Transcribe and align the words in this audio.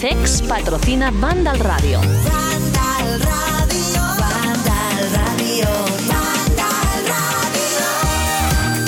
CEX 0.00 0.40
patrocina 0.48 1.10
Vandal 1.10 1.58
Radio. 1.58 2.00
Vandal 2.00 3.20
Radio, 3.20 4.00
Vandal 4.18 5.10
Radio, 5.12 5.68
Vandal 6.08 7.04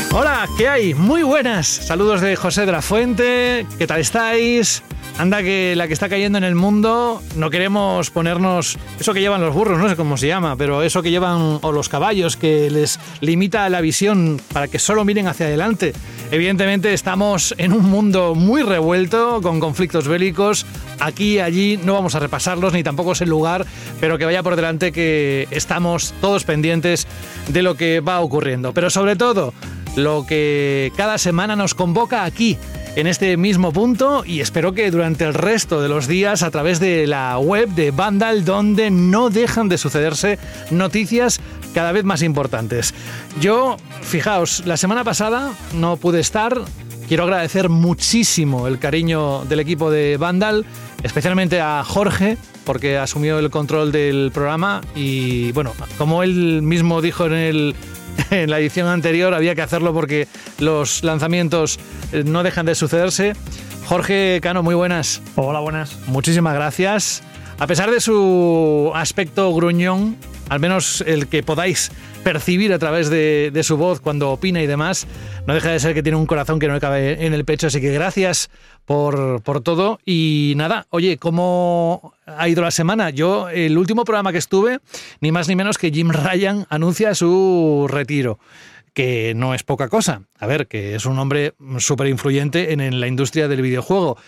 Radio. 0.08 0.18
Hola, 0.18 0.48
¿qué 0.56 0.68
hay? 0.70 0.94
Muy 0.94 1.22
buenas. 1.22 1.66
Saludos 1.66 2.22
de 2.22 2.34
José 2.34 2.64
de 2.64 2.72
la 2.72 2.80
Fuente. 2.80 3.66
¿Qué 3.76 3.86
tal 3.86 4.00
estáis? 4.00 4.82
Anda 5.18 5.42
que 5.42 5.74
la 5.76 5.86
que 5.86 5.92
está 5.92 6.08
cayendo 6.08 6.38
en 6.38 6.44
el 6.44 6.54
mundo, 6.54 7.22
no 7.36 7.50
queremos 7.50 8.10
ponernos 8.10 8.78
eso 8.98 9.12
que 9.12 9.20
llevan 9.20 9.40
los 9.40 9.54
burros, 9.54 9.78
no 9.78 9.88
sé 9.88 9.94
cómo 9.94 10.16
se 10.16 10.26
llama, 10.26 10.56
pero 10.56 10.82
eso 10.82 11.02
que 11.02 11.10
llevan 11.10 11.58
o 11.62 11.72
los 11.72 11.88
caballos 11.88 12.36
que 12.36 12.70
les 12.70 12.98
limita 13.20 13.68
la 13.68 13.80
visión 13.80 14.40
para 14.52 14.68
que 14.68 14.78
solo 14.78 15.04
miren 15.04 15.28
hacia 15.28 15.46
adelante. 15.46 15.92
Evidentemente 16.30 16.94
estamos 16.94 17.54
en 17.58 17.72
un 17.72 17.84
mundo 17.84 18.34
muy 18.34 18.62
revuelto, 18.62 19.40
con 19.42 19.60
conflictos 19.60 20.08
bélicos. 20.08 20.64
Aquí 20.98 21.34
y 21.34 21.40
allí 21.40 21.78
no 21.82 21.92
vamos 21.92 22.14
a 22.14 22.18
repasarlos, 22.18 22.72
ni 22.72 22.82
tampoco 22.82 23.12
es 23.12 23.20
el 23.20 23.28
lugar, 23.28 23.66
pero 24.00 24.16
que 24.16 24.24
vaya 24.24 24.42
por 24.42 24.56
delante 24.56 24.92
que 24.92 25.46
estamos 25.50 26.14
todos 26.20 26.44
pendientes 26.44 27.06
de 27.48 27.62
lo 27.62 27.74
que 27.74 28.00
va 28.00 28.20
ocurriendo. 28.20 28.72
Pero 28.72 28.88
sobre 28.88 29.14
todo, 29.14 29.52
lo 29.94 30.24
que 30.26 30.90
cada 30.96 31.18
semana 31.18 31.54
nos 31.54 31.74
convoca 31.74 32.24
aquí 32.24 32.56
en 32.94 33.06
este 33.06 33.36
mismo 33.36 33.72
punto 33.72 34.22
y 34.26 34.40
espero 34.40 34.74
que 34.74 34.90
durante 34.90 35.24
el 35.24 35.34
resto 35.34 35.80
de 35.80 35.88
los 35.88 36.06
días 36.06 36.42
a 36.42 36.50
través 36.50 36.78
de 36.78 37.06
la 37.06 37.38
web 37.38 37.68
de 37.70 37.90
Vandal 37.90 38.44
donde 38.44 38.90
no 38.90 39.30
dejan 39.30 39.68
de 39.68 39.78
sucederse 39.78 40.38
noticias 40.70 41.40
cada 41.74 41.92
vez 41.92 42.04
más 42.04 42.22
importantes. 42.22 42.92
Yo, 43.40 43.76
fijaos, 44.02 44.64
la 44.66 44.76
semana 44.76 45.04
pasada 45.04 45.52
no 45.74 45.96
pude 45.96 46.20
estar, 46.20 46.60
quiero 47.08 47.24
agradecer 47.24 47.70
muchísimo 47.70 48.66
el 48.66 48.78
cariño 48.78 49.44
del 49.46 49.60
equipo 49.60 49.90
de 49.90 50.18
Vandal, 50.18 50.66
especialmente 51.02 51.60
a 51.60 51.82
Jorge 51.84 52.36
porque 52.64 52.98
asumió 52.98 53.38
el 53.38 53.50
control 53.50 53.90
del 53.90 54.30
programa 54.32 54.82
y 54.94 55.52
bueno, 55.52 55.72
como 55.98 56.22
él 56.22 56.62
mismo 56.62 57.00
dijo 57.00 57.26
en 57.26 57.32
el 57.32 57.74
en 58.30 58.50
la 58.50 58.58
edición 58.58 58.88
anterior 58.88 59.34
había 59.34 59.54
que 59.54 59.62
hacerlo 59.62 59.92
porque 59.92 60.28
los 60.58 61.04
lanzamientos 61.04 61.78
eh, 62.12 62.22
no 62.24 62.42
dejan 62.42 62.66
de 62.66 62.74
sucederse. 62.74 63.34
Jorge 63.86 64.40
Cano, 64.42 64.62
muy 64.62 64.74
buenas. 64.74 65.20
Hola, 65.36 65.60
buenas. 65.60 65.98
Muchísimas 66.06 66.54
gracias. 66.54 67.22
A 67.58 67.66
pesar 67.66 67.90
de 67.90 68.00
su 68.00 68.90
aspecto 68.94 69.52
gruñón, 69.54 70.16
al 70.48 70.60
menos 70.60 71.02
el 71.06 71.28
que 71.28 71.42
podáis 71.42 71.90
percibir 72.22 72.72
a 72.72 72.78
través 72.78 73.10
de, 73.10 73.60
su 73.62 73.76
voz 73.76 74.00
cuando 74.00 74.30
opina 74.30 74.62
y 74.62 74.66
demás, 74.66 75.06
no 75.46 75.54
deja 75.54 75.70
de 75.70 75.80
ser 75.80 75.94
que 75.94 76.02
tiene 76.02 76.16
un 76.16 76.26
corazón 76.26 76.58
que 76.58 76.68
no 76.68 76.74
le 76.74 76.80
cabe 76.80 77.26
en 77.26 77.34
el 77.34 77.44
pecho. 77.44 77.66
Así 77.66 77.80
que 77.80 77.92
gracias 77.92 78.50
por, 78.84 79.42
por 79.42 79.60
todo. 79.60 79.98
Y 80.04 80.54
nada, 80.56 80.86
oye, 80.90 81.18
¿cómo 81.18 82.14
ha 82.26 82.48
ido 82.48 82.62
la 82.62 82.70
semana? 82.70 83.10
Yo, 83.10 83.48
el 83.48 83.76
último 83.78 84.04
programa 84.04 84.32
que 84.32 84.38
estuve, 84.38 84.78
ni 85.20 85.32
más 85.32 85.48
ni 85.48 85.56
menos 85.56 85.78
que 85.78 85.90
Jim 85.90 86.10
Ryan 86.10 86.66
anuncia 86.70 87.14
su 87.14 87.86
retiro 87.88 88.38
que 88.94 89.32
no 89.34 89.54
es 89.54 89.62
poca 89.62 89.88
cosa. 89.88 90.22
A 90.38 90.46
ver, 90.46 90.66
que 90.66 90.94
es 90.94 91.06
un 91.06 91.18
hombre 91.18 91.54
súper 91.78 92.08
influyente 92.08 92.72
en, 92.72 92.80
en, 92.80 93.00
la 93.00 93.06
industria 93.06 93.48
del 93.48 93.62
videojuego. 93.62 94.18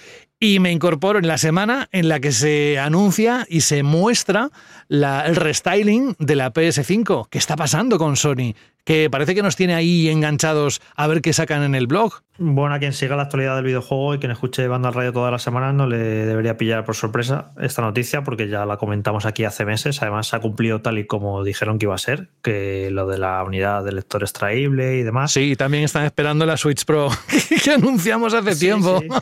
Y 0.41 0.59
me 0.59 0.73
incorporo 0.73 1.19
en 1.19 1.27
la 1.27 1.39
semana 1.39 1.89
en 1.93 2.09
la 2.09 2.21
que 2.21 2.33
se 2.33 2.79
anuncia 2.79 3.47
y 3.49 3.63
se 3.63 3.83
muestra 3.83 4.51
el 4.89 5.37
restyling 5.37 6.17
de 6.19 6.35
la 6.35 6.53
PS5. 6.53 7.29
¿Qué 7.31 7.39
está 7.39 7.57
pasando 7.57 7.99
con 7.99 8.17
Sony? 8.17 8.55
Que 8.85 9.09
parece 9.11 9.35
que 9.35 9.43
nos 9.43 9.57
tiene 9.57 9.75
ahí 9.75 10.09
enganchados 10.09 10.81
a 10.95 11.07
ver 11.07 11.23
qué 11.23 11.33
sacan 11.33 11.63
en 11.63 11.75
el 11.75 11.87
blog. 11.87 12.21
Bueno, 12.37 12.75
a 12.75 12.81
quien 12.81 12.93
siga 12.93 13.15
la 13.15 13.23
actualidad 13.23 13.55
del 13.55 13.65
videojuego 13.65 14.13
y 14.15 14.19
quien 14.19 14.33
escuche 14.33 14.67
Banda 14.67 14.89
al 14.89 14.95
Radio 14.95 15.13
todas 15.13 15.31
las 15.31 15.41
semanas 15.43 15.73
no 15.73 15.87
le 15.87 15.97
debería 15.99 16.57
pillar 16.57 16.85
por 16.85 16.97
sorpresa 16.97 17.53
esta 17.61 17.81
noticia 17.81 18.25
porque 18.25 18.49
ya 18.49 18.67
la 18.67 18.77
comentamos 18.77 19.25
aquí 19.25 19.45
hace 19.45 19.65
meses. 19.65 20.03
Además, 20.03 20.27
se 20.27 20.35
ha 20.37 20.41
cumplido 20.41 20.81
tal 20.83 20.99
y 20.99 21.07
como 21.07 21.45
dijeron 21.45 21.79
que 21.79 21.87
iba 21.87 21.95
a 21.95 21.99
ser, 21.99 22.31
que 22.43 22.89
lo 22.91 23.07
de 23.07 23.19
la 23.19 23.43
unidad 23.45 23.85
de 23.85 23.93
lector 23.93 24.23
extraíble 24.25 24.97
y 24.97 25.03
demás. 25.05 25.31
Sí, 25.33 25.55
también 25.55 25.85
están 25.85 26.05
esperando 26.05 26.45
la 26.45 26.57
Switch 26.57 26.85
Pro 26.85 27.09
que 27.65 27.71
anunciamos 27.71 28.35
hace 28.35 28.55
Sí, 28.55 28.67
tiempo. 28.67 29.01
sí. 29.01 29.09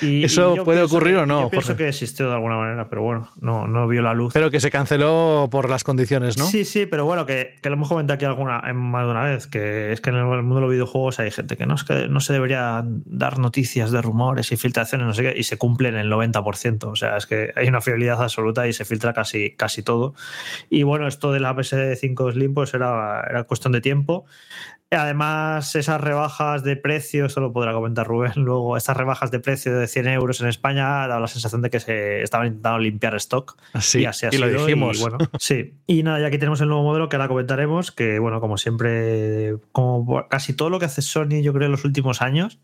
Y- 0.00 0.24
¿Eso 0.24 0.56
y 0.56 0.60
puede 0.60 0.82
ocurrir 0.82 1.14
que- 1.14 1.20
o 1.22 1.26
no? 1.26 1.42
Yo 1.42 1.50
pienso 1.50 1.68
Jorge? 1.68 1.84
que 1.84 1.88
existió 1.90 2.26
de 2.28 2.34
alguna 2.34 2.56
manera, 2.56 2.88
pero 2.90 3.02
bueno, 3.02 3.30
no, 3.40 3.66
no 3.66 3.86
vio 3.88 4.02
la 4.02 4.12
luz. 4.14 4.32
Pero 4.34 4.50
que 4.50 4.60
se 4.60 4.70
canceló 4.70 5.48
por 5.50 5.70
las 5.70 5.84
condiciones, 5.84 6.36
¿no? 6.38 6.44
Sí, 6.46 6.64
sí, 6.66 6.84
pero 6.86 7.04
bueno, 7.06 7.24
que, 7.24 7.54
que 7.62 7.68
lo 7.70 7.76
hemos 7.76 7.88
comentado 7.88 8.14
aquí 8.16 8.24
alguna, 8.26 8.62
en 8.66 8.76
más 8.96 9.04
de 9.06 9.10
una 9.10 9.24
vez, 9.24 9.46
que 9.46 9.92
es 9.92 10.00
que 10.00 10.10
en 10.10 10.16
el 10.16 10.24
mundo 10.24 10.56
de 10.56 10.60
los 10.62 10.70
videojuegos 10.70 11.20
hay 11.20 11.30
gente 11.30 11.56
que 11.56 11.66
no, 11.66 11.74
es 11.74 11.84
que 11.84 12.08
no 12.08 12.20
se 12.20 12.32
debería 12.32 12.82
dar 12.84 13.38
noticias 13.38 13.90
de 13.90 14.02
rumores 14.02 14.52
y 14.52 14.56
filtraciones, 14.56 15.06
no 15.06 15.14
sé 15.14 15.22
qué, 15.22 15.34
y 15.38 15.44
se 15.44 15.58
cumplen 15.58 15.96
el 15.96 16.10
90%. 16.10 16.84
O 16.84 16.96
sea, 16.96 17.16
es 17.16 17.26
que 17.26 17.52
hay 17.56 17.68
una 17.68 17.80
fiabilidad 17.80 18.22
absoluta 18.22 18.66
y 18.66 18.72
se 18.72 18.84
filtra 18.84 19.12
casi, 19.12 19.52
casi 19.52 19.82
todo. 19.82 20.14
Y 20.70 20.82
bueno, 20.82 21.06
esto 21.06 21.32
de 21.32 21.40
la 21.40 21.54
PS5 21.54 22.32
Slim 22.32 22.54
pues 22.54 22.74
era, 22.74 23.24
era 23.28 23.44
cuestión 23.44 23.72
de 23.72 23.80
tiempo. 23.80 24.26
Además, 24.90 25.74
esas 25.74 26.00
rebajas 26.00 26.62
de 26.62 26.76
precio, 26.76 27.26
esto 27.26 27.40
lo 27.40 27.52
podrá 27.52 27.72
comentar 27.72 28.06
Rubén 28.06 28.32
luego, 28.36 28.76
estas 28.76 28.96
rebajas 28.96 29.32
de 29.32 29.40
precio 29.40 29.76
de 29.76 29.88
100 29.88 30.06
euros 30.08 30.40
en 30.40 30.46
España 30.46 31.08
daba 31.08 31.18
la 31.18 31.26
sensación 31.26 31.60
de 31.60 31.70
que 31.70 31.80
se 31.80 32.22
estaban 32.22 32.46
intentando 32.46 32.78
limpiar 32.78 33.16
stock. 33.16 33.60
Sí, 33.80 34.02
y 34.02 34.04
así 34.04 34.26
ha 34.26 34.30
y 34.32 34.38
lo 34.38 34.48
dijimos. 34.48 34.98
Y, 34.98 35.00
bueno, 35.00 35.18
sí. 35.40 35.74
Y 35.88 36.04
nada, 36.04 36.20
ya 36.20 36.28
aquí 36.28 36.38
tenemos 36.38 36.60
el 36.60 36.68
nuevo 36.68 36.84
modelo 36.84 37.08
que 37.08 37.16
ahora 37.16 37.26
comentaremos, 37.26 37.90
que 37.90 38.20
bueno, 38.20 38.40
como 38.40 38.58
siempre, 38.58 39.56
como 39.72 40.28
casi 40.28 40.52
todo 40.52 40.70
lo 40.70 40.78
que 40.78 40.84
hace 40.84 41.02
Sony, 41.02 41.42
yo 41.42 41.52
creo, 41.52 41.66
en 41.66 41.72
los 41.72 41.84
últimos 41.84 42.22
años, 42.22 42.60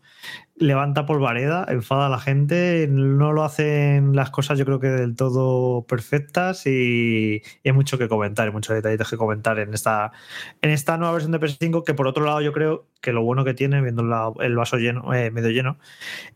levanta 0.55 1.05
polvareda, 1.05 1.65
enfada 1.67 2.07
a 2.07 2.09
la 2.09 2.19
gente, 2.19 2.87
no 2.89 3.33
lo 3.33 3.43
hacen 3.43 4.15
las 4.15 4.29
cosas 4.29 4.57
yo 4.57 4.65
creo 4.65 4.79
que 4.79 4.87
del 4.87 5.15
todo 5.15 5.85
perfectas 5.85 6.65
y, 6.67 7.41
hay 7.65 7.71
mucho 7.71 7.97
que 7.97 8.07
comentar, 8.07 8.47
hay 8.47 8.53
muchos 8.53 8.75
detallitos 8.75 9.09
que 9.09 9.17
comentar 9.17 9.59
en 9.59 9.73
esta, 9.73 10.11
en 10.61 10.69
esta 10.69 10.97
nueva 10.97 11.13
versión 11.13 11.31
de 11.31 11.39
PS5 11.39 11.83
que 11.83 11.93
por 11.93 12.07
otro 12.07 12.25
lado 12.25 12.41
yo 12.41 12.53
creo 12.53 12.87
que 13.01 13.11
lo 13.11 13.23
bueno 13.23 13.43
que 13.43 13.53
tiene, 13.53 13.81
viendo 13.81 14.03
el 14.41 14.55
vaso 14.55 14.77
lleno, 14.77 15.13
eh, 15.13 15.31
medio 15.31 15.49
lleno, 15.49 15.77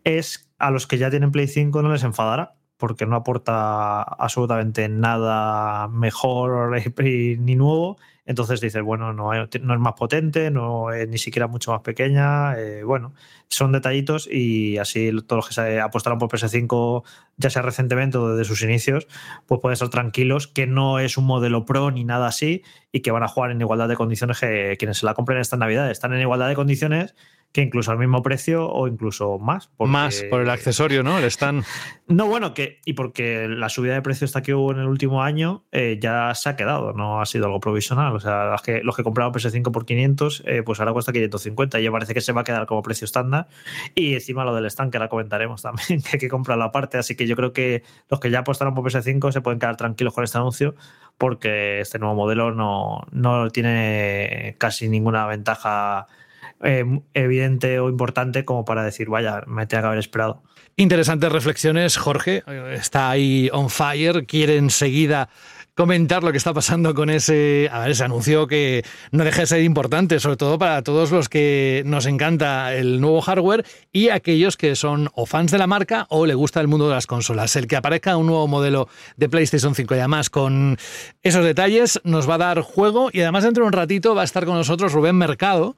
es 0.04 0.52
a 0.58 0.72
los 0.72 0.88
que 0.88 0.98
ya 0.98 1.10
tienen 1.10 1.32
Play 1.32 1.48
5 1.48 1.82
no 1.82 1.92
les 1.92 2.04
enfadará 2.04 2.57
porque 2.78 3.06
no 3.06 3.16
aporta 3.16 4.04
absolutamente 4.04 4.88
nada 4.90 5.88
mejor 5.88 6.72
ni 7.04 7.56
nuevo. 7.56 7.98
Entonces 8.26 8.60
dices, 8.60 8.84
bueno, 8.84 9.14
no, 9.14 9.32
no 9.34 9.74
es 9.74 9.80
más 9.80 9.94
potente, 9.94 10.52
no 10.52 10.92
es 10.92 11.08
ni 11.08 11.18
siquiera 11.18 11.48
mucho 11.48 11.72
más 11.72 11.82
pequeña. 11.82 12.60
eh, 12.60 12.84
bueno, 12.84 13.14
son 13.48 13.72
detallitos 13.72 14.28
y 14.30 14.78
así 14.78 15.12
todos 15.26 15.38
los 15.38 15.48
que 15.48 15.54
se 15.54 15.80
apostaron 15.80 16.20
por 16.20 16.30
PS5, 16.30 17.04
ya 17.38 17.50
sea 17.50 17.62
recientemente 17.62 18.18
o 18.18 18.36
desde 18.36 18.44
sus 18.44 18.62
inicios, 18.64 19.08
pues 19.46 19.62
pueden 19.62 19.74
estar 19.74 19.90
tranquilos 19.90 20.48
que 20.48 20.68
no 20.68 21.00
es 21.00 21.18
un 21.18 21.26
modelo 21.26 21.66
pro 21.66 21.90
ni 21.90 22.04
nada 22.04 22.28
así 22.28 22.64
y 22.92 23.00
que 23.00 23.12
van 23.12 23.24
a 23.24 23.30
jugar 23.30 23.52
en 23.52 23.62
igualdad 23.62 23.88
de 23.88 23.96
condiciones 23.96 24.40
que 24.42 24.76
quienes 24.78 24.98
se 24.98 25.06
la 25.06 25.14
compren 25.14 25.40
esta 25.40 25.56
Navidad. 25.56 25.90
Están 25.90 26.14
en 26.14 26.20
igualdad 26.20 26.50
de 26.50 26.56
condiciones 26.56 27.16
que 27.52 27.62
incluso 27.62 27.92
al 27.92 27.98
mismo 27.98 28.22
precio 28.22 28.70
o 28.70 28.88
incluso 28.88 29.40
más. 29.40 29.70
porque- 29.78 29.92
Más 29.92 30.24
por 30.30 30.42
el 30.42 30.50
accesorio, 30.50 31.02
¿no? 31.02 31.18
El 31.18 31.24
stand. 31.26 31.64
no, 32.08 32.28
bueno, 32.28 32.54
que 32.54 32.82
y 32.86 32.94
porque 32.94 33.48
la 33.48 33.70
subida 33.70 33.94
de 33.96 34.02
precios 34.02 34.30
esta 34.30 34.42
que 34.44 34.54
hubo 34.54 34.72
en 34.72 34.80
el 34.80 34.88
último 34.88 35.24
año 35.24 35.64
eh, 35.72 35.98
ya 36.00 36.34
se 36.36 36.50
ha 36.50 36.56
quedado, 36.56 36.94
no 36.94 37.20
ha 37.22 37.26
sido 37.26 37.46
algo 37.46 37.60
provisional. 37.60 38.16
O 38.16 38.20
sea, 38.20 38.46
los 38.52 38.62
que, 38.62 38.82
los 38.84 38.96
que 38.96 39.04
compraban 39.04 39.34
PS5 39.34 39.72
por 39.72 39.86
500, 39.86 40.44
eh, 40.46 40.62
pues 40.64 40.80
ahora 40.80 40.94
cuesta 40.94 41.12
550 41.12 41.80
y 41.80 41.84
ya 41.84 41.92
parece 41.92 42.14
que 42.14 42.22
se 42.22 42.32
va 42.32 42.42
a 42.42 42.44
quedar 42.44 42.68
como 42.68 42.84
precio 42.84 43.06
estándar. 43.06 43.48
Y 43.96 44.14
encima 44.14 44.44
lo 44.46 44.54
del 44.54 44.66
stand, 44.68 44.92
que 44.92 44.98
ahora 44.98 45.10
comentaremos 45.10 45.62
también, 45.62 46.02
que 46.04 46.10
hay 46.14 46.20
que 46.20 46.30
comprarlo 46.30 46.66
aparte. 46.66 46.98
Así 47.00 47.16
que 47.16 47.26
yo 47.28 47.36
creo 47.36 47.54
que 47.54 47.82
los 48.10 48.20
que 48.20 48.30
ya 48.30 48.40
apostaron 48.40 48.76
por 48.76 48.84
PS5 48.84 49.32
se 49.32 49.42
pueden 49.42 49.60
quedar 49.60 49.78
tranquilos 49.78 50.14
con 50.14 50.24
este 50.24 50.38
anuncio 50.38 50.76
porque 51.18 51.80
este 51.82 51.98
nuevo 51.98 52.14
modelo 52.14 52.52
no, 52.52 53.02
no 53.12 53.50
tiene 53.50 54.56
casi 54.60 54.88
ninguna 54.88 55.26
ventaja 55.26 56.06
eh, 56.64 56.84
evidente 57.14 57.80
o 57.80 57.90
importante 57.90 58.46
como 58.46 58.66
para 58.66 58.84
decir, 58.84 59.10
vaya, 59.10 59.44
me 59.48 59.68
tenía 59.68 59.82
que 59.82 59.88
haber 59.88 60.00
esperado. 60.00 60.44
Interesantes 60.76 61.32
reflexiones, 61.32 61.98
Jorge. 61.98 62.44
Está 62.74 63.10
ahí 63.10 63.50
on 63.52 63.70
fire, 63.70 64.26
quiere 64.26 64.58
enseguida 64.58 65.30
comentar 65.78 66.24
lo 66.24 66.32
que 66.32 66.40
está 66.40 66.56
pasando 66.56 66.96
con 66.96 67.12
ese, 67.12 67.70
a 67.72 67.80
ver, 67.82 67.92
ese 67.92 68.04
anuncio 68.04 68.48
que 68.48 68.84
no 69.12 69.24
deja 69.24 69.42
de 69.42 69.48
ser 69.48 69.62
importante, 69.62 70.20
sobre 70.20 70.36
todo 70.36 70.58
para 70.58 70.82
todos 70.82 71.12
los 71.12 71.30
que 71.30 71.84
nos 71.86 72.08
encanta 72.08 72.74
el 72.74 73.00
nuevo 73.00 73.22
hardware 73.22 73.64
y 73.94 74.10
aquellos 74.10 74.58
que 74.58 74.76
son 74.76 75.10
o 75.14 75.28
fans 75.28 75.52
de 75.52 75.60
la 75.60 75.68
marca 75.68 76.08
o 76.10 76.26
le 76.26 76.34
gusta 76.34 76.62
el 76.62 76.68
mundo 76.68 76.88
de 76.88 76.96
las 76.96 77.06
consolas. 77.06 77.56
El 77.56 77.68
que 77.68 77.76
aparezca 77.76 78.18
un 78.18 78.26
nuevo 78.26 78.48
modelo 78.48 78.90
de 79.18 79.30
PlayStation 79.30 79.76
5 79.76 79.94
y 79.94 80.00
además 80.00 80.32
con 80.32 80.80
esos 81.22 81.46
detalles 81.46 82.02
nos 82.04 82.28
va 82.28 82.36
a 82.36 82.40
dar 82.40 82.62
juego 82.62 83.10
y 83.14 83.22
además 83.22 83.44
dentro 83.44 83.64
de 83.64 83.68
un 83.68 83.74
ratito 83.74 84.16
va 84.16 84.24
a 84.24 84.26
estar 84.26 84.46
con 84.46 84.56
nosotros 84.56 84.94
Rubén 84.94 85.16
Mercado 85.16 85.78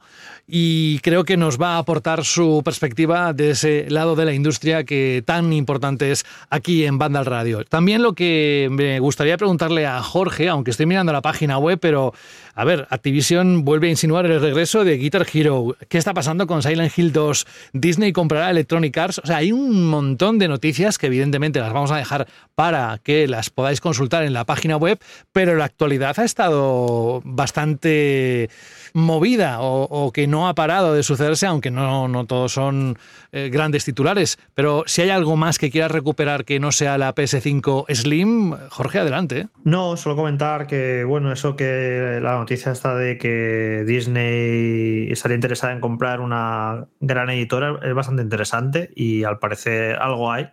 y 0.52 0.98
creo 1.00 1.26
que 1.26 1.38
nos 1.38 1.62
va 1.62 1.76
a 1.76 1.78
aportar 1.78 2.26
su 2.26 2.64
perspectiva 2.66 3.34
de 3.34 3.52
ese 3.52 3.86
lado 3.90 4.16
de 4.16 4.26
la 4.26 4.34
industria 4.34 4.84
que 4.84 5.22
tan 5.24 5.54
importante 5.54 6.12
es 6.12 6.26
aquí 6.50 6.86
en 6.86 6.98
Banda 6.98 7.20
al 7.20 7.28
Radio. 7.28 7.64
También 7.66 8.02
lo 8.02 8.14
que 8.14 8.68
me 8.72 9.00
gustaría 9.00 9.38
preguntarle 9.38 9.86
a 9.86 10.02
Jorge, 10.02 10.50
aunque 10.50 10.72
estoy 10.72 10.88
mirando 10.88 11.14
la 11.14 11.22
página 11.22 11.60
web, 11.60 11.78
pero 11.80 12.16
a 12.60 12.66
ver, 12.66 12.88
Activision 12.90 13.64
vuelve 13.64 13.88
a 13.88 13.92
insinuar 13.92 14.26
el 14.26 14.42
regreso 14.42 14.84
de 14.84 14.98
Guitar 14.98 15.26
Hero. 15.34 15.78
¿Qué 15.88 15.98
está 15.98 16.14
pasando 16.14 16.46
con 16.46 16.62
Silent 16.62 16.92
Hill 16.98 17.14
2? 17.14 17.48
Disney 17.72 18.12
comprará 18.12 18.50
Electronic 18.50 18.98
Arts. 18.98 19.22
O 19.24 19.26
sea, 19.26 19.38
hay 19.38 19.54
un 19.54 19.86
montón 19.86 20.40
de 20.40 20.50
noticias 20.50 20.98
que 20.98 21.08
evidentemente 21.08 21.62
las 21.62 21.72
vamos 21.72 21.90
a 21.92 21.96
dejar 21.96 22.28
para 22.56 23.00
que 23.02 23.30
las 23.30 23.50
podáis 23.50 23.80
consultar 23.80 24.24
en 24.24 24.34
la 24.34 24.44
página 24.44 24.76
web, 24.76 25.00
pero 25.32 25.56
la 25.56 25.64
actualidad 25.64 26.20
ha 26.20 26.26
estado 26.26 27.22
bastante 27.24 28.50
movida 28.94 29.60
o, 29.62 30.12
que 30.12 30.28
no 30.28 30.50
ha 30.50 30.54
parado 30.54 30.94
de 30.94 31.04
sucederse, 31.04 31.46
aunque 31.46 31.72
no, 31.72 32.10
no 32.10 32.26
todos 32.26 32.52
son 32.52 32.98
eh, 33.32 33.50
grandes 33.50 33.86
titulares. 33.86 34.38
Pero 34.54 34.84
si 34.86 35.02
hay 35.02 35.12
algo 35.12 35.38
más 35.38 35.60
que 35.60 35.72
quieras 35.72 35.92
recuperar 35.92 36.44
que 36.44 36.60
no 36.60 36.74
sea 36.74 36.98
la 36.98 37.16
PS5 37.16 37.86
Slim, 37.94 38.54
Jorge, 38.70 39.00
adelante. 39.00 39.48
No, 39.64 39.96
solo 39.96 40.18
comentar 40.18 40.68
que, 40.68 41.06
bueno, 41.06 41.32
eso 41.32 41.56
que 41.56 42.20
la 42.22 42.49
noticia 42.50 42.72
está 42.72 42.96
de 42.96 43.20
que 43.20 43.84
Disney 43.86 45.12
estaría 45.12 45.36
interesada 45.36 45.72
en 45.72 45.80
comprar 45.80 46.20
una 46.20 46.88
gran 47.00 47.30
editora 47.30 47.80
es 47.84 47.94
bastante 47.94 48.24
interesante 48.24 48.90
y 48.96 49.24
al 49.24 49.38
parecer 49.38 49.98
algo 49.98 50.32
hay 50.32 50.50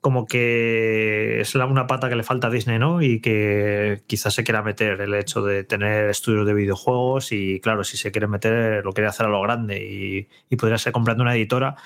como 0.00 0.26
que 0.26 1.40
es 1.40 1.54
una 1.54 1.86
pata 1.86 2.08
que 2.08 2.16
le 2.16 2.22
falta 2.22 2.46
a 2.48 2.50
Disney, 2.50 2.78
¿no? 2.78 3.02
Y 3.02 3.20
que 3.20 4.02
quizás 4.06 4.34
se 4.34 4.44
quiera 4.44 4.62
meter 4.62 5.00
el 5.00 5.14
hecho 5.14 5.42
de 5.42 5.64
tener 5.64 6.08
estudios 6.10 6.46
de 6.46 6.54
videojuegos 6.54 7.32
y 7.32 7.60
claro, 7.60 7.84
si 7.84 7.96
se 7.96 8.10
quiere 8.12 8.26
meter, 8.28 8.84
lo 8.84 8.92
quiere 8.92 9.08
hacer 9.08 9.26
a 9.26 9.28
lo 9.28 9.40
grande 9.42 9.84
y, 9.84 10.28
y 10.50 10.56
podría 10.56 10.78
ser 10.78 10.92
comprando 10.92 11.22
una 11.22 11.34
editora. 11.36 11.76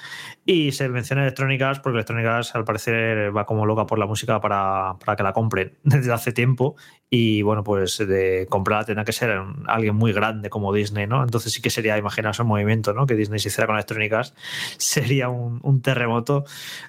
Y 0.44 0.72
se 0.72 0.88
menciona 0.88 1.22
Electronic 1.22 1.62
Arts 1.62 1.80
porque 1.80 1.98
Electronic 1.98 2.26
Arts 2.26 2.54
al 2.56 2.64
parecer 2.64 3.36
va 3.36 3.46
como 3.46 3.64
loca 3.64 3.86
por 3.86 3.98
la 3.98 4.06
música 4.06 4.40
para, 4.40 4.96
para 5.04 5.16
que 5.16 5.22
la 5.22 5.32
compren 5.32 5.78
desde 5.84 6.12
hace 6.12 6.32
tiempo 6.32 6.76
y 7.14 7.42
bueno, 7.42 7.62
pues 7.62 7.98
de 7.98 8.46
comprarla 8.48 8.86
tendrá 8.86 9.04
que 9.04 9.12
ser 9.12 9.38
alguien 9.66 9.94
muy 9.94 10.12
grande 10.12 10.50
como 10.50 10.72
Disney, 10.72 11.06
¿no? 11.06 11.22
Entonces 11.22 11.52
sí 11.52 11.60
que 11.60 11.70
sería, 11.70 11.98
imaginaos 11.98 12.40
un 12.40 12.46
movimiento, 12.46 12.94
¿no? 12.94 13.06
Que 13.06 13.14
Disney 13.14 13.38
se 13.38 13.48
hiciera 13.48 13.66
con 13.66 13.76
Electronic 13.76 14.12
Arts, 14.12 14.34
sería 14.78 15.28
un, 15.28 15.82
terremoto. 15.82 16.44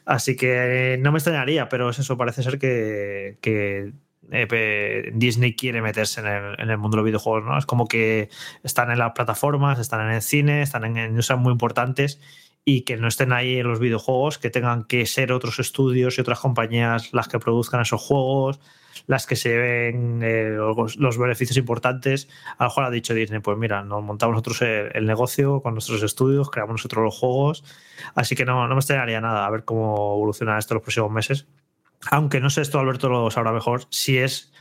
Así 0.05 0.35
que 0.35 0.97
no 1.01 1.11
me 1.11 1.17
extrañaría, 1.17 1.67
pero 1.69 1.89
es 1.89 1.99
eso, 1.99 2.17
parece 2.17 2.41
ser 2.41 2.57
que, 2.57 3.37
que 3.41 3.91
eh, 4.31 5.11
Disney 5.13 5.55
quiere 5.55 5.81
meterse 5.81 6.21
en 6.21 6.27
el, 6.27 6.59
en 6.59 6.69
el 6.69 6.77
mundo 6.77 6.95
de 6.95 7.01
los 7.01 7.05
videojuegos, 7.05 7.43
¿no? 7.43 7.57
Es 7.57 7.65
como 7.65 7.87
que 7.87 8.29
están 8.63 8.91
en 8.91 8.99
las 8.99 9.11
plataformas, 9.11 9.77
están 9.77 10.07
en 10.07 10.15
el 10.15 10.21
cine, 10.21 10.61
están 10.61 10.85
en, 10.85 10.97
en 10.97 11.39
muy 11.39 11.51
importantes 11.51 12.19
y 12.65 12.81
que 12.81 12.97
no 12.97 13.07
estén 13.07 13.33
ahí 13.33 13.57
en 13.57 13.67
los 13.67 13.79
videojuegos, 13.79 14.37
que 14.37 14.49
tengan 14.49 14.85
que 14.85 15.05
ser 15.05 15.33
otros 15.33 15.59
estudios 15.59 16.17
y 16.17 16.21
otras 16.21 16.39
compañías 16.39 17.13
las 17.13 17.27
que 17.27 17.39
produzcan 17.39 17.81
esos 17.81 18.01
juegos, 18.01 18.59
las 19.05 19.25
que 19.25 19.35
se 19.35 19.57
ven 19.57 20.21
eh, 20.23 20.51
los, 20.51 21.17
beneficios 21.17 21.57
importantes. 21.57 22.29
A 22.57 22.63
lo 22.63 22.69
mejor 22.69 22.83
ha 22.85 22.89
dicho 22.89 23.13
Disney, 23.13 23.41
pues 23.41 23.57
mira, 23.57 23.83
nos 23.83 24.01
montamos 24.01 24.33
nosotros 24.33 24.61
el, 24.61 24.91
el 24.93 25.05
negocio 25.05 25.61
con 25.61 25.73
nuestros 25.73 26.03
estudios, 26.03 26.49
creamos 26.49 26.75
nosotros 26.75 27.03
los 27.03 27.17
juegos, 27.17 27.63
así 28.15 28.35
que 28.35 28.45
no, 28.45 28.67
no 28.67 28.75
me 28.75 28.79
extrañaría 28.79 29.19
nada 29.19 29.45
a 29.45 29.49
ver 29.49 29.65
cómo 29.65 30.13
evoluciona 30.15 30.57
esto 30.57 30.75
los 30.75 30.83
próximos 30.83 31.11
meses. 31.11 31.47
Aunque 32.11 32.39
no 32.39 32.49
sé 32.49 32.61
esto, 32.61 32.79
Alberto 32.79 33.09
lo 33.09 33.29
sabrá 33.31 33.51
mejor, 33.51 33.83
si 33.89 34.17
es 34.17 34.52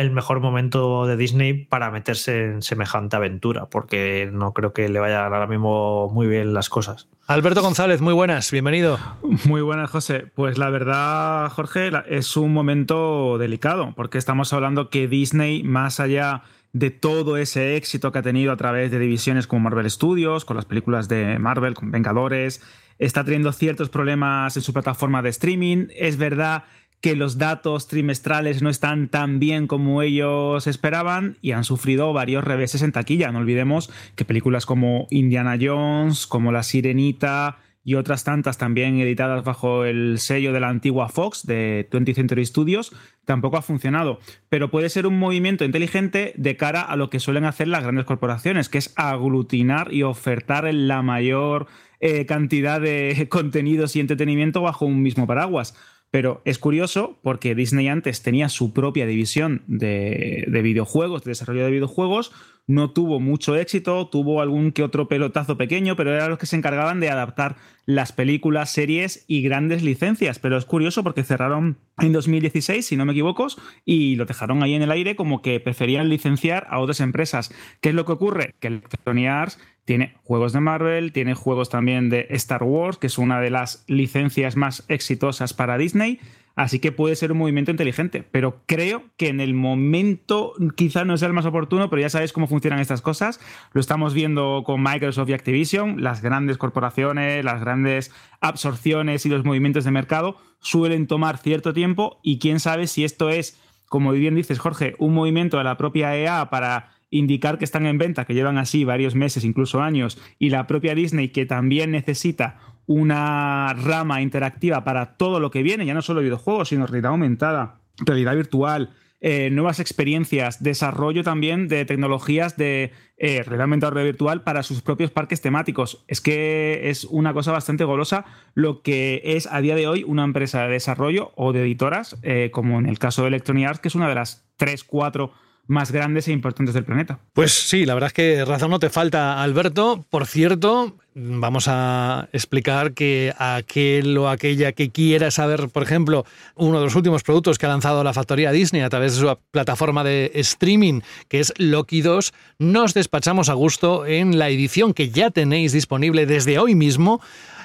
el 0.00 0.10
mejor 0.10 0.40
momento 0.40 1.06
de 1.06 1.16
Disney 1.16 1.64
para 1.64 1.90
meterse 1.90 2.44
en 2.44 2.62
semejante 2.62 3.16
aventura, 3.16 3.66
porque 3.66 4.30
no 4.32 4.52
creo 4.52 4.72
que 4.72 4.88
le 4.88 5.00
vayan 5.00 5.32
ahora 5.32 5.46
mismo 5.46 6.08
muy 6.10 6.26
bien 6.26 6.54
las 6.54 6.68
cosas. 6.68 7.08
Alberto 7.26 7.62
González, 7.62 8.00
muy 8.00 8.14
buenas, 8.14 8.50
bienvenido. 8.50 8.98
Muy 9.44 9.60
buenas, 9.60 9.90
José. 9.90 10.26
Pues 10.34 10.56
la 10.56 10.70
verdad, 10.70 11.50
Jorge, 11.50 11.90
es 12.08 12.36
un 12.36 12.52
momento 12.52 13.38
delicado, 13.38 13.92
porque 13.96 14.18
estamos 14.18 14.52
hablando 14.52 14.88
que 14.88 15.08
Disney, 15.08 15.62
más 15.62 16.00
allá 16.00 16.42
de 16.72 16.90
todo 16.90 17.36
ese 17.36 17.76
éxito 17.76 18.12
que 18.12 18.18
ha 18.18 18.22
tenido 18.22 18.52
a 18.52 18.56
través 18.56 18.90
de 18.90 18.98
divisiones 18.98 19.46
como 19.46 19.60
Marvel 19.60 19.90
Studios, 19.90 20.44
con 20.44 20.56
las 20.56 20.64
películas 20.64 21.08
de 21.08 21.38
Marvel, 21.38 21.74
con 21.74 21.90
Vengadores, 21.90 22.62
está 22.98 23.24
teniendo 23.24 23.52
ciertos 23.52 23.88
problemas 23.88 24.56
en 24.56 24.62
su 24.62 24.72
plataforma 24.72 25.22
de 25.22 25.30
streaming. 25.30 25.88
Es 25.96 26.16
verdad 26.16 26.64
que 27.00 27.14
los 27.14 27.38
datos 27.38 27.86
trimestrales 27.86 28.62
no 28.62 28.70
están 28.70 29.08
tan 29.08 29.38
bien 29.38 29.66
como 29.66 30.02
ellos 30.02 30.66
esperaban 30.66 31.36
y 31.40 31.52
han 31.52 31.64
sufrido 31.64 32.12
varios 32.12 32.44
reveses 32.44 32.82
en 32.82 32.92
taquilla. 32.92 33.30
No 33.30 33.38
olvidemos 33.38 33.90
que 34.16 34.24
películas 34.24 34.66
como 34.66 35.06
Indiana 35.10 35.56
Jones, 35.60 36.26
como 36.26 36.50
La 36.50 36.62
Sirenita 36.62 37.58
y 37.84 37.94
otras 37.94 38.24
tantas 38.24 38.58
también 38.58 38.98
editadas 39.00 39.44
bajo 39.44 39.84
el 39.84 40.18
sello 40.18 40.52
de 40.52 40.60
la 40.60 40.68
antigua 40.68 41.08
Fox 41.08 41.46
de 41.46 41.88
20th 41.90 42.16
Century 42.16 42.44
Studios 42.44 42.92
tampoco 43.24 43.56
ha 43.56 43.62
funcionado. 43.62 44.18
Pero 44.48 44.70
puede 44.70 44.90
ser 44.90 45.06
un 45.06 45.18
movimiento 45.18 45.64
inteligente 45.64 46.34
de 46.36 46.56
cara 46.56 46.82
a 46.82 46.96
lo 46.96 47.10
que 47.10 47.20
suelen 47.20 47.44
hacer 47.44 47.68
las 47.68 47.82
grandes 47.84 48.04
corporaciones, 48.04 48.68
que 48.68 48.78
es 48.78 48.92
aglutinar 48.96 49.92
y 49.92 50.02
ofertar 50.02 50.72
la 50.74 51.02
mayor 51.02 51.66
eh, 52.00 52.26
cantidad 52.26 52.80
de 52.80 53.26
contenidos 53.30 53.96
y 53.96 54.00
entretenimiento 54.00 54.60
bajo 54.60 54.84
un 54.84 55.02
mismo 55.02 55.26
paraguas. 55.26 55.74
Pero 56.10 56.40
es 56.44 56.58
curioso 56.58 57.18
porque 57.22 57.54
Disney 57.54 57.88
antes 57.88 58.22
tenía 58.22 58.48
su 58.48 58.72
propia 58.72 59.06
división 59.06 59.62
de, 59.66 60.44
de 60.48 60.62
videojuegos, 60.62 61.22
de 61.24 61.30
desarrollo 61.32 61.64
de 61.64 61.70
videojuegos, 61.70 62.32
no 62.68 62.90
tuvo 62.90 63.18
mucho 63.18 63.56
éxito, 63.56 64.06
tuvo 64.08 64.42
algún 64.42 64.72
que 64.72 64.82
otro 64.82 65.08
pelotazo 65.08 65.56
pequeño, 65.56 65.96
pero 65.96 66.14
eran 66.14 66.28
los 66.28 66.38
que 66.38 66.46
se 66.46 66.54
encargaban 66.54 67.00
de 67.00 67.08
adaptar 67.08 67.56
las 67.86 68.12
películas, 68.12 68.70
series 68.70 69.24
y 69.26 69.40
grandes 69.40 69.82
licencias. 69.82 70.38
Pero 70.38 70.58
es 70.58 70.66
curioso 70.66 71.02
porque 71.02 71.24
cerraron 71.24 71.78
en 71.98 72.12
2016, 72.12 72.86
si 72.86 72.96
no 72.96 73.06
me 73.06 73.12
equivoco, 73.12 73.48
y 73.86 74.16
lo 74.16 74.26
dejaron 74.26 74.62
ahí 74.62 74.74
en 74.74 74.82
el 74.82 74.90
aire 74.90 75.16
como 75.16 75.40
que 75.40 75.58
preferían 75.60 76.10
licenciar 76.10 76.66
a 76.68 76.78
otras 76.78 77.00
empresas. 77.00 77.50
¿Qué 77.80 77.88
es 77.88 77.94
lo 77.94 78.04
que 78.04 78.12
ocurre? 78.12 78.54
Que 78.60 78.68
Electronic 78.68 79.28
Arts 79.28 79.58
tiene 79.86 80.16
juegos 80.22 80.52
de 80.52 80.60
Marvel, 80.60 81.12
tiene 81.12 81.32
juegos 81.32 81.70
también 81.70 82.10
de 82.10 82.26
Star 82.28 82.62
Wars, 82.62 82.98
que 82.98 83.06
es 83.06 83.16
una 83.16 83.40
de 83.40 83.48
las 83.48 83.84
licencias 83.86 84.56
más 84.56 84.84
exitosas 84.88 85.54
para 85.54 85.78
Disney. 85.78 86.20
Así 86.58 86.80
que 86.80 86.90
puede 86.90 87.14
ser 87.14 87.30
un 87.30 87.38
movimiento 87.38 87.70
inteligente, 87.70 88.24
pero 88.28 88.62
creo 88.66 89.04
que 89.16 89.28
en 89.28 89.40
el 89.40 89.54
momento 89.54 90.54
quizá 90.74 91.04
no 91.04 91.16
sea 91.16 91.28
el 91.28 91.32
más 91.32 91.46
oportuno, 91.46 91.88
pero 91.88 92.02
ya 92.02 92.10
sabéis 92.10 92.32
cómo 92.32 92.48
funcionan 92.48 92.80
estas 92.80 93.00
cosas. 93.00 93.38
Lo 93.74 93.80
estamos 93.80 94.12
viendo 94.12 94.64
con 94.66 94.82
Microsoft 94.82 95.28
y 95.28 95.34
Activision, 95.34 96.02
las 96.02 96.20
grandes 96.20 96.58
corporaciones, 96.58 97.44
las 97.44 97.60
grandes 97.60 98.10
absorciones 98.40 99.24
y 99.24 99.28
los 99.28 99.44
movimientos 99.44 99.84
de 99.84 99.92
mercado 99.92 100.36
suelen 100.58 101.06
tomar 101.06 101.38
cierto 101.38 101.72
tiempo 101.72 102.18
y 102.24 102.40
quién 102.40 102.58
sabe 102.58 102.88
si 102.88 103.04
esto 103.04 103.30
es, 103.30 103.56
como 103.86 104.10
bien 104.10 104.34
dices 104.34 104.58
Jorge, 104.58 104.96
un 104.98 105.14
movimiento 105.14 105.58
de 105.58 105.64
la 105.64 105.76
propia 105.76 106.16
EA 106.16 106.50
para 106.50 106.90
indicar 107.10 107.58
que 107.58 107.66
están 107.66 107.86
en 107.86 107.98
venta, 107.98 108.24
que 108.24 108.34
llevan 108.34 108.58
así 108.58 108.82
varios 108.82 109.14
meses, 109.14 109.44
incluso 109.44 109.80
años, 109.80 110.20
y 110.40 110.50
la 110.50 110.66
propia 110.66 110.96
Disney 110.96 111.28
que 111.28 111.46
también 111.46 111.92
necesita 111.92 112.58
una 112.88 113.74
rama 113.74 114.22
interactiva 114.22 114.82
para 114.82 115.16
todo 115.18 115.40
lo 115.40 115.50
que 115.50 115.62
viene, 115.62 115.84
ya 115.84 115.92
no 115.92 116.00
solo 116.00 116.22
videojuegos, 116.22 116.70
sino 116.70 116.86
realidad 116.86 117.10
aumentada, 117.10 117.82
realidad 117.98 118.34
virtual, 118.34 118.90
eh, 119.20 119.50
nuevas 119.50 119.78
experiencias, 119.78 120.62
desarrollo 120.62 121.22
también 121.22 121.68
de 121.68 121.84
tecnologías 121.84 122.56
de 122.56 122.92
eh, 123.18 123.42
realidad 123.42 123.62
aumentada 123.62 124.02
virtual 124.02 124.42
para 124.42 124.62
sus 124.62 124.80
propios 124.80 125.10
parques 125.10 125.42
temáticos. 125.42 126.02
Es 126.08 126.22
que 126.22 126.88
es 126.88 127.04
una 127.04 127.34
cosa 127.34 127.52
bastante 127.52 127.84
golosa 127.84 128.24
lo 128.54 128.80
que 128.80 129.20
es 129.22 129.46
a 129.52 129.60
día 129.60 129.74
de 129.74 129.86
hoy 129.86 130.04
una 130.04 130.24
empresa 130.24 130.62
de 130.62 130.70
desarrollo 130.70 131.32
o 131.36 131.52
de 131.52 131.60
editoras, 131.60 132.16
eh, 132.22 132.50
como 132.52 132.78
en 132.78 132.86
el 132.86 132.98
caso 132.98 133.22
de 133.22 133.28
Electronic 133.28 133.68
Arts, 133.68 133.80
que 133.80 133.88
es 133.88 133.96
una 133.96 134.08
de 134.08 134.14
las 134.14 134.48
tres, 134.56 134.82
cuatro 134.82 135.32
más 135.68 135.92
grandes 135.92 136.26
e 136.26 136.32
importantes 136.32 136.74
del 136.74 136.84
planeta. 136.84 137.20
Pues 137.34 137.52
sí, 137.52 137.86
la 137.86 137.94
verdad 137.94 138.08
es 138.08 138.14
que 138.14 138.44
razón 138.44 138.70
no 138.70 138.80
te 138.80 138.90
falta, 138.90 139.42
Alberto. 139.42 140.04
Por 140.10 140.26
cierto, 140.26 140.96
vamos 141.14 141.66
a 141.68 142.28
explicar 142.32 142.94
que 142.94 143.32
aquel 143.38 144.16
o 144.16 144.28
aquella 144.28 144.72
que 144.72 144.90
quiera 144.90 145.30
saber, 145.30 145.68
por 145.68 145.82
ejemplo, 145.82 146.24
uno 146.56 146.78
de 146.78 146.86
los 146.86 146.96
últimos 146.96 147.22
productos 147.22 147.58
que 147.58 147.66
ha 147.66 147.68
lanzado 147.68 148.02
la 148.02 148.14
factoría 148.14 148.50
Disney 148.50 148.82
a 148.82 148.88
través 148.88 149.14
de 149.14 149.20
su 149.20 149.38
plataforma 149.50 150.02
de 150.02 150.32
streaming, 150.34 151.02
que 151.28 151.40
es 151.40 151.52
Loki 151.58 152.00
2, 152.00 152.32
nos 152.58 152.94
despachamos 152.94 153.50
a 153.50 153.54
gusto 153.54 154.06
en 154.06 154.38
la 154.38 154.48
edición 154.48 154.94
que 154.94 155.10
ya 155.10 155.30
tenéis 155.30 155.72
disponible 155.72 156.24
desde 156.24 156.58
hoy 156.58 156.74
mismo 156.74 157.20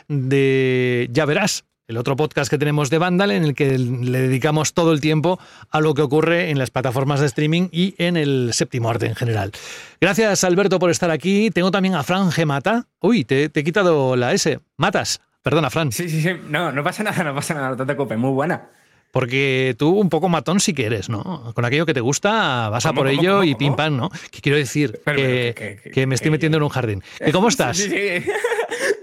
de 0.09 1.07
Ya 1.11 1.25
verás 1.25 1.63
el 1.87 1.97
otro 1.97 2.15
podcast 2.15 2.49
que 2.49 2.57
tenemos 2.57 2.89
de 2.89 2.97
Vandal, 2.97 3.31
en 3.31 3.43
el 3.43 3.55
que 3.55 3.77
le 3.77 4.21
dedicamos 4.21 4.73
todo 4.73 4.93
el 4.93 5.01
tiempo 5.01 5.39
a 5.69 5.81
lo 5.81 5.93
que 5.93 6.01
ocurre 6.01 6.49
en 6.49 6.57
las 6.57 6.71
plataformas 6.71 7.19
de 7.19 7.25
streaming 7.25 7.67
y 7.71 7.95
en 7.97 8.17
el 8.17 8.51
séptimo 8.53 8.89
arte 8.89 9.07
en 9.07 9.15
general. 9.15 9.51
Gracias, 9.99 10.43
Alberto, 10.43 10.79
por 10.79 10.89
estar 10.89 11.11
aquí. 11.11 11.49
Tengo 11.51 11.71
también 11.71 11.95
a 11.95 12.03
Fran 12.03 12.29
G. 12.31 12.45
Mata. 12.45 12.87
Uy, 12.99 13.25
te, 13.25 13.49
te 13.49 13.59
he 13.59 13.63
quitado 13.63 14.15
la 14.15 14.31
S. 14.33 14.59
Matas. 14.77 15.21
Perdona, 15.41 15.69
Fran. 15.69 15.91
Sí, 15.91 16.09
sí, 16.09 16.21
sí. 16.21 16.29
No, 16.47 16.71
no 16.71 16.83
pasa 16.83 17.03
nada, 17.03 17.21
no 17.23 17.35
pasa 17.35 17.53
nada, 17.53 17.75
no 17.75 17.85
te. 17.85 18.17
Muy 18.17 18.31
buena. 18.31 18.69
Porque 19.13 19.75
tú 19.77 19.89
un 19.91 20.09
poco 20.09 20.27
matón 20.27 20.59
sí 20.59 20.73
que 20.73 20.87
eres, 20.87 21.07
¿no? 21.07 21.51
Con 21.53 21.63
aquello 21.65 21.85
que 21.85 21.93
te 21.93 22.01
gusta, 22.01 22.69
vas 22.69 22.83
a 22.87 22.89
¿Cómo, 22.89 23.01
por 23.01 23.09
cómo, 23.09 23.21
ello 23.21 23.31
cómo, 23.33 23.43
y 23.43 23.53
pim 23.53 23.75
pam, 23.75 23.95
¿no? 23.95 24.09
Que 24.31 24.41
quiero 24.41 24.57
decir 24.57 24.99
Pero, 25.05 25.17
que, 25.17 25.53
pero, 25.55 25.75
que- 25.75 25.81
que- 25.83 25.91
que 25.91 26.07
me 26.07 26.15
estoy 26.15 26.31
metiendo 26.31 26.57
en 26.57 26.63
un 26.63 26.69
jardín. 26.69 27.03
¿Y 27.23 27.31
cómo 27.31 27.47
estás? 27.47 27.77
Sí, 27.77 27.89
sí, 27.91 27.95
sí. 28.25 28.31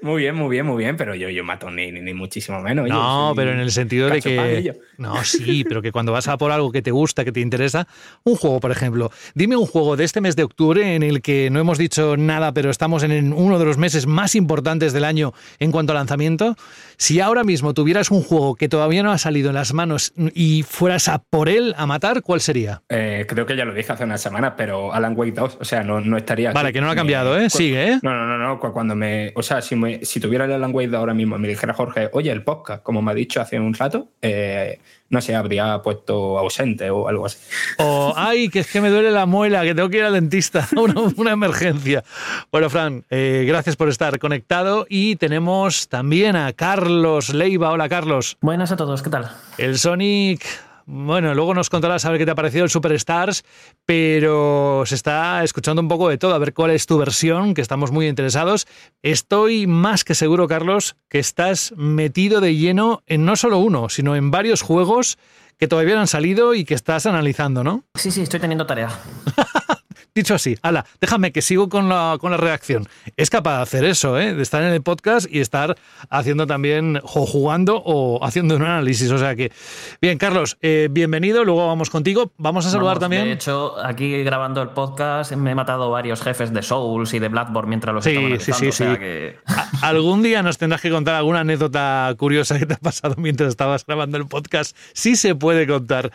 Muy 0.02 0.22
bien, 0.22 0.34
muy 0.34 0.48
bien, 0.50 0.66
muy 0.66 0.78
bien. 0.78 0.96
Pero 0.96 1.14
yo, 1.14 1.28
yo 1.28 1.44
mato 1.44 1.70
ni, 1.70 1.92
ni, 1.92 2.00
ni 2.00 2.12
muchísimo 2.14 2.60
menos. 2.60 2.88
No, 2.88 3.34
pero 3.36 3.52
en 3.52 3.60
el 3.60 3.70
sentido 3.70 4.08
de 4.08 4.20
que. 4.20 4.74
No, 5.00 5.24
sí, 5.24 5.64
pero 5.66 5.80
que 5.80 5.92
cuando 5.92 6.12
vas 6.12 6.28
a 6.28 6.36
por 6.36 6.52
algo 6.52 6.70
que 6.70 6.82
te 6.82 6.90
gusta, 6.90 7.24
que 7.24 7.32
te 7.32 7.40
interesa, 7.40 7.88
un 8.22 8.36
juego, 8.36 8.60
por 8.60 8.70
ejemplo. 8.70 9.10
Dime 9.34 9.56
un 9.56 9.64
juego 9.64 9.96
de 9.96 10.04
este 10.04 10.20
mes 10.20 10.36
de 10.36 10.42
octubre 10.42 10.94
en 10.94 11.02
el 11.02 11.22
que 11.22 11.48
no 11.48 11.58
hemos 11.58 11.78
dicho 11.78 12.18
nada, 12.18 12.52
pero 12.52 12.68
estamos 12.70 13.02
en 13.02 13.32
uno 13.32 13.58
de 13.58 13.64
los 13.64 13.78
meses 13.78 14.06
más 14.06 14.34
importantes 14.34 14.92
del 14.92 15.04
año 15.06 15.32
en 15.58 15.72
cuanto 15.72 15.92
a 15.92 15.94
lanzamiento. 15.94 16.54
Si 16.98 17.18
ahora 17.18 17.44
mismo 17.44 17.72
tuvieras 17.72 18.10
un 18.10 18.22
juego 18.22 18.56
que 18.56 18.68
todavía 18.68 19.02
no 19.02 19.10
ha 19.10 19.16
salido 19.16 19.48
en 19.48 19.54
las 19.54 19.72
manos 19.72 19.99
y 20.34 20.62
fueras 20.62 21.08
a 21.08 21.18
por 21.18 21.48
él 21.48 21.74
a 21.76 21.86
matar, 21.86 22.22
¿cuál 22.22 22.40
sería? 22.40 22.82
Eh, 22.88 23.26
creo 23.28 23.46
que 23.46 23.56
ya 23.56 23.64
lo 23.64 23.74
dije 23.74 23.92
hace 23.92 24.04
unas 24.04 24.20
semanas, 24.20 24.54
pero 24.56 24.92
Alan 24.92 25.14
Wake 25.16 25.32
2, 25.32 25.58
o 25.60 25.64
sea, 25.64 25.82
no, 25.82 26.00
no 26.00 26.16
estaría. 26.16 26.52
Vale, 26.52 26.68
aquí. 26.68 26.74
que 26.74 26.80
no 26.80 26.86
lo 26.86 26.92
ha 26.92 26.96
cambiado, 26.96 27.38
¿eh? 27.38 27.50
Sigue, 27.50 27.92
¿eh? 27.92 27.98
No, 28.02 28.10
no, 28.14 28.26
no, 28.26 28.38
no. 28.38 28.58
cu- 28.60 28.72
Cuando 28.72 28.94
me. 28.94 29.32
O 29.36 29.42
sea, 29.42 29.60
si, 29.62 29.76
me- 29.76 30.04
si 30.04 30.20
tuviera 30.20 30.44
el 30.44 30.52
Alan 30.52 30.74
Wake 30.74 30.88
2 30.88 30.98
ahora 30.98 31.14
mismo 31.14 31.36
y 31.36 31.38
me 31.40 31.48
dijera 31.48 31.74
Jorge, 31.74 32.08
oye, 32.12 32.30
el 32.30 32.42
podcast, 32.44 32.82
como 32.82 33.02
me 33.02 33.10
ha 33.10 33.14
dicho 33.14 33.40
hace 33.40 33.58
un 33.60 33.74
rato, 33.74 34.08
eh, 34.22 34.78
no 35.10 35.20
sé, 35.20 35.34
habría 35.34 35.82
puesto 35.82 36.38
ausente 36.38 36.88
o 36.90 37.08
algo 37.08 37.26
así. 37.26 37.38
O, 37.78 38.14
ay, 38.16 38.48
que 38.48 38.60
es 38.60 38.70
que 38.70 38.80
me 38.80 38.90
duele 38.90 39.10
la 39.10 39.26
muela, 39.26 39.62
que 39.64 39.74
tengo 39.74 39.88
que 39.88 39.96
ir 39.98 40.04
al 40.04 40.12
dentista, 40.12 40.68
una, 40.76 40.94
una 41.16 41.32
emergencia. 41.32 42.04
Bueno, 42.52 42.70
Fran, 42.70 43.04
eh, 43.10 43.44
gracias 43.46 43.74
por 43.76 43.88
estar 43.88 44.18
conectado 44.20 44.86
y 44.88 45.16
tenemos 45.16 45.88
también 45.88 46.36
a 46.36 46.52
Carlos 46.52 47.34
Leiva. 47.34 47.70
Hola, 47.70 47.88
Carlos. 47.88 48.36
Buenas 48.40 48.70
a 48.70 48.76
todos, 48.76 49.02
¿qué 49.02 49.10
tal? 49.10 49.30
El 49.58 49.78
Sonic, 49.90 50.46
bueno, 50.86 51.34
luego 51.34 51.52
nos 51.52 51.68
contarás 51.68 52.04
a 52.04 52.10
ver 52.10 52.20
qué 52.20 52.24
te 52.24 52.30
ha 52.30 52.36
parecido 52.36 52.62
el 52.62 52.70
Superstars, 52.70 53.42
pero 53.84 54.84
se 54.86 54.94
está 54.94 55.42
escuchando 55.42 55.82
un 55.82 55.88
poco 55.88 56.08
de 56.08 56.16
todo, 56.16 56.32
a 56.32 56.38
ver 56.38 56.54
cuál 56.54 56.70
es 56.70 56.86
tu 56.86 56.96
versión, 56.96 57.54
que 57.54 57.60
estamos 57.60 57.90
muy 57.90 58.06
interesados. 58.06 58.68
Estoy 59.02 59.66
más 59.66 60.04
que 60.04 60.14
seguro, 60.14 60.46
Carlos, 60.46 60.94
que 61.08 61.18
estás 61.18 61.74
metido 61.76 62.40
de 62.40 62.54
lleno 62.54 63.02
en 63.08 63.24
no 63.24 63.34
solo 63.34 63.58
uno, 63.58 63.88
sino 63.88 64.14
en 64.14 64.30
varios 64.30 64.62
juegos 64.62 65.18
que 65.58 65.66
todavía 65.66 65.96
no 65.96 66.02
han 66.02 66.06
salido 66.06 66.54
y 66.54 66.64
que 66.64 66.74
estás 66.74 67.04
analizando, 67.04 67.64
¿no? 67.64 67.82
Sí, 67.96 68.12
sí, 68.12 68.22
estoy 68.22 68.38
teniendo 68.38 68.64
tarea. 68.64 68.90
Dicho 70.14 70.34
así, 70.34 70.56
ala, 70.62 70.84
déjame 71.00 71.32
que 71.32 71.40
sigo 71.42 71.68
con 71.68 71.88
la, 71.88 72.16
con 72.20 72.30
la 72.30 72.36
redacción. 72.36 72.86
Es 73.16 73.30
capaz 73.30 73.56
de 73.58 73.62
hacer 73.62 73.84
eso, 73.84 74.18
¿eh? 74.18 74.34
de 74.34 74.42
estar 74.42 74.62
en 74.62 74.72
el 74.72 74.82
podcast 74.82 75.26
y 75.30 75.40
estar 75.40 75.76
haciendo 76.08 76.46
también, 76.46 77.00
o 77.02 77.26
jugando 77.26 77.76
o 77.84 78.24
haciendo 78.24 78.56
un 78.56 78.62
análisis. 78.62 79.10
O 79.10 79.18
sea 79.18 79.36
que, 79.36 79.52
bien, 80.00 80.18
Carlos, 80.18 80.58
eh, 80.62 80.88
bienvenido, 80.90 81.44
luego 81.44 81.66
vamos 81.66 81.90
contigo. 81.90 82.32
Vamos 82.38 82.66
a 82.66 82.70
saludar 82.70 82.94
Vamos, 82.96 83.00
también. 83.02 83.24
De 83.24 83.32
hecho, 83.32 83.74
aquí 83.84 84.22
grabando 84.24 84.62
el 84.62 84.70
podcast 84.70 85.32
me 85.32 85.52
he 85.52 85.54
matado 85.54 85.90
varios 85.90 86.20
jefes 86.22 86.52
de 86.52 86.62
Souls 86.62 87.14
y 87.14 87.18
de 87.18 87.28
Blackboard 87.28 87.66
mientras 87.68 87.94
los 87.94 88.04
Sí, 88.04 88.10
estaba 88.10 88.38
sí, 88.38 88.52
sí, 88.52 88.66
o 88.68 88.72
sea 88.72 88.92
sí. 88.94 88.98
que- 88.98 89.38
Algún 89.82 90.22
día 90.22 90.42
nos 90.42 90.58
tendrás 90.58 90.80
que 90.80 90.90
contar 90.90 91.14
alguna 91.14 91.40
anécdota 91.40 92.12
curiosa 92.18 92.58
que 92.58 92.66
te 92.66 92.74
ha 92.74 92.78
pasado 92.78 93.14
mientras 93.16 93.48
estabas 93.50 93.86
grabando 93.86 94.18
el 94.18 94.26
podcast. 94.26 94.76
Sí 94.92 95.14
se 95.16 95.34
puede 95.34 95.66
contar. 95.66 96.10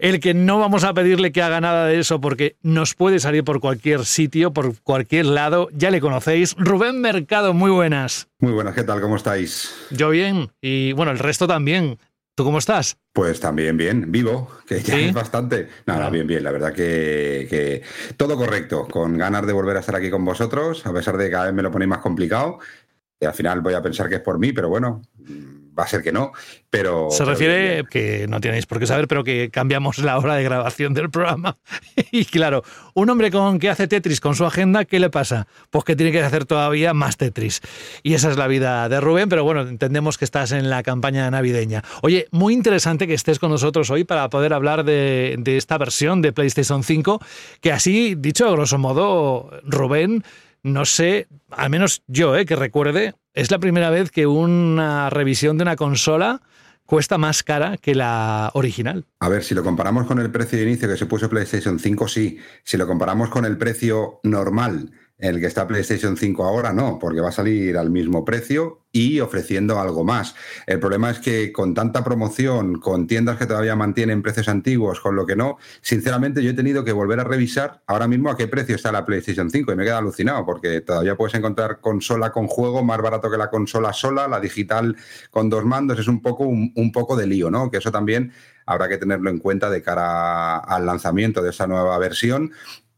El 0.00 0.18
que 0.18 0.32
no 0.32 0.58
vamos 0.58 0.82
a 0.84 0.94
pedirle 0.94 1.30
que 1.30 1.42
haga 1.42 1.60
nada 1.60 1.84
de 1.86 1.98
eso 1.98 2.22
porque 2.22 2.56
nos 2.62 2.94
puede 2.94 3.18
salir 3.18 3.44
por 3.44 3.60
cualquier 3.60 4.06
sitio, 4.06 4.50
por 4.50 4.80
cualquier 4.80 5.26
lado. 5.26 5.68
Ya 5.74 5.90
le 5.90 6.00
conocéis. 6.00 6.54
Rubén 6.58 7.02
Mercado, 7.02 7.52
muy 7.52 7.70
buenas. 7.70 8.26
Muy 8.38 8.52
buenas, 8.52 8.74
¿qué 8.74 8.82
tal? 8.82 9.02
¿Cómo 9.02 9.16
estáis? 9.16 9.74
Yo 9.90 10.08
bien. 10.08 10.48
Y 10.62 10.92
bueno, 10.92 11.12
el 11.12 11.18
resto 11.18 11.46
también. 11.46 11.98
¿Tú 12.34 12.44
cómo 12.44 12.56
estás? 12.56 12.96
Pues 13.12 13.40
también 13.40 13.76
bien, 13.76 14.10
vivo, 14.10 14.50
que 14.66 14.80
ya 14.80 14.94
¿Sí? 14.94 15.02
es 15.02 15.12
bastante. 15.12 15.68
Nada, 15.84 15.98
Bueno. 16.08 16.12
bien, 16.12 16.26
bien, 16.28 16.44
la 16.44 16.52
verdad 16.52 16.72
que, 16.72 17.46
que 17.50 17.82
todo 18.16 18.36
correcto, 18.36 18.88
con 18.88 19.18
ganas 19.18 19.46
de 19.46 19.52
volver 19.52 19.76
a 19.76 19.80
estar 19.80 19.96
aquí 19.96 20.08
con 20.08 20.24
vosotros, 20.24 20.86
a 20.86 20.92
pesar 20.94 21.18
de 21.18 21.26
que 21.26 21.30
cada 21.32 21.44
vez 21.46 21.52
me 21.54 21.62
lo 21.62 21.70
ponéis 21.70 21.90
más 21.90 21.98
complicado. 21.98 22.58
Y 23.20 23.26
al 23.26 23.34
final 23.34 23.60
voy 23.60 23.74
a 23.74 23.82
pensar 23.82 24.08
que 24.08 24.14
es 24.14 24.20
por 24.22 24.38
mí, 24.38 24.54
pero 24.54 24.70
bueno, 24.70 25.02
va 25.78 25.84
a 25.84 25.86
ser 25.86 26.02
que 26.02 26.12
no. 26.12 26.32
Pero, 26.70 27.10
Se 27.10 27.24
refiere, 27.24 27.84
que 27.90 28.26
no 28.28 28.40
tenéis 28.40 28.66
por 28.66 28.78
qué 28.78 28.86
saber, 28.86 29.08
pero 29.08 29.24
que 29.24 29.50
cambiamos 29.50 29.98
la 29.98 30.18
hora 30.18 30.36
de 30.36 30.44
grabación 30.44 30.94
del 30.94 31.10
programa. 31.10 31.56
Y 32.12 32.24
claro, 32.24 32.64
un 32.94 33.08
hombre 33.10 33.30
con 33.30 33.58
que 33.58 33.68
hace 33.68 33.86
Tetris 33.86 34.20
con 34.20 34.34
su 34.34 34.44
agenda, 34.44 34.84
¿qué 34.84 34.98
le 34.98 35.10
pasa? 35.10 35.46
Pues 35.70 35.84
que 35.84 35.94
tiene 35.94 36.12
que 36.12 36.20
hacer 36.22 36.44
todavía 36.44 36.92
más 36.92 37.16
Tetris. 37.16 37.60
Y 38.02 38.14
esa 38.14 38.30
es 38.30 38.36
la 38.36 38.46
vida 38.46 38.88
de 38.88 39.00
Rubén, 39.00 39.28
pero 39.28 39.44
bueno, 39.44 39.62
entendemos 39.62 40.18
que 40.18 40.24
estás 40.24 40.52
en 40.52 40.70
la 40.70 40.82
campaña 40.82 41.30
navideña. 41.30 41.84
Oye, 42.02 42.26
muy 42.30 42.54
interesante 42.54 43.06
que 43.06 43.14
estés 43.14 43.38
con 43.38 43.50
nosotros 43.50 43.90
hoy 43.90 44.04
para 44.04 44.28
poder 44.28 44.52
hablar 44.52 44.84
de, 44.84 45.36
de 45.38 45.56
esta 45.56 45.78
versión 45.78 46.22
de 46.22 46.32
PlayStation 46.32 46.82
5, 46.82 47.20
que 47.60 47.72
así, 47.72 48.14
dicho 48.16 48.48
a 48.48 48.52
grosso 48.52 48.78
modo, 48.78 49.50
Rubén, 49.64 50.24
no 50.62 50.84
sé, 50.84 51.28
al 51.50 51.70
menos 51.70 52.02
yo, 52.06 52.36
eh, 52.36 52.46
que 52.46 52.56
recuerde, 52.56 53.14
es 53.34 53.50
la 53.50 53.58
primera 53.58 53.90
vez 53.90 54.10
que 54.10 54.26
una 54.26 55.10
revisión 55.10 55.56
de 55.56 55.62
una 55.62 55.76
consola 55.76 56.42
cuesta 56.84 57.18
más 57.18 57.42
cara 57.42 57.76
que 57.76 57.94
la 57.94 58.50
original. 58.54 59.04
A 59.20 59.28
ver, 59.28 59.44
si 59.44 59.54
lo 59.54 59.62
comparamos 59.62 60.06
con 60.06 60.18
el 60.18 60.30
precio 60.30 60.58
de 60.58 60.64
inicio 60.64 60.88
que 60.88 60.96
se 60.96 61.06
puso 61.06 61.28
PlayStation 61.30 61.78
5, 61.78 62.08
sí. 62.08 62.38
Si 62.64 62.76
lo 62.76 62.86
comparamos 62.86 63.28
con 63.28 63.44
el 63.44 63.56
precio 63.56 64.18
normal 64.24 64.90
el 65.20 65.38
que 65.40 65.46
está 65.46 65.66
PlayStation 65.66 66.16
5 66.16 66.44
ahora, 66.44 66.72
no, 66.72 66.98
porque 66.98 67.20
va 67.20 67.28
a 67.28 67.32
salir 67.32 67.76
al 67.76 67.90
mismo 67.90 68.24
precio 68.24 68.80
y 68.92 69.20
ofreciendo 69.20 69.78
algo 69.78 70.02
más. 70.02 70.34
El 70.66 70.80
problema 70.80 71.10
es 71.10 71.20
que 71.20 71.52
con 71.52 71.74
tanta 71.74 72.02
promoción, 72.02 72.80
con 72.80 73.06
tiendas 73.06 73.38
que 73.38 73.46
todavía 73.46 73.76
mantienen 73.76 74.22
precios 74.22 74.48
antiguos, 74.48 75.00
con 75.00 75.14
lo 75.14 75.26
que 75.26 75.36
no, 75.36 75.58
sinceramente 75.80 76.42
yo 76.42 76.50
he 76.50 76.54
tenido 76.54 76.84
que 76.84 76.92
volver 76.92 77.20
a 77.20 77.24
revisar 77.24 77.82
ahora 77.86 78.08
mismo 78.08 78.30
a 78.30 78.36
qué 78.36 78.48
precio 78.48 78.74
está 78.74 78.90
la 78.90 79.04
PlayStation 79.04 79.50
5 79.50 79.72
y 79.72 79.76
me 79.76 79.82
he 79.82 79.86
quedado 79.86 80.00
alucinado 80.00 80.44
porque 80.44 80.80
todavía 80.80 81.16
puedes 81.16 81.34
encontrar 81.34 81.80
consola 81.80 82.32
con 82.32 82.48
juego 82.48 82.82
más 82.82 83.00
barato 83.00 83.30
que 83.30 83.36
la 83.36 83.50
consola 83.50 83.92
sola, 83.92 84.26
la 84.26 84.40
digital 84.40 84.96
con 85.30 85.48
dos 85.50 85.64
mandos, 85.64 85.98
es 85.98 86.08
un 86.08 86.20
poco, 86.20 86.44
un, 86.44 86.72
un 86.74 86.92
poco 86.92 87.16
de 87.16 87.26
lío, 87.26 87.50
¿no? 87.50 87.70
Que 87.70 87.78
eso 87.78 87.92
también 87.92 88.32
habrá 88.66 88.88
que 88.88 88.98
tenerlo 88.98 89.30
en 89.30 89.38
cuenta 89.38 89.68
de 89.68 89.82
cara 89.82 90.58
al 90.58 90.86
lanzamiento 90.86 91.42
de 91.42 91.50
esa 91.50 91.66
nueva 91.66 91.98
versión 91.98 92.52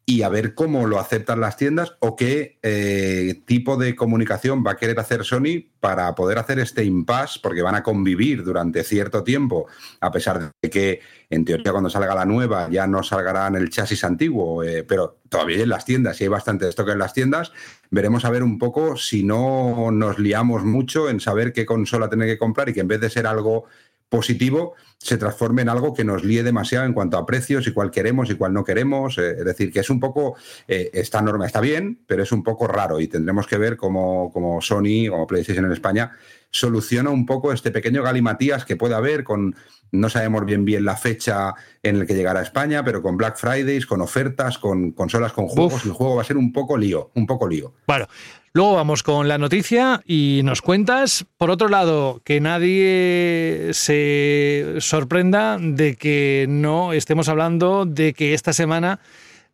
y 0.05 0.23
a 0.23 0.29
ver 0.29 0.55
cómo 0.55 0.87
lo 0.87 0.99
aceptan 0.99 1.41
las 1.41 1.57
tiendas 1.57 1.97
o 2.01 2.17
qué 2.17 2.59
eh, 2.63 3.43
tipo 3.47 3.77
de 3.77 3.95
comunicación 3.95 4.65
va 4.67 4.73
a 4.73 4.77
querer 4.77 4.99
hacer 4.99 5.25
Sony 5.25 5.71
para 5.79 6.15
poder 6.15 6.39
hacer 6.39 6.59
este 6.59 6.85
impasse, 6.85 7.39
porque 7.43 7.63
van 7.63 7.77
a 7.77 7.83
convivir 7.83 8.43
durante 8.43 8.83
cierto 8.83 9.23
tiempo, 9.23 9.67
a 10.01 10.11
pesar 10.11 10.51
de 10.61 10.71
que 10.71 11.01
en 11.31 11.45
teoría 11.45 11.71
cuando 11.71 11.89
salga 11.89 12.15
la 12.15 12.25
nueva 12.25 12.69
ya 12.69 12.87
no 12.87 13.03
salgará 13.03 13.47
en 13.47 13.57
el 13.57 13.71
chasis 13.71 14.03
antiguo, 14.05 14.65
eh, 14.65 14.83
pero 14.83 15.21
todavía 15.29 15.57
hay 15.57 15.63
en 15.63 15.69
las 15.69 15.85
tiendas 15.85 16.21
y 16.21 16.25
hay 16.25 16.29
bastante 16.29 16.69
stock 16.69 16.89
en 16.89 16.99
las 16.99 17.15
tiendas. 17.15 17.53
Veremos 17.91 18.25
a 18.25 18.31
ver 18.31 18.43
un 18.43 18.59
poco 18.59 18.97
si 18.97 19.23
no 19.23 19.91
nos 19.93 20.19
liamos 20.19 20.65
mucho 20.65 21.09
en 21.11 21.21
saber 21.21 21.53
qué 21.53 21.65
consola 21.65 22.09
tener 22.09 22.29
que 22.29 22.39
comprar 22.39 22.69
y 22.69 22.73
que 22.73 22.81
en 22.81 22.89
vez 22.89 23.01
de 23.01 23.11
ser 23.11 23.27
algo 23.27 23.67
positivo 24.13 24.75
se 24.99 25.17
transforme 25.17 25.63
en 25.63 25.71
algo 25.71 25.95
que 25.95 26.05
nos 26.05 26.23
líe 26.23 26.43
demasiado 26.43 26.85
en 26.85 26.93
cuanto 26.93 27.17
a 27.17 27.25
precios 27.25 27.67
y 27.67 27.73
cuál 27.73 27.91
queremos 27.91 28.31
y 28.31 28.35
cuál 28.35 28.53
no 28.53 28.63
queremos. 28.63 29.17
Eh, 29.17 29.37
es 29.39 29.45
decir, 29.45 29.73
que 29.73 29.81
es 29.81 29.89
un 29.89 29.99
poco, 29.99 30.37
eh, 30.69 30.91
esta 30.93 31.23
norma 31.23 31.47
está 31.47 31.61
bien, 31.61 31.99
pero 32.07 32.23
es 32.23 32.31
un 32.31 32.43
poco 32.43 32.69
raro 32.69 33.01
y 33.01 33.09
tendremos 33.09 33.47
que 33.47 33.57
ver 33.57 33.79
cómo, 33.79 34.31
cómo 34.31 34.61
Sony 34.61 35.09
o 35.11 35.27
PlayStation 35.27 35.65
en 35.65 35.73
España 35.73 36.13
soluciona 36.51 37.09
un 37.09 37.25
poco 37.25 37.53
este 37.53 37.71
pequeño 37.71 38.03
galimatías 38.03 38.67
que 38.67 38.77
puede 38.77 38.95
haber 38.95 39.25
con, 39.25 39.57
no 39.91 40.11
sabemos 40.11 40.45
bien 40.45 40.67
bien 40.67 40.85
la 40.85 40.97
fecha 40.97 41.55
en 41.83 41.97
el 41.97 42.07
que 42.07 42.15
llegará 42.15 42.41
a 42.41 42.43
España, 42.43 42.85
pero 42.85 43.01
con 43.01 43.17
Black 43.17 43.39
Fridays, 43.39 43.87
con 43.87 44.03
ofertas, 44.03 44.59
con 44.59 44.93
consolas 44.93 45.33
con 45.33 45.49
juegos, 45.49 45.77
Uf. 45.77 45.87
el 45.87 45.93
juego 45.93 46.17
va 46.17 46.23
a 46.23 46.27
ser 46.27 46.37
un 46.37 46.53
poco 46.53 46.77
lío, 46.77 47.11
un 47.15 47.27
poco 47.27 47.49
lío. 47.49 47.73
Bueno, 47.87 48.07
luego 48.53 48.75
vamos 48.75 49.03
con 49.03 49.29
la 49.29 49.39
noticia 49.39 50.03
y 50.07 50.43
nos 50.45 50.63
cuentas, 50.63 51.27
por 51.37 51.51
otro 51.51 51.69
lado, 51.69 52.21
que 52.25 52.41
nadie 52.41 53.71
se 53.73 54.77
sorprenda 54.79 55.59
de 55.61 55.97
que 55.97 56.47
no 56.49 56.93
estemos 56.93 57.29
hablando 57.29 57.87
de 57.87 58.13
que 58.13 58.35
esta 58.35 58.53
semana 58.53 59.01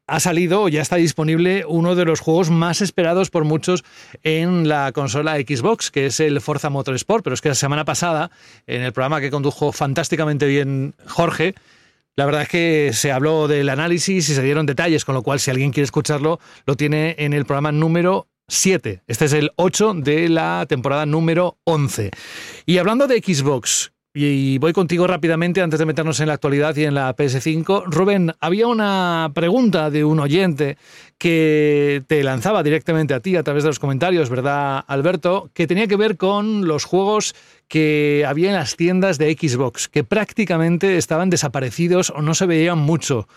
ha 0.08 0.20
salido 0.20 0.62
o 0.62 0.68
ya 0.68 0.80
está 0.80 0.96
disponible 0.96 1.64
uno 1.68 1.94
de 1.94 2.06
los 2.06 2.20
juegos 2.20 2.50
más 2.50 2.80
esperados 2.80 3.30
por 3.30 3.44
muchos 3.44 3.84
en 4.22 4.66
la 4.66 4.90
consola 4.92 5.36
Xbox, 5.36 5.90
que 5.90 6.06
es 6.06 6.18
el 6.18 6.40
Forza 6.40 6.70
Motorsport. 6.70 7.22
Pero 7.22 7.34
es 7.34 7.42
que 7.42 7.50
la 7.50 7.54
semana 7.54 7.84
pasada, 7.84 8.30
en 8.66 8.82
el 8.82 8.92
programa 8.92 9.20
que 9.20 9.30
condujo 9.30 9.70
fantásticamente 9.70 10.46
bien 10.46 10.94
Jorge, 11.06 11.54
la 12.16 12.24
verdad 12.24 12.42
es 12.42 12.48
que 12.48 12.90
se 12.94 13.12
habló 13.12 13.46
del 13.46 13.68
análisis 13.68 14.28
y 14.30 14.34
se 14.34 14.42
dieron 14.42 14.66
detalles, 14.66 15.04
con 15.04 15.14
lo 15.14 15.22
cual 15.22 15.38
si 15.38 15.50
alguien 15.50 15.70
quiere 15.70 15.84
escucharlo, 15.84 16.40
lo 16.66 16.74
tiene 16.74 17.14
en 17.18 17.34
el 17.34 17.44
programa 17.44 17.70
número 17.70 18.26
7. 18.48 19.02
Este 19.06 19.24
es 19.26 19.32
el 19.34 19.52
8 19.56 19.94
de 19.94 20.28
la 20.28 20.66
temporada 20.68 21.06
número 21.06 21.58
11. 21.64 22.10
Y 22.66 22.78
hablando 22.78 23.06
de 23.06 23.18
Xbox, 23.18 23.92
y 24.14 24.58
voy 24.58 24.72
contigo 24.72 25.06
rápidamente 25.06 25.60
antes 25.60 25.78
de 25.78 25.86
meternos 25.86 26.18
en 26.18 26.28
la 26.28 26.34
actualidad 26.34 26.74
y 26.74 26.84
en 26.84 26.94
la 26.94 27.14
PS5. 27.14 27.84
Rubén, 27.86 28.32
había 28.40 28.66
una 28.66 29.30
pregunta 29.34 29.90
de 29.90 30.04
un 30.04 30.18
oyente 30.18 30.76
que 31.18 32.02
te 32.08 32.24
lanzaba 32.24 32.62
directamente 32.62 33.14
a 33.14 33.20
ti 33.20 33.36
a 33.36 33.42
través 33.42 33.62
de 33.62 33.68
los 33.68 33.78
comentarios, 33.78 34.30
¿verdad, 34.30 34.82
Alberto? 34.88 35.50
Que 35.54 35.66
tenía 35.66 35.86
que 35.86 35.96
ver 35.96 36.16
con 36.16 36.66
los 36.66 36.84
juegos 36.84 37.34
que 37.68 38.24
había 38.26 38.48
en 38.48 38.56
las 38.56 38.76
tiendas 38.76 39.18
de 39.18 39.36
Xbox, 39.38 39.88
que 39.88 40.04
prácticamente 40.04 40.96
estaban 40.96 41.30
desaparecidos 41.30 42.10
o 42.10 42.22
no 42.22 42.34
se 42.34 42.46
veían 42.46 42.78
mucho. 42.78 43.28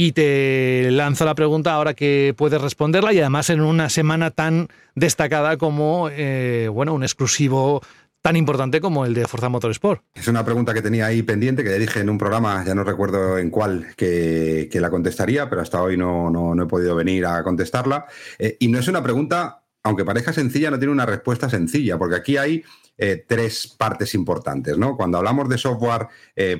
Y 0.00 0.12
te 0.12 0.92
lanzo 0.92 1.24
la 1.24 1.34
pregunta 1.34 1.74
ahora 1.74 1.92
que 1.92 2.32
puedes 2.36 2.62
responderla 2.62 3.12
y 3.12 3.18
además 3.18 3.50
en 3.50 3.60
una 3.60 3.88
semana 3.88 4.30
tan 4.30 4.68
destacada 4.94 5.56
como 5.56 6.08
eh, 6.12 6.68
bueno, 6.72 6.94
un 6.94 7.02
exclusivo 7.02 7.82
tan 8.22 8.36
importante 8.36 8.80
como 8.80 9.04
el 9.04 9.12
de 9.12 9.26
Forza 9.26 9.48
Motorsport. 9.48 10.00
Es 10.14 10.28
una 10.28 10.44
pregunta 10.44 10.72
que 10.72 10.82
tenía 10.82 11.06
ahí 11.06 11.24
pendiente, 11.24 11.64
que 11.64 11.70
ya 11.70 11.78
dije 11.78 11.98
en 11.98 12.10
un 12.10 12.16
programa, 12.16 12.64
ya 12.64 12.76
no 12.76 12.84
recuerdo 12.84 13.38
en 13.38 13.50
cuál, 13.50 13.88
que, 13.96 14.68
que 14.70 14.80
la 14.80 14.88
contestaría, 14.88 15.50
pero 15.50 15.62
hasta 15.62 15.82
hoy 15.82 15.96
no, 15.96 16.30
no, 16.30 16.54
no 16.54 16.62
he 16.62 16.66
podido 16.66 16.94
venir 16.94 17.26
a 17.26 17.42
contestarla. 17.42 18.06
Eh, 18.38 18.56
y 18.60 18.68
no 18.68 18.78
es 18.78 18.86
una 18.86 19.02
pregunta, 19.02 19.64
aunque 19.82 20.04
parezca 20.04 20.32
sencilla, 20.32 20.70
no 20.70 20.78
tiene 20.78 20.92
una 20.92 21.06
respuesta 21.06 21.50
sencilla, 21.50 21.98
porque 21.98 22.14
aquí 22.14 22.36
hay 22.36 22.62
eh, 22.98 23.24
tres 23.26 23.74
partes 23.76 24.14
importantes. 24.14 24.78
¿no? 24.78 24.96
Cuando 24.96 25.18
hablamos 25.18 25.48
de 25.48 25.58
software 25.58 26.06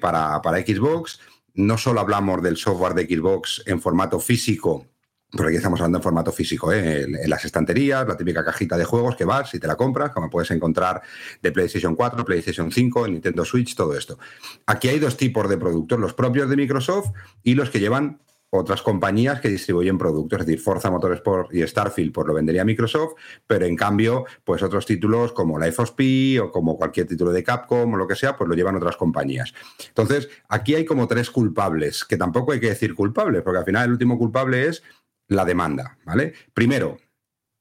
para, 0.00 0.42
para 0.42 0.58
Xbox, 0.58 1.20
no 1.58 1.76
solo 1.76 2.00
hablamos 2.00 2.40
del 2.40 2.56
software 2.56 2.94
de 2.94 3.04
Xbox 3.04 3.64
en 3.66 3.80
formato 3.80 4.20
físico, 4.20 4.86
porque 5.30 5.48
aquí 5.48 5.56
estamos 5.56 5.80
hablando 5.80 5.98
en 5.98 6.02
formato 6.04 6.30
físico, 6.30 6.72
¿eh? 6.72 7.02
en, 7.02 7.28
las 7.28 7.44
estanterías, 7.44 8.06
la 8.06 8.16
típica 8.16 8.44
cajita 8.44 8.76
de 8.76 8.84
juegos 8.84 9.16
que 9.16 9.24
vas 9.24 9.52
y 9.54 9.58
te 9.58 9.66
la 9.66 9.74
compras, 9.74 10.12
como 10.12 10.30
puedes 10.30 10.52
encontrar 10.52 11.02
de 11.42 11.50
PlayStation 11.50 11.96
4, 11.96 12.24
PlayStation 12.24 12.70
5, 12.70 13.08
Nintendo 13.08 13.44
Switch, 13.44 13.74
todo 13.74 13.96
esto. 13.96 14.20
Aquí 14.66 14.88
hay 14.88 15.00
dos 15.00 15.16
tipos 15.16 15.48
de 15.48 15.58
productos, 15.58 15.98
los 15.98 16.14
propios 16.14 16.48
de 16.48 16.56
Microsoft 16.56 17.10
y 17.42 17.54
los 17.54 17.70
que 17.70 17.80
llevan 17.80 18.20
otras 18.50 18.82
compañías 18.82 19.40
que 19.40 19.48
distribuyen 19.48 19.98
productos, 19.98 20.40
es 20.40 20.46
decir, 20.46 20.60
Forza 20.60 20.90
Motorsport 20.90 21.54
y 21.54 21.66
Starfield 21.66 22.12
pues 22.12 22.26
lo 22.26 22.34
vendería 22.34 22.64
Microsoft, 22.64 23.14
pero 23.46 23.66
en 23.66 23.76
cambio, 23.76 24.24
pues 24.44 24.62
otros 24.62 24.86
títulos 24.86 25.32
como 25.32 25.58
Life 25.58 25.82
of 25.82 25.92
Pi 25.92 26.38
o 26.38 26.50
como 26.50 26.76
cualquier 26.76 27.06
título 27.06 27.30
de 27.32 27.44
Capcom 27.44 27.92
o 27.92 27.96
lo 27.96 28.06
que 28.06 28.16
sea, 28.16 28.36
pues 28.36 28.48
lo 28.48 28.54
llevan 28.54 28.76
otras 28.76 28.96
compañías. 28.96 29.52
Entonces, 29.88 30.28
aquí 30.48 30.74
hay 30.74 30.84
como 30.84 31.06
tres 31.06 31.30
culpables, 31.30 32.04
que 32.04 32.16
tampoco 32.16 32.52
hay 32.52 32.60
que 32.60 32.68
decir 32.68 32.94
culpables, 32.94 33.42
porque 33.42 33.58
al 33.58 33.64
final 33.64 33.84
el 33.86 33.92
último 33.92 34.16
culpable 34.16 34.66
es 34.66 34.82
la 35.28 35.44
demanda, 35.44 35.98
¿vale? 36.04 36.32
Primero, 36.54 36.96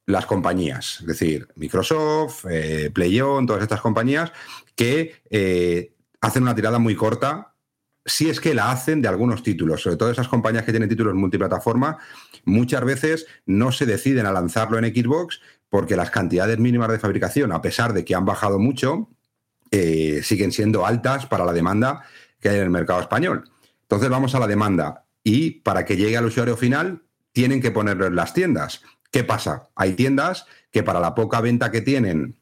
las 0.06 0.26
compañías, 0.26 1.02
es 1.02 1.08
decir, 1.08 1.50
Microsoft, 1.56 2.46
eh, 2.50 2.90
PlayOn, 2.94 3.46
todas 3.46 3.62
estas 3.62 3.82
compañías 3.82 4.32
que 4.74 5.22
eh, 5.30 5.94
hacen 6.22 6.44
una 6.44 6.56
tirada 6.56 6.80
muy 6.80 6.96
corta 6.96 7.57
si 8.08 8.30
es 8.30 8.40
que 8.40 8.56
la 8.56 8.72
hacen 8.72 9.02
de 9.02 9.10
algunos 9.10 9.44
títulos, 9.44 9.82
sobre 9.82 9.98
todo 9.98 10.10
esas 10.10 10.30
compañías 10.30 10.64
que 10.64 10.72
tienen 10.72 10.90
títulos 10.90 11.14
multiplataforma, 11.14 11.98
muchas 12.46 12.84
veces 12.84 13.28
no 13.46 13.74
se 13.74 13.86
deciden 13.86 14.26
a 14.26 14.32
lanzarlo 14.32 14.80
en 14.80 14.86
Xbox 14.86 15.42
porque 15.70 15.98
las 15.98 16.10
cantidades 16.10 16.58
mínimas 16.58 16.90
de 16.90 17.00
fabricación, 17.00 17.52
a 17.52 17.62
pesar 17.62 17.94
de 17.94 18.06
que 18.06 18.16
han 18.16 18.24
bajado 18.24 18.60
mucho, 18.60 19.10
eh, 19.72 20.22
siguen 20.24 20.54
siendo 20.54 20.86
altas 20.86 21.26
para 21.26 21.44
la 21.44 21.52
demanda 21.52 22.04
que 22.40 22.48
hay 22.48 22.56
en 22.56 22.64
el 22.64 22.70
mercado 22.70 23.02
español. 23.02 23.50
Entonces 23.82 24.10
vamos 24.10 24.34
a 24.34 24.40
la 24.40 24.48
demanda 24.48 25.06
y 25.24 25.60
para 25.62 25.84
que 25.84 25.98
llegue 25.98 26.16
al 26.16 26.26
usuario 26.26 26.56
final 26.56 27.04
tienen 27.34 27.62
que 27.62 27.72
ponerlo 27.72 28.08
en 28.08 28.16
las 28.16 28.34
tiendas. 28.34 28.82
¿Qué 29.12 29.26
pasa? 29.26 29.70
Hay 29.76 29.94
tiendas 29.94 30.46
que 30.72 30.82
para 30.82 31.02
la 31.02 31.14
poca 31.14 31.42
venta 31.42 31.72
que 31.72 31.82
tienen 31.82 32.38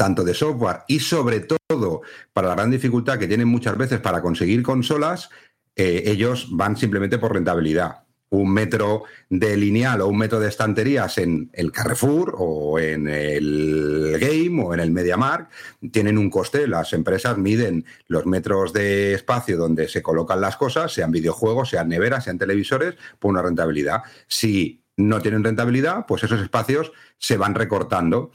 tanto 0.00 0.24
de 0.24 0.32
software 0.32 0.78
y 0.88 0.98
sobre 0.98 1.40
todo 1.40 2.00
para 2.32 2.48
la 2.48 2.54
gran 2.54 2.70
dificultad 2.70 3.18
que 3.18 3.28
tienen 3.28 3.48
muchas 3.48 3.76
veces 3.76 4.00
para 4.00 4.22
conseguir 4.22 4.62
consolas, 4.62 5.28
eh, 5.76 6.04
ellos 6.06 6.48
van 6.52 6.78
simplemente 6.78 7.18
por 7.18 7.34
rentabilidad. 7.34 8.04
Un 8.30 8.50
metro 8.50 9.02
de 9.28 9.58
lineal 9.58 10.00
o 10.00 10.08
un 10.08 10.16
metro 10.16 10.40
de 10.40 10.48
estanterías 10.48 11.18
en 11.18 11.50
el 11.52 11.70
Carrefour 11.70 12.34
o 12.38 12.78
en 12.78 13.08
el 13.08 14.16
Game 14.18 14.64
o 14.64 14.72
en 14.72 14.80
el 14.80 14.90
MediaMark 14.90 15.50
tienen 15.92 16.16
un 16.16 16.30
coste. 16.30 16.66
Las 16.66 16.94
empresas 16.94 17.36
miden 17.36 17.84
los 18.06 18.24
metros 18.24 18.72
de 18.72 19.12
espacio 19.12 19.58
donde 19.58 19.86
se 19.86 20.00
colocan 20.00 20.40
las 20.40 20.56
cosas, 20.56 20.94
sean 20.94 21.10
videojuegos, 21.10 21.68
sean 21.68 21.90
neveras, 21.90 22.24
sean 22.24 22.38
televisores, 22.38 22.94
por 23.18 23.32
una 23.32 23.42
rentabilidad. 23.42 24.00
Si 24.28 24.82
no 24.96 25.20
tienen 25.20 25.44
rentabilidad, 25.44 26.06
pues 26.06 26.24
esos 26.24 26.40
espacios 26.40 26.90
se 27.18 27.36
van 27.36 27.54
recortando 27.54 28.30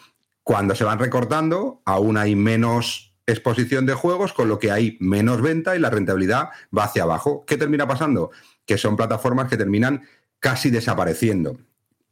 cuando 0.45 0.75
se 0.75 0.83
van 0.83 0.99
recortando, 0.99 1.81
aún 1.85 2.17
hay 2.17 2.35
menos 2.35 3.15
exposición 3.25 3.87
de 3.87 3.95
juegos, 3.95 4.31
con 4.31 4.47
lo 4.47 4.59
que 4.59 4.71
hay 4.71 4.95
menos 4.99 5.41
venta 5.41 5.75
y 5.75 5.79
la 5.79 5.89
rentabilidad 5.89 6.49
va 6.77 6.83
hacia 6.83 7.01
abajo. 7.01 7.45
¿Qué 7.47 7.57
termina 7.57 7.87
pasando? 7.87 8.29
Que 8.63 8.77
son 8.77 8.95
plataformas 8.95 9.49
que 9.49 9.57
terminan 9.57 10.03
casi 10.39 10.69
desapareciendo. 10.69 11.57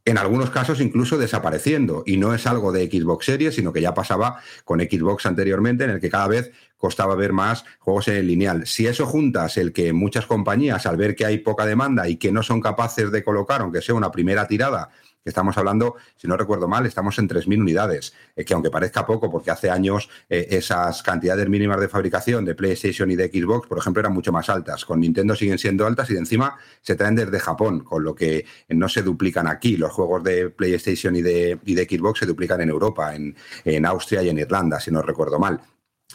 En 0.04 0.18
algunos 0.18 0.50
casos 0.50 0.82
incluso 0.82 1.20
desapareciendo. 1.20 2.02
Y 2.08 2.18
no 2.18 2.34
es 2.34 2.48
algo 2.48 2.72
de 2.72 2.88
Xbox 2.88 3.28
Series, 3.28 3.54
sino 3.54 3.72
que 3.72 3.82
ya 3.82 3.94
pasaba 3.94 4.40
con 4.66 4.80
Xbox 4.80 5.28
anteriormente, 5.28 5.84
en 5.84 5.92
el 5.92 6.00
que 6.02 6.10
cada 6.10 6.28
vez 6.28 6.52
costaba 6.76 7.14
ver 7.14 7.34
más 7.34 7.66
juegos 7.78 8.08
en 8.08 8.26
lineal. 8.26 8.66
Si 8.66 8.88
eso 8.88 9.06
juntas 9.06 9.58
el 9.58 9.74
que 9.74 9.94
muchas 9.94 10.26
compañías, 10.26 10.88
al 10.88 10.98
ver 10.98 11.16
que 11.16 11.28
hay 11.28 11.38
poca 11.38 11.68
demanda 11.68 12.10
y 12.10 12.16
que 12.16 12.32
no 12.32 12.42
son 12.42 12.62
capaces 12.62 13.12
de 13.12 13.24
colocar, 13.24 13.62
aunque 13.62 13.84
sea 13.84 13.94
una 13.94 14.12
primera 14.12 14.48
tirada, 14.48 14.90
que 15.24 15.30
estamos 15.30 15.58
hablando, 15.58 15.96
si 16.18 16.28
no 16.28 16.36
recuerdo 16.36 16.68
mal, 16.68 16.86
estamos 16.86 17.18
en 17.18 17.30
3.000 17.30 17.62
unidades, 17.62 18.14
que 18.36 18.54
aunque 18.54 18.70
parezca 18.70 19.06
poco, 19.06 19.32
porque 19.32 19.52
hace 19.52 19.70
años 19.70 20.10
eh, 20.30 20.48
esas 20.52 21.02
cantidades 21.02 21.48
mínimas 21.48 21.80
de 21.80 21.88
fabricación 21.88 22.44
de 22.44 22.56
PlayStation 22.56 23.10
y 23.10 23.16
de 23.16 23.30
Xbox, 23.30 23.68
por 23.68 23.78
ejemplo, 23.78 24.02
eran 24.02 24.14
mucho 24.14 24.34
más 24.34 24.50
altas. 24.50 24.84
Con 24.84 25.00
Nintendo 25.00 25.36
siguen 25.36 25.58
siendo 25.58 25.88
altas 25.88 26.10
y 26.10 26.18
encima 26.18 26.58
se 26.82 26.96
traen 26.96 27.16
desde 27.16 27.40
Japón, 27.40 27.80
con 27.86 28.04
lo 28.04 28.14
que 28.14 28.46
no 28.70 28.90
se 28.90 29.02
duplican 29.02 29.48
aquí. 29.48 29.78
Los 29.78 29.94
juegos 29.94 30.24
de 30.24 30.50
PlayStation 30.50 31.16
y 31.16 31.22
de, 31.22 31.58
y 31.64 31.74
de 31.74 31.84
Xbox 31.86 32.20
se 32.20 32.26
duplican 32.26 32.60
en 32.60 32.70
Europa, 32.70 33.16
en, 33.16 33.36
en 33.64 33.86
Austria 33.86 34.24
y 34.24 34.30
en 34.30 34.40
Irlanda, 34.40 34.80
si 34.82 34.92
no 34.92 35.02
recuerdo 35.02 35.40
mal. 35.40 35.62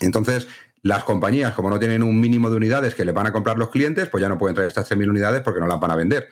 Entonces, 0.01 0.47
las 0.83 1.05
compañías, 1.05 1.55
como 1.55 1.71
no 1.71 1.79
tienen 1.79 2.03
un 2.03 2.21
mínimo 2.21 2.51
de 2.51 2.57
unidades 2.57 2.95
que 2.95 3.05
le 3.05 3.13
van 3.13 3.27
a 3.27 3.33
comprar 3.33 3.59
los 3.59 3.71
clientes, 3.71 4.09
pues 4.09 4.21
ya 4.21 4.29
no 4.29 4.39
pueden 4.39 4.55
traer 4.55 4.69
estas 4.69 4.91
3.000 4.91 5.09
unidades 5.09 5.43
porque 5.43 5.61
no 5.61 5.67
las 5.67 5.81
van 5.81 5.91
a 5.91 5.97
vender. 5.97 6.29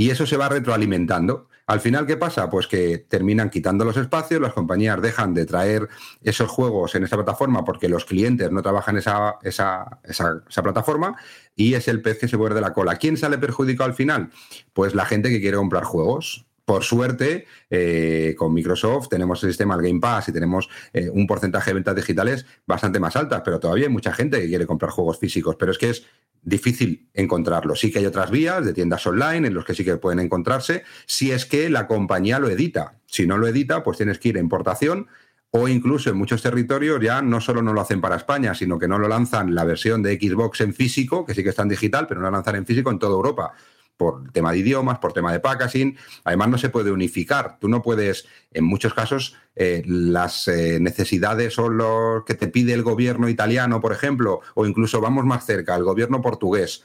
Y 0.00 0.08
eso 0.08 0.24
se 0.24 0.38
va 0.38 0.48
retroalimentando. 0.48 1.48
Al 1.66 1.80
final, 1.80 2.06
¿qué 2.06 2.16
pasa? 2.16 2.48
Pues 2.48 2.66
que 2.66 2.96
terminan 3.06 3.50
quitando 3.50 3.84
los 3.84 3.98
espacios, 3.98 4.40
las 4.40 4.54
compañías 4.54 4.98
dejan 5.02 5.34
de 5.34 5.44
traer 5.44 5.90
esos 6.22 6.48
juegos 6.48 6.94
en 6.94 7.04
esa 7.04 7.16
plataforma 7.16 7.66
porque 7.66 7.86
los 7.86 8.06
clientes 8.06 8.50
no 8.50 8.62
trabajan 8.62 8.96
esa, 8.96 9.36
esa, 9.42 10.00
esa, 10.02 10.62
plataforma 10.62 11.16
y 11.54 11.74
es 11.74 11.86
el 11.86 12.00
pez 12.00 12.18
que 12.18 12.28
se 12.28 12.38
muerde 12.38 12.62
la 12.62 12.72
cola. 12.72 12.96
¿Quién 12.96 13.18
sale 13.18 13.36
perjudicado 13.36 13.90
al 13.90 13.94
final? 13.94 14.30
Pues 14.72 14.94
la 14.94 15.04
gente 15.04 15.28
que 15.28 15.38
quiere 15.38 15.58
comprar 15.58 15.84
juegos. 15.84 16.46
Por 16.64 16.82
suerte, 16.82 17.46
eh, 17.68 18.34
con 18.38 18.54
Microsoft 18.54 19.08
tenemos 19.08 19.42
el 19.44 19.50
sistema 19.50 19.76
del 19.76 19.86
Game 19.86 20.00
Pass 20.00 20.28
y 20.28 20.32
tenemos 20.32 20.70
eh, 20.94 21.10
un 21.12 21.26
porcentaje 21.26 21.70
de 21.70 21.74
ventas 21.74 21.96
digitales 21.96 22.46
bastante 22.64 23.00
más 23.00 23.16
altas, 23.16 23.42
pero 23.44 23.60
todavía 23.60 23.86
hay 23.86 23.92
mucha 23.92 24.14
gente 24.14 24.40
que 24.40 24.46
quiere 24.46 24.66
comprar 24.66 24.92
juegos 24.92 25.18
físicos, 25.18 25.56
pero 25.56 25.72
es 25.72 25.78
que 25.78 25.90
es 25.90 26.06
difícil 26.42 27.08
encontrarlo. 27.14 27.74
Sí 27.74 27.90
que 27.90 27.98
hay 27.98 28.06
otras 28.06 28.30
vías 28.30 28.64
de 28.64 28.72
tiendas 28.72 29.06
online 29.06 29.48
en 29.48 29.54
los 29.54 29.64
que 29.64 29.74
sí 29.74 29.84
que 29.84 29.96
pueden 29.96 30.20
encontrarse, 30.20 30.84
si 31.06 31.32
es 31.32 31.46
que 31.46 31.70
la 31.70 31.86
compañía 31.86 32.38
lo 32.38 32.48
edita. 32.48 32.94
Si 33.06 33.26
no 33.26 33.38
lo 33.38 33.46
edita, 33.46 33.82
pues 33.82 33.98
tienes 33.98 34.18
que 34.18 34.30
ir 34.30 34.36
a 34.36 34.40
importación 34.40 35.08
o 35.52 35.66
incluso 35.66 36.10
en 36.10 36.16
muchos 36.16 36.42
territorios 36.42 37.00
ya 37.02 37.22
no 37.22 37.40
solo 37.40 37.60
no 37.60 37.72
lo 37.72 37.80
hacen 37.80 38.00
para 38.00 38.16
España, 38.16 38.54
sino 38.54 38.78
que 38.78 38.86
no 38.86 38.98
lo 38.98 39.08
lanzan 39.08 39.54
la 39.54 39.64
versión 39.64 40.02
de 40.02 40.16
Xbox 40.16 40.60
en 40.60 40.74
físico, 40.74 41.26
que 41.26 41.34
sí 41.34 41.42
que 41.42 41.48
está 41.48 41.62
en 41.62 41.70
digital, 41.70 42.06
pero 42.06 42.20
no 42.20 42.26
la 42.26 42.36
lanzan 42.36 42.56
en 42.56 42.66
físico 42.66 42.90
en 42.90 42.98
toda 42.98 43.14
Europa 43.14 43.52
por 44.00 44.32
tema 44.32 44.50
de 44.50 44.58
idiomas, 44.60 44.98
por 44.98 45.12
tema 45.12 45.30
de 45.30 45.40
packaging. 45.40 45.94
Además, 46.24 46.48
no 46.48 46.56
se 46.56 46.70
puede 46.70 46.90
unificar. 46.90 47.58
Tú 47.60 47.68
no 47.68 47.82
puedes, 47.82 48.26
en 48.50 48.64
muchos 48.64 48.94
casos, 48.94 49.36
eh, 49.54 49.82
las 49.84 50.48
eh, 50.48 50.78
necesidades 50.80 51.52
son 51.52 51.76
los 51.76 52.24
que 52.24 52.32
te 52.32 52.48
pide 52.48 52.72
el 52.72 52.82
gobierno 52.82 53.28
italiano, 53.28 53.82
por 53.82 53.92
ejemplo, 53.92 54.40
o 54.54 54.64
incluso 54.64 55.02
vamos 55.02 55.26
más 55.26 55.44
cerca, 55.44 55.76
el 55.76 55.84
gobierno 55.84 56.22
portugués. 56.22 56.82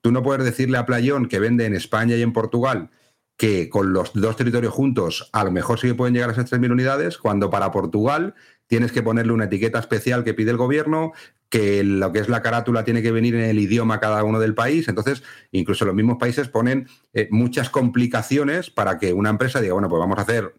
Tú 0.00 0.10
no 0.10 0.24
puedes 0.24 0.44
decirle 0.44 0.76
a 0.76 0.86
Playón 0.86 1.28
que 1.28 1.38
vende 1.38 1.66
en 1.66 1.74
España 1.76 2.16
y 2.16 2.22
en 2.22 2.32
Portugal 2.32 2.90
que 3.36 3.68
con 3.68 3.92
los 3.92 4.12
dos 4.14 4.36
territorios 4.36 4.74
juntos 4.74 5.28
a 5.32 5.44
lo 5.44 5.52
mejor 5.52 5.78
sí 5.78 5.86
que 5.86 5.94
pueden 5.94 6.14
llegar 6.14 6.30
a 6.30 6.32
esas 6.32 6.50
3.000 6.50 6.72
unidades, 6.72 7.16
cuando 7.16 7.48
para 7.48 7.70
Portugal 7.70 8.34
tienes 8.66 8.92
que 8.92 9.02
ponerle 9.02 9.32
una 9.32 9.44
etiqueta 9.44 9.78
especial 9.78 10.24
que 10.24 10.34
pide 10.34 10.50
el 10.50 10.56
gobierno, 10.56 11.12
que 11.48 11.84
lo 11.84 12.12
que 12.12 12.20
es 12.20 12.28
la 12.28 12.42
carátula 12.42 12.84
tiene 12.84 13.02
que 13.02 13.12
venir 13.12 13.34
en 13.34 13.42
el 13.42 13.58
idioma 13.58 14.00
cada 14.00 14.24
uno 14.24 14.40
del 14.40 14.54
país. 14.54 14.88
Entonces, 14.88 15.22
incluso 15.52 15.84
los 15.84 15.94
mismos 15.94 16.18
países 16.18 16.48
ponen 16.48 16.88
eh, 17.12 17.28
muchas 17.30 17.70
complicaciones 17.70 18.70
para 18.70 18.98
que 18.98 19.12
una 19.12 19.30
empresa 19.30 19.60
diga, 19.60 19.74
bueno, 19.74 19.88
pues 19.88 20.00
vamos 20.00 20.18
a 20.18 20.22
hacer 20.22 20.54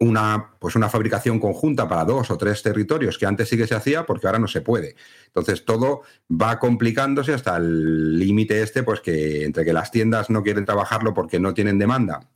una, 0.00 0.50
pues 0.60 0.76
una 0.76 0.88
fabricación 0.88 1.40
conjunta 1.40 1.88
para 1.88 2.04
dos 2.04 2.30
o 2.30 2.38
tres 2.38 2.62
territorios 2.62 3.18
que 3.18 3.26
antes 3.26 3.48
sí 3.48 3.56
que 3.56 3.66
se 3.66 3.74
hacía 3.74 4.06
porque 4.06 4.26
ahora 4.26 4.38
no 4.38 4.46
se 4.46 4.60
puede. 4.60 4.94
Entonces 5.26 5.64
todo 5.64 6.02
va 6.30 6.58
complicándose 6.58 7.32
hasta 7.32 7.56
el 7.56 8.18
límite 8.18 8.62
este, 8.62 8.84
pues 8.84 9.00
que 9.00 9.44
entre 9.44 9.64
que 9.64 9.72
las 9.72 9.90
tiendas 9.90 10.30
no 10.30 10.42
quieren 10.42 10.64
trabajarlo 10.64 11.14
porque 11.14 11.40
no 11.40 11.52
tienen 11.54 11.78
demanda 11.78 12.28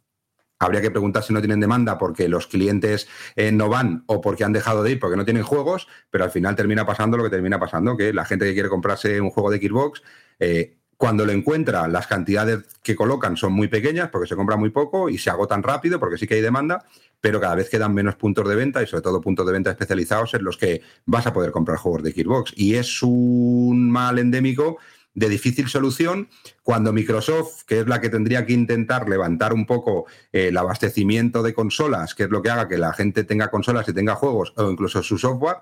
Habría 0.62 0.80
que 0.80 0.90
preguntar 0.90 1.24
si 1.24 1.32
no 1.32 1.40
tienen 1.40 1.58
demanda 1.58 1.98
porque 1.98 2.28
los 2.28 2.46
clientes 2.46 3.08
eh, 3.34 3.50
no 3.50 3.68
van 3.68 4.04
o 4.06 4.20
porque 4.20 4.44
han 4.44 4.52
dejado 4.52 4.82
de 4.84 4.92
ir 4.92 5.00
porque 5.00 5.16
no 5.16 5.24
tienen 5.24 5.42
juegos, 5.42 5.88
pero 6.08 6.22
al 6.22 6.30
final 6.30 6.54
termina 6.54 6.86
pasando 6.86 7.16
lo 7.16 7.24
que 7.24 7.30
termina 7.30 7.58
pasando, 7.58 7.96
que 7.96 8.12
la 8.12 8.24
gente 8.24 8.44
que 8.44 8.54
quiere 8.54 8.68
comprarse 8.68 9.20
un 9.20 9.30
juego 9.30 9.50
de 9.50 9.58
Xbox, 9.58 10.02
eh, 10.38 10.76
cuando 11.02 11.26
lo 11.26 11.32
encuentra, 11.32 11.88
las 11.88 12.06
cantidades 12.06 12.60
que 12.80 12.94
colocan 12.94 13.36
son 13.36 13.52
muy 13.54 13.66
pequeñas 13.66 14.08
porque 14.10 14.28
se 14.28 14.36
compra 14.36 14.56
muy 14.56 14.70
poco 14.70 15.08
y 15.08 15.18
se 15.18 15.30
agotan 15.30 15.64
rápido 15.64 15.98
porque 15.98 16.16
sí 16.16 16.28
que 16.28 16.34
hay 16.34 16.40
demanda, 16.40 16.84
pero 17.20 17.40
cada 17.40 17.56
vez 17.56 17.68
quedan 17.68 17.92
menos 17.92 18.14
puntos 18.14 18.48
de 18.48 18.54
venta 18.54 18.80
y 18.84 18.86
sobre 18.86 19.02
todo 19.02 19.20
puntos 19.20 19.44
de 19.44 19.52
venta 19.52 19.70
especializados 19.72 20.34
en 20.34 20.44
los 20.44 20.56
que 20.56 20.80
vas 21.04 21.26
a 21.26 21.32
poder 21.32 21.50
comprar 21.50 21.78
juegos 21.78 22.04
de 22.04 22.12
Xbox. 22.12 22.52
Y 22.54 22.76
es 22.76 23.02
un 23.02 23.90
mal 23.90 24.20
endémico 24.20 24.78
de 25.14 25.28
difícil 25.28 25.68
solución 25.68 26.28
cuando 26.62 26.92
Microsoft, 26.92 27.62
que 27.66 27.80
es 27.80 27.86
la 27.86 28.00
que 28.00 28.10
tendría 28.10 28.46
que 28.46 28.52
intentar 28.52 29.08
levantar 29.08 29.52
un 29.52 29.66
poco 29.66 30.06
eh, 30.32 30.48
el 30.48 30.56
abastecimiento 30.56 31.42
de 31.42 31.54
consolas, 31.54 32.14
que 32.14 32.24
es 32.24 32.30
lo 32.30 32.42
que 32.42 32.50
haga 32.50 32.68
que 32.68 32.78
la 32.78 32.92
gente 32.92 33.24
tenga 33.24 33.50
consolas 33.50 33.88
y 33.88 33.92
tenga 33.92 34.14
juegos 34.14 34.52
o 34.56 34.70
incluso 34.70 35.02
su 35.02 35.18
software, 35.18 35.56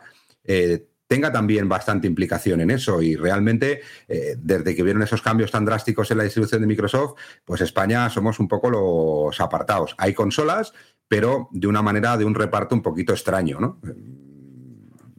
eh, 0.44 0.86
tenga 1.06 1.32
también 1.32 1.68
bastante 1.68 2.06
implicación 2.06 2.60
en 2.60 2.70
eso. 2.70 3.02
Y 3.02 3.16
realmente, 3.16 3.80
eh, 4.06 4.36
desde 4.38 4.76
que 4.76 4.82
vieron 4.84 5.02
esos 5.02 5.22
cambios 5.22 5.50
tan 5.50 5.64
drásticos 5.64 6.08
en 6.12 6.18
la 6.18 6.24
distribución 6.24 6.60
de 6.60 6.68
Microsoft, 6.68 7.18
pues 7.44 7.60
España 7.60 8.08
somos 8.10 8.38
un 8.38 8.46
poco 8.46 8.70
los 8.70 9.40
apartados. 9.40 9.96
Hay 9.98 10.14
consolas, 10.14 10.72
pero 11.08 11.48
de 11.50 11.66
una 11.66 11.82
manera, 11.82 12.16
de 12.16 12.24
un 12.24 12.36
reparto 12.36 12.76
un 12.76 12.82
poquito 12.82 13.12
extraño, 13.12 13.58
¿no? 13.58 13.80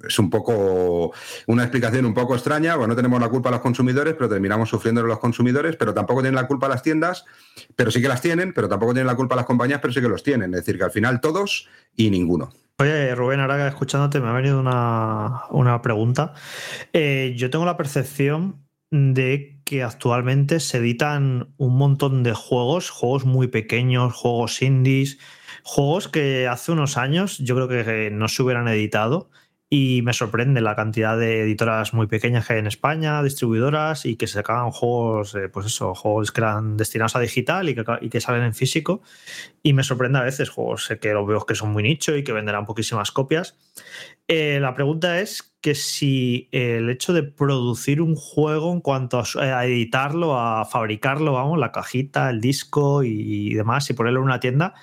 Es 0.08 0.20
un 0.20 0.30
poco 0.30 1.14
una 1.48 1.64
explicación 1.64 2.06
un 2.06 2.14
poco 2.14 2.36
extraña, 2.36 2.76
pues 2.76 2.88
no 2.88 2.96
tenemos 2.96 3.20
la 3.20 3.30
culpa 3.30 3.50
a 3.50 3.54
los 3.54 3.62
consumidores, 3.62 4.14
pero 4.16 4.30
terminamos 4.30 4.70
sufriendo 4.70 5.02
los 5.04 5.20
consumidores, 5.20 5.76
pero 5.76 5.94
tampoco 5.94 6.22
tienen 6.22 6.36
la 6.36 6.48
culpa 6.48 6.68
las 6.68 6.84
tiendas, 6.84 7.26
pero 7.76 7.92
sí 7.92 8.02
que 8.02 8.08
las 8.08 8.22
tienen, 8.22 8.54
pero 8.54 8.68
tampoco 8.68 8.94
tienen 8.94 9.08
la 9.08 9.16
culpa 9.16 9.36
las 9.36 9.46
compañías, 9.46 9.80
pero 9.82 9.94
sí 9.94 10.02
que 10.02 10.10
los 10.10 10.24
tienen. 10.24 10.54
Es 10.54 10.62
decir, 10.62 10.78
que 10.78 10.84
al 10.84 10.92
final 10.92 11.22
todos 11.22 11.68
y 11.96 12.10
ninguno. 12.10 12.52
Oye, 12.80 13.14
Rubén, 13.14 13.40
ahora 13.40 13.68
escuchándote 13.68 14.20
me 14.20 14.30
ha 14.30 14.34
venido 14.34 14.60
una, 14.60 15.44
una 15.52 15.82
pregunta. 15.82 16.34
Eh, 16.94 17.36
yo 17.38 17.50
tengo 17.50 17.66
la 17.66 17.78
percepción 17.78 18.66
de 18.90 19.62
que 19.64 19.84
actualmente 19.84 20.60
se 20.60 20.80
editan 20.80 21.54
un 21.58 21.78
montón 21.78 22.24
de 22.24 22.34
juegos, 22.34 22.90
juegos 22.90 23.26
muy 23.26 23.48
pequeños, 23.48 24.14
juegos 24.14 24.62
indies, 24.62 25.20
juegos 25.64 26.08
que 26.08 26.48
hace 26.48 26.72
unos 26.72 26.98
años 26.98 27.38
yo 27.38 27.56
creo 27.56 27.68
que 27.68 28.10
no 28.12 28.28
se 28.28 28.44
hubieran 28.44 28.68
editado 28.68 29.30
y 29.74 30.02
me 30.02 30.12
sorprende 30.12 30.60
la 30.60 30.76
cantidad 30.76 31.18
de 31.18 31.44
editoras 31.44 31.94
muy 31.94 32.06
pequeñas 32.08 32.46
que 32.46 32.54
hay 32.54 32.60
en 32.60 32.68
España, 32.68 33.24
distribuidoras, 33.24 34.06
y 34.06 34.18
que 34.18 34.28
sacaban 34.28 34.72
juegos, 34.72 35.34
eh, 35.34 35.48
pues 35.48 35.68
eso, 35.68 35.96
juegos 35.96 36.34
que 36.34 36.42
eran 36.42 36.76
destinados 36.76 37.16
a 37.16 37.22
digital 37.22 37.70
y 37.70 37.76
que, 37.76 37.86
y 38.02 38.10
que, 38.10 38.20
salen 38.20 38.44
en 38.44 38.54
físico. 38.54 39.02
Y 39.64 39.72
me 39.72 39.84
sorprende 39.84 40.20
a 40.20 40.24
veces 40.24 40.50
juegos 40.50 40.92
que 41.00 41.14
los 41.14 41.26
veo 41.26 41.46
que 41.46 41.56
son 41.56 41.72
muy 41.72 41.84
nicho 41.84 42.18
y 42.18 42.24
que 42.26 42.34
venderán 42.34 42.66
poquísimas 42.66 43.12
copias. 43.12 43.58
Eh, 44.28 44.60
la 44.60 44.76
pregunta 44.76 45.22
es 45.22 45.56
que 45.62 45.74
si 45.74 46.50
el 46.52 46.90
hecho 46.90 47.14
de 47.14 47.24
producir 47.24 48.02
un 48.02 48.18
juego 48.18 48.74
en 48.74 48.82
cuanto 48.82 49.20
a, 49.20 49.58
a, 49.58 49.66
editarlo, 49.66 50.38
a 50.38 50.66
fabricarlo, 50.66 51.32
vamos, 51.32 51.58
la 51.58 51.72
cajita, 51.72 52.30
el 52.30 52.42
disco 52.42 53.04
y 53.04 53.54
demás, 53.54 53.90
y 53.90 53.94
ponerlo 53.94 54.20
en 54.20 54.26
una 54.26 54.42
tienda, 54.42 54.74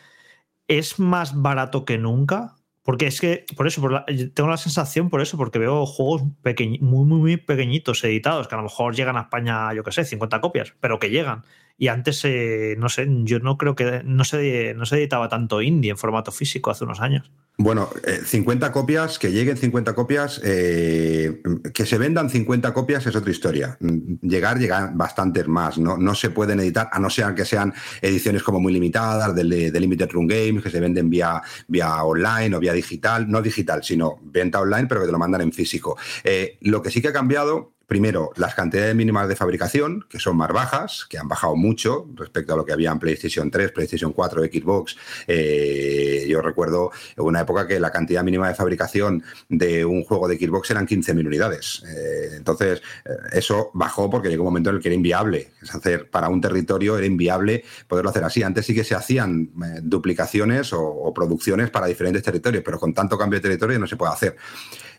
es 0.67 0.99
más 0.99 1.39
barato 1.43 1.85
que 1.85 1.99
nunca 1.99 2.58
porque 2.89 3.07
es 3.07 3.21
que, 3.21 3.45
por 3.55 3.67
eso, 3.67 3.83
por 3.83 3.93
la, 3.93 4.07
tengo 4.07 4.49
la 4.49 4.57
sensación 4.57 5.11
por 5.11 5.21
eso, 5.21 5.37
porque 5.37 5.59
veo 5.59 5.85
juegos 5.85 6.23
muy, 6.23 6.79
muy, 6.81 7.05
muy 7.05 7.37
pequeñitos 7.37 8.03
editados, 8.03 8.49
que 8.49 8.55
a 8.55 8.57
lo 8.57 8.65
mejor 8.65 8.97
llegan 8.97 9.19
a 9.19 9.21
España, 9.25 9.75
yo 9.75 9.85
qué 9.85 9.93
sé, 9.93 10.07
50 10.07 10.41
copias, 10.41 10.73
pero 10.81 10.99
que 10.99 11.11
llegan. 11.11 11.45
Y 11.79 11.89
antes, 11.89 12.25
eh, 12.25 12.75
no 12.77 12.89
sé, 12.89 13.07
yo 13.23 13.39
no 13.39 13.57
creo 13.57 13.77
que 13.77 14.03
no 14.05 14.25
se, 14.25 14.75
no 14.75 14.85
se 14.85 14.97
editaba 14.97 15.29
tanto 15.29 15.63
indie 15.63 15.93
en 15.93 15.97
formato 15.97 16.33
físico 16.33 16.73
hace 16.73 16.85
unos 16.85 17.01
años. 17.01 17.31
Bueno, 17.61 17.91
eh, 18.05 18.21
50 18.25 18.71
copias, 18.71 19.19
que 19.19 19.33
lleguen 19.33 19.57
50 19.57 19.93
copias, 19.93 20.41
eh, 20.45 21.43
que 21.75 21.87
se 21.87 21.99
vendan 21.99 22.31
50 22.31 22.73
copias 22.73 23.05
es 23.07 23.17
otra 23.17 23.33
historia. 23.33 23.77
Llegar, 24.23 24.59
llegan 24.59 24.97
bastantes 24.97 25.49
más. 25.49 25.77
No, 25.77 25.97
no 25.97 26.15
se 26.15 26.31
pueden 26.31 26.61
editar, 26.61 26.89
a 26.93 27.01
no 27.01 27.11
ser 27.11 27.35
que 27.35 27.45
sean 27.45 27.75
ediciones 28.01 28.45
como 28.45 28.61
muy 28.61 28.73
limitadas, 28.73 29.35
de, 29.35 29.73
de 29.73 29.81
Limited 29.81 30.11
Run 30.11 30.29
Games, 30.29 30.63
que 30.63 30.71
se 30.71 30.79
venden 30.79 31.11
vía, 31.11 31.43
vía 31.67 32.05
online 32.05 32.55
o 32.55 32.61
vía 32.61 32.73
digital, 32.73 33.29
no 33.29 33.43
digital, 33.43 33.83
sino 33.83 34.21
venta 34.23 34.61
online, 34.61 34.87
pero 34.87 35.01
que 35.01 35.07
te 35.07 35.13
lo 35.13 35.19
mandan 35.19 35.41
en 35.41 35.53
físico. 35.53 35.97
Eh, 36.23 36.59
lo 36.61 36.81
que 36.81 36.91
sí 36.93 37.03
que 37.03 37.09
ha 37.09 37.13
cambiado 37.13 37.73
primero, 37.89 38.33
las 38.37 38.55
cantidades 38.55 38.95
mínimas 38.95 39.29
de 39.29 39.35
fabricación, 39.35 40.05
que 40.11 40.21
son 40.21 40.37
más 40.37 40.53
bajas, 40.53 41.07
que 41.09 41.17
han 41.17 41.27
bajado 41.27 41.57
mucho 41.57 42.07
respecto 42.15 42.53
a 42.53 42.57
lo 42.57 42.67
que 42.67 42.75
había 42.75 42.93
en 42.93 42.99
PlayStation 42.99 43.51
3, 43.51 43.73
PlayStation 43.73 44.13
4, 44.13 44.45
Xbox. 44.45 44.97
Eh, 45.27 46.27
yo 46.29 46.43
recuerdo 46.43 46.91
una 47.17 47.41
época 47.41 47.67
que 47.67 47.81
la 47.81 47.91
cantidad 47.91 48.23
mínima 48.23 48.47
de 48.47 48.55
fabricación 48.55 49.25
de 49.49 49.87
un 49.87 50.05
juego 50.05 50.29
de 50.29 50.37
Xbox 50.37 50.71
eran 50.71 50.87
15.000 50.87 51.27
unidades. 51.27 51.83
Eh, 51.89 52.37
entonces, 52.37 52.83
eh, 53.07 53.11
eso 53.33 53.71
bajó 53.73 54.11
porque 54.11 54.29
llegó 54.29 54.43
un 54.43 54.49
momento 54.49 54.69
en 54.69 54.77
el 54.77 54.83
que 54.83 54.89
era 54.89 54.95
inviable. 54.95 55.53
Es 55.63 55.75
hacer, 55.75 56.11
para 56.11 56.29
un 56.29 56.43
territorio 56.43 56.99
era 56.99 57.07
inviable 57.07 57.65
poderlo 57.87 58.11
hacer 58.11 58.23
así. 58.23 58.43
Antes 58.43 58.67
sí 58.67 58.75
que 58.75 58.85
se 58.85 58.97
hacían 58.97 59.51
duplicaciones 59.83 60.75
o 60.75 61.11
producciones 61.15 61.71
para 61.71 61.87
diferentes 61.87 62.23
territorios, 62.23 62.63
pero 62.63 62.79
con 62.79 62.93
tanto 62.93 63.17
cambio 63.17 63.39
de 63.39 63.45
territorio 63.45 63.79
no 63.79 63.87
se 63.87 63.97
puede 63.97 64.13
hacer. 64.13 64.37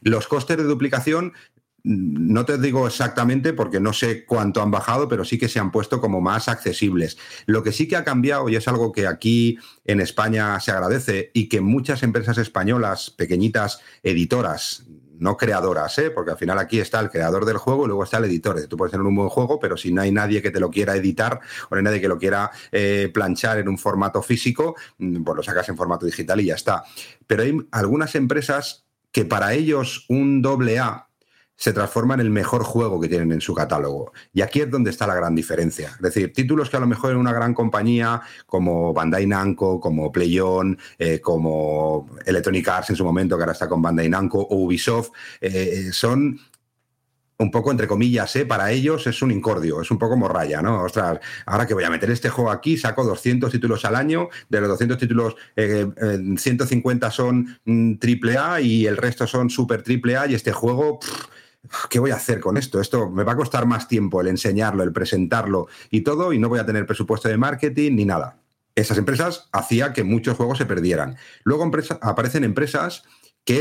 Los 0.01 0.27
costes 0.27 0.57
de 0.57 0.63
duplicación 0.63 1.33
no 1.83 2.45
te 2.45 2.57
digo 2.57 2.87
exactamente 2.87 3.53
porque 3.53 3.79
no 3.79 3.93
sé 3.93 4.25
cuánto 4.25 4.61
han 4.61 4.71
bajado, 4.71 5.07
pero 5.07 5.25
sí 5.25 5.37
que 5.37 5.47
se 5.47 5.59
han 5.59 5.71
puesto 5.71 6.01
como 6.01 6.21
más 6.21 6.47
accesibles. 6.47 7.17
Lo 7.45 7.63
que 7.63 7.71
sí 7.71 7.87
que 7.87 7.95
ha 7.95 8.03
cambiado, 8.03 8.49
y 8.49 8.55
es 8.55 8.67
algo 8.67 8.91
que 8.91 9.07
aquí 9.07 9.57
en 9.85 10.01
España 10.01 10.59
se 10.59 10.71
agradece 10.71 11.31
y 11.33 11.49
que 11.49 11.61
muchas 11.61 12.03
empresas 12.03 12.37
españolas, 12.37 13.11
pequeñitas 13.11 13.81
editoras, 14.03 14.85
no 15.19 15.35
creadoras, 15.35 15.97
¿eh? 15.99 16.11
porque 16.11 16.31
al 16.31 16.37
final 16.37 16.57
aquí 16.59 16.79
está 16.79 16.99
el 17.01 17.09
creador 17.09 17.45
del 17.45 17.57
juego 17.57 17.83
y 17.83 17.87
luego 17.87 18.03
está 18.03 18.17
el 18.17 18.25
editor. 18.25 18.65
Tú 18.67 18.77
puedes 18.77 18.91
tener 18.91 19.05
un 19.05 19.15
buen 19.15 19.29
juego, 19.29 19.59
pero 19.59 19.75
si 19.75 19.91
no 19.91 20.01
hay 20.01 20.11
nadie 20.11 20.41
que 20.41 20.49
te 20.49 20.59
lo 20.59 20.69
quiera 20.69 20.95
editar 20.95 21.41
o 21.69 21.75
no 21.75 21.77
hay 21.77 21.83
nadie 21.83 22.01
que 22.01 22.07
lo 22.07 22.17
quiera 22.17 22.51
eh, 22.71 23.11
planchar 23.13 23.59
en 23.59 23.67
un 23.67 23.77
formato 23.77 24.21
físico, 24.21 24.75
pues 24.97 25.35
lo 25.35 25.43
sacas 25.43 25.67
en 25.69 25.77
formato 25.77 26.05
digital 26.05 26.39
y 26.39 26.45
ya 26.45 26.55
está. 26.55 26.83
Pero 27.27 27.43
hay 27.43 27.57
algunas 27.71 28.15
empresas 28.15 28.85
que 29.11 29.25
para 29.25 29.53
ellos 29.53 30.05
un 30.07 30.41
doble 30.41 30.79
A 30.79 31.08
se 31.59 31.73
transforma 31.73 32.13
en 32.13 32.21
el 32.21 32.29
mejor 32.29 32.63
juego 32.63 32.99
que 32.99 33.09
tienen 33.09 33.33
en 33.33 33.41
su 33.41 33.53
catálogo. 33.53 34.13
Y 34.33 34.41
aquí 34.41 34.61
es 34.61 34.71
donde 34.71 34.91
está 34.91 35.05
la 35.05 35.13
gran 35.13 35.35
diferencia. 35.35 35.89
Es 35.89 36.01
decir, 36.01 36.31
títulos 36.33 36.69
que 36.69 36.77
a 36.77 36.79
lo 36.79 36.87
mejor 36.87 37.11
en 37.11 37.17
una 37.17 37.33
gran 37.33 37.53
compañía 37.53 38.21
como 38.45 38.93
Bandai 38.93 39.27
Namco, 39.27 39.79
como 39.79 40.11
PlayOn, 40.11 40.77
eh, 40.97 41.19
como 41.19 42.09
Electronic 42.25 42.67
Arts 42.67 42.91
en 42.91 42.95
su 42.95 43.03
momento, 43.03 43.35
que 43.35 43.43
ahora 43.43 43.51
está 43.51 43.67
con 43.67 43.81
Bandai 43.81 44.09
Namco, 44.09 44.39
o 44.39 44.55
Ubisoft, 44.55 45.09
eh, 45.41 45.89
son 45.91 46.39
un 47.39 47.51
poco 47.51 47.71
entre 47.71 47.87
comillas, 47.87 48.35
¿eh? 48.35 48.45
para 48.45 48.71
ellos 48.71 49.07
es 49.07 49.21
un 49.21 49.31
incordio, 49.31 49.81
es 49.81 49.89
un 49.91 49.97
poco 49.97 50.17
morralla, 50.17 50.61
¿no? 50.61 50.83
Ostras, 50.83 51.19
ahora 51.45 51.65
que 51.65 51.73
voy 51.73 51.85
a 51.85 51.89
meter 51.89 52.11
este 52.11 52.29
juego 52.29 52.51
aquí, 52.51 52.77
saco 52.77 53.05
200 53.05 53.49
títulos 53.49 53.85
al 53.85 53.95
año, 53.95 54.27
de 54.49 54.59
los 54.59 54.69
200 54.69 54.97
títulos, 54.97 55.35
eh, 55.55 55.87
eh, 56.01 56.35
150 56.37 57.11
son 57.11 57.57
mm, 57.63 57.95
triple 57.95 58.37
A 58.37 58.59
y 58.59 58.85
el 58.85 58.97
resto 58.97 59.25
son 59.25 59.49
super 59.49 59.81
triple 59.83 60.17
A 60.17 60.27
y 60.27 60.35
este 60.35 60.51
juego... 60.51 60.99
¿qué 61.89 61.99
voy 61.99 62.11
a 62.11 62.15
hacer 62.15 62.39
con 62.39 62.57
esto? 62.57 62.79
Esto 62.79 63.09
me 63.09 63.23
va 63.23 63.33
a 63.33 63.37
costar 63.37 63.65
más 63.65 63.87
tiempo 63.87 64.21
el 64.21 64.27
enseñarlo, 64.27 64.83
el 64.83 64.93
presentarlo 64.93 65.67
y 65.89 66.01
todo, 66.01 66.33
y 66.33 66.39
no 66.39 66.49
voy 66.49 66.59
a 66.59 66.65
tener 66.65 66.85
presupuesto 66.85 67.27
de 67.27 67.37
marketing 67.37 67.95
ni 67.95 68.05
nada. 68.05 68.39
Esas 68.75 68.97
empresas 68.97 69.49
hacía 69.51 69.93
que 69.93 70.03
muchos 70.03 70.37
juegos 70.37 70.57
se 70.57 70.65
perdieran. 70.65 71.17
Luego 71.43 71.69
aparecen 72.01 72.43
empresas 72.43 73.03
que 73.43 73.59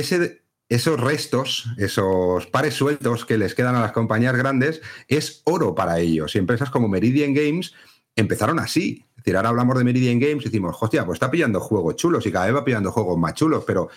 esos 0.68 1.00
restos, 1.00 1.66
esos 1.76 2.46
pares 2.46 2.74
sueltos 2.74 3.24
que 3.24 3.38
les 3.38 3.54
quedan 3.54 3.74
a 3.74 3.80
las 3.80 3.92
compañías 3.92 4.36
grandes, 4.36 4.80
es 5.08 5.42
oro 5.44 5.74
para 5.74 5.98
ellos. 5.98 6.34
Y 6.34 6.38
empresas 6.38 6.70
como 6.70 6.88
Meridian 6.88 7.34
Games 7.34 7.72
empezaron 8.14 8.58
así. 8.60 9.06
Es 9.10 9.24
decir, 9.24 9.36
ahora 9.36 9.48
hablamos 9.48 9.76
de 9.76 9.84
Meridian 9.84 10.20
Games 10.20 10.42
y 10.42 10.44
decimos, 10.44 10.76
hostia, 10.78 11.04
pues 11.04 11.16
está 11.16 11.30
pillando 11.30 11.58
juegos 11.58 11.96
chulos 11.96 12.24
y 12.26 12.30
cada 12.30 12.46
vez 12.46 12.54
va 12.54 12.64
pillando 12.64 12.92
juegos 12.92 13.18
más 13.18 13.34
chulos, 13.34 13.64
pero 13.66 13.88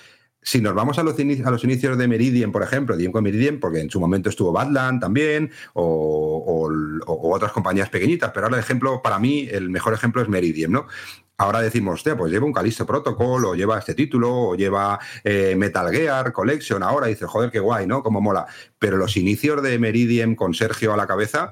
si 0.41 0.59
nos 0.59 0.73
vamos 0.73 0.97
a 0.97 1.03
los, 1.03 1.15
a 1.19 1.51
los, 1.51 1.63
inicios 1.63 1.97
de 1.97 2.07
Meridian, 2.07 2.51
por 2.51 2.63
ejemplo, 2.63 2.95
con 3.11 3.23
Meridian, 3.23 3.59
porque 3.59 3.79
en 3.79 3.89
su 3.89 3.99
momento 3.99 4.29
estuvo 4.29 4.51
Badland 4.51 4.99
también, 4.99 5.51
o, 5.73 6.69
otras 7.05 7.51
compañías 7.51 7.89
pequeñitas, 7.89 8.31
pero 8.33 8.47
ahora 8.47 8.57
el 8.57 8.63
ejemplo, 8.63 9.01
para 9.01 9.19
mí, 9.19 9.47
el 9.51 9.69
mejor 9.69 9.93
ejemplo 9.93 10.21
es 10.21 10.29
Meridian, 10.29 10.71
¿no? 10.71 10.87
Ahora 11.37 11.61
decimos, 11.61 11.95
hostia, 11.95 12.15
pues 12.15 12.31
lleva 12.31 12.45
un 12.45 12.53
Callisto 12.53 12.85
Protocol, 12.85 13.45
o 13.45 13.55
lleva 13.55 13.79
este 13.79 13.95
título, 13.95 14.31
o 14.31 14.55
lleva 14.55 14.99
eh, 15.23 15.55
Metal 15.57 15.91
Gear 15.91 16.31
Collection, 16.31 16.83
ahora 16.83 17.07
dice, 17.07 17.25
joder, 17.25 17.49
qué 17.49 17.59
guay, 17.59 17.87
¿no? 17.87 18.03
Cómo 18.03 18.21
mola. 18.21 18.45
Pero 18.77 18.97
los 18.97 19.17
inicios 19.17 19.61
de 19.63 19.79
Meridian 19.79 20.35
con 20.35 20.53
Sergio 20.53 20.93
a 20.93 20.97
la 20.97 21.07
cabeza 21.07 21.51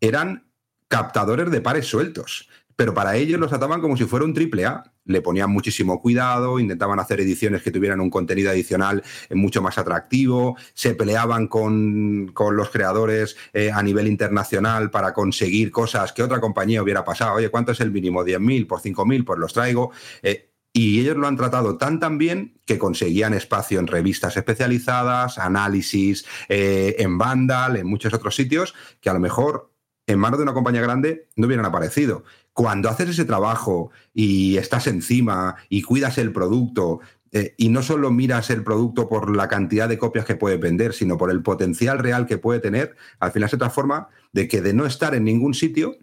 eran 0.00 0.46
captadores 0.88 1.50
de 1.50 1.60
pares 1.60 1.86
sueltos 1.86 2.48
pero 2.76 2.92
para 2.92 3.16
ellos 3.16 3.40
los 3.40 3.48
trataban 3.48 3.80
como 3.80 3.96
si 3.96 4.04
fuera 4.04 4.24
un 4.24 4.34
triple 4.34 4.66
A. 4.66 4.84
le 5.06 5.22
ponían 5.22 5.50
muchísimo 5.50 6.00
cuidado, 6.00 6.58
intentaban 6.58 7.00
hacer 7.00 7.20
ediciones 7.20 7.62
que 7.62 7.70
tuvieran 7.70 8.00
un 8.00 8.10
contenido 8.10 8.50
adicional 8.50 9.02
eh, 9.28 9.34
mucho 9.34 9.62
más 9.62 9.78
atractivo, 9.78 10.56
se 10.74 10.94
peleaban 10.94 11.48
con, 11.48 12.30
con 12.34 12.56
los 12.56 12.70
creadores 12.70 13.36
eh, 13.52 13.70
a 13.72 13.82
nivel 13.82 14.08
internacional 14.08 14.90
para 14.90 15.14
conseguir 15.14 15.70
cosas 15.70 16.12
que 16.12 16.22
otra 16.22 16.40
compañía 16.40 16.82
hubiera 16.82 17.04
pasado. 17.04 17.34
Oye, 17.34 17.48
¿cuánto 17.48 17.72
es 17.72 17.80
el 17.80 17.90
mínimo? 17.90 18.24
¿10.000 18.24 18.66
por 18.66 18.80
5.000? 18.80 19.24
Pues 19.24 19.38
los 19.38 19.52
traigo. 19.52 19.92
Eh, 20.22 20.50
y 20.72 21.00
ellos 21.00 21.16
lo 21.16 21.26
han 21.26 21.38
tratado 21.38 21.78
tan 21.78 22.00
tan 22.00 22.18
bien 22.18 22.60
que 22.66 22.76
conseguían 22.78 23.32
espacio 23.32 23.80
en 23.80 23.86
revistas 23.86 24.36
especializadas, 24.36 25.38
análisis, 25.38 26.26
en 26.50 27.16
Vandal, 27.16 27.78
en 27.78 27.86
muchos 27.86 28.12
otros 28.12 28.36
sitios, 28.36 28.74
que 29.00 29.08
a 29.08 29.14
lo 29.14 29.20
mejor 29.20 29.70
en 30.06 30.18
manos 30.18 30.38
de 30.38 30.42
una 30.42 30.52
compañía 30.52 30.82
grande 30.82 31.28
no 31.36 31.46
hubieran 31.46 31.64
aparecido. 31.64 32.24
Cuando 32.56 32.88
haces 32.88 33.10
ese 33.10 33.26
trabajo 33.26 33.90
y 34.14 34.56
estás 34.56 34.86
encima 34.86 35.56
y 35.68 35.82
cuidas 35.82 36.16
el 36.16 36.32
producto 36.32 37.00
eh, 37.30 37.54
y 37.58 37.68
no 37.68 37.82
solo 37.82 38.10
miras 38.10 38.48
el 38.48 38.64
producto 38.64 39.10
por 39.10 39.36
la 39.36 39.46
cantidad 39.46 39.90
de 39.90 39.98
copias 39.98 40.24
que 40.24 40.36
puede 40.36 40.56
vender, 40.56 40.94
sino 40.94 41.18
por 41.18 41.30
el 41.30 41.42
potencial 41.42 41.98
real 41.98 42.24
que 42.24 42.38
puede 42.38 42.60
tener, 42.60 42.96
al 43.20 43.30
final 43.30 43.50
se 43.50 43.58
transforma 43.58 44.08
de 44.32 44.48
que 44.48 44.62
de 44.62 44.72
no 44.72 44.86
estar 44.86 45.14
en 45.14 45.24
ningún 45.24 45.52
sitio, 45.52 45.98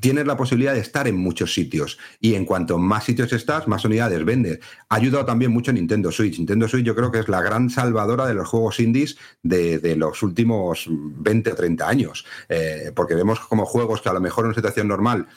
tienes 0.00 0.26
la 0.26 0.36
posibilidad 0.36 0.74
de 0.74 0.80
estar 0.80 1.06
en 1.06 1.16
muchos 1.16 1.54
sitios 1.54 1.98
y 2.20 2.34
en 2.34 2.44
cuanto 2.44 2.78
más 2.78 3.04
sitios 3.04 3.32
estás, 3.32 3.68
más 3.68 3.84
unidades 3.84 4.24
vendes. 4.24 4.58
Ha 4.88 4.96
ayudado 4.96 5.24
también 5.24 5.52
mucho 5.52 5.72
Nintendo 5.72 6.10
Switch. 6.10 6.38
Nintendo 6.38 6.66
Switch 6.66 6.84
yo 6.84 6.96
creo 6.96 7.12
que 7.12 7.20
es 7.20 7.28
la 7.28 7.40
gran 7.40 7.70
salvadora 7.70 8.26
de 8.26 8.34
los 8.34 8.48
juegos 8.48 8.80
indies 8.80 9.16
de, 9.44 9.94
los 9.96 10.20
últimos 10.24 10.86
20 10.88 11.52
o 11.52 11.54
30 11.54 11.88
años, 11.88 12.26
Eh, 12.48 12.92
porque 12.94 13.14
vemos 13.14 13.40
como 13.40 13.64
juegos 13.64 14.02
que 14.02 14.08
a 14.08 14.12
lo 14.12 14.20
mejor 14.20 14.44
en 14.44 14.48
una 14.48 14.54
situación 14.54 14.88
normal 14.88 15.28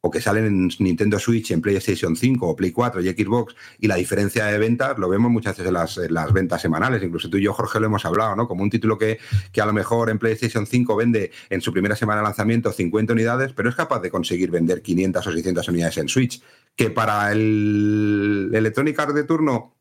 o 0.00 0.10
que 0.10 0.20
salen 0.20 0.46
en 0.46 0.70
Nintendo 0.78 1.18
Switch, 1.18 1.50
en 1.50 1.60
PlayStation 1.60 2.14
5 2.14 2.46
o 2.46 2.56
Play 2.56 2.70
4 2.70 3.00
y 3.00 3.08
Xbox, 3.08 3.54
y 3.78 3.88
la 3.88 3.96
diferencia 3.96 4.46
de 4.46 4.58
ventas 4.58 4.96
lo 4.98 5.08
vemos 5.08 5.30
muchas 5.30 5.54
veces 5.54 5.66
en 5.66 5.74
las, 5.74 5.98
en 5.98 6.14
las 6.14 6.32
ventas 6.32 6.62
semanales. 6.62 7.02
Incluso 7.02 7.28
tú 7.28 7.38
y 7.38 7.42
yo, 7.42 7.52
Jorge, 7.52 7.80
lo 7.80 7.86
hemos 7.86 8.04
hablado, 8.04 8.36
¿no? 8.36 8.46
Como 8.46 8.62
un 8.62 8.70
título 8.70 8.96
que, 8.96 9.18
que 9.52 9.60
a 9.60 9.66
lo 9.66 9.72
mejor 9.72 10.10
en 10.10 10.18
PlayStation 10.18 10.66
5 10.66 10.96
vende 10.96 11.32
en 11.50 11.60
su 11.60 11.72
primera 11.72 11.96
semana 11.96 12.20
de 12.20 12.26
lanzamiento 12.26 12.72
50 12.72 13.12
unidades, 13.12 13.52
pero 13.52 13.68
es 13.68 13.74
capaz 13.74 14.00
de 14.00 14.10
conseguir 14.10 14.50
vender 14.50 14.82
500 14.82 15.26
o 15.26 15.32
600 15.32 15.68
unidades 15.68 15.98
en 15.98 16.08
Switch. 16.08 16.42
Que 16.76 16.90
para 16.90 17.32
el 17.32 18.50
Electronic 18.54 18.96
Arts 19.00 19.14
de 19.14 19.24
turno 19.24 19.77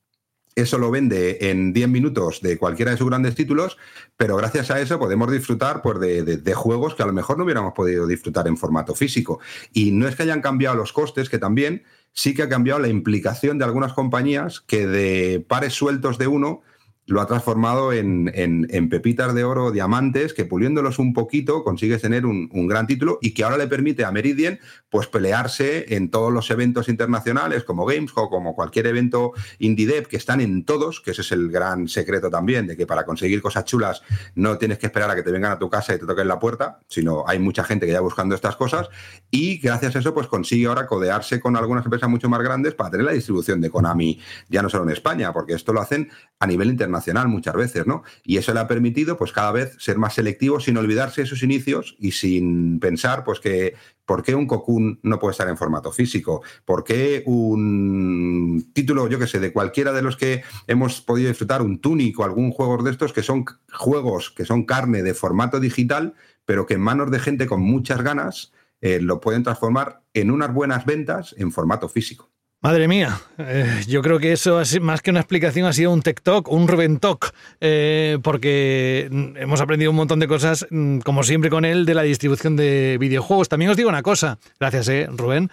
eso 0.62 0.78
lo 0.78 0.90
vende 0.92 1.38
en 1.50 1.72
10 1.74 1.88
minutos 1.90 2.42
de 2.42 2.58
cualquiera 2.58 2.92
de 2.92 2.98
sus 2.98 3.08
grandes 3.08 3.36
títulos, 3.36 3.78
pero 4.18 4.36
gracias 4.36 4.72
a 4.72 4.82
eso 4.82 4.98
podemos 5.00 5.32
disfrutar 5.32 5.82
pues, 5.82 6.00
de, 6.00 6.24
de- 6.24 6.38
de 6.38 6.54
juegos 6.54 6.96
que 6.96 7.04
a 7.04 7.06
lo 7.06 7.14
mejor 7.14 7.38
no 7.38 7.44
hubiéramos 7.44 7.74
podido 7.74 8.08
disfrutar 8.08 8.48
en 8.48 8.58
formato 8.58 8.96
físico. 8.96 9.40
Y 9.74 9.92
no 9.92 10.08
es 10.08 10.16
que 10.16 10.24
hayan 10.24 10.42
cambiado 10.42 10.76
los 10.76 10.94
costes, 10.94 11.30
que 11.30 11.38
también 11.38 11.84
sí 12.14 12.34
que 12.34 12.44
ha 12.44 12.50
cambiado 12.50 12.80
la 12.80 12.88
implicación 12.88 13.58
de 13.60 13.66
algunas 13.66 13.94
compañías 13.94 14.62
que 14.62 14.88
de 14.88 15.46
pares 15.48 15.74
sueltos 15.74 16.18
de 16.18 16.28
uno 16.28 16.62
lo 17.08 17.22
ha 17.22 17.26
transformado 17.26 17.94
en, 17.94 18.30
en- 18.34 18.90
pepitas 18.90 19.34
de 19.34 19.44
oro, 19.46 19.72
diamantes, 19.72 20.34
que 20.34 20.46
puliéndolos 20.46 21.00
un 21.00 21.14
poquito 21.14 21.64
consigues 21.64 22.02
tener 22.02 22.26
un, 22.26 22.50
un 22.52 22.68
gran 22.68 22.86
título 22.86 23.18
y 23.22 23.34
que 23.34 23.44
ahora 23.44 23.58
le 23.58 23.68
permite 23.68 24.04
a 24.06 24.12
Meridian 24.12 24.60
pues 24.90 25.08
pelearse 25.08 25.96
en 25.96 26.10
todos 26.12 26.32
los 26.34 26.52
eventos 26.52 26.90
internacionales 26.90 27.64
como 27.64 27.86
Gamescom, 27.86 28.30
como 28.30 28.56
cualquier 28.56 28.88
evento 28.88 29.32
indie 29.60 29.88
dev, 29.88 30.08
que 30.08 30.18
están 30.18 30.42
en 30.42 30.66
todos, 30.66 31.00
que 31.00 31.12
ese 31.12 31.22
es 31.22 31.32
el 31.32 31.50
gran 31.50 31.88
secreto 31.88 32.30
también, 32.30 32.68
de 32.68 32.76
que 32.76 32.86
para 32.86 33.06
conseguir 33.06 33.42
cosas 33.42 33.64
chulas 33.66 34.02
no 34.36 34.58
tienes 34.58 34.78
que 34.78 34.88
esperar 34.88 35.10
a 35.10 35.16
que 35.16 35.24
te 35.24 35.32
vengan 35.32 35.54
a 35.54 35.60
tu 35.60 35.70
casa 35.70 35.96
y 35.96 36.00
te 36.00 36.06
toquen 36.06 36.28
la 36.28 36.40
puerta, 36.40 36.80
sino 36.88 37.24
hay 37.26 37.40
mucha 37.40 37.64
gente 37.64 37.86
que 37.86 37.94
ya 37.94 38.02
buscando 38.02 38.36
estas 38.36 38.58
cosas 38.58 38.90
y 39.32 39.60
gracias 39.60 39.96
a 39.96 40.00
eso 40.00 40.14
pues 40.14 40.28
consigue 40.28 40.68
ahora 40.68 40.88
codearse 40.88 41.40
con 41.40 41.56
algunas 41.56 41.86
empresas 41.86 42.10
mucho 42.10 42.28
más 42.28 42.42
grandes 42.42 42.74
para 42.74 42.92
tener 42.92 43.06
la 43.06 43.14
distribución 43.14 43.62
de 43.62 43.70
Konami 43.70 44.20
ya 44.50 44.62
no 44.62 44.70
solo 44.70 44.84
en 44.84 44.90
España, 44.90 45.32
porque 45.32 45.54
esto 45.54 45.72
lo 45.72 45.80
hacen 45.80 46.10
a 46.40 46.46
nivel 46.48 46.68
internacional 46.70 46.97
muchas 47.28 47.56
veces, 47.56 47.88
¿no? 47.88 48.04
Y 48.24 48.38
eso 48.38 48.54
le 48.54 48.60
ha 48.60 48.68
permitido 48.68 49.18
pues 49.18 49.32
cada 49.32 49.52
vez 49.52 49.76
ser 49.80 49.98
más 49.98 50.16
selectivo 50.16 50.60
sin 50.60 50.78
olvidarse 50.78 51.22
de 51.22 51.28
sus 51.28 51.44
inicios 51.44 51.96
y 52.00 52.12
sin 52.12 52.80
pensar 52.80 53.24
pues 53.24 53.40
que 53.40 53.76
¿Por 54.08 54.24
qué 54.24 54.36
un 54.36 54.48
Cocoon 54.48 55.02
no 55.04 55.20
puede 55.20 55.34
estar 55.34 55.50
en 55.50 55.58
formato 55.58 55.92
físico? 55.92 56.42
¿Por 56.64 56.86
qué 56.86 57.24
un 57.26 58.72
título, 58.74 59.10
yo 59.10 59.20
que 59.20 59.28
sé, 59.28 59.42
de 59.42 59.52
cualquiera 59.52 59.92
de 59.92 60.02
los 60.02 60.16
que 60.16 60.44
hemos 60.66 61.02
podido 61.02 61.28
disfrutar, 61.28 61.62
un 61.62 61.82
Tunic 61.82 62.18
o 62.18 62.24
algún 62.24 62.52
juego 62.52 62.82
de 62.82 62.92
estos 62.92 63.12
que 63.12 63.22
son 63.22 63.44
juegos 63.74 64.32
que 64.32 64.46
son 64.46 64.64
carne 64.64 65.04
de 65.04 65.14
formato 65.14 65.60
digital, 65.60 66.14
pero 66.46 66.66
que 66.66 66.76
en 66.76 66.82
manos 66.82 67.12
de 67.12 67.20
gente 67.20 67.48
con 67.48 67.62
muchas 67.62 68.02
ganas 68.02 68.54
eh, 68.80 69.02
lo 69.02 69.20
pueden 69.20 69.44
transformar 69.44 70.04
en 70.14 70.32
unas 70.32 70.54
buenas 70.54 70.86
ventas 70.86 71.36
en 71.38 71.52
formato 71.52 71.90
físico? 71.90 72.32
Madre 72.60 72.88
mía, 72.88 73.22
eh, 73.38 73.84
yo 73.88 74.02
creo 74.02 74.18
que 74.18 74.32
eso, 74.32 74.60
más 74.82 75.04
que 75.04 75.12
una 75.12 75.20
explicación, 75.20 75.68
ha 75.68 75.74
sido 75.74 75.94
un 75.94 76.02
talk, 76.02 76.52
un 76.52 76.68
Ruben 76.68 76.98
talk, 76.98 77.32
eh, 77.62 78.18
porque 78.24 79.08
mm, 79.12 79.38
hemos 79.38 79.62
aprendido 79.62 79.92
un 79.92 79.98
montón 79.98 80.20
de 80.20 80.28
cosas, 80.28 80.66
mm, 80.72 81.00
como 81.00 81.22
siempre 81.22 81.52
con 81.52 81.66
él, 81.66 81.86
de 81.86 81.94
la 81.94 82.02
distribución 82.02 82.56
de 82.56 82.98
videojuegos. 83.00 83.48
También 83.48 83.70
os 83.70 83.78
digo 83.78 83.90
una 83.90 84.02
cosa, 84.02 84.40
gracias, 84.60 84.90
eh, 84.90 85.08
Rubén. 85.12 85.52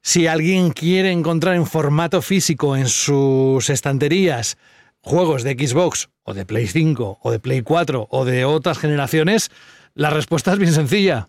Si 0.00 0.26
alguien 0.26 0.70
quiere 0.70 1.12
encontrar 1.12 1.54
en 1.54 1.66
formato 1.66 2.22
físico 2.22 2.76
en 2.76 2.88
sus 2.88 3.68
estanterías 3.68 4.56
juegos 5.00 5.42
de 5.42 5.52
Xbox 5.52 6.08
o 6.22 6.32
de 6.32 6.46
Play 6.46 6.66
5 6.66 7.18
o 7.20 7.30
de 7.30 7.40
Play 7.40 7.60
4 7.60 8.08
o 8.10 8.24
de 8.24 8.46
otras 8.46 8.78
generaciones, 8.78 9.50
la 9.94 10.08
respuesta 10.08 10.54
es 10.54 10.58
bien 10.58 10.72
sencilla. 10.72 11.28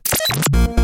Thank 0.03 0.77
you. 0.77 0.80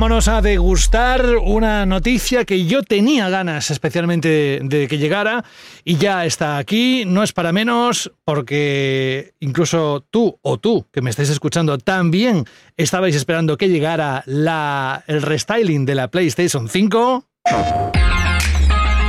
Vámonos 0.00 0.28
a 0.28 0.40
degustar 0.40 1.36
una 1.36 1.84
noticia 1.84 2.46
que 2.46 2.64
yo 2.64 2.82
tenía 2.82 3.28
ganas 3.28 3.70
especialmente 3.70 4.58
de 4.62 4.88
que 4.88 4.96
llegara 4.96 5.44
y 5.84 5.98
ya 5.98 6.24
está 6.24 6.56
aquí. 6.56 7.04
No 7.06 7.22
es 7.22 7.34
para 7.34 7.52
menos 7.52 8.10
porque 8.24 9.34
incluso 9.40 10.06
tú 10.10 10.38
o 10.40 10.58
tú 10.58 10.86
que 10.90 11.02
me 11.02 11.10
estáis 11.10 11.28
escuchando 11.28 11.76
también 11.76 12.46
estabais 12.78 13.14
esperando 13.14 13.58
que 13.58 13.68
llegara 13.68 14.22
la, 14.24 15.04
el 15.06 15.20
restyling 15.20 15.84
de 15.84 15.94
la 15.94 16.08
PlayStation 16.08 16.70
5. 16.70 17.26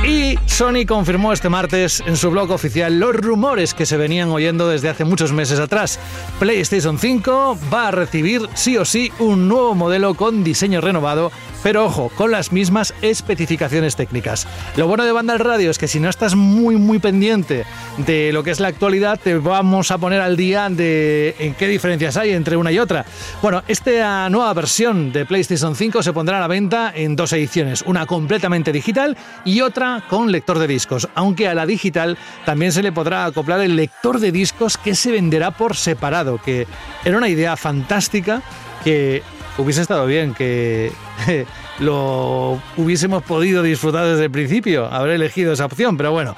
Y 0.04 0.36
Sony 0.46 0.84
confirmó 0.86 1.32
este 1.32 1.48
martes 1.48 2.02
en 2.04 2.16
su 2.16 2.28
blog 2.30 2.50
oficial 2.50 2.98
los 2.98 3.14
rumores 3.14 3.72
que 3.72 3.86
se 3.86 3.96
venían 3.96 4.30
oyendo 4.30 4.68
desde 4.68 4.88
hace 4.88 5.04
muchos 5.04 5.32
meses 5.32 5.60
atrás. 5.60 6.00
PlayStation 6.40 6.98
5 6.98 7.56
va 7.72 7.88
a 7.88 7.90
recibir 7.92 8.48
sí 8.54 8.76
o 8.76 8.84
sí 8.84 9.12
un 9.20 9.46
nuevo 9.46 9.76
modelo 9.76 10.14
con 10.14 10.42
diseño 10.42 10.80
renovado, 10.80 11.30
pero 11.62 11.84
ojo, 11.84 12.10
con 12.16 12.32
las 12.32 12.50
mismas 12.50 12.94
especificaciones 13.00 13.94
técnicas. 13.94 14.48
Lo 14.76 14.88
bueno 14.88 15.04
de 15.04 15.12
Banda 15.12 15.38
Radio 15.38 15.70
es 15.70 15.78
que 15.78 15.86
si 15.86 16.00
no 16.00 16.08
estás 16.08 16.34
muy 16.34 16.74
muy 16.74 16.98
pendiente 16.98 17.64
de 17.98 18.32
lo 18.32 18.42
que 18.42 18.50
es 18.50 18.58
la 18.58 18.68
actualidad, 18.68 19.20
te 19.22 19.38
vamos 19.38 19.92
a 19.92 19.98
poner 19.98 20.20
al 20.20 20.36
día 20.36 20.68
de 20.68 21.36
en 21.38 21.54
qué 21.54 21.68
diferencias 21.68 22.16
hay 22.16 22.32
entre 22.32 22.56
una 22.56 22.72
y 22.72 22.80
otra. 22.80 23.04
Bueno, 23.40 23.62
esta 23.68 24.28
nueva 24.30 24.52
versión 24.52 25.12
de 25.12 25.26
PlayStation 25.26 25.76
5 25.76 26.02
se 26.02 26.12
pondrá 26.12 26.38
a 26.38 26.40
la 26.40 26.48
venta 26.48 26.92
en 26.92 27.14
dos 27.14 27.32
ediciones, 27.32 27.82
una 27.82 28.04
completamente 28.04 28.72
digital 28.72 29.16
y 29.44 29.60
otra 29.60 29.91
con 30.00 30.32
lector 30.32 30.58
de 30.58 30.66
discos, 30.66 31.08
aunque 31.14 31.48
a 31.48 31.54
la 31.54 31.66
digital 31.66 32.16
también 32.44 32.72
se 32.72 32.82
le 32.82 32.92
podrá 32.92 33.24
acoplar 33.24 33.60
el 33.60 33.76
lector 33.76 34.18
de 34.18 34.32
discos 34.32 34.78
que 34.78 34.94
se 34.94 35.12
venderá 35.12 35.50
por 35.50 35.76
separado, 35.76 36.38
que 36.38 36.66
era 37.04 37.18
una 37.18 37.28
idea 37.28 37.56
fantástica 37.56 38.42
que 38.84 39.22
hubiese 39.58 39.82
estado 39.82 40.06
bien 40.06 40.34
que 40.34 40.92
lo 41.78 42.60
hubiésemos 42.76 43.22
podido 43.22 43.62
disfrutar 43.62 44.06
desde 44.06 44.24
el 44.24 44.30
principio, 44.30 44.86
haber 44.86 45.12
elegido 45.12 45.52
esa 45.52 45.66
opción, 45.66 45.96
pero 45.96 46.12
bueno. 46.12 46.36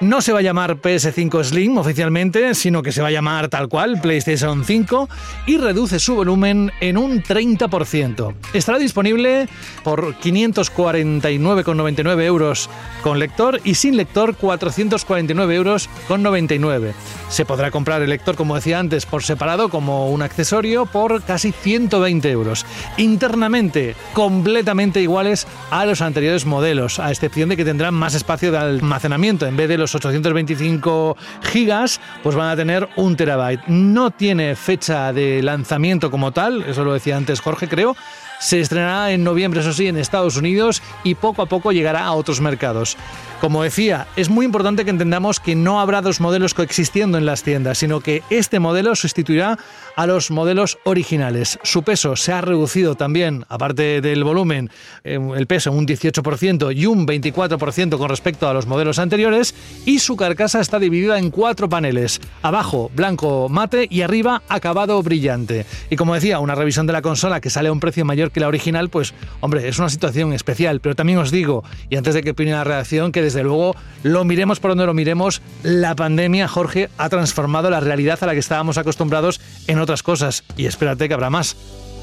No 0.00 0.20
se 0.20 0.32
va 0.32 0.38
a 0.38 0.42
llamar 0.42 0.80
PS5 0.80 1.42
Slim 1.42 1.76
oficialmente, 1.76 2.54
sino 2.54 2.82
que 2.82 2.92
se 2.92 3.02
va 3.02 3.08
a 3.08 3.10
llamar 3.10 3.48
tal 3.48 3.68
cual 3.68 4.00
PlayStation 4.00 4.64
5 4.64 5.08
y 5.46 5.56
reduce 5.56 5.98
su 5.98 6.14
volumen 6.14 6.70
en 6.80 6.96
un 6.96 7.20
30%. 7.20 8.32
Estará 8.52 8.78
disponible 8.78 9.48
por 9.82 10.14
549,99 10.18 12.22
euros 12.22 12.70
con 13.02 13.18
lector 13.18 13.60
y 13.64 13.74
sin 13.74 13.96
lector 13.96 14.36
449 14.36 15.56
euros 15.56 15.90
con 16.06 16.22
99. 16.22 16.94
Se 17.28 17.44
podrá 17.44 17.72
comprar 17.72 18.00
el 18.02 18.10
lector, 18.10 18.36
como 18.36 18.54
decía 18.54 18.78
antes, 18.78 19.04
por 19.04 19.24
separado 19.24 19.68
como 19.68 20.10
un 20.10 20.22
accesorio 20.22 20.86
por 20.86 21.24
casi 21.24 21.50
120 21.50 22.30
euros. 22.30 22.64
Internamente, 22.98 23.96
completamente 24.12 25.02
iguales 25.02 25.48
a 25.70 25.84
los 25.86 26.02
anteriores 26.02 26.46
modelos, 26.46 27.00
a 27.00 27.10
excepción 27.10 27.48
de 27.48 27.56
que 27.56 27.64
tendrán 27.64 27.94
más 27.94 28.14
espacio 28.14 28.52
de 28.52 28.58
almacenamiento. 28.58 29.46
En 29.46 29.56
vez 29.56 29.68
de 29.68 29.78
los 29.78 29.87
825 29.94 31.16
gigas, 31.42 32.00
pues 32.22 32.36
van 32.36 32.50
a 32.50 32.56
tener 32.56 32.88
un 32.96 33.16
terabyte. 33.16 33.66
No 33.66 34.10
tiene 34.10 34.56
fecha 34.56 35.12
de 35.12 35.42
lanzamiento 35.42 36.10
como 36.10 36.32
tal, 36.32 36.62
eso 36.62 36.84
lo 36.84 36.92
decía 36.92 37.16
antes 37.16 37.40
Jorge, 37.40 37.68
creo. 37.68 37.96
Se 38.40 38.60
estrenará 38.60 39.10
en 39.10 39.24
noviembre, 39.24 39.60
eso 39.60 39.72
sí, 39.72 39.88
en 39.88 39.96
Estados 39.96 40.36
Unidos 40.36 40.80
y 41.02 41.16
poco 41.16 41.42
a 41.42 41.46
poco 41.46 41.72
llegará 41.72 42.04
a 42.04 42.12
otros 42.12 42.40
mercados. 42.40 42.96
Como 43.40 43.62
decía, 43.62 44.08
es 44.16 44.30
muy 44.30 44.44
importante 44.44 44.84
que 44.84 44.90
entendamos 44.90 45.38
que 45.38 45.54
no 45.54 45.80
habrá 45.80 46.02
dos 46.02 46.20
modelos 46.20 46.54
coexistiendo 46.54 47.18
en 47.18 47.24
las 47.24 47.44
tiendas, 47.44 47.78
sino 47.78 48.00
que 48.00 48.24
este 48.30 48.58
modelo 48.58 48.96
sustituirá 48.96 49.58
a 49.94 50.06
los 50.08 50.32
modelos 50.32 50.78
originales. 50.84 51.58
Su 51.62 51.84
peso 51.84 52.16
se 52.16 52.32
ha 52.32 52.40
reducido 52.40 52.96
también, 52.96 53.44
aparte 53.48 54.00
del 54.00 54.24
volumen, 54.24 54.70
eh, 55.04 55.20
el 55.36 55.46
peso 55.46 55.70
un 55.70 55.86
18% 55.86 56.74
y 56.76 56.86
un 56.86 57.06
24% 57.06 57.96
con 57.96 58.08
respecto 58.08 58.48
a 58.48 58.52
los 58.52 58.66
modelos 58.66 58.98
anteriores, 58.98 59.54
y 59.86 60.00
su 60.00 60.16
carcasa 60.16 60.60
está 60.60 60.80
dividida 60.80 61.16
en 61.18 61.30
cuatro 61.30 61.68
paneles, 61.68 62.20
abajo 62.42 62.90
blanco 62.92 63.48
mate 63.48 63.86
y 63.88 64.02
arriba 64.02 64.42
acabado 64.48 65.00
brillante. 65.02 65.64
Y 65.90 65.96
como 65.96 66.14
decía, 66.14 66.40
una 66.40 66.56
revisión 66.56 66.88
de 66.88 66.92
la 66.92 67.02
consola 67.02 67.40
que 67.40 67.50
sale 67.50 67.68
a 67.68 67.72
un 67.72 67.80
precio 67.80 68.04
mayor 68.04 68.32
que 68.32 68.40
la 68.40 68.48
original, 68.48 68.88
pues 68.88 69.14
hombre, 69.40 69.68
es 69.68 69.78
una 69.78 69.90
situación 69.90 70.32
especial, 70.32 70.80
pero 70.80 70.96
también 70.96 71.18
os 71.18 71.30
digo, 71.30 71.62
y 71.88 71.96
antes 71.96 72.14
de 72.14 72.22
que 72.22 72.30
opine 72.30 72.50
la 72.50 72.64
reacción, 72.64 73.12
que 73.12 73.27
desde 73.28 73.42
luego 73.42 73.76
lo 74.02 74.24
miremos 74.24 74.58
por 74.58 74.70
donde 74.70 74.86
lo 74.86 74.94
miremos, 74.94 75.42
la 75.62 75.94
pandemia, 75.94 76.48
Jorge, 76.48 76.88
ha 76.96 77.10
transformado 77.10 77.68
la 77.68 77.80
realidad 77.80 78.18
a 78.22 78.26
la 78.26 78.32
que 78.32 78.38
estábamos 78.38 78.78
acostumbrados 78.78 79.38
en 79.66 79.78
otras 79.78 80.02
cosas. 80.02 80.44
Y 80.56 80.64
espérate 80.64 81.08
que 81.08 81.14
habrá 81.14 81.28
más. 81.28 81.56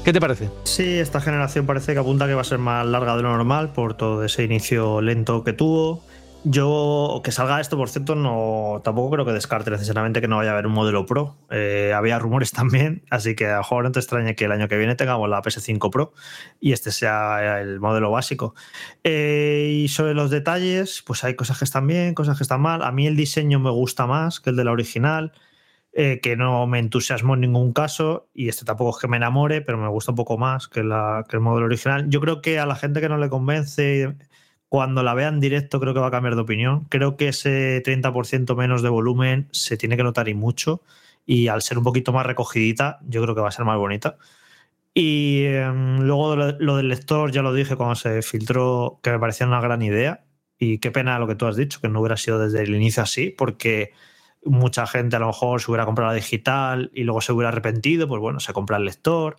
¿Qué 0.04 0.12
te 0.12 0.20
parece? 0.20 0.50
Sí, 0.62 1.00
esta 1.00 1.20
generación 1.20 1.66
parece 1.66 1.92
que 1.92 1.98
apunta 1.98 2.28
que 2.28 2.34
va 2.34 2.42
a 2.42 2.44
ser 2.44 2.58
más 2.58 2.86
larga 2.86 3.16
de 3.16 3.22
lo 3.22 3.30
normal 3.30 3.72
por 3.72 3.94
todo 3.94 4.22
ese 4.22 4.44
inicio 4.44 5.00
lento 5.00 5.42
que 5.42 5.52
tuvo. 5.52 6.04
Yo, 6.48 7.22
que 7.24 7.32
salga 7.32 7.60
esto, 7.60 7.76
por 7.76 7.88
cierto, 7.88 8.14
no 8.14 8.80
tampoco 8.84 9.10
creo 9.10 9.24
que 9.24 9.32
descarte 9.32 9.68
necesariamente 9.72 10.20
que 10.20 10.28
no 10.28 10.36
vaya 10.36 10.50
a 10.50 10.52
haber 10.52 10.68
un 10.68 10.74
modelo 10.74 11.04
Pro. 11.04 11.36
Eh, 11.50 11.92
había 11.92 12.20
rumores 12.20 12.52
también, 12.52 13.02
así 13.10 13.34
que 13.34 13.46
a 13.48 13.54
lo 13.54 13.58
mejor 13.58 13.82
no 13.84 13.90
te 13.90 13.98
extrañe 13.98 14.36
que 14.36 14.44
el 14.44 14.52
año 14.52 14.68
que 14.68 14.76
viene 14.76 14.94
tengamos 14.94 15.28
la 15.28 15.42
PS5 15.42 15.90
Pro 15.90 16.12
y 16.60 16.70
este 16.72 16.92
sea 16.92 17.60
el 17.60 17.80
modelo 17.80 18.12
básico. 18.12 18.54
Eh, 19.02 19.82
y 19.82 19.88
sobre 19.88 20.14
los 20.14 20.30
detalles, 20.30 21.02
pues 21.04 21.24
hay 21.24 21.34
cosas 21.34 21.58
que 21.58 21.64
están 21.64 21.84
bien, 21.88 22.14
cosas 22.14 22.36
que 22.36 22.44
están 22.44 22.60
mal. 22.60 22.82
A 22.82 22.92
mí 22.92 23.08
el 23.08 23.16
diseño 23.16 23.58
me 23.58 23.70
gusta 23.70 24.06
más 24.06 24.38
que 24.38 24.50
el 24.50 24.56
de 24.56 24.64
la 24.64 24.70
original. 24.72 25.32
eh, 25.92 26.20
que 26.22 26.36
no 26.36 26.66
me 26.66 26.78
entusiasmó 26.78 27.34
en 27.34 27.40
ningún 27.40 27.72
caso 27.72 28.28
y 28.34 28.48
este 28.48 28.64
tampoco 28.66 28.96
es 28.96 29.00
que 29.02 29.08
me 29.08 29.16
enamore, 29.16 29.62
pero 29.62 29.78
me 29.78 29.88
gusta 29.88 30.12
un 30.12 30.16
poco 30.16 30.36
más 30.38 30.68
que, 30.68 30.82
la, 30.84 31.24
que 31.28 31.36
el 31.36 31.42
modelo 31.42 31.66
original. 31.66 32.08
Yo 32.10 32.20
creo 32.20 32.42
que 32.42 32.58
a 32.58 32.66
la 32.66 32.76
gente 32.76 33.00
que 33.00 33.08
no 33.08 33.16
le 33.18 33.30
convence, 33.30 34.14
cuando 34.68 35.02
la 35.02 35.14
vea 35.14 35.28
en 35.28 35.40
directo 35.40 35.80
creo 35.80 35.94
que 35.94 36.00
va 36.00 36.08
a 36.08 36.10
cambiar 36.10 36.34
de 36.34 36.42
opinión. 36.42 36.86
Creo 36.88 37.16
que 37.16 37.28
ese 37.28 37.82
30% 37.82 38.56
menos 38.56 38.82
de 38.82 38.88
volumen 38.88 39.48
se 39.52 39.76
tiene 39.76 39.96
que 39.96 40.02
notar 40.02 40.28
y 40.28 40.34
mucho 40.34 40.82
y 41.24 41.48
al 41.48 41.62
ser 41.62 41.78
un 41.78 41.84
poquito 41.84 42.12
más 42.12 42.26
recogidita, 42.26 43.00
yo 43.06 43.22
creo 43.22 43.34
que 43.34 43.40
va 43.40 43.48
a 43.48 43.52
ser 43.52 43.64
más 43.64 43.78
bonita. 43.78 44.16
Y 44.94 45.42
eh, 45.44 45.70
luego 46.00 46.36
lo, 46.36 46.52
lo 46.58 46.76
del 46.76 46.88
lector, 46.88 47.32
ya 47.32 47.42
lo 47.42 47.52
dije 47.52 47.76
cuando 47.76 47.96
se 47.96 48.22
filtró, 48.22 49.00
que 49.02 49.10
me 49.10 49.18
parecía 49.18 49.46
una 49.46 49.60
gran 49.60 49.82
idea. 49.82 50.24
Y 50.58 50.78
qué 50.78 50.90
pena 50.90 51.18
lo 51.18 51.26
que 51.26 51.34
tú 51.34 51.46
has 51.46 51.56
dicho, 51.56 51.80
que 51.80 51.88
no 51.88 52.00
hubiera 52.00 52.16
sido 52.16 52.38
desde 52.38 52.62
el 52.62 52.74
inicio 52.74 53.02
así, 53.02 53.30
porque 53.30 53.92
mucha 54.44 54.86
gente 54.86 55.16
a 55.16 55.18
lo 55.18 55.26
mejor 55.26 55.60
se 55.60 55.70
hubiera 55.70 55.84
comprado 55.84 56.12
la 56.12 56.16
digital 56.16 56.90
y 56.94 57.04
luego 57.04 57.20
se 57.20 57.32
hubiera 57.32 57.48
arrepentido, 57.48 58.08
pues 58.08 58.20
bueno, 58.20 58.40
se 58.40 58.52
compra 58.52 58.78
el 58.78 58.84
lector. 58.84 59.36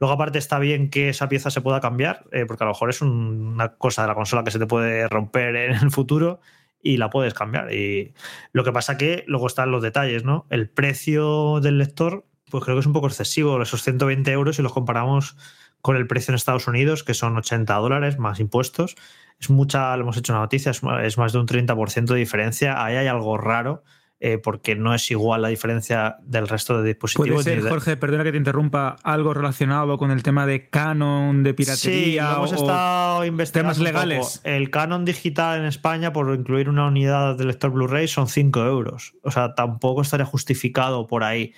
Luego, 0.00 0.14
aparte, 0.14 0.38
está 0.38 0.58
bien 0.58 0.90
que 0.90 1.08
esa 1.08 1.28
pieza 1.28 1.50
se 1.50 1.60
pueda 1.60 1.80
cambiar, 1.80 2.24
eh, 2.32 2.44
porque 2.46 2.64
a 2.64 2.66
lo 2.66 2.72
mejor 2.72 2.90
es 2.90 3.02
un- 3.02 3.52
una 3.54 3.76
cosa 3.76 4.02
de 4.02 4.08
la 4.08 4.14
consola 4.14 4.44
que 4.44 4.50
se 4.52 4.58
te 4.58 4.66
puede 4.66 5.08
romper 5.08 5.56
en 5.56 5.72
el 5.74 5.90
futuro 5.90 6.40
y 6.82 6.96
la 6.98 7.10
puedes 7.10 7.34
cambiar. 7.34 7.72
Y 7.72 8.14
lo 8.52 8.62
que 8.64 8.72
pasa 8.72 8.96
que 8.96 9.24
luego 9.26 9.46
están 9.48 9.70
los 9.72 9.82
detalles, 9.82 10.24
¿no? 10.24 10.46
El 10.50 10.68
precio 10.70 11.60
del 11.60 11.78
lector, 11.78 12.24
pues 12.50 12.64
creo 12.64 12.76
que 12.76 12.80
es 12.80 12.86
un 12.86 12.92
poco 12.92 13.08
excesivo, 13.08 13.60
esos 13.60 13.82
120 13.82 14.30
euros, 14.32 14.56
si 14.56 14.62
los 14.62 14.72
comparamos 14.72 15.36
con 15.80 15.96
el 15.96 16.06
precio 16.06 16.30
en 16.32 16.36
Estados 16.36 16.66
Unidos, 16.68 17.04
que 17.04 17.14
son 17.14 17.36
80 17.36 17.74
dólares 17.76 18.18
más 18.18 18.40
impuestos. 18.40 18.96
Es 19.40 19.50
mucha, 19.50 19.96
lo 19.96 20.02
hemos 20.02 20.16
hecho 20.16 20.32
una 20.32 20.40
noticia, 20.42 20.72
es 21.02 21.18
más 21.18 21.32
de 21.32 21.38
un 21.38 21.46
30% 21.46 22.14
de 22.14 22.20
diferencia. 22.20 22.82
Ahí 22.84 22.96
hay 22.96 23.06
algo 23.06 23.36
raro, 23.38 23.84
eh, 24.20 24.38
porque 24.38 24.74
no 24.74 24.94
es 24.94 25.10
igual 25.12 25.42
la 25.42 25.48
diferencia 25.48 26.16
del 26.22 26.48
resto 26.48 26.72
de 26.74 26.78
Puede 26.80 26.88
dispositivos. 26.94 27.44
ser, 27.44 27.58
ni 27.58 27.62
de- 27.64 27.70
Jorge, 27.70 27.96
perdona 27.96 28.24
que 28.24 28.32
te 28.32 28.38
interrumpa, 28.38 28.96
algo 29.04 29.32
relacionado 29.32 29.96
con 29.96 30.10
el 30.10 30.22
tema 30.24 30.44
de 30.46 30.68
canon, 30.70 31.42
de 31.44 31.50
Sí, 31.50 31.54
piratería 31.54 32.30
lo 32.30 32.36
hemos 32.38 32.52
o 32.52 32.56
estado 32.56 33.24
investigando 33.24 33.72
temas 33.74 33.78
legales. 33.78 34.40
El 34.44 34.70
canon 34.70 35.04
digital 35.04 35.60
en 35.60 35.66
España, 35.66 36.12
por 36.12 36.34
incluir 36.34 36.68
una 36.68 36.86
unidad 36.88 37.36
de 37.36 37.44
lector 37.44 37.70
Blu-ray, 37.70 38.08
son 38.08 38.26
5 38.26 38.64
euros. 38.64 39.14
O 39.22 39.30
sea, 39.30 39.54
tampoco 39.54 40.02
estaría 40.02 40.26
justificado 40.26 41.06
por 41.06 41.22
ahí. 41.22 41.52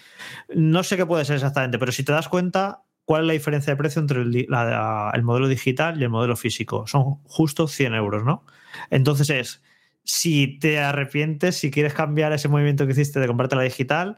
No 0.55 0.83
sé 0.83 0.97
qué 0.99 1.07
puede 1.07 1.25
ser 1.25 1.37
exactamente, 1.37 1.79
pero 1.79 1.93
si 1.93 2.05
te 2.05 2.13
das 2.13 2.29
cuenta, 2.29 2.83
¿cuál 3.07 3.23
es 3.23 3.27
la 3.29 3.33
diferencia 3.33 3.73
de 3.73 3.77
precio 3.79 4.01
entre 4.03 4.21
el, 4.21 4.33
di- 4.33 4.47
la- 4.49 5.11
el 5.15 5.23
modelo 5.23 5.49
digital 5.49 5.99
y 5.99 6.05
el 6.05 6.11
modelo 6.11 6.37
físico? 6.37 6.87
Son 6.87 7.17
justo 7.25 7.67
100 7.69 7.95
euros, 7.95 8.23
¿no? 8.25 8.45
Entonces 8.91 9.31
es, 9.31 9.63
si 10.05 10.59
te 10.59 10.79
arrepientes, 10.81 11.57
si 11.57 11.71
quieres 11.71 11.95
cambiar 11.95 12.33
ese 12.33 12.49
movimiento 12.49 12.87
que 12.87 12.93
hiciste 12.93 13.21
de 13.21 13.27
comprarte 13.27 13.57
la 13.57 13.63
digital, 13.63 14.17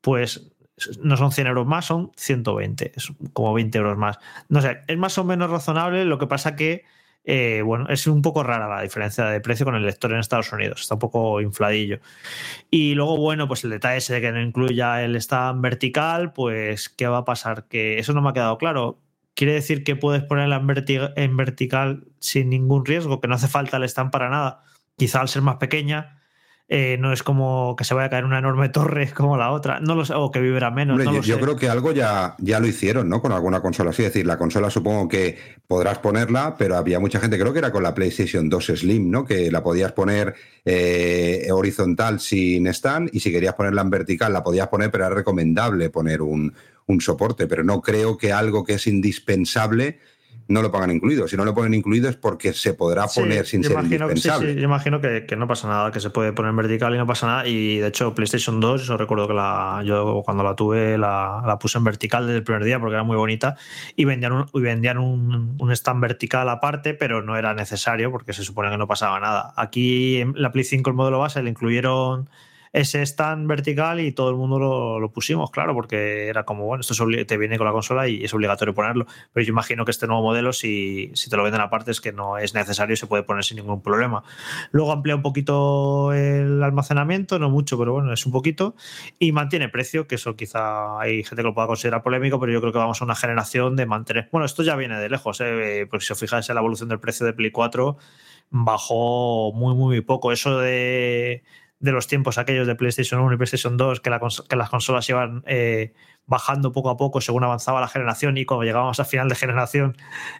pues 0.00 0.50
no 1.02 1.16
son 1.16 1.32
100 1.32 1.46
euros 1.46 1.66
más, 1.66 1.86
son 1.86 2.10
120, 2.16 2.92
es 2.96 3.12
como 3.32 3.52
20 3.54 3.78
euros 3.78 3.96
más. 3.96 4.18
No 4.48 4.60
sé, 4.60 4.80
es 4.88 4.96
más 4.98 5.16
o 5.18 5.24
menos 5.24 5.50
razonable, 5.50 6.04
lo 6.04 6.18
que 6.18 6.26
pasa 6.26 6.56
que, 6.56 6.84
eh, 7.24 7.62
bueno, 7.64 7.88
es 7.88 8.06
un 8.06 8.22
poco 8.22 8.42
rara 8.42 8.68
la 8.68 8.82
diferencia 8.82 9.24
de 9.26 9.40
precio 9.40 9.64
con 9.66 9.76
el 9.76 9.84
lector 9.86 10.12
en 10.12 10.18
Estados 10.18 10.52
Unidos, 10.52 10.80
está 10.82 10.94
un 10.94 11.00
poco 11.00 11.40
infladillo. 11.40 12.00
Y 12.70 12.94
luego, 12.94 13.16
bueno, 13.16 13.48
pues 13.48 13.64
el 13.64 13.70
detalle 13.70 13.98
ese 13.98 14.14
de 14.14 14.20
que 14.20 14.32
no 14.32 14.40
incluya 14.40 15.02
el 15.04 15.16
stand 15.16 15.60
vertical, 15.62 16.32
pues, 16.32 16.88
¿qué 16.88 17.06
va 17.06 17.18
a 17.18 17.24
pasar? 17.24 17.66
Que 17.68 17.98
eso 17.98 18.12
no 18.12 18.22
me 18.22 18.30
ha 18.30 18.32
quedado 18.32 18.58
claro. 18.58 18.98
¿Quiere 19.34 19.54
decir 19.54 19.82
que 19.84 19.96
puedes 19.96 20.22
ponerla 20.22 20.56
en, 20.56 20.66
verti- 20.68 21.12
en 21.16 21.36
vertical 21.36 22.04
sin 22.20 22.50
ningún 22.50 22.84
riesgo, 22.84 23.20
que 23.20 23.28
no 23.28 23.34
hace 23.34 23.48
falta 23.48 23.76
el 23.78 23.84
stand 23.84 24.10
para 24.10 24.28
nada? 24.30 24.62
Quizá 24.96 25.20
al 25.20 25.28
ser 25.28 25.42
más 25.42 25.56
pequeña, 25.56 26.22
eh, 26.66 26.96
no 26.98 27.12
es 27.12 27.22
como 27.22 27.76
que 27.76 27.84
se 27.84 27.92
vaya 27.92 28.06
a 28.06 28.10
caer 28.10 28.24
una 28.24 28.38
enorme 28.38 28.68
torre 28.70 29.12
como 29.12 29.36
la 29.36 29.50
otra, 29.50 29.80
no 29.80 29.94
lo 29.94 30.04
sé, 30.04 30.14
o 30.14 30.30
que 30.30 30.40
vibra 30.40 30.70
menos. 30.70 30.94
Hombre, 30.94 31.04
no 31.04 31.12
yo, 31.12 31.18
lo 31.18 31.22
yo 31.24 31.34
sé. 31.36 31.40
creo 31.42 31.56
que 31.56 31.68
algo 31.68 31.92
ya, 31.92 32.36
ya 32.38 32.58
lo 32.58 32.66
hicieron, 32.66 33.08
¿no? 33.08 33.20
Con 33.20 33.32
alguna 33.32 33.60
consola 33.60 33.90
así. 33.90 34.02
Es 34.02 34.12
decir, 34.12 34.26
la 34.26 34.38
consola 34.38 34.70
supongo 34.70 35.08
que 35.08 35.38
podrás 35.66 35.98
ponerla, 35.98 36.56
pero 36.56 36.76
había 36.76 37.00
mucha 37.00 37.20
gente, 37.20 37.38
creo 37.38 37.52
que 37.52 37.58
era 37.58 37.70
con 37.70 37.82
la 37.82 37.94
PlayStation 37.94 38.48
2 38.48 38.64
Slim, 38.76 39.10
¿no? 39.10 39.24
Que 39.26 39.50
la 39.50 39.62
podías 39.62 39.92
poner 39.92 40.34
eh, 40.64 41.48
horizontal 41.52 42.18
sin 42.20 42.66
stand 42.68 43.10
y 43.12 43.20
si 43.20 43.30
querías 43.30 43.54
ponerla 43.54 43.82
en 43.82 43.90
vertical 43.90 44.32
la 44.32 44.42
podías 44.42 44.68
poner, 44.68 44.90
pero 44.90 45.04
era 45.04 45.14
recomendable 45.14 45.90
poner 45.90 46.22
un, 46.22 46.54
un 46.86 47.00
soporte. 47.02 47.46
Pero 47.46 47.62
no 47.62 47.82
creo 47.82 48.16
que 48.16 48.32
algo 48.32 48.64
que 48.64 48.74
es 48.74 48.86
indispensable 48.86 49.98
no 50.46 50.60
lo 50.62 50.70
pongan 50.70 50.90
incluido. 50.90 51.26
Si 51.26 51.36
no 51.36 51.44
lo 51.44 51.54
ponen 51.54 51.74
incluido 51.74 52.08
es 52.08 52.16
porque 52.16 52.52
se 52.52 52.74
podrá 52.74 53.08
Sí, 53.08 53.20
poner 53.20 53.46
sin 53.46 53.62
yo 53.62 53.70
ser 53.70 53.78
sí, 53.78 53.84
indispensable. 53.94 54.52
sí, 54.52 54.58
yo 54.58 54.64
imagino 54.64 55.00
que, 55.00 55.24
que 55.26 55.36
no 55.36 55.46
pasa 55.46 55.68
nada, 55.68 55.90
que 55.90 56.00
se 56.00 56.10
puede 56.10 56.32
poner 56.32 56.50
en 56.50 56.56
vertical 56.56 56.94
y 56.94 56.98
no 56.98 57.06
pasa 57.06 57.26
nada. 57.26 57.46
Y 57.48 57.78
de 57.78 57.88
hecho, 57.88 58.14
PlayStation 58.14 58.60
2, 58.60 58.82
eso 58.82 58.96
recuerdo 58.96 59.26
que 59.26 59.34
la, 59.34 59.82
yo 59.84 60.22
cuando 60.24 60.42
la 60.44 60.54
tuve 60.54 60.98
la, 60.98 61.42
la 61.46 61.58
puse 61.58 61.78
en 61.78 61.84
vertical 61.84 62.26
desde 62.26 62.38
el 62.38 62.44
primer 62.44 62.64
día 62.64 62.78
porque 62.78 62.94
era 62.94 63.04
muy 63.04 63.16
bonita 63.16 63.56
y 63.96 64.04
vendían, 64.04 64.32
un, 64.32 64.46
y 64.52 64.60
vendían 64.60 64.98
un, 64.98 65.56
un 65.58 65.72
stand 65.72 66.00
vertical 66.02 66.48
aparte, 66.48 66.94
pero 66.94 67.22
no 67.22 67.36
era 67.36 67.54
necesario 67.54 68.10
porque 68.10 68.32
se 68.32 68.44
supone 68.44 68.70
que 68.70 68.76
no 68.78 68.86
pasaba 68.86 69.18
nada. 69.20 69.52
Aquí 69.56 70.18
en 70.18 70.34
la 70.36 70.52
Play 70.52 70.64
5, 70.64 70.90
el 70.90 70.96
modelo 70.96 71.18
base, 71.20 71.42
le 71.42 71.50
incluyeron 71.50 72.28
ese 72.74 73.02
stand 73.02 73.46
vertical 73.46 74.00
y 74.00 74.10
todo 74.10 74.30
el 74.30 74.36
mundo 74.36 74.58
lo, 74.58 74.98
lo 74.98 75.12
pusimos, 75.12 75.52
claro, 75.52 75.74
porque 75.74 76.26
era 76.26 76.44
como, 76.44 76.64
bueno, 76.64 76.80
esto 76.80 76.94
te 77.24 77.38
viene 77.38 77.56
con 77.56 77.68
la 77.68 77.72
consola 77.72 78.08
y 78.08 78.24
es 78.24 78.34
obligatorio 78.34 78.74
ponerlo. 78.74 79.06
Pero 79.32 79.46
yo 79.46 79.52
imagino 79.52 79.84
que 79.84 79.92
este 79.92 80.08
nuevo 80.08 80.22
modelo, 80.22 80.52
si, 80.52 81.12
si 81.14 81.30
te 81.30 81.36
lo 81.36 81.44
venden 81.44 81.60
aparte, 81.60 81.92
es 81.92 82.00
que 82.00 82.12
no 82.12 82.36
es 82.36 82.52
necesario 82.52 82.94
y 82.94 82.96
se 82.96 83.06
puede 83.06 83.22
poner 83.22 83.44
sin 83.44 83.58
ningún 83.58 83.80
problema. 83.80 84.24
Luego 84.72 84.90
amplía 84.90 85.14
un 85.14 85.22
poquito 85.22 86.12
el 86.12 86.60
almacenamiento, 86.64 87.38
no 87.38 87.48
mucho, 87.48 87.78
pero 87.78 87.92
bueno, 87.92 88.12
es 88.12 88.26
un 88.26 88.32
poquito. 88.32 88.74
Y 89.20 89.30
mantiene 89.30 89.68
precio, 89.68 90.08
que 90.08 90.16
eso 90.16 90.34
quizá 90.34 90.98
hay 90.98 91.22
gente 91.22 91.36
que 91.36 91.42
lo 91.44 91.54
pueda 91.54 91.68
considerar 91.68 92.02
polémico, 92.02 92.40
pero 92.40 92.52
yo 92.52 92.60
creo 92.60 92.72
que 92.72 92.78
vamos 92.78 93.00
a 93.00 93.04
una 93.04 93.14
generación 93.14 93.76
de 93.76 93.86
mantener. 93.86 94.28
Bueno, 94.32 94.46
esto 94.46 94.64
ya 94.64 94.74
viene 94.74 94.98
de 94.98 95.08
lejos, 95.08 95.40
¿eh? 95.40 95.86
porque 95.88 96.04
si 96.04 96.12
os 96.12 96.18
fijáis 96.18 96.48
en 96.48 96.56
la 96.56 96.60
evolución 96.60 96.88
del 96.88 96.98
precio 96.98 97.24
de 97.24 97.34
Play 97.34 97.52
4, 97.52 97.96
bajó 98.50 99.52
muy, 99.52 99.74
muy, 99.76 99.94
muy 99.94 100.00
poco. 100.00 100.32
Eso 100.32 100.58
de, 100.58 101.44
de 101.78 101.92
los 101.92 102.06
tiempos 102.06 102.38
aquellos 102.38 102.66
de 102.66 102.74
PlayStation 102.74 103.20
1 103.20 103.34
y 103.34 103.36
PlayStation 103.36 103.76
2, 103.76 104.00
que, 104.00 104.10
las 104.10 104.70
consolas 104.70 105.08
iban 105.08 105.42
eh, 105.46 105.92
bajando 106.26 106.72
poco 106.72 106.90
a 106.90 106.96
poco 106.96 107.20
según 107.20 107.44
avanzaba 107.44 107.80
la 107.80 107.88
generación 107.88 108.36
y 108.38 108.44
cuando 108.44 108.64
llegábamos 108.64 109.00
a 109.00 109.04
final 109.04 109.28
de 109.28 109.34
generación 109.34 109.96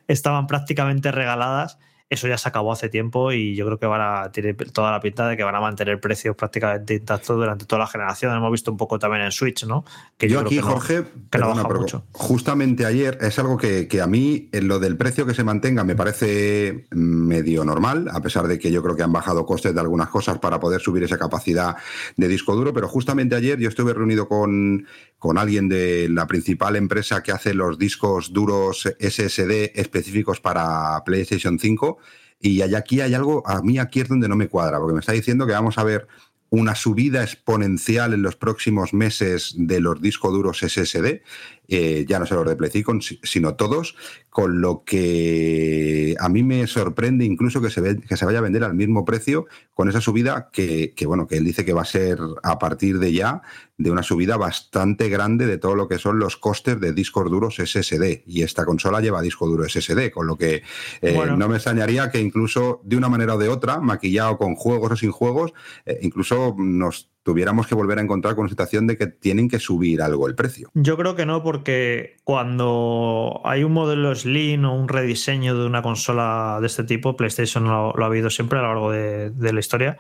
estaban 0.09 0.47
prácticamente 0.47 1.13
regaladas. 1.13 1.79
Eso 2.15 2.29
ya 2.29 2.39
se 2.39 2.49
acabó 2.49 2.73
hace 2.73 2.89
tiempo 2.89 3.33
y 3.33 3.57
yo 3.57 3.67
creo 3.67 3.79
que 3.79 3.87
van 3.87 4.01
a 4.01 4.31
tiene 4.31 4.55
toda 4.55 4.93
la 4.93 5.01
pinta 5.01 5.29
de 5.29 5.37
que 5.37 5.43
van 5.43 5.55
a 5.57 5.61
mantener 5.61 6.01
precios 6.01 6.37
prácticamente 6.37 6.95
intactos 6.95 7.37
durante 7.37 7.65
toda 7.67 7.81
la 7.81 7.87
generación. 7.89 8.35
Hemos 8.37 8.53
visto 8.53 8.71
un 8.71 8.77
poco 8.77 8.99
también 8.99 9.23
en 9.25 9.33
Switch, 9.33 9.65
¿no? 9.67 9.85
Que 10.17 10.29
yo 10.29 10.41
aquí, 10.41 10.57
que 10.57 10.61
no- 10.63 10.69
Jorge, 10.69 10.95
que 11.03 11.03
no 11.03 11.29
perdona, 11.31 11.55
baja 11.55 11.69
pero 11.69 11.81
mucho. 11.81 12.05
justamente 12.13 12.87
ayer 12.87 13.19
es 13.21 13.39
algo 13.39 13.57
que, 13.57 13.89
que 13.89 14.01
a 14.01 14.07
mí, 14.07 14.49
en 14.53 14.69
lo 14.69 14.79
del 14.79 14.97
precio 14.97 15.27
que 15.27 15.35
se 15.35 15.43
mantenga, 15.45 15.83
me 15.85 15.97
parece 15.97 16.87
medio 16.93 17.65
normal, 17.65 18.09
a 18.13 18.21
pesar 18.21 18.47
de 18.47 18.59
que 18.59 18.71
yo 18.71 18.83
creo 18.83 18.95
que 18.97 19.03
han 19.03 19.13
bajado 19.13 19.45
costes 19.45 19.75
de 19.75 19.81
algunas 19.81 20.09
cosas 20.09 20.39
para 20.39 20.61
poder 20.61 20.81
subir 20.81 21.03
esa 21.03 21.19
capacidad 21.19 21.77
de 22.17 22.29
disco 22.29 22.55
duro, 22.55 22.73
pero 22.73 22.89
justamente 22.89 23.35
ayer 23.35 23.59
yo 23.59 23.69
estuve 23.69 23.93
reunido 23.93 24.29
con, 24.29 24.87
con 25.25 25.39
alguien 25.39 25.71
de 25.71 26.07
la 26.11 26.27
principal 26.27 26.77
empresa 26.77 27.23
que 27.23 27.33
hace 27.33 27.55
los 27.55 27.79
discos 27.79 28.35
duros 28.35 28.87
SSD 29.01 29.73
específicos 29.75 30.39
para 30.39 31.03
PlayStation 31.03 31.59
5 31.59 31.97
y 32.41 32.61
aquí 32.61 33.01
hay 33.01 33.15
algo, 33.15 33.43
a 33.47 33.63
mí 33.63 33.79
aquí 33.79 34.01
es 34.01 34.09
donde 34.11 34.29
no 34.29 34.37
me 34.37 34.49
cuadra, 34.49 34.79
porque 34.79 34.93
me 34.93 35.01
está 35.01 35.13
diciendo 35.13 35.47
que 35.47 35.55
vamos 35.55 35.79
a 35.79 35.85
ver 35.85 36.09
una 36.51 36.75
subida 36.75 37.23
exponencial 37.23 38.13
en 38.13 38.21
los 38.21 38.37
próximos 38.37 38.93
meses 38.93 39.55
de 39.57 39.81
los 39.81 40.03
discos 40.03 40.31
duros 40.31 40.59
SSD, 40.59 41.23
eh, 41.69 42.05
ya 42.09 42.19
no 42.19 42.27
solo 42.27 42.45
los 42.45 42.51
de 42.51 42.57
Play 42.57 42.71
5, 42.71 43.01
si- 43.01 43.21
sino 43.23 43.55
todos, 43.55 43.95
con 44.31 44.61
lo 44.61 44.83
que 44.85 46.15
a 46.19 46.29
mí 46.29 46.43
me 46.43 46.67
sorprende 46.67 47.25
incluso 47.25 47.61
que 47.63 47.71
se, 47.71 47.81
ve- 47.81 48.01
que 48.01 48.17
se 48.17 48.25
vaya 48.25 48.39
a 48.39 48.43
vender 48.43 48.65
al 48.65 48.75
mismo 48.75 49.05
precio 49.05 49.47
con 49.75 49.89
esa 49.89 50.01
subida 50.01 50.51
que, 50.53 50.93
que, 50.95 51.07
bueno, 51.07 51.27
que 51.27 51.37
él 51.37 51.45
dice 51.45 51.65
que 51.65 51.73
va 51.73 51.83
a 51.83 51.87
ser 51.87 52.19
a 52.43 52.59
partir 52.59 52.99
de 52.99 53.13
ya 53.13 53.43
de 53.77 53.91
una 53.91 54.03
subida 54.03 54.37
bastante 54.37 55.09
grande 55.09 55.47
de 55.47 55.59
todo 55.59 55.75
lo 55.75 55.89
que 55.89 55.99
son 55.99 56.19
los 56.19 56.37
costes 56.37 56.81
de 56.81 56.93
discos 56.93 57.29
duros 57.31 57.57
SSD. 57.59 58.23
Y 58.27 58.43
esta 58.43 58.65
consola 58.65 59.01
lleva 59.01 59.21
disco 59.23 59.47
duro 59.49 59.65
SSD, 59.69 60.11
con 60.13 60.27
lo 60.27 60.37
que 60.37 60.63
eh, 61.01 61.13
Bueno. 61.15 61.37
no 61.37 61.49
me 61.49 61.57
extrañaría 61.57 62.11
que 62.11 62.21
incluso 62.21 62.81
de 62.85 62.97
una 62.97 63.09
manera 63.09 63.35
o 63.35 63.39
de 63.39 63.49
otra, 63.49 63.81
maquillado 63.81 64.37
con 64.39 64.55
juegos 64.55 64.93
o 64.93 64.97
sin 64.97 65.11
juegos, 65.11 65.53
eh, 65.87 65.99
incluso 66.03 66.55
nos 66.57 67.11
tuviéramos 67.25 67.67
que 67.67 67.75
volver 67.75 67.99
a 67.99 68.03
encontrar 68.03 68.35
con 68.35 68.43
una 68.43 68.51
situación 68.51 68.87
de 68.87 68.97
que 68.97 69.07
tienen 69.07 69.49
que 69.49 69.59
subir 69.59 70.03
algo 70.03 70.29
el 70.29 70.35
precio. 70.35 70.71
Yo 70.75 70.97
creo 70.97 71.17
que 71.17 71.27
no, 71.27 71.43
porque 71.43 72.19
cuando 72.23 73.41
hay 73.45 73.65
un 73.65 73.73
modelo 73.73 74.15
Slim 74.15 74.67
o 74.67 74.75
un 74.75 74.89
rediseño 74.89 75.59
de 75.59 75.67
una 75.67 75.83
consola 75.83 76.59
de 76.61 76.67
este 76.67 76.85
tipo, 76.85 77.17
PlayStation 77.17 77.65
lo, 77.65 77.99
ha 77.99 78.07
habido 78.07 78.29
siempre 78.29 78.59
a 78.59 78.63
lo 78.63 78.69
largo 78.69 78.93
de, 78.93 79.53
la 79.53 79.59
historia, 79.59 79.97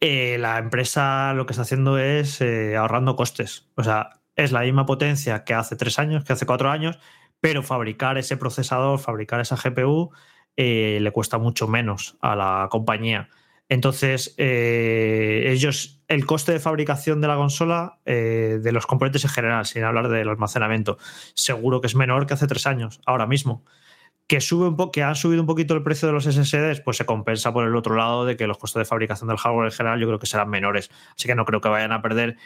eh, 0.00 0.38
la 0.38 0.58
empresa 0.58 1.32
lo 1.34 1.46
que 1.46 1.52
está 1.52 1.62
haciendo 1.62 1.98
es 1.98 2.40
eh, 2.40 2.76
ahorrando 2.76 3.14
costes. 3.14 3.68
O 3.76 3.84
sea, 3.84 4.20
es 4.34 4.50
la 4.50 4.62
misma 4.62 4.86
potencia 4.86 5.44
que 5.44 5.54
hace 5.54 5.76
tres 5.76 6.00
años, 6.00 6.24
que 6.24 6.32
hace 6.32 6.46
cuatro 6.46 6.68
años, 6.68 6.98
pero 7.40 7.62
fabricar 7.62 8.18
ese 8.18 8.36
procesador, 8.36 8.98
fabricar 8.98 9.40
esa 9.40 9.56
GPU, 9.56 10.10
eh, 10.56 10.98
le 11.00 11.12
cuesta 11.12 11.38
mucho 11.38 11.68
menos 11.68 12.18
a 12.20 12.34
la 12.34 12.66
compañía. 12.70 13.28
Entonces, 13.68 14.34
ellos, 14.36 15.99
el 16.10 16.26
coste 16.26 16.50
de 16.50 16.58
fabricación 16.58 17.20
de 17.20 17.28
la 17.28 17.36
consola, 17.36 18.00
eh, 18.04 18.58
de 18.60 18.72
los 18.72 18.84
componentes 18.84 19.22
en 19.24 19.30
general, 19.30 19.64
sin 19.64 19.84
hablar 19.84 20.08
del 20.08 20.28
almacenamiento, 20.28 20.98
seguro 21.34 21.80
que 21.80 21.86
es 21.86 21.94
menor 21.94 22.26
que 22.26 22.34
hace 22.34 22.48
tres 22.48 22.66
años, 22.66 23.00
ahora 23.06 23.28
mismo. 23.28 23.64
Que, 24.26 24.40
sube 24.40 24.74
que 24.92 25.04
han 25.04 25.14
subido 25.14 25.40
un 25.40 25.46
poquito 25.46 25.74
el 25.74 25.84
precio 25.84 26.08
de 26.08 26.14
los 26.14 26.24
SSDs, 26.24 26.80
pues 26.80 26.96
se 26.96 27.06
compensa 27.06 27.52
por 27.52 27.64
el 27.64 27.76
otro 27.76 27.94
lado 27.94 28.24
de 28.24 28.36
que 28.36 28.48
los 28.48 28.58
costes 28.58 28.80
de 28.80 28.84
fabricación 28.86 29.28
del 29.28 29.38
hardware 29.38 29.66
en 29.66 29.72
general 29.72 30.00
yo 30.00 30.08
creo 30.08 30.18
que 30.18 30.26
serán 30.26 30.50
menores. 30.50 30.90
Así 31.16 31.28
que 31.28 31.36
no 31.36 31.44
creo 31.44 31.60
que 31.60 31.68
vayan 31.68 31.92
a 31.92 32.02
perder. 32.02 32.36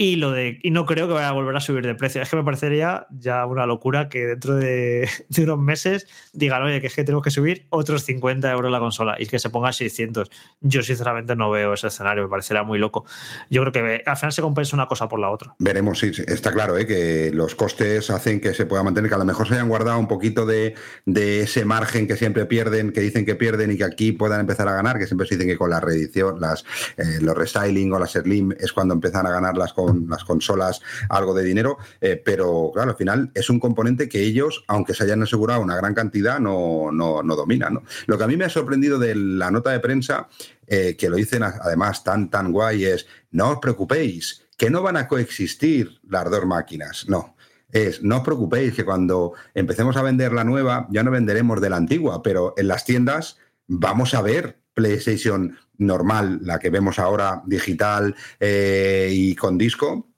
Y, 0.00 0.14
lo 0.14 0.30
de, 0.30 0.60
y 0.62 0.70
no 0.70 0.86
creo 0.86 1.08
que 1.08 1.14
vaya 1.14 1.28
a 1.28 1.32
volver 1.32 1.56
a 1.56 1.60
subir 1.60 1.84
de 1.84 1.96
precio. 1.96 2.22
Es 2.22 2.30
que 2.30 2.36
me 2.36 2.44
parecería 2.44 3.08
ya 3.10 3.44
una 3.46 3.66
locura 3.66 4.08
que 4.08 4.26
dentro 4.26 4.54
de, 4.54 5.08
unos 5.38 5.58
meses 5.58 6.06
digan, 6.32 6.62
oye, 6.62 6.80
que 6.80 6.86
es 6.86 6.94
que 6.94 7.02
tenemos 7.02 7.24
que 7.24 7.32
subir 7.32 7.66
otros 7.70 8.04
50 8.04 8.48
euros 8.52 8.70
la 8.70 8.78
consola 8.78 9.16
y 9.18 9.26
que 9.26 9.40
se 9.40 9.50
ponga 9.50 9.72
600. 9.72 10.30
Yo 10.60 10.84
sinceramente 10.84 11.34
no 11.34 11.50
veo 11.50 11.74
ese 11.74 11.88
escenario, 11.88 12.22
me 12.22 12.28
parecería 12.28 12.62
muy 12.62 12.78
loco. 12.78 13.06
Yo 13.50 13.60
creo 13.62 13.72
que 13.72 14.02
al 14.06 14.16
final 14.16 14.32
se 14.32 14.40
compensa 14.40 14.76
una 14.76 14.86
cosa 14.86 15.08
por 15.08 15.18
la 15.18 15.30
otra. 15.30 15.56
Veremos, 15.58 15.98
sí, 15.98 16.12
está 16.28 16.52
claro 16.52 16.78
¿eh? 16.78 16.86
que 16.86 17.32
los 17.34 17.56
costes 17.56 18.08
hacen 18.10 18.40
que 18.40 18.54
se 18.54 18.66
pueda 18.66 18.84
mantener, 18.84 19.08
que 19.08 19.16
a 19.16 19.18
lo 19.18 19.24
mejor 19.24 19.48
se 19.48 19.54
hayan 19.54 19.68
guardado 19.68 19.98
un 19.98 20.06
poquito 20.06 20.46
de, 20.46 20.76
de 21.06 21.40
ese 21.40 21.64
margen 21.64 22.06
que 22.06 22.16
siempre 22.16 22.46
pierden, 22.46 22.92
que 22.92 23.00
dicen 23.00 23.26
que 23.26 23.34
pierden 23.34 23.72
y 23.72 23.76
que 23.76 23.84
aquí 23.84 24.12
puedan 24.12 24.38
empezar 24.38 24.68
a 24.68 24.74
ganar, 24.74 24.96
que 25.00 25.08
siempre 25.08 25.26
se 25.26 25.34
dicen 25.34 25.48
que 25.48 25.58
con 25.58 25.70
la 25.70 25.80
reedición, 25.80 26.40
las, 26.40 26.64
eh, 26.96 27.18
los 27.20 27.36
restyling 27.36 27.92
o 27.92 27.98
las 27.98 28.12
Slim 28.12 28.52
es 28.60 28.72
cuando 28.72 28.94
empiezan 28.94 29.26
a 29.26 29.30
ganar 29.30 29.56
las, 29.56 29.72
con, 29.88 30.08
las 30.08 30.24
consolas 30.24 30.80
algo 31.08 31.34
de 31.34 31.44
dinero, 31.44 31.78
eh, 32.00 32.20
pero 32.22 32.70
claro, 32.72 32.90
al 32.90 32.96
final 32.96 33.30
es 33.34 33.50
un 33.50 33.60
componente 33.60 34.08
que 34.08 34.22
ellos, 34.22 34.64
aunque 34.68 34.94
se 34.94 35.04
hayan 35.04 35.22
asegurado 35.22 35.60
una 35.60 35.76
gran 35.76 35.94
cantidad, 35.94 36.38
no, 36.38 36.90
no, 36.92 37.22
no 37.22 37.36
dominan. 37.36 37.74
¿no? 37.74 37.82
Lo 38.06 38.18
que 38.18 38.24
a 38.24 38.26
mí 38.26 38.36
me 38.36 38.44
ha 38.44 38.50
sorprendido 38.50 38.98
de 38.98 39.14
la 39.14 39.50
nota 39.50 39.70
de 39.70 39.80
prensa, 39.80 40.28
eh, 40.66 40.96
que 40.98 41.08
lo 41.08 41.16
dicen 41.16 41.42
además 41.42 42.04
tan, 42.04 42.30
tan 42.30 42.52
guay, 42.52 42.84
es 42.84 43.06
no 43.30 43.50
os 43.50 43.58
preocupéis, 43.58 44.42
que 44.56 44.70
no 44.70 44.82
van 44.82 44.96
a 44.96 45.08
coexistir 45.08 46.00
las 46.08 46.30
dos 46.30 46.44
máquinas, 46.44 47.06
no. 47.08 47.36
Es, 47.70 48.02
no 48.02 48.18
os 48.18 48.22
preocupéis 48.22 48.74
que 48.74 48.84
cuando 48.84 49.34
empecemos 49.54 49.96
a 49.96 50.02
vender 50.02 50.32
la 50.32 50.44
nueva, 50.44 50.86
ya 50.90 51.02
no 51.02 51.10
venderemos 51.10 51.60
de 51.60 51.70
la 51.70 51.76
antigua, 51.76 52.22
pero 52.22 52.54
en 52.56 52.66
las 52.66 52.84
tiendas 52.84 53.36
vamos 53.66 54.14
a 54.14 54.22
ver 54.22 54.58
PlayStation 54.74 55.56
normal, 55.78 56.40
la 56.42 56.58
que 56.58 56.70
vemos 56.70 56.98
ahora 56.98 57.42
digital 57.46 58.14
eh, 58.40 59.08
y 59.12 59.34
con 59.34 59.56
disco, 59.56 60.08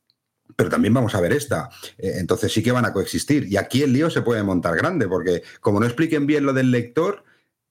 pero 0.56 0.70
también 0.70 0.92
vamos 0.92 1.14
a 1.14 1.20
ver 1.20 1.32
esta. 1.32 1.70
Eh, 1.98 2.14
entonces 2.16 2.52
sí 2.52 2.62
que 2.62 2.72
van 2.72 2.84
a 2.84 2.92
coexistir. 2.92 3.46
Y 3.50 3.56
aquí 3.56 3.82
el 3.82 3.92
lío 3.92 4.10
se 4.10 4.22
puede 4.22 4.42
montar 4.42 4.76
grande, 4.76 5.06
porque 5.06 5.42
como 5.60 5.80
no 5.80 5.86
expliquen 5.86 6.26
bien 6.26 6.44
lo 6.44 6.52
del 6.52 6.70
lector, 6.70 7.24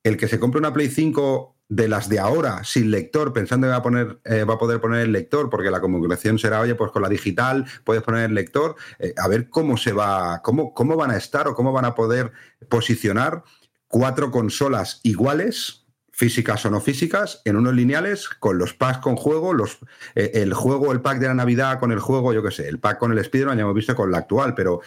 el 0.03 0.17
que 0.17 0.27
se 0.27 0.39
compre 0.39 0.59
una 0.59 0.73
Play 0.73 0.89
5 0.89 1.55
de 1.67 1.87
las 1.87 2.09
de 2.09 2.17
ahora 2.17 2.63
sin 2.63 2.89
lector, 2.89 3.31
pensando 3.31 3.67
que 3.67 3.71
va 3.71 3.77
a, 3.77 3.83
poner, 3.83 4.19
eh, 4.23 4.43
va 4.43 4.55
a 4.55 4.57
poder 4.57 4.81
poner 4.81 5.01
el 5.01 5.11
lector, 5.11 5.51
porque 5.51 5.69
la 5.69 5.81
comunicación 5.81 6.39
será, 6.39 6.61
oye, 6.61 6.73
pues 6.73 6.91
con 6.91 7.03
la 7.03 7.09
digital 7.09 7.65
puedes 7.83 8.01
poner 8.01 8.25
el 8.25 8.33
lector, 8.33 8.75
a 9.17 9.27
ver 9.27 9.49
cómo 9.49 9.77
se 9.77 9.93
va, 9.93 10.41
cómo, 10.41 10.73
cómo 10.73 10.95
van 10.95 11.11
a 11.11 11.17
estar 11.17 11.47
o 11.47 11.53
cómo 11.53 11.71
van 11.71 11.85
a 11.85 11.93
poder 11.93 12.31
posicionar 12.69 13.43
cuatro 13.87 14.31
consolas 14.31 15.01
iguales, 15.03 15.85
físicas 16.20 16.65
o 16.65 16.70
no 16.70 16.82
físicas, 16.82 17.41
en 17.45 17.55
unos 17.55 17.74
lineales, 17.74 18.28
con 18.28 18.57
los 18.57 18.74
packs 18.74 18.97
con 18.97 19.15
juego, 19.15 19.53
los, 19.53 19.78
eh, 20.15 20.32
el 20.34 20.53
juego, 20.53 20.91
el 20.91 20.99
pack 20.99 21.17
de 21.20 21.28
la 21.28 21.34
Navidad 21.34 21.80
con 21.80 21.93
el 21.93 21.99
juego, 21.99 22.34
yo 22.34 22.43
qué 22.43 22.51
sé, 22.51 22.67
el 22.67 22.78
pack 22.78 22.99
con 22.99 23.13
el 23.13 23.20
Spider-Man 23.20 23.55
ya 23.55 23.61
hemos 23.61 23.74
visto 23.74 23.95
con 23.95 24.11
la 24.11 24.17
actual, 24.17 24.53
pero 24.53 24.82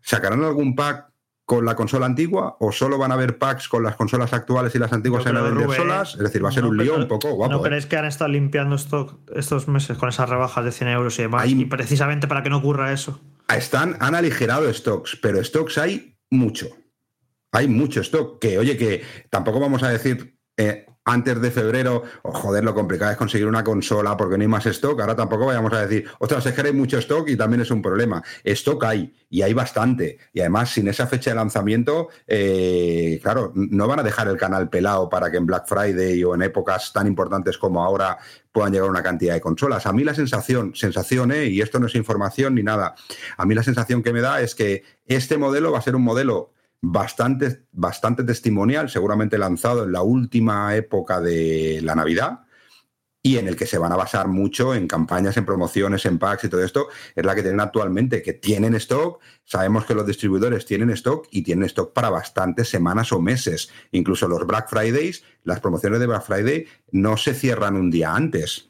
¿sacarán 0.00 0.42
algún 0.42 0.74
pack 0.74 1.10
con 1.44 1.66
la 1.66 1.76
consola 1.76 2.06
antigua 2.06 2.56
o 2.58 2.72
solo 2.72 2.96
van 2.96 3.10
a 3.10 3.16
haber 3.16 3.36
packs 3.36 3.68
con 3.68 3.82
las 3.82 3.96
consolas 3.96 4.32
actuales 4.32 4.74
y 4.74 4.78
las 4.78 4.90
antiguas 4.90 5.24
Yo 5.24 5.28
se 5.28 5.34
van 5.34 5.42
a 5.42 5.46
creo, 5.46 5.58
vender 5.58 5.66
Rubén, 5.66 5.90
solas? 5.90 6.14
Es 6.14 6.20
decir, 6.20 6.42
va 6.42 6.48
a 6.48 6.52
ser 6.52 6.62
no, 6.62 6.70
un 6.70 6.78
lío 6.78 6.96
un 6.96 7.06
poco 7.06 7.34
guapo. 7.34 7.52
¿No 7.52 7.60
¿eh? 7.60 7.68
crees 7.68 7.84
que 7.84 7.98
han 7.98 8.06
estado 8.06 8.30
limpiando 8.30 8.74
esto 8.74 9.20
estos 9.34 9.68
meses 9.68 9.98
con 9.98 10.08
esas 10.08 10.26
rebajas 10.30 10.64
de 10.64 10.72
100 10.72 10.88
euros 10.88 11.18
y 11.18 11.22
demás? 11.22 11.46
Y 11.46 11.66
precisamente 11.66 12.28
para 12.28 12.42
que 12.42 12.48
no 12.48 12.56
ocurra 12.56 12.94
eso. 12.94 13.20
Están, 13.54 13.98
han 14.00 14.14
aligerado 14.14 14.72
stocks, 14.72 15.18
pero 15.20 15.44
stocks 15.44 15.76
hay 15.76 16.16
mucho. 16.30 16.68
Hay 17.52 17.68
mucho 17.68 18.00
stock. 18.00 18.38
Que, 18.40 18.58
oye, 18.58 18.78
que 18.78 19.02
tampoco 19.28 19.60
vamos 19.60 19.82
a 19.82 19.90
decir 19.90 20.37
eh, 20.58 20.84
antes 21.08 21.40
de 21.40 21.50
febrero, 21.50 22.02
oh, 22.20 22.32
joder, 22.32 22.62
lo 22.62 22.74
complicado 22.74 23.10
es 23.10 23.16
conseguir 23.16 23.46
una 23.46 23.64
consola 23.64 24.14
porque 24.14 24.36
no 24.36 24.42
hay 24.42 24.48
más 24.48 24.66
stock. 24.66 25.00
Ahora 25.00 25.16
tampoco 25.16 25.46
vayamos 25.46 25.72
a 25.72 25.86
decir, 25.86 26.06
ostras, 26.18 26.44
es 26.44 26.52
que 26.52 26.60
hay 26.60 26.72
mucho 26.74 26.98
stock 26.98 27.26
y 27.30 27.36
también 27.36 27.62
es 27.62 27.70
un 27.70 27.80
problema. 27.80 28.22
Stock 28.44 28.84
hay 28.84 29.14
y 29.30 29.40
hay 29.40 29.54
bastante. 29.54 30.18
Y 30.34 30.40
además, 30.40 30.70
sin 30.70 30.86
esa 30.86 31.06
fecha 31.06 31.30
de 31.30 31.36
lanzamiento, 31.36 32.08
eh, 32.26 33.18
claro, 33.22 33.52
no 33.54 33.88
van 33.88 34.00
a 34.00 34.02
dejar 34.02 34.28
el 34.28 34.36
canal 34.36 34.68
pelado 34.68 35.08
para 35.08 35.30
que 35.30 35.38
en 35.38 35.46
Black 35.46 35.66
Friday 35.66 36.22
o 36.24 36.34
en 36.34 36.42
épocas 36.42 36.92
tan 36.92 37.06
importantes 37.06 37.56
como 37.56 37.82
ahora 37.82 38.18
puedan 38.52 38.72
llegar 38.72 38.90
una 38.90 39.02
cantidad 39.02 39.32
de 39.32 39.40
consolas. 39.40 39.86
A 39.86 39.94
mí 39.94 40.04
la 40.04 40.14
sensación, 40.14 40.74
sensación, 40.74 41.32
¿eh? 41.32 41.46
y 41.46 41.62
esto 41.62 41.78
no 41.78 41.86
es 41.86 41.94
información 41.94 42.54
ni 42.54 42.62
nada, 42.62 42.94
a 43.38 43.46
mí 43.46 43.54
la 43.54 43.62
sensación 43.62 44.02
que 44.02 44.12
me 44.12 44.20
da 44.20 44.42
es 44.42 44.54
que 44.54 44.82
este 45.06 45.38
modelo 45.38 45.72
va 45.72 45.78
a 45.78 45.82
ser 45.82 45.96
un 45.96 46.02
modelo 46.02 46.52
bastante, 46.80 47.66
bastante 47.72 48.24
testimonial, 48.24 48.88
seguramente 48.90 49.38
lanzado 49.38 49.84
en 49.84 49.92
la 49.92 50.02
última 50.02 50.74
época 50.76 51.20
de 51.20 51.80
la 51.82 51.94
Navidad 51.94 52.40
y 53.20 53.36
en 53.36 53.48
el 53.48 53.56
que 53.56 53.66
se 53.66 53.78
van 53.78 53.92
a 53.92 53.96
basar 53.96 54.28
mucho 54.28 54.74
en 54.74 54.86
campañas, 54.86 55.36
en 55.36 55.44
promociones, 55.44 56.06
en 56.06 56.18
packs 56.18 56.44
y 56.44 56.48
todo 56.48 56.64
esto, 56.64 56.88
es 57.14 57.24
la 57.26 57.34
que 57.34 57.42
tienen 57.42 57.60
actualmente, 57.60 58.22
que 58.22 58.32
tienen 58.32 58.74
stock, 58.76 59.20
sabemos 59.44 59.84
que 59.84 59.94
los 59.94 60.06
distribuidores 60.06 60.64
tienen 60.64 60.90
stock 60.90 61.26
y 61.30 61.42
tienen 61.42 61.64
stock 61.64 61.92
para 61.92 62.10
bastantes 62.10 62.68
semanas 62.68 63.12
o 63.12 63.20
meses, 63.20 63.70
incluso 63.90 64.28
los 64.28 64.46
Black 64.46 64.70
Fridays, 64.70 65.24
las 65.42 65.60
promociones 65.60 66.00
de 66.00 66.06
Black 66.06 66.24
Friday 66.24 66.66
no 66.92 67.16
se 67.16 67.34
cierran 67.34 67.76
un 67.76 67.90
día 67.90 68.14
antes, 68.14 68.67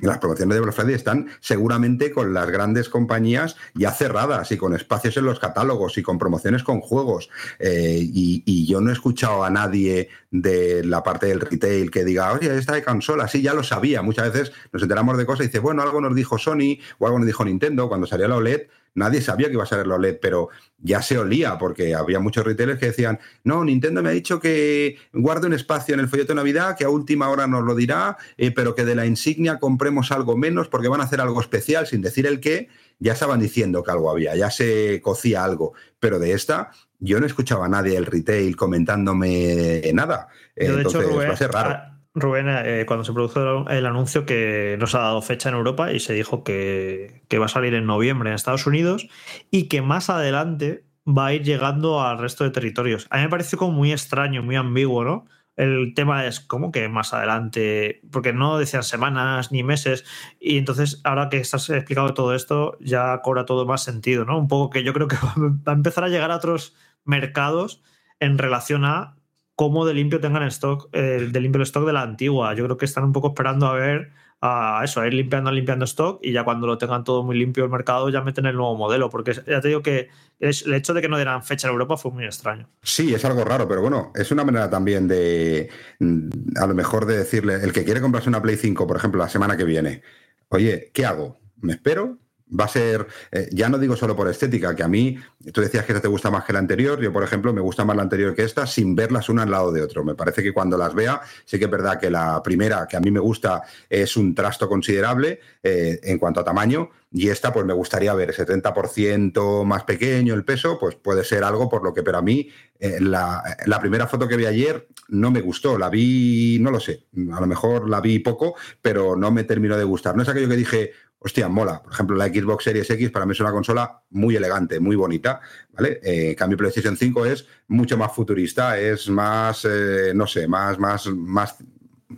las 0.00 0.18
promociones 0.18 0.54
de 0.54 0.60
Black 0.60 0.78
están 0.90 1.28
seguramente 1.40 2.12
con 2.12 2.32
las 2.32 2.48
grandes 2.50 2.88
compañías 2.88 3.56
ya 3.74 3.90
cerradas 3.90 4.52
y 4.52 4.56
con 4.56 4.74
espacios 4.74 5.16
en 5.16 5.24
los 5.24 5.40
catálogos 5.40 5.98
y 5.98 6.02
con 6.02 6.18
promociones 6.18 6.62
con 6.62 6.80
juegos. 6.80 7.30
Eh, 7.58 7.98
y, 8.00 8.42
y 8.46 8.66
yo 8.66 8.80
no 8.80 8.90
he 8.90 8.92
escuchado 8.92 9.44
a 9.44 9.50
nadie 9.50 10.08
de 10.30 10.84
la 10.84 11.02
parte 11.02 11.26
del 11.26 11.40
retail 11.40 11.90
que 11.90 12.04
diga, 12.04 12.32
oye, 12.32 12.56
esta 12.56 12.74
de 12.74 12.84
consola, 12.84 13.28
sí, 13.28 13.42
ya 13.42 13.54
lo 13.54 13.62
sabía. 13.62 14.02
Muchas 14.02 14.32
veces 14.32 14.52
nos 14.72 14.82
enteramos 14.82 15.16
de 15.18 15.26
cosas 15.26 15.44
y 15.44 15.48
dice, 15.48 15.58
bueno, 15.58 15.82
algo 15.82 16.00
nos 16.00 16.14
dijo 16.14 16.38
Sony 16.38 16.78
o 16.98 17.06
algo 17.06 17.18
nos 17.18 17.26
dijo 17.26 17.44
Nintendo 17.44 17.88
cuando 17.88 18.06
salió 18.06 18.28
la 18.28 18.36
OLED. 18.36 18.68
Nadie 18.98 19.22
sabía 19.22 19.46
que 19.46 19.54
iba 19.54 19.62
a 19.62 19.66
ser 19.66 19.86
la 19.86 19.94
OLED, 19.94 20.18
pero 20.20 20.48
ya 20.78 21.00
se 21.02 21.18
olía 21.18 21.56
porque 21.58 21.94
había 21.94 22.20
muchos 22.20 22.44
retailers 22.44 22.78
que 22.78 22.86
decían, 22.86 23.18
no, 23.44 23.64
Nintendo 23.64 24.02
me 24.02 24.10
ha 24.10 24.12
dicho 24.12 24.40
que 24.40 24.98
guarde 25.12 25.46
un 25.46 25.54
espacio 25.54 25.94
en 25.94 26.00
el 26.00 26.08
folleto 26.08 26.32
de 26.32 26.36
Navidad, 26.36 26.76
que 26.76 26.84
a 26.84 26.90
última 26.90 27.30
hora 27.30 27.46
nos 27.46 27.64
lo 27.64 27.74
dirá, 27.74 28.18
eh, 28.36 28.50
pero 28.50 28.74
que 28.74 28.84
de 28.84 28.94
la 28.94 29.06
insignia 29.06 29.58
compremos 29.58 30.12
algo 30.12 30.36
menos 30.36 30.68
porque 30.68 30.88
van 30.88 31.00
a 31.00 31.04
hacer 31.04 31.20
algo 31.20 31.40
especial 31.40 31.86
sin 31.86 32.02
decir 32.02 32.26
el 32.26 32.40
qué. 32.40 32.68
Ya 32.98 33.12
estaban 33.12 33.38
diciendo 33.38 33.84
que 33.84 33.92
algo 33.92 34.10
había, 34.10 34.34
ya 34.34 34.50
se 34.50 35.00
cocía 35.00 35.44
algo, 35.44 35.72
pero 36.00 36.18
de 36.18 36.32
esta 36.32 36.72
yo 36.98 37.20
no 37.20 37.26
escuchaba 37.26 37.66
a 37.66 37.68
nadie 37.68 37.94
del 37.94 38.06
retail 38.06 38.56
comentándome 38.56 39.82
nada. 39.94 40.28
Yo, 40.56 40.76
de 40.76 40.82
hecho, 40.82 40.98
Entonces 40.98 41.12
Rubén, 41.12 41.28
va 41.28 41.34
a 41.34 41.36
ser 41.36 41.52
raro. 41.52 41.97
Rubén, 42.20 42.46
eh, 42.48 42.84
cuando 42.86 43.04
se 43.04 43.12
produjo 43.12 43.68
el 43.68 43.86
anuncio 43.86 44.26
que 44.26 44.76
nos 44.78 44.94
ha 44.94 45.00
dado 45.00 45.22
fecha 45.22 45.48
en 45.48 45.54
Europa 45.54 45.92
y 45.92 46.00
se 46.00 46.12
dijo 46.12 46.44
que, 46.44 47.22
va 47.38 47.46
a 47.46 47.48
salir 47.48 47.74
en 47.74 47.86
noviembre 47.86 48.30
en 48.30 48.34
Estados 48.34 48.66
Unidos 48.66 49.08
y 49.50 49.68
que 49.68 49.82
más 49.82 50.10
adelante 50.10 50.84
va 51.06 51.26
a 51.26 51.34
ir 51.34 51.42
llegando 51.42 52.02
al 52.02 52.18
resto 52.18 52.44
de 52.44 52.50
territorios. 52.50 53.06
A 53.10 53.16
mí 53.16 53.24
me 53.24 53.28
parece 53.28 53.56
como 53.56 53.72
muy 53.72 53.92
extraño, 53.92 54.42
muy 54.42 54.56
ambiguo, 54.56 55.04
¿no? 55.04 55.26
El 55.56 55.94
tema 55.94 56.26
es 56.26 56.38
como 56.38 56.70
que 56.70 56.88
más 56.88 57.12
adelante, 57.12 58.00
porque 58.12 58.32
no 58.32 58.58
decían 58.58 58.84
semanas 58.84 59.50
ni 59.50 59.64
meses, 59.64 60.04
y 60.38 60.56
entonces 60.56 61.00
ahora 61.04 61.28
que 61.28 61.38
estás 61.38 61.68
explicado 61.70 62.14
todo 62.14 62.34
esto, 62.34 62.76
ya 62.80 63.20
cobra 63.22 63.44
todo 63.44 63.66
más 63.66 63.82
sentido, 63.82 64.24
¿no? 64.24 64.38
Un 64.38 64.46
poco 64.46 64.70
que 64.70 64.84
yo 64.84 64.92
creo 64.92 65.08
que 65.08 65.16
va 65.36 65.72
a 65.72 65.74
empezar 65.74 66.04
a 66.04 66.08
llegar 66.08 66.30
a 66.30 66.36
otros 66.36 66.76
mercados 67.04 67.82
en 68.20 68.38
relación 68.38 68.84
a 68.84 69.17
cómo 69.58 69.84
de 69.84 69.92
limpio 69.92 70.20
tengan 70.20 70.44
stock, 70.44 70.88
eh, 70.92 71.28
de 71.32 71.40
limpio 71.40 71.58
el 71.58 71.64
stock 71.64 71.84
de 71.84 71.92
la 71.92 72.02
antigua. 72.02 72.54
Yo 72.54 72.62
creo 72.62 72.76
que 72.76 72.84
están 72.84 73.02
un 73.02 73.12
poco 73.12 73.30
esperando 73.30 73.66
a 73.66 73.72
ver 73.72 74.12
a 74.40 74.82
eso, 74.84 75.00
a 75.00 75.06
ir 75.08 75.14
limpiando, 75.14 75.50
limpiando 75.50 75.84
stock 75.84 76.20
y 76.22 76.30
ya 76.30 76.44
cuando 76.44 76.68
lo 76.68 76.78
tengan 76.78 77.02
todo 77.02 77.24
muy 77.24 77.36
limpio 77.36 77.64
el 77.64 77.70
mercado 77.70 78.08
ya 78.08 78.20
meten 78.20 78.46
el 78.46 78.54
nuevo 78.54 78.76
modelo, 78.76 79.10
porque 79.10 79.32
ya 79.34 79.60
te 79.60 79.66
digo 79.66 79.82
que 79.82 80.10
el 80.38 80.74
hecho 80.74 80.94
de 80.94 81.02
que 81.02 81.08
no 81.08 81.16
dieran 81.16 81.42
fecha 81.42 81.66
en 81.66 81.72
Europa 81.72 81.96
fue 81.96 82.12
muy 82.12 82.24
extraño. 82.24 82.68
Sí, 82.84 83.12
es 83.12 83.24
algo 83.24 83.44
raro, 83.44 83.66
pero 83.66 83.80
bueno, 83.80 84.12
es 84.14 84.30
una 84.30 84.44
manera 84.44 84.70
también 84.70 85.08
de, 85.08 85.68
mm, 85.98 86.28
a 86.56 86.66
lo 86.68 86.74
mejor 86.74 87.04
de 87.06 87.18
decirle, 87.18 87.54
el 87.54 87.72
que 87.72 87.82
quiere 87.82 88.00
comprarse 88.00 88.28
una 88.28 88.40
Play 88.40 88.58
5, 88.58 88.86
por 88.86 88.96
ejemplo, 88.96 89.20
la 89.20 89.28
semana 89.28 89.56
que 89.56 89.64
viene, 89.64 90.02
oye, 90.50 90.92
¿qué 90.94 91.04
hago? 91.04 91.40
¿Me 91.56 91.72
espero? 91.72 92.16
Va 92.48 92.64
a 92.64 92.68
ser, 92.68 93.06
eh, 93.30 93.48
ya 93.52 93.68
no 93.68 93.78
digo 93.78 93.94
solo 93.96 94.16
por 94.16 94.28
estética, 94.28 94.74
que 94.74 94.82
a 94.82 94.88
mí, 94.88 95.18
tú 95.52 95.60
decías 95.60 95.84
que 95.84 95.92
esta 95.92 96.00
te 96.00 96.08
gusta 96.08 96.30
más 96.30 96.44
que 96.44 96.52
la 96.52 96.58
anterior, 96.58 97.00
yo 97.00 97.12
por 97.12 97.22
ejemplo 97.22 97.52
me 97.52 97.60
gusta 97.60 97.84
más 97.84 97.96
la 97.96 98.02
anterior 98.02 98.34
que 98.34 98.42
esta, 98.42 98.66
sin 98.66 98.94
verlas 98.94 99.28
una 99.28 99.42
al 99.42 99.50
lado 99.50 99.70
de 99.70 99.82
otro. 99.82 100.04
Me 100.04 100.14
parece 100.14 100.42
que 100.42 100.52
cuando 100.52 100.78
las 100.78 100.94
vea, 100.94 101.20
sí 101.44 101.58
que 101.58 101.66
es 101.66 101.70
verdad 101.70 102.00
que 102.00 102.10
la 102.10 102.42
primera, 102.42 102.86
que 102.88 102.96
a 102.96 103.00
mí 103.00 103.10
me 103.10 103.20
gusta, 103.20 103.62
es 103.90 104.16
un 104.16 104.34
trasto 104.34 104.68
considerable 104.68 105.40
eh, 105.62 106.00
en 106.02 106.18
cuanto 106.18 106.40
a 106.40 106.44
tamaño, 106.44 106.90
y 107.10 107.28
esta 107.28 107.52
pues 107.52 107.64
me 107.64 107.72
gustaría 107.72 108.12
ver 108.14 108.34
70% 108.34 109.64
más 109.64 109.84
pequeño 109.84 110.34
el 110.34 110.44
peso, 110.44 110.78
pues 110.78 110.94
puede 110.94 111.24
ser 111.24 111.42
algo 111.42 111.68
por 111.68 111.82
lo 111.82 111.94
que, 111.94 112.02
pero 112.02 112.18
a 112.18 112.22
mí 112.22 112.48
eh, 112.78 112.98
la, 113.00 113.42
la 113.66 113.80
primera 113.80 114.06
foto 114.06 114.28
que 114.28 114.36
vi 114.36 114.44
ayer 114.44 114.88
no 115.08 115.30
me 115.30 115.40
gustó, 115.40 115.78
la 115.78 115.88
vi, 115.88 116.58
no 116.60 116.70
lo 116.70 116.80
sé, 116.80 117.06
a 117.32 117.40
lo 117.40 117.46
mejor 117.46 117.88
la 117.88 118.00
vi 118.00 118.18
poco, 118.18 118.56
pero 118.82 119.16
no 119.16 119.30
me 119.30 119.44
terminó 119.44 119.76
de 119.76 119.84
gustar. 119.84 120.16
No 120.16 120.22
es 120.22 120.28
aquello 120.28 120.48
que 120.48 120.56
dije, 120.56 120.92
hostia, 121.18 121.48
mola. 121.48 121.82
Por 121.82 121.92
ejemplo, 121.92 122.16
la 122.16 122.26
Xbox 122.26 122.64
Series 122.64 122.88
X 122.90 123.10
para 123.10 123.26
mí 123.26 123.32
es 123.32 123.40
una 123.40 123.50
consola 123.50 124.02
muy 124.10 124.36
elegante, 124.36 124.80
muy 124.80 124.96
bonita, 124.96 125.40
¿vale? 125.72 126.00
Eh, 126.02 126.34
cambio, 126.36 126.58
PlayStation 126.58 126.96
5 126.96 127.26
es 127.26 127.46
mucho 127.68 127.96
más 127.96 128.12
futurista, 128.12 128.78
es 128.78 129.08
más, 129.08 129.64
eh, 129.64 130.12
no 130.14 130.26
sé, 130.26 130.46
más, 130.46 130.78
más, 130.78 131.06
más, 131.06 131.56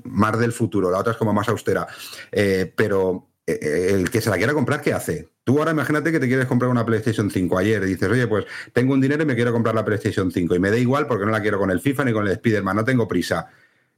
más 0.04 0.38
del 0.38 0.52
futuro. 0.52 0.90
La 0.90 0.98
otra 0.98 1.12
es 1.12 1.18
como 1.18 1.32
más 1.32 1.48
austera. 1.48 1.86
Eh, 2.30 2.72
pero 2.76 3.30
eh, 3.46 3.90
el 3.94 4.10
que 4.10 4.20
se 4.20 4.30
la 4.30 4.36
quiera 4.36 4.52
comprar, 4.52 4.80
¿qué 4.80 4.92
hace? 4.92 5.28
Tú 5.44 5.58
ahora 5.58 5.72
imagínate 5.72 6.12
que 6.12 6.20
te 6.20 6.28
quieres 6.28 6.46
comprar 6.46 6.70
una 6.70 6.84
PlayStation 6.84 7.30
5 7.30 7.58
ayer 7.58 7.82
y 7.82 7.86
dices, 7.86 8.08
oye, 8.08 8.26
pues 8.26 8.44
tengo 8.72 8.92
un 8.92 9.00
dinero 9.00 9.22
y 9.22 9.26
me 9.26 9.34
quiero 9.34 9.52
comprar 9.52 9.74
la 9.74 9.84
PlayStation 9.84 10.30
5 10.30 10.54
y 10.54 10.58
me 10.58 10.70
da 10.70 10.76
igual 10.76 11.06
porque 11.06 11.24
no 11.24 11.32
la 11.32 11.40
quiero 11.40 11.58
con 11.58 11.70
el 11.70 11.80
FIFA 11.80 12.04
ni 12.04 12.12
con 12.12 12.26
el 12.26 12.32
Spider-Man, 12.34 12.76
no 12.76 12.84
tengo 12.84 13.08
prisa. 13.08 13.48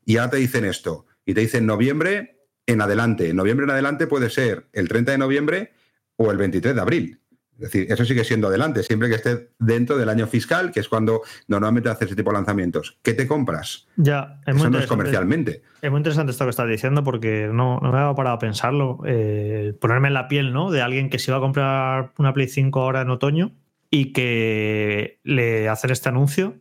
Y 0.04 0.16
ahora 0.16 0.30
te 0.30 0.36
dicen 0.38 0.64
esto, 0.64 1.06
y 1.24 1.34
te 1.34 1.40
dicen 1.40 1.66
noviembre 1.66 2.41
en 2.66 2.80
adelante. 2.80 3.32
Noviembre 3.34 3.64
en 3.64 3.70
adelante 3.70 4.06
puede 4.06 4.30
ser 4.30 4.68
el 4.72 4.88
30 4.88 5.12
de 5.12 5.18
noviembre 5.18 5.72
o 6.16 6.30
el 6.30 6.36
23 6.36 6.74
de 6.74 6.80
abril. 6.80 7.22
Es 7.54 7.70
decir, 7.70 7.92
eso 7.92 8.04
sigue 8.04 8.24
siendo 8.24 8.48
adelante, 8.48 8.82
siempre 8.82 9.08
que 9.08 9.14
esté 9.14 9.50
dentro 9.58 9.96
del 9.96 10.08
año 10.08 10.26
fiscal, 10.26 10.72
que 10.72 10.80
es 10.80 10.88
cuando 10.88 11.22
normalmente 11.46 11.90
hace 11.90 12.06
ese 12.06 12.16
tipo 12.16 12.30
de 12.30 12.38
lanzamientos. 12.38 12.98
¿Qué 13.02 13.14
te 13.14 13.28
compras? 13.28 13.86
Ya, 13.96 14.40
es 14.46 14.54
muy 14.54 14.62
Eso 14.62 14.70
no 14.70 14.78
es 14.80 14.86
comercialmente. 14.86 15.62
Es 15.80 15.90
muy 15.90 15.98
interesante 15.98 16.32
esto 16.32 16.44
que 16.44 16.50
estás 16.50 16.68
diciendo 16.68 17.04
porque 17.04 17.50
no, 17.52 17.78
no 17.80 17.92
me 17.92 17.98
había 17.98 18.16
parado 18.16 18.36
a 18.36 18.38
pensarlo. 18.40 18.98
Eh, 19.06 19.76
ponerme 19.80 20.08
en 20.08 20.14
la 20.14 20.26
piel, 20.26 20.52
¿no? 20.52 20.72
De 20.72 20.82
alguien 20.82 21.08
que 21.08 21.20
se 21.20 21.30
iba 21.30 21.38
a 21.38 21.40
comprar 21.40 22.12
una 22.18 22.32
Play 22.32 22.48
5 22.48 22.80
ahora 22.80 23.02
en 23.02 23.10
otoño 23.10 23.52
y 23.90 24.12
que 24.12 25.20
le 25.22 25.68
hacen 25.68 25.90
este 25.90 26.08
anuncio. 26.08 26.56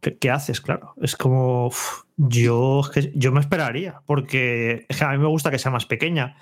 ¿Qué, 0.00 0.16
qué 0.18 0.30
haces? 0.30 0.60
Claro. 0.60 0.94
Es 1.00 1.14
como. 1.14 1.68
uf, 1.68 2.04
yo, 2.28 2.82
yo 3.14 3.32
me 3.32 3.40
esperaría 3.40 4.02
porque 4.06 4.86
a 5.00 5.12
mí 5.12 5.18
me 5.18 5.28
gusta 5.28 5.50
que 5.50 5.58
sea 5.58 5.70
más 5.70 5.86
pequeña. 5.86 6.36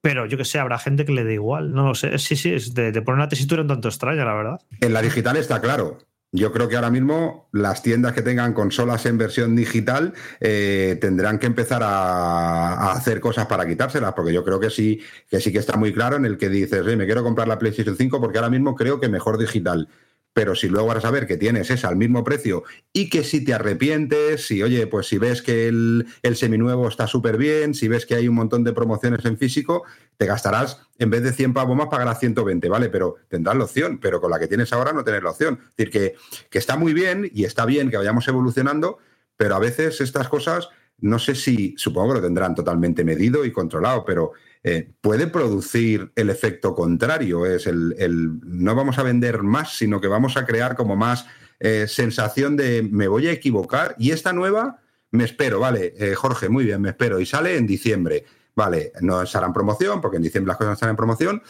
Pero 0.00 0.26
yo 0.26 0.36
que 0.36 0.44
sé, 0.44 0.58
habrá 0.58 0.78
gente 0.78 1.06
que 1.06 1.12
le 1.12 1.24
dé 1.24 1.34
igual. 1.34 1.72
No 1.72 1.88
lo 1.88 1.94
sé. 1.94 2.18
Sí, 2.18 2.36
sí, 2.36 2.52
es 2.52 2.74
de, 2.74 2.92
poner 3.00 3.16
una 3.16 3.28
tesitura 3.28 3.62
un 3.62 3.68
tanto 3.68 3.88
extraña, 3.88 4.24
la 4.24 4.34
verdad. 4.34 4.60
En 4.80 4.92
la 4.92 5.00
digital 5.00 5.36
está 5.38 5.62
claro. 5.62 5.98
Yo 6.30 6.52
creo 6.52 6.68
que 6.68 6.74
ahora 6.76 6.90
mismo 6.90 7.48
las 7.52 7.82
tiendas 7.82 8.12
que 8.12 8.20
tengan 8.20 8.52
consolas 8.52 9.06
en 9.06 9.16
versión 9.16 9.54
digital 9.56 10.12
eh, 10.40 10.98
tendrán 11.00 11.38
que 11.38 11.46
empezar 11.46 11.82
a, 11.82 12.74
a 12.74 12.92
hacer 12.92 13.20
cosas 13.20 13.46
para 13.46 13.66
quitárselas, 13.66 14.14
porque 14.14 14.32
yo 14.32 14.44
creo 14.44 14.58
que 14.58 14.68
sí, 14.68 15.00
que 15.30 15.40
sí 15.40 15.52
que 15.52 15.60
está 15.60 15.76
muy 15.76 15.92
claro 15.92 16.16
en 16.16 16.26
el 16.26 16.36
que 16.36 16.48
dices, 16.48 16.82
"Oye, 16.82 16.96
me 16.96 17.06
quiero 17.06 17.22
comprar 17.22 17.46
la 17.46 17.58
PlayStation 17.58 17.96
5 17.96 18.20
porque 18.20 18.38
ahora 18.38 18.50
mismo 18.50 18.74
creo 18.74 19.00
que 19.00 19.08
mejor 19.08 19.38
digital. 19.38 19.88
Pero 20.34 20.56
si 20.56 20.68
luego 20.68 20.88
vas 20.88 21.04
a 21.04 21.10
ver 21.10 21.26
que 21.26 21.36
tienes 21.36 21.70
esa 21.70 21.88
al 21.88 21.96
mismo 21.96 22.24
precio 22.24 22.64
y 22.92 23.08
que 23.08 23.22
si 23.24 23.44
te 23.44 23.54
arrepientes, 23.54 24.46
si 24.46 24.62
oye, 24.62 24.86
pues 24.88 25.06
si 25.06 25.16
ves 25.16 25.40
que 25.40 25.68
el, 25.68 26.06
seminuevo 26.34 26.88
está 26.88 27.06
súper 27.06 27.38
bien, 27.38 27.72
si 27.72 27.88
ves 27.88 28.04
que 28.04 28.16
hay 28.16 28.28
un 28.28 28.34
montón 28.34 28.64
de 28.64 28.72
promociones 28.72 29.24
en 29.24 29.38
físico, 29.38 29.84
te 30.16 30.26
gastarás, 30.26 30.80
en 30.98 31.10
vez 31.10 31.22
de 31.22 31.32
100 31.32 31.54
pavos 31.54 31.76
más, 31.76 31.88
pagarás 31.88 32.18
120, 32.18 32.68
¿vale? 32.68 32.88
Pero 32.88 33.14
tendrás 33.28 33.56
la 33.56 33.64
opción, 33.64 33.98
pero 33.98 34.20
con 34.20 34.30
la 34.30 34.40
que 34.40 34.48
tienes 34.48 34.72
ahora 34.72 34.92
no 34.92 35.04
tienes 35.04 35.22
la 35.22 35.30
opción. 35.30 35.60
Es 35.62 35.76
decir, 35.76 35.90
que, 35.90 36.14
que 36.50 36.58
está 36.58 36.76
muy 36.76 36.92
bien 36.92 37.30
y 37.32 37.44
está 37.44 37.64
bien 37.64 37.90
que 37.90 37.96
vayamos 37.96 38.26
evolucionando, 38.26 38.98
pero 39.36 39.54
a 39.54 39.60
veces 39.60 40.00
estas 40.00 40.28
cosas, 40.28 40.68
no 41.00 41.18
sé 41.18 41.34
si, 41.34 41.74
supongo 41.76 42.14
que 42.14 42.20
lo 42.20 42.26
tendrán 42.26 42.54
totalmente 42.54 43.04
medido 43.04 43.44
y 43.44 43.52
controlado, 43.52 44.04
pero 44.04 44.32
eh, 44.62 44.90
puede 45.00 45.26
producir 45.26 46.10
el 46.16 46.30
efecto 46.30 46.74
contrario. 46.74 47.46
Es 47.46 47.66
el, 47.66 47.94
el- 47.98 48.40
no 48.44 48.74
vamos 48.74 48.98
a 48.98 49.02
vender 49.02 49.42
más, 49.42 49.76
sino 49.76 50.00
que 50.00 50.08
vamos 50.08 50.36
a 50.36 50.46
crear 50.46 50.76
como 50.76 50.96
más 50.96 51.26
eh, 51.60 51.86
sensación 51.88 52.56
de 52.56 52.82
me 52.82 53.08
voy 53.08 53.28
a 53.28 53.32
equivocar 53.32 53.94
y 53.98 54.10
esta 54.10 54.32
nueva 54.32 54.80
me 55.10 55.24
espero, 55.24 55.60
vale, 55.60 55.94
eh, 55.96 56.14
Jorge, 56.14 56.48
muy 56.48 56.64
bien, 56.64 56.80
me 56.80 56.88
espero 56.88 57.20
y 57.20 57.26
sale 57.26 57.56
en 57.56 57.66
diciembre. 57.66 58.24
Vale, 58.56 58.92
no 59.00 59.22
estará 59.22 59.46
en 59.46 59.52
promoción, 59.52 60.00
porque 60.00 60.16
en 60.16 60.22
diciembre 60.24 60.48
las 60.48 60.56
cosas 60.56 60.74
están 60.74 60.90
en 60.90 60.96
promoción, 60.96 61.42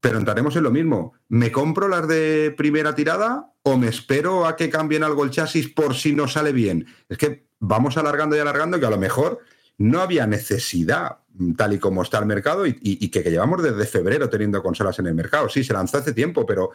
pero 0.00 0.18
entraremos 0.18 0.54
en 0.54 0.62
lo 0.62 0.70
mismo. 0.70 1.14
¿Me 1.28 1.50
compro 1.50 1.88
las 1.88 2.06
de 2.06 2.54
primera 2.56 2.94
tirada 2.94 3.52
o 3.62 3.76
me 3.76 3.88
espero 3.88 4.46
a 4.46 4.54
que 4.56 4.70
cambien 4.70 5.02
algo 5.02 5.24
el 5.24 5.30
chasis 5.30 5.68
por 5.68 5.94
si 5.96 6.12
no 6.14 6.28
sale 6.28 6.52
bien? 6.52 6.86
Es 7.08 7.18
que 7.18 7.47
vamos 7.60 7.96
alargando 7.96 8.36
y 8.36 8.40
alargando 8.40 8.78
que 8.78 8.86
a 8.86 8.90
lo 8.90 8.98
mejor 8.98 9.40
no 9.78 10.00
había 10.00 10.26
necesidad 10.26 11.18
mm, 11.34 11.52
tal 11.54 11.74
y 11.74 11.78
como 11.78 12.02
está 12.02 12.18
el 12.18 12.26
mercado 12.26 12.66
y, 12.66 13.08
que, 13.10 13.22
que 13.22 13.30
llevamos 13.30 13.62
desde 13.62 13.86
febrero 13.86 14.28
teniendo 14.28 14.62
consolas 14.62 14.98
en 14.98 15.06
el 15.06 15.14
mercado. 15.14 15.48
Sí, 15.48 15.64
se 15.64 15.72
lanzó 15.72 15.98
hace 15.98 16.12
tiempo, 16.12 16.44
pero 16.44 16.70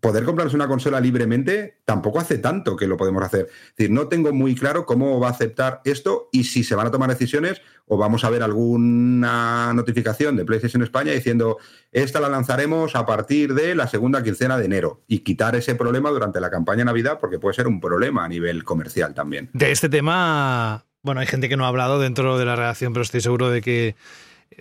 poder 0.00 0.24
comprarse 0.24 0.54
una 0.54 0.68
consola 0.68 1.00
libremente 1.00 1.78
tampoco 1.84 2.20
hace 2.20 2.38
tanto 2.38 2.76
que 2.76 2.86
lo 2.86 2.96
podemos 2.96 3.22
hacer. 3.22 3.48
Es 3.50 3.76
decir, 3.76 3.90
no 3.90 4.08
tengo 4.08 4.32
muy 4.32 4.54
claro 4.54 4.86
cómo 4.86 5.18
va 5.18 5.28
a 5.28 5.30
aceptar 5.32 5.80
esto 5.84 6.28
y 6.32 6.44
si 6.44 6.64
se 6.64 6.74
van 6.74 6.86
a 6.86 6.90
tomar 6.90 7.08
decisiones 7.08 7.60
o 7.86 7.96
vamos 7.96 8.24
a 8.24 8.30
ver 8.30 8.42
alguna 8.42 9.72
notificación 9.74 10.36
de 10.36 10.44
PlayStation 10.44 10.82
España 10.82 11.12
diciendo 11.12 11.58
esta 11.90 12.20
la 12.20 12.28
lanzaremos 12.28 12.94
a 12.94 13.06
partir 13.06 13.54
de 13.54 13.74
la 13.74 13.88
segunda 13.88 14.22
quincena 14.22 14.58
de 14.58 14.66
enero 14.66 15.02
y 15.08 15.20
quitar 15.20 15.56
ese 15.56 15.74
problema 15.74 16.10
durante 16.10 16.40
la 16.40 16.50
campaña 16.50 16.84
Navidad 16.84 17.18
porque 17.20 17.38
puede 17.38 17.54
ser 17.54 17.66
un 17.66 17.80
problema 17.80 18.24
a 18.24 18.28
nivel 18.28 18.64
comercial 18.64 19.14
también. 19.14 19.48
De 19.52 19.72
este 19.72 19.88
tema, 19.88 20.84
bueno, 21.02 21.20
hay 21.20 21.26
gente 21.26 21.48
que 21.48 21.56
no 21.56 21.64
ha 21.64 21.68
hablado 21.68 21.98
dentro 21.98 22.38
de 22.38 22.44
la 22.44 22.56
redacción, 22.56 22.92
pero 22.92 23.02
estoy 23.02 23.20
seguro 23.20 23.50
de 23.50 23.62
que 23.62 23.96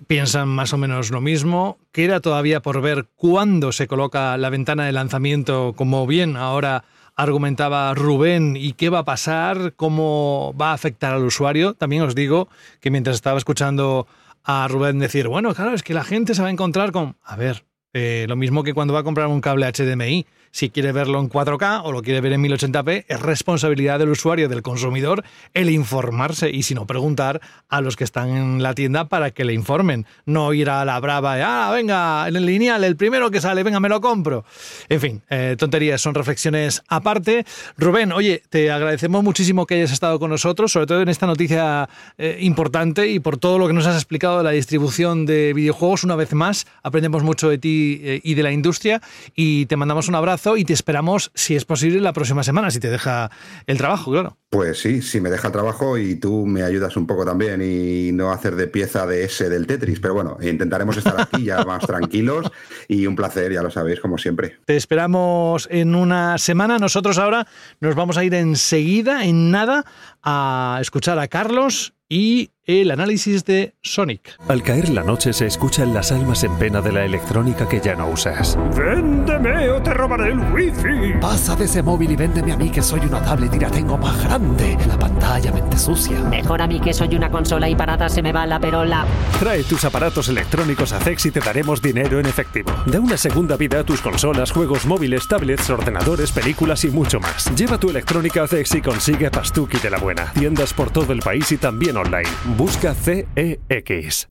piensan 0.08 0.48
más 0.48 0.74
o 0.74 0.78
menos 0.78 1.12
lo 1.12 1.22
mismo. 1.22 1.78
Queda 1.92 2.20
todavía 2.20 2.62
por 2.62 2.82
ver 2.82 3.08
cuándo 3.16 3.72
se 3.72 3.88
coloca 3.88 4.38
la 4.38 4.50
ventana 4.50 4.86
de 4.86 4.92
lanzamiento, 4.92 5.74
como 5.76 6.06
bien 6.08 6.38
ahora 6.38 6.84
argumentaba 7.16 7.94
Rubén, 7.96 8.56
y 8.56 8.74
qué 8.74 8.90
va 8.90 9.00
a 9.00 9.06
pasar, 9.06 9.74
cómo 9.76 10.54
va 10.60 10.70
a 10.72 10.74
afectar 10.74 11.14
al 11.14 11.24
usuario. 11.24 11.74
También 11.74 12.04
os 12.04 12.14
digo 12.14 12.48
que 12.80 12.92
mientras 12.92 13.16
estaba 13.16 13.40
escuchando 13.40 14.08
a 14.44 14.68
Rubén 14.68 15.00
decir, 15.00 15.28
bueno, 15.28 15.54
claro, 15.54 15.74
es 15.74 15.84
que 15.84 15.96
la 15.96 16.04
gente 16.04 16.36
se 16.36 16.42
va 16.42 16.50
a 16.50 16.52
encontrar 16.52 16.92
con... 16.92 17.18
A 17.24 17.36
ver, 17.36 17.66
eh, 17.94 18.26
lo 18.30 18.36
mismo 18.36 18.64
que 18.64 18.76
cuando 18.76 18.94
va 18.94 19.00
a 19.00 19.04
comprar 19.04 19.28
un 19.28 19.42
cable 19.42 19.72
HDMI. 19.72 20.28
Si 20.58 20.72
quiere 20.72 20.92
verlo 20.92 21.20
en 21.20 21.30
4K 21.30 21.82
o 21.84 21.92
lo 21.92 22.02
quiere 22.02 22.20
ver 22.20 22.34
en 22.34 22.42
1080p, 22.42 23.06
es 23.08 23.20
responsabilidad 23.22 24.00
del 24.00 24.10
usuario, 24.10 24.50
del 24.50 24.64
consumidor, 24.64 25.24
el 25.54 25.70
informarse 25.70 26.50
y 26.50 26.64
si 26.64 26.74
no, 26.74 26.88
preguntar 26.88 27.42
a 27.70 27.80
los 27.80 27.96
que 27.96 28.04
están 28.04 28.30
en 28.30 28.64
la 28.64 28.74
tienda 28.74 29.06
para 29.06 29.30
que 29.30 29.46
le 29.46 29.54
informen. 29.54 30.08
No 30.26 30.54
ir 30.54 30.72
a 30.72 30.84
la 30.84 31.00
brava, 31.00 31.38
y, 31.38 31.42
ah, 31.46 31.70
venga, 31.72 32.28
en 32.28 32.38
el 32.38 32.48
lineal, 32.48 32.84
el 32.84 32.96
primero 32.96 33.30
que 33.30 33.40
sale, 33.40 33.62
venga, 33.62 33.80
me 33.80 33.88
lo 33.88 34.02
compro. 34.02 34.46
En 34.90 35.00
fin, 35.00 35.22
eh, 35.30 35.56
tonterías, 35.60 36.02
son 36.02 36.16
reflexiones 36.16 36.82
aparte. 36.88 37.46
Rubén, 37.78 38.12
oye, 38.12 38.42
te 38.50 38.72
agradecemos 38.72 39.24
muchísimo 39.24 39.68
que 39.68 39.76
hayas 39.76 39.92
estado 39.92 40.18
con 40.18 40.32
nosotros, 40.32 40.72
sobre 40.72 40.88
todo 40.88 41.04
en 41.04 41.10
esta 41.10 41.28
noticia 41.28 41.88
eh, 42.18 42.40
importante 42.42 43.08
y 43.08 43.20
por 43.20 43.38
todo 43.38 43.60
lo 43.60 43.68
que 43.68 43.74
nos 43.74 43.86
has 43.86 43.96
explicado 43.96 44.40
de 44.40 44.44
la 44.44 44.50
distribución 44.50 45.28
de 45.28 45.54
videojuegos. 45.54 46.04
Una 46.04 46.16
vez 46.16 46.34
más, 46.34 46.66
aprendemos 46.82 47.22
mucho 47.22 47.48
de 47.48 47.60
ti 47.60 48.02
eh, 48.02 48.22
y 48.24 48.34
de 48.34 48.42
la 48.42 48.52
industria 48.52 49.04
y 49.36 49.68
te 49.68 49.76
mandamos 49.76 50.08
un 50.08 50.16
abrazo 50.16 50.47
y 50.56 50.64
te 50.64 50.74
esperamos, 50.74 51.32
si 51.36 51.56
es 51.56 51.66
posible, 51.66 52.00
la 52.00 52.14
próxima 52.14 52.44
semana, 52.44 52.72
si 52.72 52.80
te 52.80 52.90
deja 52.90 53.32
el 53.66 53.78
trabajo, 53.78 54.12
claro. 54.12 54.38
Pues 54.50 54.80
sí, 54.80 55.02
si 55.02 55.20
me 55.20 55.30
deja 55.30 55.48
el 55.48 55.52
trabajo 55.52 55.98
y 55.98 56.16
tú 56.16 56.46
me 56.46 56.64
ayudas 56.64 56.96
un 56.96 57.06
poco 57.06 57.26
también 57.26 57.62
y 57.62 58.14
no 58.14 58.32
hacer 58.32 58.56
de 58.56 58.68
pieza 58.68 59.06
de 59.06 59.26
ese 59.26 59.50
del 59.50 59.68
Tetris. 59.68 60.00
Pero 60.00 60.14
bueno, 60.14 60.38
intentaremos 60.42 60.96
estar 60.96 61.20
aquí 61.20 61.44
ya 61.44 61.66
más 61.66 61.86
tranquilos 61.86 62.50
y 62.88 63.08
un 63.08 63.16
placer, 63.18 63.52
ya 63.52 63.62
lo 63.62 63.70
sabéis, 63.70 64.00
como 64.00 64.18
siempre. 64.18 64.56
Te 64.64 64.78
esperamos 64.78 65.68
en 65.70 65.96
una 65.96 66.38
semana. 66.38 66.78
Nosotros 66.78 67.18
ahora 67.18 67.46
nos 67.82 67.96
vamos 67.96 68.18
a 68.18 68.24
ir 68.24 68.34
enseguida, 68.36 69.26
en 69.26 69.52
nada, 69.52 69.84
a 70.24 70.78
escuchar 70.80 71.20
a 71.20 71.28
Carlos 71.28 71.94
y 72.10 72.52
el 72.64 72.92
análisis 72.92 73.46
de 73.46 73.76
Sonic. 73.82 74.38
Al 74.48 74.64
caer 74.64 74.90
la 74.90 75.04
noche 75.04 75.34
se 75.34 75.46
escuchan 75.46 75.94
las 75.94 76.12
almas 76.12 76.44
en 76.44 76.58
pena 76.58 76.82
de 76.82 76.92
la 76.92 77.06
electrónica 77.06 77.68
que 77.68 77.80
ya 77.80 77.96
no 77.96 78.10
usas. 78.10 78.58
Véndeme 78.78 79.70
o 79.70 79.82
te 79.82 79.94
robaré 79.94 80.32
el 80.32 80.40
wifi. 80.54 81.20
Pasa 81.20 81.56
de 81.56 81.66
ese 81.66 81.82
móvil 81.82 82.12
y 82.12 82.16
véndeme 82.16 82.52
a 82.54 82.58
mí 82.58 82.70
que 82.70 82.82
soy 82.82 83.02
una 83.02 83.22
tablet 83.24 83.54
y 83.56 83.60
la 83.60 83.70
tengo 83.70 83.98
más 83.98 84.22
grande. 84.24 84.37
La 84.38 85.00
pantalla 85.00 85.52
mente 85.52 85.80
sucia. 85.80 86.22
Mejor 86.22 86.62
a 86.62 86.68
mí 86.68 86.80
que 86.80 86.94
soy 86.94 87.16
una 87.16 87.32
consola 87.32 87.68
y 87.70 87.76
parada 87.76 88.08
se 88.08 88.22
me 88.22 88.32
va 88.32 88.46
la 88.46 88.60
perola. 88.60 89.04
Trae 89.40 89.64
tus 89.64 89.84
aparatos 89.84 90.30
electrónicos 90.30 90.94
a 90.94 91.00
Cex 91.00 91.26
y 91.26 91.32
te 91.32 91.40
daremos 91.40 91.82
dinero 91.82 92.20
en 92.20 92.28
efectivo. 92.28 92.72
Da 92.86 93.00
una 93.00 93.18
segunda 93.18 93.58
vida 93.58 93.80
a 93.80 93.84
tus 93.84 94.00
consolas, 94.00 94.52
juegos 94.52 94.86
móviles, 94.86 95.28
tablets, 95.28 95.72
ordenadores, 95.72 96.32
películas 96.32 96.84
y 96.84 96.90
mucho 96.90 97.20
más. 97.20 97.52
Lleva 97.56 97.80
tu 97.80 97.90
electrónica 97.90 98.44
a 98.44 98.48
Cex 98.48 98.76
y 98.76 98.82
consigue 98.82 99.32
Pastuki 99.32 99.80
de 99.80 99.90
la 99.90 99.98
buena. 99.98 100.32
Tiendas 100.34 100.72
por 100.72 100.92
todo 100.92 101.14
el 101.14 101.20
país 101.20 101.52
y 101.52 101.58
también 101.58 101.98
online. 101.98 102.30
Busca 102.56 102.94
E 103.36 103.60
CEX. 103.68 104.28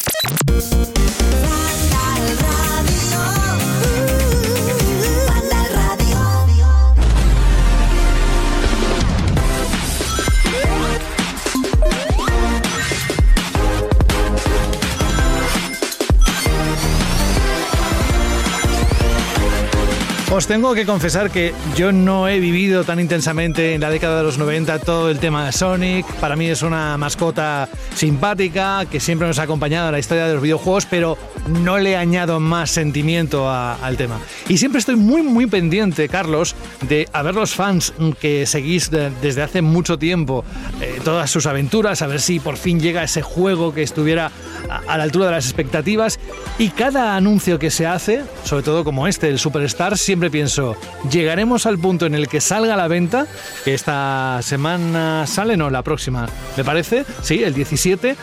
Os 20.28 20.48
tengo 20.48 20.74
que 20.74 20.84
confesar 20.84 21.30
que 21.30 21.54
yo 21.76 21.92
no 21.92 22.26
he 22.28 22.40
vivido 22.40 22.82
tan 22.82 22.98
intensamente 22.98 23.74
en 23.74 23.80
la 23.80 23.90
década 23.90 24.18
de 24.18 24.24
los 24.24 24.38
90 24.38 24.80
todo 24.80 25.08
el 25.08 25.20
tema 25.20 25.46
de 25.46 25.52
Sonic. 25.52 26.04
Para 26.16 26.34
mí 26.34 26.46
es 26.46 26.62
una 26.62 26.98
mascota 26.98 27.68
simpática 27.94 28.84
que 28.90 28.98
siempre 28.98 29.28
nos 29.28 29.38
ha 29.38 29.42
acompañado 29.44 29.86
en 29.86 29.92
la 29.92 30.00
historia 30.00 30.26
de 30.26 30.34
los 30.34 30.42
videojuegos, 30.42 30.84
pero 30.86 31.16
no 31.62 31.78
le 31.78 31.96
añado 31.96 32.40
más 32.40 32.72
sentimiento 32.72 33.48
a- 33.48 33.74
al 33.76 33.96
tema. 33.96 34.18
Y 34.48 34.58
siempre 34.58 34.80
estoy 34.80 34.96
muy, 34.96 35.22
muy 35.22 35.46
pendiente, 35.46 36.08
Carlos, 36.08 36.56
de 36.88 37.08
a 37.12 37.22
ver 37.22 37.36
los 37.36 37.54
fans 37.54 37.92
que 38.20 38.46
seguís 38.46 38.90
de- 38.90 39.10
desde 39.22 39.42
hace 39.42 39.62
mucho 39.62 39.96
tiempo 39.96 40.44
eh, 40.80 41.00
todas 41.04 41.30
sus 41.30 41.46
aventuras, 41.46 42.02
a 42.02 42.08
ver 42.08 42.20
si 42.20 42.40
por 42.40 42.56
fin 42.56 42.80
llega 42.80 43.04
ese 43.04 43.22
juego 43.22 43.72
que 43.72 43.82
estuviera 43.84 44.32
a, 44.68 44.92
a 44.92 44.96
la 44.98 45.04
altura 45.04 45.26
de 45.26 45.32
las 45.32 45.44
expectativas. 45.46 46.18
Y 46.58 46.70
cada 46.70 47.14
anuncio 47.14 47.60
que 47.60 47.70
se 47.70 47.86
hace, 47.86 48.24
sobre 48.42 48.64
todo 48.64 48.82
como 48.82 49.06
este, 49.06 49.28
el 49.28 49.38
Superstar, 49.38 49.96
siempre 49.96 50.15
pienso, 50.30 50.76
llegaremos 51.10 51.66
al 51.66 51.78
punto 51.78 52.06
en 52.06 52.14
el 52.14 52.28
que 52.28 52.40
salga 52.40 52.74
a 52.74 52.76
la 52.76 52.88
venta, 52.88 53.26
que 53.64 53.74
esta 53.74 54.40
semana 54.42 55.26
sale, 55.26 55.56
no, 55.56 55.70
la 55.70 55.82
próxima, 55.82 56.26
¿me 56.56 56.64
parece? 56.64 57.04
Sí, 57.22 57.42
el 57.42 57.54
17. 57.54 58.16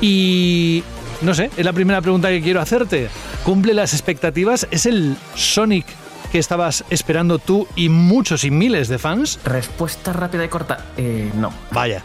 Y 0.00 0.82
no 1.22 1.34
sé, 1.34 1.50
es 1.56 1.64
la 1.64 1.72
primera 1.72 2.00
pregunta 2.00 2.28
que 2.28 2.40
quiero 2.40 2.60
hacerte. 2.60 3.08
¿Cumple 3.44 3.74
las 3.74 3.92
expectativas? 3.92 4.66
¿Es 4.70 4.86
el 4.86 5.16
Sonic 5.34 5.86
que 6.32 6.38
estabas 6.38 6.84
esperando 6.90 7.38
tú 7.38 7.66
y 7.76 7.88
muchos 7.88 8.44
y 8.44 8.50
miles 8.50 8.88
de 8.88 8.98
fans? 8.98 9.38
Respuesta 9.44 10.12
rápida 10.12 10.44
y 10.44 10.48
corta. 10.48 10.86
Eh, 10.96 11.30
no. 11.34 11.52
Vaya. 11.72 12.04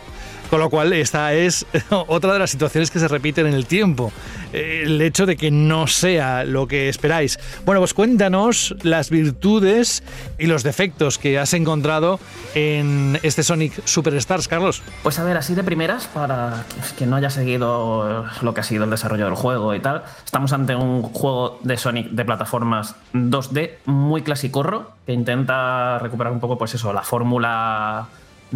Con 0.55 0.61
lo 0.61 0.69
cual, 0.69 0.93
esta 0.93 1.33
es 1.33 1.65
otra 2.07 2.31
de 2.31 2.39
las 2.39 2.49
situaciones 2.49 2.89
que 2.89 2.97
se 2.97 3.09
repiten 3.09 3.45
en 3.45 3.55
el 3.55 3.65
tiempo. 3.65 4.13
Eh, 4.53 4.83
El 4.85 5.01
hecho 5.01 5.25
de 5.25 5.35
que 5.35 5.51
no 5.51 5.85
sea 5.85 6.45
lo 6.45 6.65
que 6.65 6.87
esperáis. 6.87 7.37
Bueno, 7.65 7.81
pues 7.81 7.93
cuéntanos 7.93 8.73
las 8.81 9.09
virtudes 9.09 10.01
y 10.39 10.45
los 10.45 10.63
defectos 10.63 11.17
que 11.17 11.37
has 11.39 11.53
encontrado 11.53 12.21
en 12.53 13.19
este 13.21 13.43
Sonic 13.43 13.85
Superstars, 13.85 14.47
Carlos. 14.47 14.81
Pues 15.03 15.19
a 15.19 15.25
ver, 15.25 15.35
así 15.35 15.55
de 15.55 15.63
primeras, 15.65 16.07
para 16.07 16.63
que 16.97 17.05
no 17.05 17.17
haya 17.17 17.29
seguido 17.29 18.25
lo 18.41 18.53
que 18.53 18.61
ha 18.61 18.63
sido 18.63 18.85
el 18.85 18.89
desarrollo 18.89 19.25
del 19.25 19.35
juego 19.35 19.75
y 19.75 19.81
tal, 19.81 20.03
estamos 20.23 20.53
ante 20.53 20.73
un 20.73 21.01
juego 21.01 21.59
de 21.63 21.75
Sonic 21.75 22.11
de 22.11 22.23
plataformas 22.23 22.95
2D 23.13 23.71
muy 23.87 24.21
clasicorro, 24.21 24.91
que 25.05 25.11
intenta 25.11 25.99
recuperar 25.99 26.31
un 26.31 26.39
poco, 26.39 26.57
pues 26.57 26.73
eso, 26.75 26.93
la 26.93 27.01
fórmula 27.01 28.07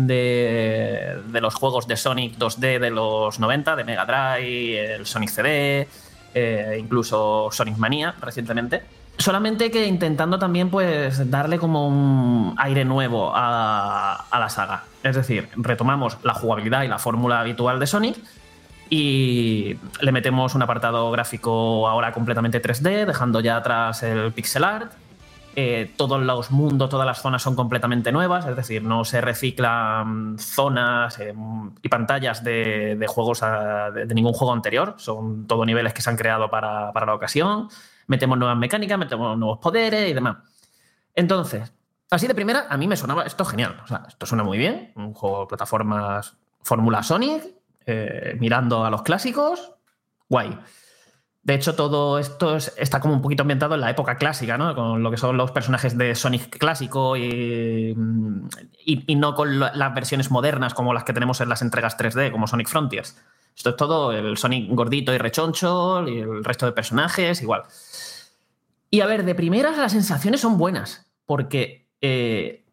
de, 0.07 1.21
los 1.41 1.55
juegos 1.55 1.87
de 1.87 1.97
Sonic 1.97 2.37
2D 2.37 2.79
de 2.79 2.89
los 2.89 3.39
90, 3.39 3.75
de 3.75 3.83
Mega 3.83 4.05
Drive, 4.05 4.95
el 4.95 5.05
Sonic 5.05 5.29
CD, 5.29 5.87
eh, 6.33 6.77
incluso 6.79 7.49
Sonic 7.51 7.77
Mania 7.77 8.15
recientemente. 8.21 8.83
Solamente 9.17 9.69
que 9.69 9.85
intentando 9.85 10.39
también 10.39 10.69
pues 10.69 11.29
darle 11.29 11.59
como 11.59 11.87
un 11.87 12.55
aire 12.57 12.85
nuevo 12.85 13.33
a, 13.35 14.25
a 14.29 14.39
la 14.39 14.49
saga. 14.49 14.83
Es 15.03 15.15
decir, 15.15 15.49
retomamos 15.55 16.17
la 16.23 16.33
jugabilidad 16.33 16.83
y 16.83 16.87
la 16.87 16.99
fórmula 16.99 17.41
habitual 17.41 17.79
de 17.79 17.87
Sonic 17.87 18.17
y 18.89 19.77
le 20.01 20.11
metemos 20.11 20.55
un 20.55 20.61
apartado 20.61 21.11
gráfico 21.11 21.87
ahora 21.87 22.11
completamente 22.11 22.61
3D, 22.61 23.05
dejando 23.05 23.39
ya 23.39 23.57
atrás 23.57 24.03
el 24.03 24.31
pixel 24.31 24.63
art. 24.63 24.91
Eh, 25.61 25.93
todos 25.97 26.21
los 26.21 26.51
mundos, 26.51 26.89
todas 26.89 27.05
las 27.05 27.21
zonas 27.21 27.41
son 27.41 27.53
completamente 27.53 28.13
nuevas, 28.13 28.45
es 28.45 28.55
decir, 28.55 28.81
no 28.81 29.03
se 29.03 29.19
reciclan 29.19 30.39
zonas 30.39 31.19
eh, 31.19 31.33
y 31.81 31.89
pantallas 31.89 32.45
de, 32.45 33.05
juegos 33.09 33.41
de, 33.41 34.15
ningún 34.15 34.31
juego 34.31 34.53
anterior, 34.53 34.95
son 34.99 35.47
todo 35.47 35.65
niveles 35.65 35.93
que 35.93 36.01
se 36.01 36.09
han 36.09 36.15
creado 36.15 36.49
para, 36.49 36.93
para 36.93 37.07
la 37.07 37.13
ocasión. 37.13 37.67
Metemos 38.07 38.37
nuevas 38.37 38.55
mecánicas, 38.55 38.97
metemos 38.97 39.37
nuevos 39.37 39.57
poderes 39.57 40.09
y 40.09 40.13
demás. 40.13 40.37
Entonces, 41.13 41.73
así 42.09 42.25
de 42.25 42.35
primera, 42.35 42.67
a 42.69 42.77
mí 42.77 42.87
me 42.87 42.95
sonaba 42.95 43.23
esto 43.23 43.43
genial. 43.43 43.81
O 43.83 43.87
sea, 43.87 44.05
esto 44.07 44.25
suena 44.25 44.45
muy 44.45 44.57
bien. 44.57 44.93
Un 44.95 45.13
juego 45.13 45.41
de 45.41 45.47
plataformas 45.47 46.37
Fórmula 46.63 47.03
Sonic, 47.03 47.43
eh, 47.85 48.37
mirando 48.39 48.85
a 48.85 48.89
los 48.89 49.01
clásicos. 49.01 49.73
Guay. 50.29 50.57
De 51.41 51.53
hecho, 51.55 51.73
todo 51.75 52.19
esto 52.19 52.57
es- 52.57 52.73
está 52.77 52.99
como 52.99 53.13
un 53.13 53.21
poquito 53.21 53.43
ambientado 53.43 53.73
en 53.75 53.81
la 53.81 53.89
época 53.89 54.17
clásica, 54.17 54.57
¿no? 54.57 54.75
Con 54.75 55.01
lo 55.01 55.09
que 55.09 55.17
son 55.17 55.37
los 55.37 55.51
personajes 55.51 55.97
de 55.97 56.13
Sonic 56.13 56.57
clásico 56.57 57.15
y, 57.17 57.95
y- 58.85 59.15
no 59.15 59.35
con 59.35 59.59
la- 59.59 59.71
las 59.73 59.93
versiones 59.95 60.31
modernas 60.31 60.73
como 60.73 60.93
las 60.93 61.03
que 61.05 61.13
tenemos 61.13 61.39
en 61.41 61.49
las 61.49 61.61
entregas 61.61 61.97
3D, 61.97 62.31
como 62.31 62.45
Sonic 62.47 62.67
Frontiers. 62.67 63.17
Esto 63.55 63.71
es 63.71 63.75
todo 63.77 64.11
el 64.11 64.37
Sonic 64.37 64.69
gordito 64.73 65.13
y 65.13 65.17
rechoncho 65.17 66.07
y 66.07 66.19
el 66.19 66.43
resto 66.43 66.65
de 66.65 66.71
personajes 66.73 67.41
igual. 67.41 67.63
Y 68.91 69.01
a 69.01 69.05
ver, 69.05 69.23
de 69.23 69.35
primeras 69.35 69.77
las 69.77 69.91
sensaciones 69.91 70.41
son 70.41 70.57
buenas, 70.57 71.05
porque 71.25 71.87
eh, 72.01 72.65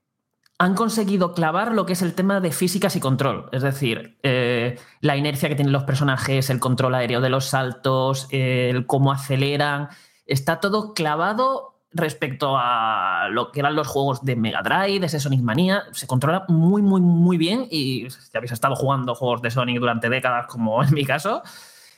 han 0.58 0.74
conseguido 0.74 1.34
clavar 1.34 1.72
lo 1.72 1.84
que 1.84 1.92
es 1.92 2.02
el 2.02 2.14
tema 2.14 2.40
de 2.40 2.50
físicas 2.50 2.96
y 2.96 3.00
control. 3.00 3.48
Es 3.52 3.62
decir, 3.62 4.18
eh, 4.22 4.78
la 5.00 5.16
inercia 5.16 5.48
que 5.48 5.54
tienen 5.54 5.72
los 5.72 5.84
personajes, 5.84 6.48
el 6.48 6.60
control 6.60 6.94
aéreo 6.94 7.20
de 7.20 7.28
los 7.28 7.46
saltos, 7.46 8.26
el 8.30 8.86
cómo 8.86 9.12
aceleran. 9.12 9.88
Está 10.24 10.60
todo 10.60 10.94
clavado 10.94 11.74
respecto 11.92 12.56
a 12.56 13.28
lo 13.30 13.52
que 13.52 13.60
eran 13.60 13.74
los 13.74 13.86
juegos 13.86 14.24
de 14.24 14.36
Mega 14.36 14.62
Drive, 14.62 15.00
de 15.00 15.06
ese 15.06 15.20
Sonic 15.20 15.42
Mania. 15.42 15.84
Se 15.92 16.06
controla 16.06 16.44
muy, 16.48 16.80
muy, 16.80 17.02
muy 17.02 17.36
bien. 17.36 17.66
Y 17.70 18.08
si 18.10 18.36
habéis 18.36 18.52
estado 18.52 18.76
jugando 18.76 19.14
juegos 19.14 19.42
de 19.42 19.50
Sonic 19.50 19.78
durante 19.78 20.08
décadas, 20.08 20.46
como 20.46 20.82
en 20.82 20.94
mi 20.94 21.04
caso, 21.04 21.42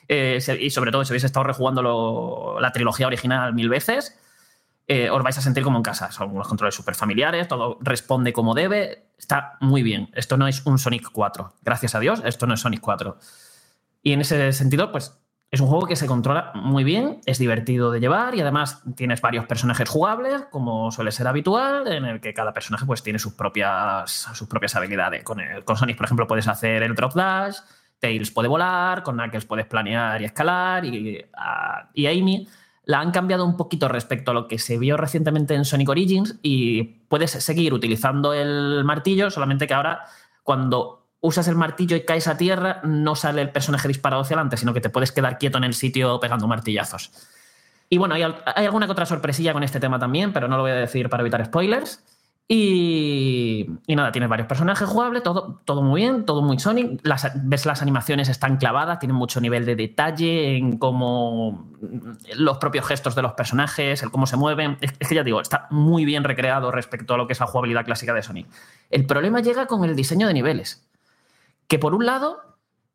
eh, 0.09 0.41
y 0.61 0.71
sobre 0.71 0.91
todo 0.91 1.05
si 1.05 1.13
habéis 1.13 1.25
estado 1.25 1.45
rejugando 1.45 2.57
la 2.61 2.73
trilogía 2.73 3.07
original 3.07 3.55
mil 3.55 3.69
veces, 3.69 4.19
eh, 4.89 5.11
os 5.11 5.23
vais 5.23 5.37
a 5.39 5.43
sentir 5.43 5.63
como 5.63 5.77
en 5.77 5.83
casa. 5.85 6.11
Son 6.11 6.31
unos 6.31 6.49
controles 6.49 6.75
súper 6.75 6.95
familiares, 6.95 7.47
todo 7.47 7.79
responde 7.81 8.33
como 8.33 8.55
debe. 8.55 9.11
Está 9.19 9.57
muy 9.61 9.83
bien. 9.83 10.11
Esto 10.15 10.37
no 10.37 10.49
es 10.49 10.65
un 10.67 10.79
Sonic 10.79 11.09
4. 11.13 11.55
Gracias 11.63 11.95
a 11.95 12.01
Dios, 12.01 12.23
esto 12.25 12.47
no 12.47 12.55
es 12.55 12.61
Sonic 12.61 12.81
4. 12.81 13.19
Y 14.03 14.13
en 14.13 14.21
ese 14.21 14.53
sentido, 14.53 14.91
pues 14.93 15.19
Es 15.51 15.61
un 15.63 15.69
juego 15.69 15.87
que 15.87 15.97
se 15.97 16.07
controla 16.07 16.53
muy 16.55 16.85
bien, 16.85 17.21
es 17.25 17.39
divertido 17.39 17.91
de 17.91 18.01
llevar 18.01 18.35
y 18.35 18.43
además 18.43 18.83
tienes 18.97 19.23
varios 19.23 19.47
personajes 19.47 19.89
jugables, 19.89 20.43
como 20.51 20.91
suele 20.93 21.11
ser 21.11 21.27
habitual, 21.27 21.91
en 21.91 22.05
el 22.05 22.21
que 22.21 22.35
cada 22.35 22.53
personaje 22.53 22.85
pues, 22.85 23.03
tiene 23.03 23.19
sus 23.19 23.33
propias, 23.33 24.11
sus 24.35 24.47
propias 24.47 24.77
habilidades. 24.77 25.25
Con, 25.25 25.41
el- 25.41 25.65
con 25.65 25.77
Sonic, 25.79 25.97
por 25.97 26.05
ejemplo, 26.05 26.27
puedes 26.27 26.47
hacer 26.49 26.83
el 26.83 26.95
drop 26.95 27.15
dash, 27.15 27.57
Tails 27.99 28.31
puede 28.31 28.47
volar, 28.47 29.03
con 29.03 29.17
Knuckles 29.17 29.47
puedes 29.47 29.65
planear 29.65 30.21
y 30.21 30.27
escalar, 30.27 30.85
y, 30.85 31.25
a- 31.35 31.89
y 31.95 32.07
Amy 32.07 32.47
la 32.89 33.01
han 33.01 33.11
cambiado 33.11 33.45
un 33.45 33.59
poquito 33.59 33.87
respecto 33.87 34.31
a 34.31 34.35
lo 34.35 34.49
que 34.49 34.59
se 34.59 34.79
vio 34.79 34.97
recientemente 34.97 35.55
en 35.55 35.67
Sonic 35.67 35.91
Origins 35.91 36.37
y 36.43 36.85
puedes 37.09 37.33
seguir 37.33 37.75
utilizando 37.75 38.33
el 38.33 38.83
martillo, 38.83 39.31
solamente 39.31 39.67
que 39.67 39.75
ahora 39.75 40.07
cuando 40.43 41.05
usas 41.21 41.49
el 41.49 41.55
martillo 41.55 41.97
y 41.97 42.07
caes 42.07 42.29
a 42.29 42.39
tierra, 42.39 42.81
no 42.85 43.15
sale 43.15 43.43
el 43.43 43.51
personaje 43.51 43.89
disparado 43.89 44.23
hacia 44.23 44.37
adelante, 44.37 44.57
sino 44.57 44.73
que 44.73 44.81
te 44.81 44.89
puedes 44.89 45.13
quedar 45.13 45.37
quieto 45.37 45.59
en 45.59 45.65
el 45.65 45.75
sitio 45.75 46.19
pegando 46.19 46.49
martillazos. 46.49 47.11
Y 47.91 47.99
bueno, 47.99 48.15
hay, 48.15 48.23
al- 48.23 48.43
hay 48.57 48.65
alguna 48.65 48.87
otra 48.91 49.05
sorpresilla 49.05 49.53
con 49.53 49.63
este 49.65 49.81
tema 49.81 49.99
también, 49.99 50.33
pero 50.33 50.49
no 50.49 50.57
lo 50.57 50.63
voy 50.63 50.71
a 50.73 50.77
decir 50.77 51.11
para 51.11 51.21
evitar 51.23 51.45
spoilers. 51.45 52.03
Y, 52.51 53.67
nada, 53.89 54.11
tienes 54.11 54.31
varios 54.31 54.49
personajes 54.49 54.89
jugables, 54.89 55.23
todo, 55.23 55.61
todo 55.67 55.83
muy 55.83 56.01
bien, 56.01 56.25
todo 56.25 56.41
muy 56.41 56.59
Sonic. 56.59 57.03
Ves 57.45 57.67
las 57.67 57.83
animaciones 57.83 58.31
están 58.31 58.57
clavadas, 58.57 58.99
tienen 58.99 59.17
mucho 59.17 59.39
nivel 59.39 59.67
de 59.67 59.77
detalle 59.77 60.57
en 60.57 60.79
cómo 60.79 61.69
los 62.35 62.57
propios 62.57 62.87
gestos 62.87 63.15
de 63.15 63.21
los 63.21 63.35
personajes, 63.35 64.03
el 64.03 64.11
cómo 64.11 64.27
se 64.27 64.39
mueven. 64.39 64.79
Es, 64.81 64.95
es 64.99 65.09
que 65.09 65.15
ya 65.15 65.25
digo, 65.25 65.43
está 65.43 65.67
muy 65.71 66.07
bien 66.07 66.25
recreado 66.25 66.71
respecto 66.71 67.13
a 67.13 67.17
lo 67.19 67.27
que 67.27 67.35
es 67.35 67.41
la 67.41 67.47
jugabilidad 67.47 67.85
clásica 67.85 68.15
de 68.15 68.23
Sonic. 68.23 68.47
El 68.89 69.05
problema 69.05 69.41
llega 69.41 69.67
con 69.67 69.85
el 69.85 69.95
diseño 69.95 70.27
de 70.27 70.33
niveles. 70.33 70.89
Que 71.67 71.79
por 71.79 71.95
un 71.95 72.07
lado 72.07 72.49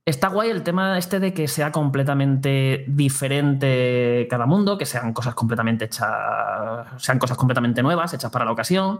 está 0.04 0.30
guay 0.30 0.50
el 0.50 0.64
tema 0.64 0.98
este 0.98 1.20
de 1.20 1.32
que 1.34 1.48
sea 1.48 1.72
completamente 1.72 2.86
diferente 2.88 4.26
cada 4.32 4.48
mundo, 4.48 4.80
que 4.80 4.88
sean 4.88 5.14
cosas 5.14 5.36
completamente 5.36 5.86
hechas, 5.86 6.88
sean 6.98 7.20
cosas 7.20 7.38
completamente 7.38 7.84
nuevas, 7.84 8.16
hechas 8.16 8.32
para 8.32 8.46
la 8.46 8.52
ocasión. 8.52 9.00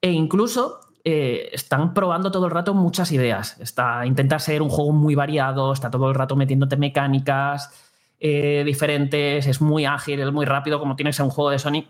E 0.00 0.10
incluso 0.10 0.80
eh, 1.02 1.48
están 1.52 1.94
probando 1.94 2.30
todo 2.30 2.46
el 2.46 2.52
rato 2.52 2.74
muchas 2.74 3.10
ideas. 3.12 3.58
Está, 3.60 4.04
intenta 4.04 4.38
ser 4.38 4.62
un 4.62 4.68
juego 4.68 4.92
muy 4.92 5.14
variado, 5.14 5.72
está 5.72 5.90
todo 5.90 6.08
el 6.08 6.14
rato 6.14 6.36
metiéndote 6.36 6.76
mecánicas 6.76 7.70
eh, 8.18 8.62
diferentes, 8.66 9.46
es 9.46 9.60
muy 9.62 9.86
ágil, 9.86 10.20
es 10.20 10.32
muy 10.32 10.44
rápido, 10.44 10.78
como 10.78 10.96
tiene 10.96 11.10
que 11.10 11.16
ser 11.16 11.24
un 11.24 11.30
juego 11.30 11.50
de 11.50 11.58
Sonic. 11.58 11.88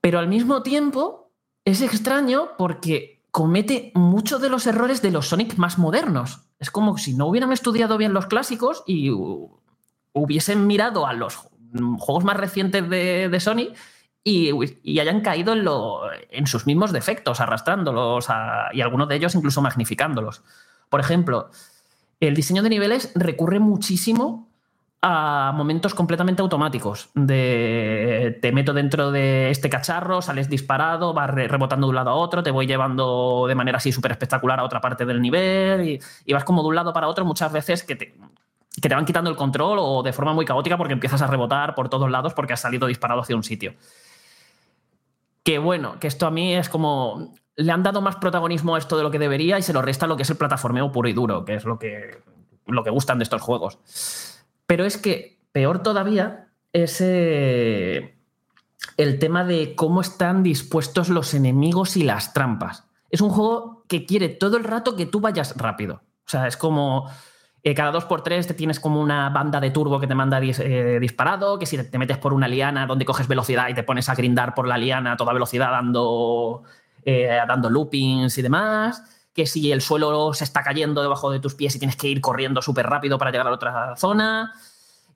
Pero 0.00 0.18
al 0.18 0.28
mismo 0.28 0.62
tiempo 0.62 1.30
es 1.64 1.80
extraño 1.80 2.50
porque 2.58 3.24
comete 3.30 3.92
muchos 3.94 4.40
de 4.40 4.50
los 4.50 4.66
errores 4.66 5.00
de 5.00 5.10
los 5.10 5.28
Sonic 5.28 5.56
más 5.56 5.78
modernos. 5.78 6.40
Es 6.58 6.70
como 6.70 6.96
si 6.98 7.14
no 7.14 7.26
hubieran 7.26 7.52
estudiado 7.52 7.98
bien 7.98 8.12
los 8.12 8.26
clásicos 8.26 8.82
y 8.86 9.10
hubiesen 10.12 10.66
mirado 10.66 11.06
a 11.06 11.12
los 11.12 11.36
juegos 11.98 12.24
más 12.24 12.36
recientes 12.36 12.88
de, 12.88 13.28
de 13.28 13.40
Sonic 13.40 13.74
y, 14.28 14.98
hayan 14.98 15.20
caído 15.20 15.54
en, 16.30 16.46
sus 16.48 16.66
mismos 16.66 16.90
defectos, 16.90 17.40
arrastrándolos 17.40 18.26
y 18.72 18.80
algunos 18.80 19.08
de 19.08 19.14
ellos 19.14 19.36
incluso 19.36 19.62
magnificándolos. 19.62 20.42
Por 20.88 20.98
ejemplo, 20.98 21.50
el 22.18 22.34
diseño 22.34 22.64
de 22.64 22.70
niveles 22.70 23.12
recurre 23.14 23.60
muchísimo 23.60 24.48
a 25.00 25.52
momentos 25.54 25.94
completamente 25.94 26.42
automáticos. 26.42 27.10
De 27.14 28.36
te 28.42 28.50
meto 28.50 28.72
dentro 28.72 29.12
de 29.12 29.50
este 29.50 29.70
cacharro, 29.70 30.20
sales 30.20 30.50
disparado, 30.50 31.14
vas 31.14 31.30
re- 31.30 31.46
rebotando 31.46 31.86
de 31.86 31.90
un 31.90 31.94
lado 31.94 32.10
a 32.10 32.14
otro, 32.14 32.42
te 32.42 32.50
voy 32.50 32.66
llevando 32.66 33.44
de 33.46 33.54
manera 33.54 33.76
así 33.76 33.92
súper 33.92 34.10
espectacular 34.10 34.58
a 34.58 34.64
otra 34.64 34.80
parte 34.80 35.06
del 35.06 35.22
nivel 35.22 36.00
y, 36.26 36.32
vas 36.32 36.42
como 36.42 36.62
de 36.62 36.68
un 36.68 36.74
lado 36.74 36.92
para 36.92 37.06
otro 37.06 37.24
muchas 37.24 37.52
veces 37.52 37.84
que 37.84 37.94
te 37.94 38.94
van 38.94 39.04
quitando 39.04 39.30
el 39.30 39.36
control 39.36 39.78
o 39.80 40.02
de 40.02 40.12
forma 40.12 40.32
muy 40.32 40.44
caótica 40.44 40.76
porque 40.76 40.94
empiezas 40.94 41.22
a 41.22 41.28
rebotar 41.28 41.76
por 41.76 41.88
todos 41.88 42.10
lados 42.10 42.34
porque 42.34 42.54
has 42.54 42.60
salido 42.60 42.88
disparado 42.88 43.20
hacia 43.20 43.36
un 43.36 43.44
sitio. 43.44 43.74
Que 45.46 45.60
bueno, 45.60 46.00
que 46.00 46.08
esto 46.08 46.26
a 46.26 46.32
mí 46.32 46.56
es 46.56 46.68
como. 46.68 47.32
Le 47.54 47.70
han 47.70 47.84
dado 47.84 48.02
más 48.02 48.16
protagonismo 48.16 48.74
a 48.74 48.78
esto 48.78 48.96
de 48.96 49.04
lo 49.04 49.12
que 49.12 49.20
debería 49.20 49.56
y 49.60 49.62
se 49.62 49.72
lo 49.72 49.80
resta 49.80 50.08
lo 50.08 50.16
que 50.16 50.24
es 50.24 50.30
el 50.30 50.36
plataformeo 50.36 50.90
puro 50.90 51.08
y 51.08 51.12
duro, 51.12 51.44
que 51.44 51.54
es 51.54 51.64
lo 51.64 51.78
que, 51.78 52.18
lo 52.66 52.82
que 52.82 52.90
gustan 52.90 53.18
de 53.18 53.22
estos 53.22 53.40
juegos. 53.42 53.78
Pero 54.66 54.84
es 54.84 54.98
que, 54.98 55.38
peor 55.52 55.84
todavía, 55.84 56.48
es 56.72 57.00
eh, 57.00 58.18
el 58.96 59.20
tema 59.20 59.44
de 59.44 59.76
cómo 59.76 60.00
están 60.00 60.42
dispuestos 60.42 61.10
los 61.10 61.32
enemigos 61.32 61.96
y 61.96 62.02
las 62.02 62.34
trampas. 62.34 62.88
Es 63.08 63.20
un 63.20 63.30
juego 63.30 63.84
que 63.86 64.04
quiere 64.04 64.28
todo 64.28 64.56
el 64.56 64.64
rato 64.64 64.96
que 64.96 65.06
tú 65.06 65.20
vayas 65.20 65.56
rápido. 65.56 66.02
O 66.26 66.28
sea, 66.28 66.48
es 66.48 66.56
como 66.56 67.08
eh, 67.66 67.74
cada 67.74 67.90
dos 67.90 68.04
por 68.04 68.22
tres 68.22 68.46
te 68.46 68.54
tienes 68.54 68.78
como 68.78 69.00
una 69.00 69.28
banda 69.28 69.58
de 69.58 69.72
turbo 69.72 69.98
que 69.98 70.06
te 70.06 70.14
manda 70.14 70.38
eh, 70.40 70.98
disparado, 71.00 71.58
que 71.58 71.66
si 71.66 71.76
te 71.76 71.98
metes 71.98 72.16
por 72.16 72.32
una 72.32 72.46
liana 72.46 72.86
donde 72.86 73.04
coges 73.04 73.26
velocidad 73.26 73.68
y 73.68 73.74
te 73.74 73.82
pones 73.82 74.08
a 74.08 74.14
grindar 74.14 74.54
por 74.54 74.68
la 74.68 74.78
liana 74.78 75.14
a 75.14 75.16
toda 75.16 75.32
velocidad 75.32 75.72
dando, 75.72 76.62
eh, 77.04 77.40
dando 77.48 77.68
loopings 77.68 78.38
y 78.38 78.42
demás, 78.42 79.02
que 79.34 79.46
si 79.46 79.72
el 79.72 79.80
suelo 79.80 80.32
se 80.32 80.44
está 80.44 80.62
cayendo 80.62 81.02
debajo 81.02 81.28
de 81.32 81.40
tus 81.40 81.56
pies 81.56 81.74
y 81.74 81.80
tienes 81.80 81.96
que 81.96 82.06
ir 82.06 82.20
corriendo 82.20 82.62
súper 82.62 82.86
rápido 82.86 83.18
para 83.18 83.32
llegar 83.32 83.48
a 83.48 83.52
otra 83.52 83.96
zona. 83.96 84.52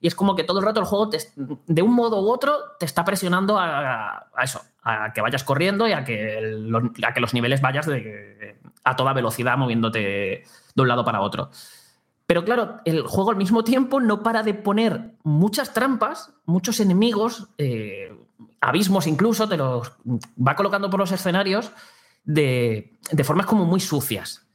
Y 0.01 0.07
es 0.07 0.15
como 0.15 0.35
que 0.35 0.43
todo 0.43 0.59
el 0.59 0.65
rato 0.65 0.81
el 0.81 0.85
juego, 0.85 1.09
de 1.37 1.81
un 1.81 1.93
modo 1.93 2.21
u 2.21 2.29
otro, 2.29 2.53
te 2.77 2.85
está 2.85 3.05
presionando 3.05 3.57
a, 3.57 4.27
eso, 4.43 4.61
a 4.83 5.13
que 5.13 5.21
vayas 5.21 5.45
corriendo 5.45 5.87
y 5.87 5.93
a 5.93 6.03
que, 6.03 6.37
a 7.07 7.13
que 7.13 7.21
los 7.21 7.33
niveles 7.33 7.61
vayas 7.61 7.87
a 8.83 8.95
toda 8.97 9.13
velocidad 9.13 9.55
moviéndote 9.55 9.99
de 10.75 10.81
un 10.81 10.87
lado 10.89 11.05
para 11.05 11.21
otro. 11.21 11.49
Pero 12.31 12.45
claro, 12.45 12.77
el 12.85 13.01
juego 13.01 13.31
al 13.31 13.35
mismo 13.35 13.65
tiempo 13.65 13.99
no 13.99 14.23
para 14.23 14.41
de 14.41 14.53
poner 14.53 15.15
muchas 15.21 15.73
trampas, 15.73 16.31
muchos 16.45 16.79
enemigos, 16.79 17.49
eh, 17.57 18.09
abismos 18.61 19.05
incluso, 19.05 19.49
te 19.49 19.57
los 19.57 19.91
va 20.39 20.55
colocando 20.55 20.89
por 20.89 21.01
los 21.01 21.11
escenarios 21.11 21.73
de, 22.23 22.97
de 23.11 23.23
formas 23.25 23.47
como 23.47 23.65
muy 23.65 23.81
sucias. 23.81 24.47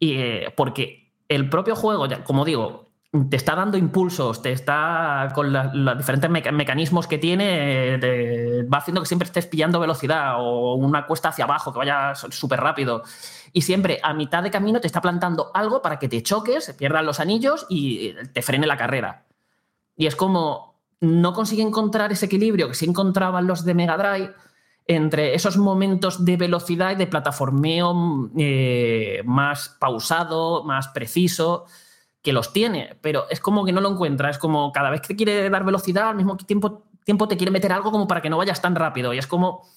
Y, 0.00 0.14
eh, 0.14 0.52
porque 0.56 1.12
el 1.28 1.48
propio 1.48 1.76
juego, 1.76 2.08
como 2.24 2.44
digo, 2.44 2.83
te 3.30 3.36
está 3.36 3.54
dando 3.54 3.76
impulsos, 3.76 4.42
te 4.42 4.50
está 4.50 5.30
con 5.34 5.52
los 5.52 5.96
diferentes 5.98 6.28
meca- 6.28 6.50
mecanismos 6.50 7.06
que 7.06 7.18
tiene, 7.18 7.94
eh, 7.94 8.64
va 8.64 8.78
haciendo 8.78 9.00
que 9.00 9.06
siempre 9.06 9.26
estés 9.26 9.46
pillando 9.46 9.78
velocidad 9.78 10.34
o 10.38 10.74
una 10.74 11.06
cuesta 11.06 11.28
hacia 11.28 11.44
abajo, 11.44 11.72
que 11.72 11.78
vaya 11.78 12.14
súper 12.14 12.60
rápido. 12.60 13.04
Y 13.52 13.62
siempre 13.62 14.00
a 14.02 14.14
mitad 14.14 14.42
de 14.42 14.50
camino 14.50 14.80
te 14.80 14.88
está 14.88 15.00
plantando 15.00 15.52
algo 15.54 15.80
para 15.80 16.00
que 16.00 16.08
te 16.08 16.22
choques, 16.24 16.64
se 16.64 16.74
pierdan 16.74 17.06
los 17.06 17.20
anillos 17.20 17.66
y 17.68 18.08
eh, 18.08 18.16
te 18.32 18.42
frene 18.42 18.66
la 18.66 18.76
carrera. 18.76 19.26
Y 19.96 20.06
es 20.06 20.16
como 20.16 20.74
no 21.00 21.34
consigue 21.34 21.62
encontrar 21.62 22.10
ese 22.10 22.26
equilibrio 22.26 22.68
que 22.68 22.74
sí 22.74 22.86
encontraban 22.86 23.46
los 23.46 23.64
de 23.64 23.74
Mega 23.74 23.96
Drive 23.96 24.32
entre 24.86 25.34
esos 25.34 25.56
momentos 25.56 26.24
de 26.24 26.36
velocidad 26.36 26.90
y 26.90 26.96
de 26.96 27.06
plataformeo 27.06 28.30
eh, 28.36 29.22
más 29.24 29.76
pausado, 29.78 30.64
más 30.64 30.88
preciso, 30.88 31.66
que 32.24 32.32
los 32.32 32.54
tiene, 32.54 32.96
pero 33.02 33.26
es 33.28 33.38
como 33.38 33.66
que 33.66 33.72
no 33.72 33.82
lo 33.82 33.90
encuentra, 33.92 34.30
es 34.30 34.38
como 34.38 34.72
cada 34.72 34.88
vez 34.88 35.02
que 35.02 35.14
quiere 35.14 35.50
dar 35.50 35.62
velocidad, 35.62 36.08
al 36.08 36.16
mismo 36.16 36.38
tiempo, 36.38 36.86
tiempo 37.04 37.28
te 37.28 37.36
quiere 37.36 37.50
meter 37.50 37.70
algo 37.70 37.92
como 37.92 38.08
para 38.08 38.22
que 38.22 38.30
no 38.30 38.38
vayas 38.38 38.62
tan 38.62 38.74
rápido, 38.74 39.12
y 39.12 39.18
es 39.18 39.26
como, 39.26 39.68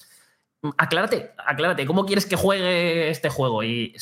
aclárate, 0.78 1.32
aclárate, 1.36 1.84
¿cómo 1.84 2.06
quieres 2.06 2.24
que 2.24 2.36
juegue 2.36 3.10
este 3.10 3.28
juego? 3.28 3.62
Y 3.62 3.94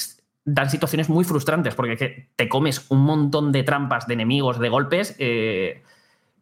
dan 0.45 0.71
situaciones 0.71 1.09
muy 1.09 1.25
frustrantes, 1.25 1.75
porque 1.75 2.31
te 2.37 2.49
comes 2.49 2.87
un 2.89 3.01
montón 3.01 3.51
de 3.51 3.65
trampas, 3.65 4.07
de 4.07 4.15
enemigos, 4.15 4.61
de 4.61 4.69
golpes, 4.69 5.17
eh, 5.19 5.83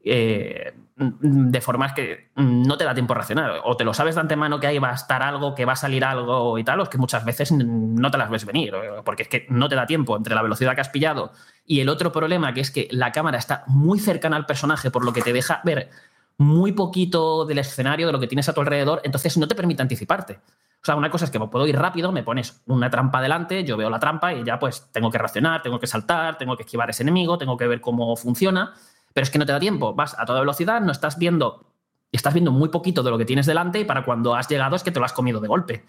eh, 0.04 0.74
de 0.96 1.60
formas 1.60 1.92
que 1.92 2.30
no 2.36 2.76
te 2.76 2.84
da 2.84 2.94
tiempo 2.94 3.14
a 3.14 3.16
reaccionar. 3.16 3.60
O 3.64 3.76
te 3.76 3.84
lo 3.84 3.94
sabes 3.94 4.14
de 4.14 4.20
antemano 4.20 4.60
que 4.60 4.66
ahí 4.66 4.78
va 4.78 4.90
a 4.90 4.94
estar 4.94 5.22
algo, 5.22 5.54
que 5.54 5.64
va 5.64 5.72
a 5.72 5.76
salir 5.76 6.04
algo 6.04 6.58
y 6.58 6.64
tal, 6.64 6.80
o 6.80 6.82
es 6.84 6.88
que 6.88 6.98
muchas 6.98 7.24
veces 7.24 7.50
no 7.52 8.10
te 8.10 8.18
las 8.18 8.30
ves 8.30 8.44
venir, 8.44 8.74
eh, 8.74 9.02
porque 9.04 9.24
es 9.24 9.28
que 9.28 9.46
no 9.48 9.68
te 9.68 9.74
da 9.74 9.86
tiempo 9.86 10.16
entre 10.16 10.34
la 10.34 10.42
velocidad 10.42 10.74
que 10.74 10.82
has 10.82 10.90
pillado 10.90 11.32
y 11.66 11.80
el 11.80 11.88
otro 11.88 12.12
problema, 12.12 12.52
que 12.52 12.60
es 12.60 12.70
que 12.70 12.88
la 12.90 13.12
cámara 13.12 13.38
está 13.38 13.64
muy 13.66 13.98
cercana 13.98 14.36
al 14.36 14.46
personaje, 14.46 14.90
por 14.90 15.04
lo 15.04 15.12
que 15.12 15.22
te 15.22 15.32
deja 15.32 15.60
ver 15.64 15.90
muy 16.36 16.72
poquito 16.72 17.44
del 17.44 17.58
escenario, 17.58 18.06
de 18.06 18.12
lo 18.12 18.20
que 18.20 18.26
tienes 18.26 18.48
a 18.48 18.52
tu 18.52 18.60
alrededor, 18.60 19.00
entonces 19.04 19.36
no 19.36 19.48
te 19.48 19.54
permite 19.54 19.82
anticiparte. 19.82 20.34
O 20.34 20.84
sea, 20.84 20.96
una 20.96 21.08
cosa 21.08 21.24
es 21.24 21.30
que 21.30 21.40
puedo 21.40 21.66
ir 21.66 21.78
rápido, 21.78 22.12
me 22.12 22.22
pones 22.22 22.62
una 22.66 22.90
trampa 22.90 23.22
delante, 23.22 23.64
yo 23.64 23.76
veo 23.78 23.88
la 23.88 23.98
trampa 23.98 24.34
y 24.34 24.44
ya 24.44 24.58
pues 24.58 24.90
tengo 24.92 25.10
que 25.10 25.16
reaccionar, 25.16 25.62
tengo 25.62 25.80
que 25.80 25.86
saltar, 25.86 26.36
tengo 26.36 26.56
que 26.56 26.64
esquivar 26.64 26.90
ese 26.90 27.02
enemigo, 27.02 27.38
tengo 27.38 27.56
que 27.56 27.66
ver 27.66 27.80
cómo 27.80 28.14
funciona, 28.16 28.74
pero 29.14 29.22
es 29.24 29.30
que 29.30 29.38
no 29.38 29.46
te 29.46 29.52
da 29.52 29.60
tiempo, 29.60 29.94
vas 29.94 30.14
a 30.18 30.26
toda 30.26 30.40
velocidad, 30.40 30.82
no 30.82 30.92
estás 30.92 31.18
viendo, 31.18 31.64
estás 32.12 32.34
viendo 32.34 32.52
muy 32.52 32.68
poquito 32.68 33.02
de 33.02 33.10
lo 33.10 33.16
que 33.16 33.24
tienes 33.24 33.46
delante 33.46 33.80
y 33.80 33.84
para 33.86 34.04
cuando 34.04 34.34
has 34.34 34.48
llegado 34.48 34.76
es 34.76 34.82
que 34.82 34.90
te 34.90 34.98
lo 34.98 35.06
has 35.06 35.14
comido 35.14 35.40
de 35.40 35.48
golpe. 35.48 35.84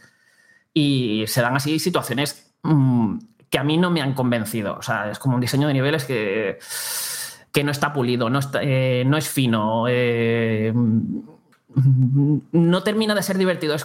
Y 0.73 1.25
se 1.27 1.41
dan 1.41 1.55
así 1.55 1.79
situaciones 1.79 2.53
mm, 2.63 3.17
que 3.49 3.57
a 3.59 3.63
mí 3.63 3.77
no 3.77 3.89
me 3.91 4.01
han 4.01 4.13
convencido. 4.13 4.77
O 4.77 4.81
sea, 4.81 5.09
es 5.11 5.19
como 5.19 5.35
un 5.35 5.41
diseño 5.41 5.67
de 5.67 5.73
niveles 5.73 6.05
que, 6.05 6.59
que 7.51 7.63
no 7.63 7.71
está 7.71 7.91
pulido, 7.93 8.29
no, 8.29 8.39
está- 8.39 8.59
eh, 8.61 9.03
no 9.05 9.17
es 9.17 9.27
fino, 9.29 9.85
eh, 9.87 10.73
no 12.51 12.83
termina 12.83 13.15
de 13.15 13.23
ser 13.23 13.37
divertido. 13.37 13.75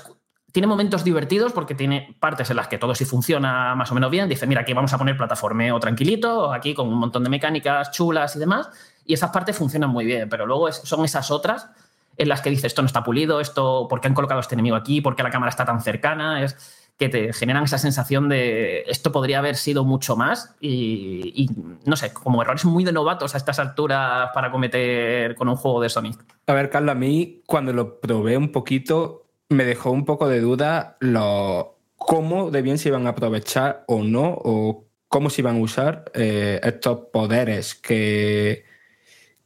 Tiene 0.53 0.67
momentos 0.67 1.05
divertidos 1.05 1.53
porque 1.53 1.77
tiene 1.77 2.17
partes 2.19 2.51
en 2.51 2.57
las 2.57 2.67
que 2.67 2.79
todo 2.79 2.95
sí 2.95 3.05
funciona 3.05 3.75
más 3.77 3.91
o 3.93 3.95
menos 3.95 4.11
bien. 4.11 4.29
Dice, 4.29 4.47
mira, 4.47 4.63
aquí 4.63 4.73
vamos 4.73 4.93
a 4.93 4.99
poner 4.99 5.17
plataformeo 5.17 5.79
tranquilito, 5.79 6.53
aquí 6.53 6.75
con 6.75 6.89
un 6.89 6.99
montón 6.99 7.23
de 7.23 7.31
mecánicas 7.31 7.93
chulas 7.93 8.35
y 8.35 8.41
demás. 8.41 8.69
Y 9.05 9.15
esas 9.15 9.31
partes 9.31 9.57
funcionan 9.57 9.91
muy 9.91 10.05
bien, 10.05 10.29
pero 10.29 10.47
luego 10.47 10.69
es- 10.69 10.81
son 10.85 11.05
esas 11.05 11.31
otras 11.31 11.69
en 12.17 12.29
las 12.29 12.41
que 12.43 12.51
dices, 12.51 12.67
esto 12.67 12.83
no 12.83 12.87
está 12.87 13.03
pulido, 13.03 13.41
esto, 13.41 13.87
¿por 13.89 14.01
qué 14.01 14.09
han 14.09 14.15
colocado 14.15 14.39
a 14.39 14.43
este 14.43 14.55
enemigo 14.55 14.77
aquí? 14.77 15.01
¿Por 15.01 15.17
qué 15.17 15.23
la 15.23 15.31
cámara 15.31 15.51
está 15.51 15.65
tan 15.65 15.81
cercana? 15.81 16.43
Es 16.43 16.57
que 16.99 17.09
te 17.09 17.33
generan 17.33 17.65
esa 17.65 17.79
sensación 17.79 18.29
de 18.29 18.83
esto 18.87 19.11
podría 19.11 19.39
haber 19.39 19.57
sido 19.57 19.85
mucho 19.87 20.17
más 20.17 20.55
y, 20.61 21.33
y, 21.35 21.49
no 21.87 21.97
sé, 21.97 22.13
como 22.13 22.43
errores 22.43 22.67
muy 22.67 22.85
de 22.85 22.93
novatos 22.93 23.35
a 23.35 23.39
estas 23.39 23.59
alturas 23.59 24.29
para 24.35 24.51
cometer 24.51 25.35
con 25.35 25.49
un 25.49 25.57
juego 25.57 25.81
de 25.81 25.89
Sonic. 25.89 26.23
A 26.47 26.53
ver, 26.53 26.69
Carlos, 26.69 26.93
a 26.93 26.95
mí 26.99 27.43
cuando 27.47 27.73
lo 27.73 28.01
probé 28.01 28.37
un 28.37 28.53
poquito 28.53 29.25
me 29.49 29.65
dejó 29.65 29.91
un 29.93 30.05
poco 30.05 30.29
de 30.29 30.41
duda 30.41 30.99
lo, 31.01 31.79
cómo 31.97 32.51
de 32.51 32.61
bien 32.61 32.77
se 32.77 32.91
iban 32.91 33.07
a 33.07 33.11
aprovechar 33.11 33.83
o 33.89 34.03
no, 34.03 34.37
o 34.45 34.85
cómo 35.09 35.31
se 35.31 35.41
iban 35.41 35.57
a 35.57 35.61
usar 35.61 36.05
eh, 36.13 36.61
estos 36.63 37.07
poderes 37.11 37.75
que, 37.75 38.65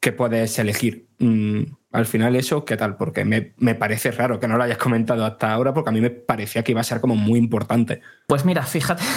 que 0.04 0.12
puedes 0.12 0.58
elegir. 0.58 1.08
Mm, 1.18 1.62
al 1.92 2.04
final 2.04 2.36
eso, 2.36 2.66
¿qué 2.66 2.76
tal? 2.76 2.98
Porque 2.98 3.24
me, 3.24 3.54
me 3.56 3.74
parece 3.74 4.10
raro 4.10 4.38
que 4.38 4.46
no 4.46 4.58
lo 4.58 4.62
hayas 4.62 4.76
comentado 4.76 5.24
hasta 5.24 5.50
ahora, 5.50 5.72
porque 5.72 5.88
a 5.88 5.92
mí 5.94 6.02
me 6.02 6.10
parecía 6.10 6.62
que 6.62 6.72
iba 6.72 6.82
a 6.82 6.84
ser 6.84 7.00
como 7.00 7.16
muy 7.16 7.38
importante. 7.38 8.02
Pues 8.26 8.44
mira, 8.44 8.62
fíjate. 8.62 9.02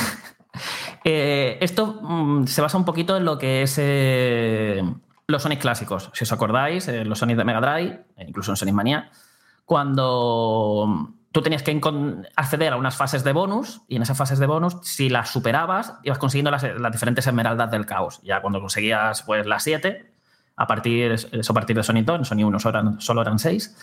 Eh, 1.10 1.60
esto 1.62 2.02
mm, 2.02 2.48
se 2.48 2.62
basa 2.62 2.78
un 2.78 2.84
poquito 2.84 3.16
en 3.16 3.24
lo 3.24 3.38
que 3.38 3.62
es 3.62 3.78
eh, 3.80 4.82
los 5.28 5.42
Sonic 5.42 5.62
clásicos. 5.62 6.10
Si 6.12 6.26
os 6.26 6.32
acordáis, 6.34 6.86
eh, 6.90 7.06
los 7.06 7.20
Sonic 7.20 7.38
de 7.38 7.46
Mega 7.46 7.62
Drive, 7.62 8.04
incluso 8.28 8.52
en 8.52 8.58
Sonic 8.58 8.74
Mania, 8.74 9.10
cuando 9.64 11.14
tú 11.32 11.42
tenías 11.42 11.64
que 11.64 11.80
acceder 12.36 12.74
a 12.74 12.76
unas 12.76 12.98
fases 12.98 13.24
de 13.24 13.32
bonus 13.32 13.84
y 13.88 13.96
en 13.96 14.02
esas 14.02 14.18
fases 14.18 14.40
de 14.40 14.48
bonus, 14.48 14.80
si 14.82 15.08
las 15.08 15.30
superabas, 15.30 15.94
ibas 16.04 16.18
consiguiendo 16.18 16.52
las, 16.52 16.64
las 16.64 16.92
diferentes 16.92 17.26
esmeraldas 17.26 17.72
del 17.72 17.86
caos. 17.86 18.20
Ya 18.24 18.42
cuando 18.42 18.60
conseguías 18.60 19.22
pues, 19.22 19.46
las 19.46 19.64
7, 19.64 20.17
a 20.58 20.68
partir, 20.68 21.12
eso 21.12 21.52
a 21.52 21.54
partir 21.54 21.76
de 21.76 21.84
Sonic 21.84 22.06
2, 22.06 22.20
en 22.20 22.26
Sonic 22.26 22.46
1 22.48 22.60
solo 22.60 22.80
eran, 22.80 23.02
solo 23.02 23.22
eran 23.22 23.40
6, 23.40 23.78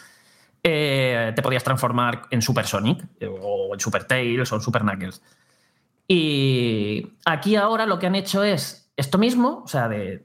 eh, 0.62 1.32
te 1.34 1.42
podías 1.42 1.62
transformar 1.62 2.22
en 2.30 2.42
Super 2.42 2.66
Sonic 2.66 3.04
eh, 3.20 3.28
o 3.28 3.74
en 3.74 3.80
Super 3.80 4.04
Tails 4.04 4.50
o 4.52 4.56
en 4.56 4.60
Super 4.60 4.82
Knuckles. 4.82 5.22
Y 6.08 7.12
aquí 7.24 7.56
ahora 7.56 7.86
lo 7.86 7.98
que 7.98 8.06
han 8.06 8.14
hecho 8.14 8.42
es 8.42 8.90
esto 8.96 9.18
mismo, 9.18 9.62
o 9.64 9.68
sea, 9.68 9.88
de 9.88 10.24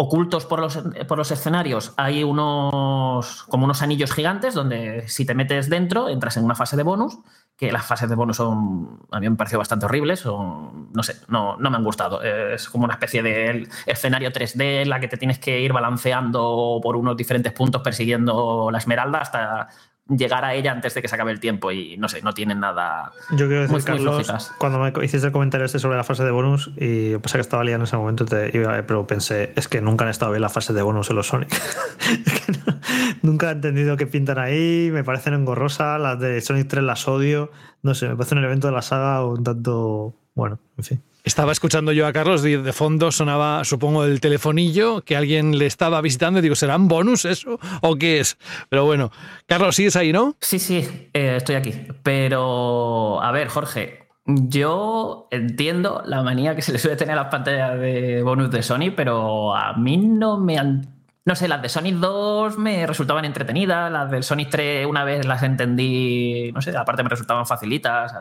ocultos 0.00 0.46
por 0.46 0.60
los, 0.60 0.78
por 1.08 1.18
los 1.18 1.30
escenarios 1.32 1.92
hay 1.96 2.22
unos 2.22 3.42
como 3.48 3.64
unos 3.64 3.82
anillos 3.82 4.12
gigantes 4.12 4.54
donde 4.54 5.08
si 5.08 5.26
te 5.26 5.34
metes 5.34 5.68
dentro 5.68 6.08
entras 6.08 6.36
en 6.36 6.44
una 6.44 6.54
fase 6.54 6.76
de 6.76 6.84
bonus, 6.84 7.18
que 7.56 7.72
las 7.72 7.84
fases 7.84 8.08
de 8.08 8.14
bonus 8.14 8.36
son 8.36 9.00
a 9.10 9.18
mí 9.18 9.22
me 9.22 9.26
han 9.26 9.36
parecido 9.36 9.58
bastante 9.58 9.86
horribles, 9.86 10.24
no 10.24 11.02
sé, 11.02 11.16
no, 11.26 11.56
no 11.56 11.70
me 11.70 11.76
han 11.76 11.82
gustado. 11.82 12.22
Es 12.22 12.68
como 12.68 12.84
una 12.84 12.94
especie 12.94 13.24
de 13.24 13.68
escenario 13.86 14.30
3D 14.30 14.82
en 14.82 14.88
la 14.88 15.00
que 15.00 15.08
te 15.08 15.16
tienes 15.16 15.40
que 15.40 15.60
ir 15.60 15.72
balanceando 15.72 16.78
por 16.80 16.94
unos 16.94 17.16
diferentes 17.16 17.52
puntos 17.52 17.82
persiguiendo 17.82 18.70
la 18.70 18.78
esmeralda 18.78 19.18
hasta 19.18 19.68
llegar 20.08 20.44
a 20.44 20.54
ella 20.54 20.72
antes 20.72 20.94
de 20.94 21.02
que 21.02 21.08
se 21.08 21.14
acabe 21.14 21.32
el 21.32 21.40
tiempo 21.40 21.70
y 21.70 21.96
no 21.98 22.08
sé, 22.08 22.22
no 22.22 22.32
tienen 22.32 22.60
nada 22.60 23.12
Yo 23.30 23.46
quiero 23.46 23.60
decir, 23.62 23.72
muy, 23.72 23.82
Carlos, 23.82 24.52
cuando 24.58 24.78
me 24.78 24.88
hiciste 25.04 25.26
el 25.26 25.32
comentario 25.32 25.66
este 25.66 25.78
sobre 25.78 25.96
la 25.98 26.04
fase 26.04 26.24
de 26.24 26.30
bonus, 26.30 26.70
y 26.76 27.16
pasa 27.18 27.36
que 27.38 27.42
estaba 27.42 27.62
liado 27.64 27.80
en 27.80 27.84
ese 27.84 27.96
momento, 27.96 28.24
te 28.24 28.50
iba- 28.56 28.82
pero 28.86 29.06
pensé, 29.06 29.52
es 29.56 29.68
que 29.68 29.80
nunca 29.82 30.04
han 30.04 30.10
estado 30.10 30.32
bien 30.32 30.40
las 30.42 30.52
fases 30.52 30.74
de 30.74 30.80
bonus 30.82 31.10
en 31.10 31.16
los 31.16 31.26
Sonic. 31.26 31.50
Es 32.26 32.40
que 32.40 32.52
no- 32.52 32.78
nunca 33.22 33.48
he 33.50 33.52
entendido 33.52 33.96
qué 33.96 34.06
pintan 34.06 34.38
ahí, 34.38 34.90
me 34.92 35.04
parecen 35.04 35.34
engorrosas, 35.34 36.00
las 36.00 36.18
de 36.18 36.40
Sonic 36.40 36.68
3 36.68 36.82
las 36.84 37.06
odio, 37.06 37.50
no 37.82 37.94
sé, 37.94 38.08
me 38.08 38.16
parece 38.16 38.34
un 38.34 38.44
evento 38.44 38.68
de 38.68 38.72
la 38.72 38.82
saga 38.82 39.24
un 39.26 39.44
tanto, 39.44 40.14
bueno, 40.34 40.58
en 40.78 40.84
fin. 40.84 41.02
Estaba 41.28 41.52
escuchando 41.52 41.92
yo 41.92 42.06
a 42.06 42.12
Carlos 42.14 42.42
y 42.46 42.56
de 42.56 42.72
fondo 42.72 43.12
sonaba, 43.12 43.62
supongo, 43.62 44.04
el 44.04 44.18
telefonillo 44.18 45.02
que 45.02 45.14
alguien 45.14 45.58
le 45.58 45.66
estaba 45.66 46.00
visitando 46.00 46.38
y 46.38 46.42
digo, 46.42 46.54
¿serán 46.54 46.88
bonus 46.88 47.26
eso 47.26 47.60
o 47.82 47.96
qué 47.96 48.18
es? 48.18 48.38
Pero 48.70 48.86
bueno, 48.86 49.12
Carlos, 49.44 49.76
sigues 49.76 49.94
ahí, 49.96 50.10
¿no? 50.10 50.36
Sí, 50.40 50.58
sí, 50.58 51.10
eh, 51.12 51.34
estoy 51.36 51.56
aquí. 51.56 51.74
Pero, 52.02 53.22
a 53.22 53.30
ver, 53.30 53.48
Jorge, 53.48 54.08
yo 54.24 55.28
entiendo 55.30 56.02
la 56.06 56.22
manía 56.22 56.56
que 56.56 56.62
se 56.62 56.72
le 56.72 56.78
suele 56.78 56.96
tener 56.96 57.12
a 57.12 57.24
las 57.24 57.30
pantallas 57.30 57.78
de 57.78 58.22
bonus 58.22 58.50
de 58.50 58.62
Sony, 58.62 58.94
pero 58.96 59.54
a 59.54 59.74
mí 59.74 59.98
no 59.98 60.38
me 60.38 60.56
han... 60.56 60.88
No 61.26 61.36
sé, 61.36 61.46
las 61.46 61.60
de 61.60 61.68
Sonic 61.68 61.96
2 61.96 62.56
me 62.56 62.86
resultaban 62.86 63.26
entretenidas, 63.26 63.92
las 63.92 64.10
del 64.10 64.22
Sonic 64.22 64.48
3 64.48 64.86
una 64.86 65.04
vez 65.04 65.26
las 65.26 65.42
entendí, 65.42 66.52
no 66.54 66.62
sé, 66.62 66.74
aparte 66.74 67.02
me 67.02 67.10
resultaban 67.10 67.44
facilitas. 67.44 68.14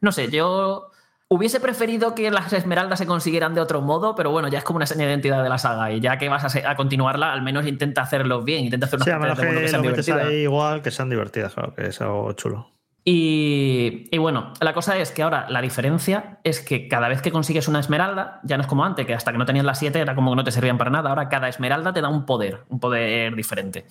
No 0.00 0.12
sé, 0.12 0.30
yo 0.30 0.92
hubiese 1.34 1.58
preferido 1.58 2.14
que 2.14 2.30
las 2.30 2.52
esmeraldas 2.52 2.98
se 2.98 3.06
consiguieran 3.06 3.54
de 3.54 3.60
otro 3.60 3.80
modo, 3.80 4.14
pero 4.14 4.30
bueno, 4.30 4.48
ya 4.48 4.58
es 4.58 4.64
como 4.64 4.76
una 4.76 4.86
seña 4.86 5.04
de 5.04 5.10
identidad 5.10 5.42
de 5.42 5.48
la 5.48 5.58
saga 5.58 5.90
y 5.90 6.00
ya 6.00 6.16
que 6.16 6.28
vas 6.28 6.54
a, 6.54 6.76
continuarla, 6.76 7.32
al 7.32 7.42
menos 7.42 7.66
intenta 7.66 8.02
hacerlos 8.02 8.44
bien, 8.44 8.64
intenta 8.64 8.86
hacer 8.86 8.98
unas 8.98 9.08
Sí, 9.08 9.20
menos 9.20 9.38
de 9.38 9.60
que 9.62 9.68
sean 9.68 9.82
lo 9.82 9.90
divertidas. 9.90 10.26
ahí 10.26 10.36
igual, 10.42 10.82
que 10.82 10.90
sean 10.90 11.10
divertidas, 11.10 11.54
claro, 11.54 11.74
que 11.74 11.88
es 11.88 12.00
algo 12.00 12.32
chulo. 12.34 12.70
Y, 13.04 14.08
y 14.10 14.18
bueno, 14.18 14.54
la 14.60 14.72
cosa 14.72 14.96
es 14.96 15.10
que 15.10 15.22
ahora 15.22 15.46
la 15.50 15.60
diferencia 15.60 16.38
es 16.42 16.60
que 16.60 16.88
cada 16.88 17.08
vez 17.08 17.20
que 17.20 17.32
consigues 17.32 17.68
una 17.68 17.80
esmeralda, 17.80 18.40
ya 18.44 18.56
no 18.56 18.62
es 18.62 18.66
como 18.66 18.84
antes, 18.84 19.04
que 19.04 19.12
hasta 19.12 19.30
que 19.32 19.36
no 19.36 19.44
tenías 19.44 19.66
las 19.66 19.78
7 19.78 20.00
era 20.00 20.14
como 20.14 20.30
que 20.30 20.36
no 20.36 20.44
te 20.44 20.52
servían 20.52 20.78
para 20.78 20.90
nada. 20.90 21.10
Ahora 21.10 21.28
cada 21.28 21.48
esmeralda 21.48 21.92
te 21.92 22.00
da 22.00 22.08
un 22.08 22.24
poder, 22.24 22.60
un 22.68 22.80
poder 22.80 23.34
diferente. 23.34 23.84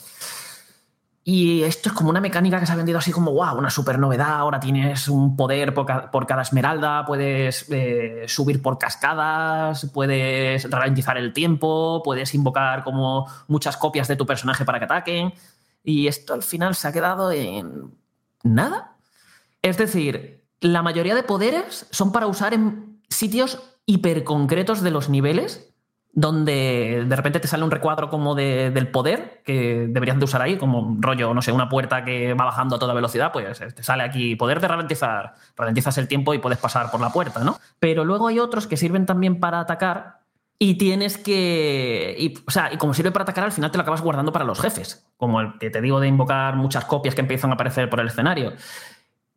Y 1.25 1.63
esto 1.63 1.87
es 1.87 1.95
como 1.95 2.09
una 2.09 2.19
mecánica 2.19 2.59
que 2.59 2.65
se 2.65 2.73
ha 2.73 2.75
vendido 2.75 2.97
así 2.99 3.11
como, 3.11 3.31
wow, 3.31 3.57
una 3.57 3.69
super 3.69 3.97
novedad. 3.97 4.33
Ahora 4.39 4.59
tienes 4.59 5.07
un 5.07 5.37
poder 5.37 5.73
por, 5.73 5.85
ca- 5.85 6.11
por 6.11 6.27
cada 6.27 6.41
esmeralda, 6.41 7.05
puedes 7.05 7.65
eh, 7.69 8.25
subir 8.27 8.61
por 8.61 8.77
cascadas, 8.77 9.89
puedes 9.93 10.69
ralentizar 10.69 11.17
el 11.17 11.31
tiempo, 11.31 12.01
puedes 12.03 12.33
invocar 12.35 12.83
como 12.83 13.27
muchas 13.47 13.77
copias 13.77 14.09
de 14.09 14.17
tu 14.17 14.25
personaje 14.25 14.65
para 14.65 14.79
que 14.79 14.85
ataquen. 14.85 15.33
Y 15.81 16.07
esto 16.07 16.33
al 16.33 16.43
final 16.43 16.75
se 16.75 16.89
ha 16.89 16.91
quedado 16.91 17.31
en 17.31 17.93
nada. 18.43 18.97
Es 19.61 19.77
decir, 19.77 20.43
la 20.59 20.81
mayoría 20.81 21.15
de 21.15 21.23
poderes 21.23 21.87
son 21.91 22.11
para 22.11 22.27
usar 22.27 22.53
en 22.53 23.01
sitios 23.09 23.61
hiperconcretos 23.85 24.81
de 24.81 24.91
los 24.91 25.07
niveles, 25.07 25.72
donde 26.15 27.05
de 27.07 27.15
repente 27.15 27.39
te 27.39 27.47
sale 27.47 27.63
un 27.63 27.71
recuadro 27.71 28.09
como 28.09 28.35
de- 28.35 28.69
del 28.69 28.87
poder 28.87 29.41
que 29.43 29.87
deberías 29.89 30.19
de 30.19 30.25
usar 30.25 30.41
ahí, 30.43 30.57
como 30.57 30.79
un 30.79 31.01
rollo, 31.01 31.33
no 31.33 31.41
sé, 31.41 31.51
una 31.51 31.69
puerta 31.69 32.05
que 32.05 32.33
va 32.35 32.45
bajando 32.45 32.75
a 32.75 32.79
toda 32.79 32.93
velocidad, 32.93 33.31
pues 33.31 33.59
te 33.73 33.83
sale 33.83 34.03
aquí 34.03 34.35
poder 34.35 34.59
de 34.61 34.67
ralentizar, 34.67 35.33
ralentizas 35.57 35.97
el 35.97 36.07
tiempo 36.07 36.33
y 36.35 36.37
puedes 36.37 36.59
pasar 36.59 36.91
por 36.91 37.01
la 37.01 37.09
puerta, 37.11 37.43
¿no? 37.43 37.57
Pero 37.79 38.05
luego 38.05 38.27
hay 38.27 38.37
otros 38.39 38.67
que 38.67 38.77
sirven 38.77 39.05
también 39.07 39.39
para 39.39 39.59
atacar 39.59 40.19
y 40.59 40.75
tienes 40.75 41.17
que. 41.17 42.15
y, 42.17 42.35
o 42.47 42.51
sea, 42.51 42.71
y 42.71 42.77
como 42.77 42.93
sirve 42.93 43.11
para 43.11 43.23
atacar, 43.23 43.43
al 43.43 43.51
final 43.51 43.71
te 43.71 43.77
lo 43.77 43.81
acabas 43.81 44.01
guardando 44.01 44.31
para 44.31 44.45
los 44.45 44.61
jefes. 44.61 45.05
Como 45.17 45.41
el 45.41 45.57
que 45.59 45.69
te 45.71 45.81
digo 45.81 45.99
de 45.99 46.07
invocar 46.07 46.55
muchas 46.55 46.85
copias 46.85 47.15
que 47.15 47.21
empiezan 47.21 47.49
a 47.49 47.55
aparecer 47.55 47.89
por 47.89 47.99
el 47.99 48.07
escenario. 48.07 48.53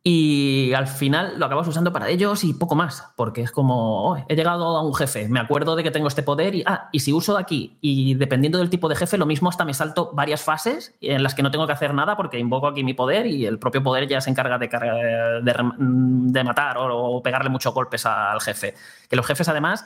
Y 0.09 0.71
al 0.73 0.87
final 0.87 1.37
lo 1.37 1.47
acabas 1.47 1.67
usando 1.67 1.91
para 1.91 2.07
ellos 2.07 2.45
y 2.45 2.53
poco 2.53 2.75
más. 2.75 3.11
Porque 3.17 3.41
es 3.41 3.51
como, 3.51 4.11
"Oh, 4.11 4.15
he 4.29 4.35
llegado 4.37 4.77
a 4.77 4.81
un 4.81 4.95
jefe, 4.95 5.27
me 5.27 5.41
acuerdo 5.41 5.75
de 5.75 5.83
que 5.83 5.91
tengo 5.91 6.07
este 6.07 6.23
poder 6.23 6.55
y. 6.55 6.63
Ah, 6.65 6.87
y 6.93 7.01
si 7.01 7.11
uso 7.11 7.37
aquí, 7.37 7.77
y 7.81 8.13
dependiendo 8.13 8.57
del 8.57 8.69
tipo 8.69 8.87
de 8.87 8.95
jefe, 8.95 9.17
lo 9.17 9.25
mismo 9.25 9.49
hasta 9.49 9.65
me 9.65 9.73
salto 9.73 10.11
varias 10.13 10.41
fases 10.41 10.95
en 11.01 11.23
las 11.23 11.35
que 11.35 11.43
no 11.43 11.51
tengo 11.51 11.67
que 11.67 11.73
hacer 11.73 11.93
nada 11.93 12.15
porque 12.15 12.39
invoco 12.39 12.67
aquí 12.67 12.85
mi 12.85 12.93
poder 12.93 13.27
y 13.27 13.45
el 13.45 13.59
propio 13.59 13.83
poder 13.83 14.07
ya 14.07 14.21
se 14.21 14.29
encarga 14.29 14.57
de, 14.57 14.67
de, 14.69 15.71
de 15.77 16.43
matar 16.45 16.77
o, 16.79 17.21
pegarle 17.21 17.49
muchos 17.49 17.73
golpes 17.73 18.05
al 18.05 18.39
jefe. 18.39 18.75
Que 19.09 19.17
los 19.17 19.25
jefes, 19.27 19.49
además 19.49 19.83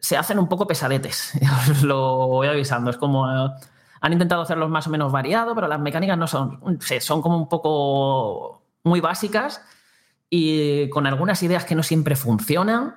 se 0.00 0.16
hacen 0.16 0.40
un 0.40 0.48
poco 0.48 0.66
pesadetes. 0.66 1.32
Os 1.70 1.82
lo 1.84 2.26
voy 2.26 2.48
avisando. 2.48 2.90
Es 2.90 2.96
como. 2.96 3.30
eh, 3.30 3.50
han 4.00 4.12
intentado 4.12 4.42
hacerlos 4.42 4.68
más 4.68 4.88
o 4.88 4.90
menos 4.90 5.12
variado, 5.12 5.54
pero 5.54 5.68
las 5.68 5.78
mecánicas 5.78 6.18
no 6.18 6.26
son. 6.26 6.60
son 6.98 7.22
como 7.22 7.36
un 7.36 7.48
poco 7.48 8.65
muy 8.86 9.00
básicas 9.00 9.60
y 10.30 10.88
con 10.90 11.06
algunas 11.06 11.42
ideas 11.42 11.64
que 11.64 11.74
no 11.74 11.82
siempre 11.82 12.16
funcionan 12.16 12.96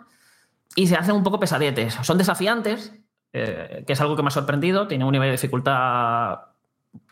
y 0.76 0.88
se 0.88 0.96
hacen 0.96 1.16
un 1.16 1.24
poco 1.24 1.40
pesadetes. 1.40 1.96
Son 2.04 2.18
desafiantes, 2.18 2.94
eh, 3.34 3.84
que 3.86 3.94
es 3.94 4.02
algo 4.02 4.16
que 4.16 4.22
me 4.22 4.30
ha 4.30 4.32
sorprendido. 4.32 4.88
Tiene 4.88 5.04
un 5.04 5.12
nivel 5.12 5.28
de 5.28 5.34
dificultad 5.34 6.40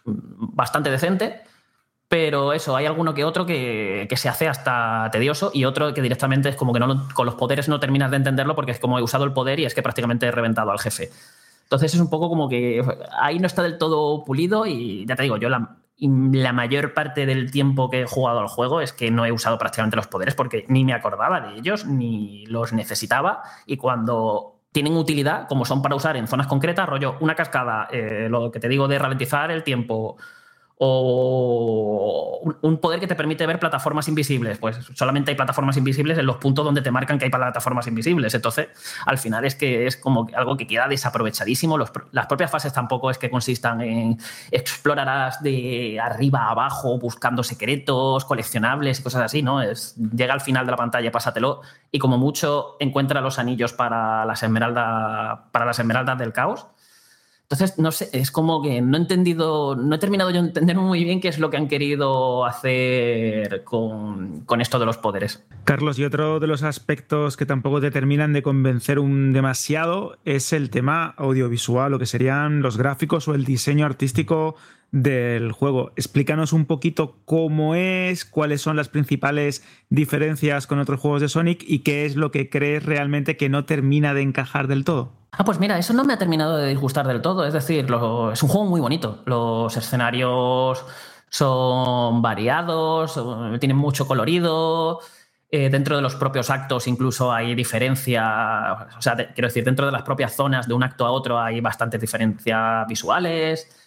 bastante 0.06 0.90
decente. 0.90 1.42
Pero 2.08 2.54
eso, 2.54 2.74
hay 2.78 2.86
alguno 2.86 3.14
que 3.14 3.26
otro 3.26 3.46
que, 3.46 4.08
que 4.10 4.16
se 4.16 4.30
hace 4.30 4.48
hasta 4.48 5.10
tedioso 5.12 5.52
y 5.54 5.66
otro 5.66 5.94
que 5.94 6.02
directamente 6.02 6.48
es 6.48 6.56
como 6.56 6.72
que 6.72 6.80
no, 6.80 7.10
con 7.14 7.26
los 7.26 7.36
poderes 7.36 7.68
no 7.68 7.82
terminas 7.82 8.12
de 8.12 8.18
entenderlo 8.18 8.56
porque 8.56 8.72
es 8.72 8.80
como 8.80 8.98
he 8.98 9.02
usado 9.02 9.26
el 9.26 9.34
poder 9.34 9.60
y 9.60 9.66
es 9.66 9.74
que 9.74 9.84
prácticamente 9.84 10.26
he 10.26 10.32
reventado 10.32 10.72
al 10.72 10.80
jefe. 10.80 11.10
Entonces 11.64 11.94
es 11.94 12.00
un 12.00 12.10
poco 12.10 12.30
como 12.30 12.48
que 12.48 12.82
ahí 13.20 13.40
no 13.40 13.48
está 13.48 13.62
del 13.62 13.78
todo 13.78 14.24
pulido 14.24 14.66
y 14.66 15.06
ya 15.06 15.18
te 15.18 15.24
digo, 15.24 15.36
yo 15.36 15.50
la, 15.50 15.76
la 16.00 16.54
mayor 16.54 16.94
parte 16.94 17.26
del 17.26 17.50
tiempo 17.52 17.90
que 17.90 18.02
he 18.02 18.06
jugado 18.06 18.40
al 18.40 18.48
juego 18.48 18.82
es 18.82 18.94
que 18.94 19.10
no 19.10 19.26
he 19.26 19.32
usado 19.32 19.58
prácticamente 19.58 19.98
los 19.98 20.08
poderes 20.08 20.36
porque 20.36 20.66
ni 20.68 20.86
me 20.86 20.94
acordaba 20.94 21.42
de 21.42 21.58
ellos 21.58 21.86
ni 21.86 22.46
los 22.46 22.72
necesitaba. 22.74 23.42
Y 23.66 23.78
cuando 23.78 24.58
tienen 24.72 24.96
utilidad, 24.96 25.48
como 25.48 25.66
son 25.66 25.82
para 25.82 25.96
usar 25.96 26.18
en 26.18 26.28
zonas 26.28 26.46
concretas, 26.46 26.88
rollo 26.88 27.18
una 27.20 27.34
cascada, 27.34 27.88
eh, 27.92 28.28
lo 28.30 28.52
que 28.52 28.60
te 28.60 28.70
digo 28.70 28.88
de 28.88 29.00
ralentizar 29.00 29.50
el 29.50 29.64
tiempo 29.64 30.18
o 30.80 32.56
un- 32.62 32.78
poder 32.78 33.00
que 33.00 33.08
te 33.08 33.16
permite 33.16 33.46
ver 33.46 33.60
plataformas 33.60 34.08
invisibles. 34.08 34.58
Pues 34.60 34.78
solamente 34.94 35.32
hay 35.32 35.36
plataformas 35.38 35.76
invisibles 35.78 36.18
en 36.18 36.26
los 36.26 36.38
puntos 36.38 36.64
donde 36.64 36.82
te 36.82 36.92
marcan 36.92 37.18
que 37.18 37.26
hay 37.26 37.32
plataformas 37.32 37.88
invisibles. 37.88 38.34
Entonces, 38.34 38.68
al 39.06 39.18
final 39.18 39.46
es 39.46 39.56
que 39.56 39.88
es 39.88 39.98
como 39.98 40.28
algo 40.36 40.56
que 40.58 40.68
queda 40.68 40.88
desaprovechadísimo. 40.88 41.78
Las 41.78 42.26
propias 42.28 42.52
fases 42.52 42.74
tampoco 42.74 43.10
es 43.10 43.18
que 43.18 43.30
consistan 43.30 43.82
en 43.82 44.18
explorarás 44.52 45.42
de 45.42 46.00
arriba 46.00 46.44
a 46.44 46.52
abajo 46.52 46.98
buscando 47.00 47.44
secretos, 47.44 48.26
coleccionables 48.26 49.00
y 49.00 49.04
cosas 49.04 49.24
así, 49.24 49.42
¿no? 49.42 49.62
Es, 49.62 49.96
llega 50.16 50.34
al 50.34 50.42
final 50.42 50.66
de 50.66 50.72
la 50.72 50.78
pantalla, 50.78 51.12
pásatelo 51.12 51.62
y 51.92 52.00
como 52.00 52.18
mucho 52.18 52.76
encuentra 52.80 53.22
los 53.22 53.40
anillos 53.40 53.74
para 53.74 54.26
las 54.26 54.44
esmeraldas, 54.44 55.40
para 55.52 55.66
las 55.66 55.80
esmeraldas 55.80 56.18
del 56.18 56.34
caos. 56.34 56.68
Entonces, 57.50 57.80
no 57.80 57.94
sé, 57.94 58.10
es 58.12 58.30
como 58.30 58.62
que 58.62 58.82
no 58.82 58.98
he 58.98 59.00
entendido, 59.00 59.78
no 59.78 59.96
he 59.96 60.00
terminado 60.00 60.32
yo 60.32 60.42
de 60.42 60.50
entender 60.50 60.76
muy 60.76 61.06
bien 61.06 61.22
qué 61.22 61.30
es 61.30 61.40
lo 61.40 61.50
que 61.50 61.56
han 61.56 61.70
querido 61.70 62.46
hacer 62.46 63.64
con, 63.64 64.42
con 64.42 64.60
esto 64.60 64.80
de 64.80 64.86
los 64.86 64.98
poderes. 64.98 65.46
Carlos, 65.64 65.98
y 65.98 66.04
otro 66.04 66.42
de 66.42 66.48
los 66.48 66.64
aspectos 66.64 67.38
que 67.38 67.46
tampoco 67.46 67.80
te 67.80 67.90
terminan 67.90 68.34
de 68.34 68.42
convencer 68.42 69.00
un 69.00 69.32
demasiado 69.32 70.18
es 70.26 70.52
el 70.52 70.70
tema 70.70 71.14
audiovisual, 71.18 71.90
lo 71.90 72.00
que 72.00 72.06
serían 72.06 72.62
los 72.62 72.78
gráficos 72.78 73.30
o 73.30 73.34
el 73.34 73.46
diseño 73.46 73.86
artístico 73.86 74.58
del 74.92 75.54
juego. 75.54 75.94
Explícanos 75.96 76.52
un 76.52 76.66
poquito 76.66 77.20
cómo 77.24 77.76
es, 77.76 78.26
cuáles 78.26 78.62
son 78.62 78.76
las 78.76 78.90
principales 78.90 79.64
diferencias 79.90 80.68
con 80.68 80.80
otros 80.80 81.00
juegos 81.00 81.22
de 81.22 81.30
Sonic 81.30 81.64
y 81.66 81.80
qué 81.80 82.06
es 82.06 82.18
lo 82.18 82.30
que 82.32 82.50
crees 82.50 82.86
realmente 82.86 83.38
que 83.38 83.48
no 83.48 83.64
termina 83.64 84.14
de 84.14 84.22
encajar 84.22 84.68
del 84.68 84.84
todo. 84.84 85.14
Ah, 85.40 85.44
pues 85.44 85.60
mira, 85.60 85.78
eso 85.78 85.94
no 85.94 86.04
me 86.04 86.14
ha 86.14 86.18
terminado 86.18 86.58
de 86.58 86.70
disgustar 86.70 87.08
del 87.08 87.22
todo. 87.22 87.46
Es 87.46 87.54
decir, 87.54 87.90
lo- 87.90 88.32
es 88.32 88.42
un 88.42 88.50
juego 88.50 88.66
muy 88.68 88.82
bonito. 88.82 89.22
Los 89.26 89.76
escenarios 89.78 90.84
son 91.30 92.22
variados, 92.22 93.20
tienen 93.60 93.78
mucho 93.78 94.08
colorido. 94.08 95.00
eh, 95.50 95.70
dentro 95.70 95.96
de 95.96 96.02
los 96.02 96.14
propios 96.16 96.50
actos 96.50 96.88
incluso 96.88 97.32
hay 97.32 97.56
diferencia, 97.56 98.90
o 98.98 99.02
sea, 99.02 99.16
quiero 99.16 99.48
decir, 99.48 99.64
dentro 99.64 99.86
de 99.86 99.94
las 99.94 100.02
propias 100.02 100.36
zonas 100.36 100.68
de 100.68 100.74
un 100.74 100.84
acto 100.84 101.06
a 101.06 101.12
otro 101.12 101.40
hay 101.40 101.62
bastantes 101.62 102.02
diferencias 102.02 102.86
visuales. 102.86 103.87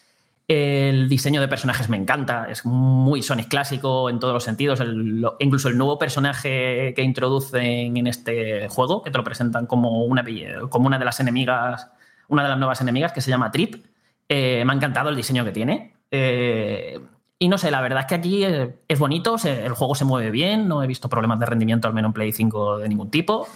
El 0.53 1.09
diseño 1.09 1.41
de 1.41 1.47
personajes 1.47 1.89
me 1.89 1.97
encanta, 1.97 2.47
es 2.51 2.67
muy 2.67 3.23
Sonic 3.23 3.47
clásico 3.47 4.11
en 4.11 4.19
todos 4.19 4.35
los 4.35 4.43
sentidos. 4.43 4.83
Incluso 5.39 5.69
el 5.69 5.79
nuevo 5.79 5.97
personaje 5.97 6.93
que 6.97 7.03
introducen 7.03 7.97
en 7.97 8.09
este 8.09 8.67
juego, 8.69 9.01
que 9.01 9.13
te 9.13 9.19
lo 9.19 9.23
presentan 9.23 9.67
como 9.67 10.03
una, 10.03 10.25
de 10.25 11.05
las 11.05 11.21
enemigas, 11.21 11.87
una 12.27 12.43
de 12.43 12.49
las 12.49 12.59
nuevas 12.59 12.81
enemigas, 12.81 13.13
que 13.13 13.21
se 13.21 13.31
llama 13.31 13.53
Trip, 13.53 13.77
eh, 14.29 14.65
me 14.65 14.73
ha 14.73 14.75
encantado 14.75 15.11
el 15.11 15.15
diseño 15.15 15.45
que 15.45 15.53
tiene. 15.53 15.95
Eh, 16.11 16.99
y 17.39 17.49
no 17.49 17.57
sé, 17.57 17.71
la 17.71 17.81
verdad 17.81 18.01
es 18.01 18.07
que 18.07 18.15
aquí 18.17 18.45
eh, 18.45 18.75
es 18.89 18.99
bonito, 18.99 19.37
el 19.45 19.73
juego 19.75 19.95
se 19.95 20.05
mueve 20.05 20.33
bien, 20.33 20.67
no 20.67 20.83
he 20.83 20.89
visto 20.89 21.09
problemas 21.09 21.39
de 21.39 21.47
rendimiento, 21.47 21.87
al 21.87 21.95
menos 21.95 22.09
en 22.09 22.15
Play 22.15 22.33
5 22.33 22.79
de 22.79 22.89
ningún 22.89 23.09
tipo. 23.09 23.47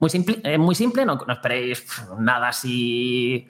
Muy 0.00 0.10
simple, 0.10 0.58
muy 0.58 0.74
simple 0.74 1.06
no, 1.06 1.16
esperéis 1.28 1.86
nada 2.18 2.48
así 2.48 3.48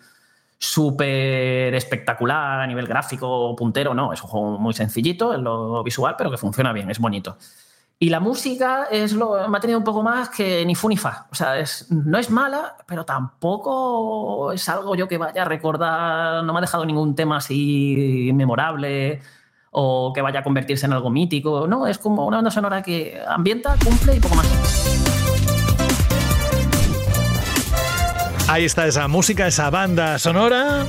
súper 0.64 1.74
espectacular 1.74 2.60
a 2.60 2.66
nivel 2.66 2.86
gráfico 2.86 3.54
puntero, 3.56 3.94
no, 3.94 4.12
es 4.12 4.22
un 4.22 4.28
juego 4.28 4.58
muy 4.58 4.74
sencillito 4.74 5.34
en 5.34 5.44
lo 5.44 5.82
visual, 5.82 6.14
pero 6.16 6.30
que 6.30 6.36
funciona 6.36 6.72
bien, 6.72 6.90
es 6.90 6.98
bonito. 6.98 7.36
Y 7.98 8.10
la 8.10 8.20
música 8.20 8.88
es 8.90 9.12
lo, 9.12 9.48
me 9.48 9.56
ha 9.56 9.60
tenido 9.60 9.78
un 9.78 9.84
poco 9.84 10.02
más 10.02 10.28
que 10.28 10.64
ni 10.66 10.74
fu 10.74 10.88
ni 10.88 10.96
fa. 10.96 11.26
O 11.30 11.34
sea, 11.34 11.58
es, 11.58 11.90
no 11.90 12.18
es 12.18 12.28
mala, 12.28 12.76
pero 12.86 13.04
tampoco 13.04 14.52
es 14.52 14.68
algo 14.68 14.94
yo 14.96 15.06
que 15.06 15.16
vaya 15.16 15.42
a 15.42 15.44
recordar, 15.44 16.42
no 16.44 16.52
me 16.52 16.58
ha 16.58 16.62
dejado 16.62 16.84
ningún 16.84 17.14
tema 17.14 17.36
así 17.36 18.30
memorable 18.34 19.22
o 19.70 20.12
que 20.12 20.22
vaya 20.22 20.40
a 20.40 20.42
convertirse 20.42 20.86
en 20.86 20.92
algo 20.92 21.10
mítico. 21.10 21.66
No, 21.66 21.86
es 21.86 21.98
como 21.98 22.26
una 22.26 22.38
banda 22.38 22.50
sonora 22.50 22.82
que 22.82 23.20
ambienta, 23.26 23.76
cumple 23.82 24.16
y 24.16 24.20
poco 24.20 24.34
más. 24.36 24.53
Ahí 28.54 28.64
está 28.66 28.86
esa 28.86 29.08
música, 29.08 29.48
esa 29.48 29.68
banda 29.68 30.16
sonora. 30.16 30.86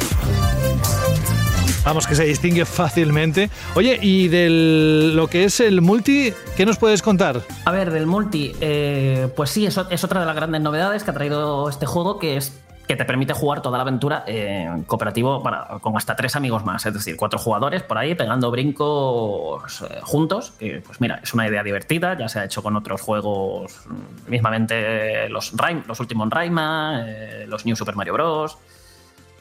Vamos, 1.84 2.06
que 2.06 2.14
se 2.14 2.24
distingue 2.24 2.64
fácilmente. 2.64 3.50
Oye, 3.74 3.98
y 4.00 4.28
de 4.28 5.12
lo 5.16 5.26
que 5.26 5.46
es 5.46 5.60
el 5.60 5.82
multi, 5.82 6.32
¿qué 6.56 6.64
nos 6.64 6.78
puedes 6.78 7.02
contar? 7.02 7.42
A 7.66 7.72
ver, 7.72 7.90
del 7.90 8.06
multi, 8.06 8.56
eh, 8.62 9.30
pues 9.36 9.50
sí, 9.50 9.66
es, 9.66 9.80
es 9.90 10.04
otra 10.04 10.20
de 10.20 10.28
las 10.28 10.36
grandes 10.36 10.62
novedades 10.62 11.04
que 11.04 11.10
ha 11.10 11.16
traído 11.16 11.68
este 11.68 11.88
juego, 11.88 12.20
que 12.20 12.38
es 12.38 12.54
que 12.88 12.96
te 12.96 13.06
permite 13.06 13.34
jugar 13.34 13.62
toda 13.62 13.78
la 13.78 13.84
aventura 13.84 14.24
en 14.28 14.84
cooperativo 14.84 15.42
para, 15.42 15.80
con 15.82 15.96
hasta 15.98 16.16
tres 16.16 16.36
amigos 16.36 16.64
más, 16.66 16.86
es 16.86 16.94
decir, 16.94 17.18
cuatro 17.18 17.40
jugadores 17.40 17.84
por 17.84 17.98
ahí 17.98 18.16
pegando 18.16 18.52
brincos 18.52 19.82
eh, 19.82 20.00
juntos, 20.04 20.52
que 20.60 20.82
pues 20.86 21.02
mira, 21.02 21.20
es 21.24 21.34
una 21.34 21.48
idea 21.48 21.64
divertida, 21.64 22.18
ya 22.18 22.30
se 22.30 22.40
ha 22.40 22.46
hecho 22.46 22.62
con 22.62 22.76
otros 22.76 23.02
juegos, 23.02 23.86
mm, 23.88 24.30
mismamente 24.32 25.30
los, 25.30 25.54
los 25.88 26.00
últimos 26.00 26.30
Rayman, 26.30 27.06
eh, 27.08 27.46
los 27.48 27.66
New 27.66 27.76
Super 27.76 27.96
Mario 27.96 28.14
Bros. 28.14 28.58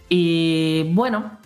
Y 0.09 0.92
bueno, 0.95 1.38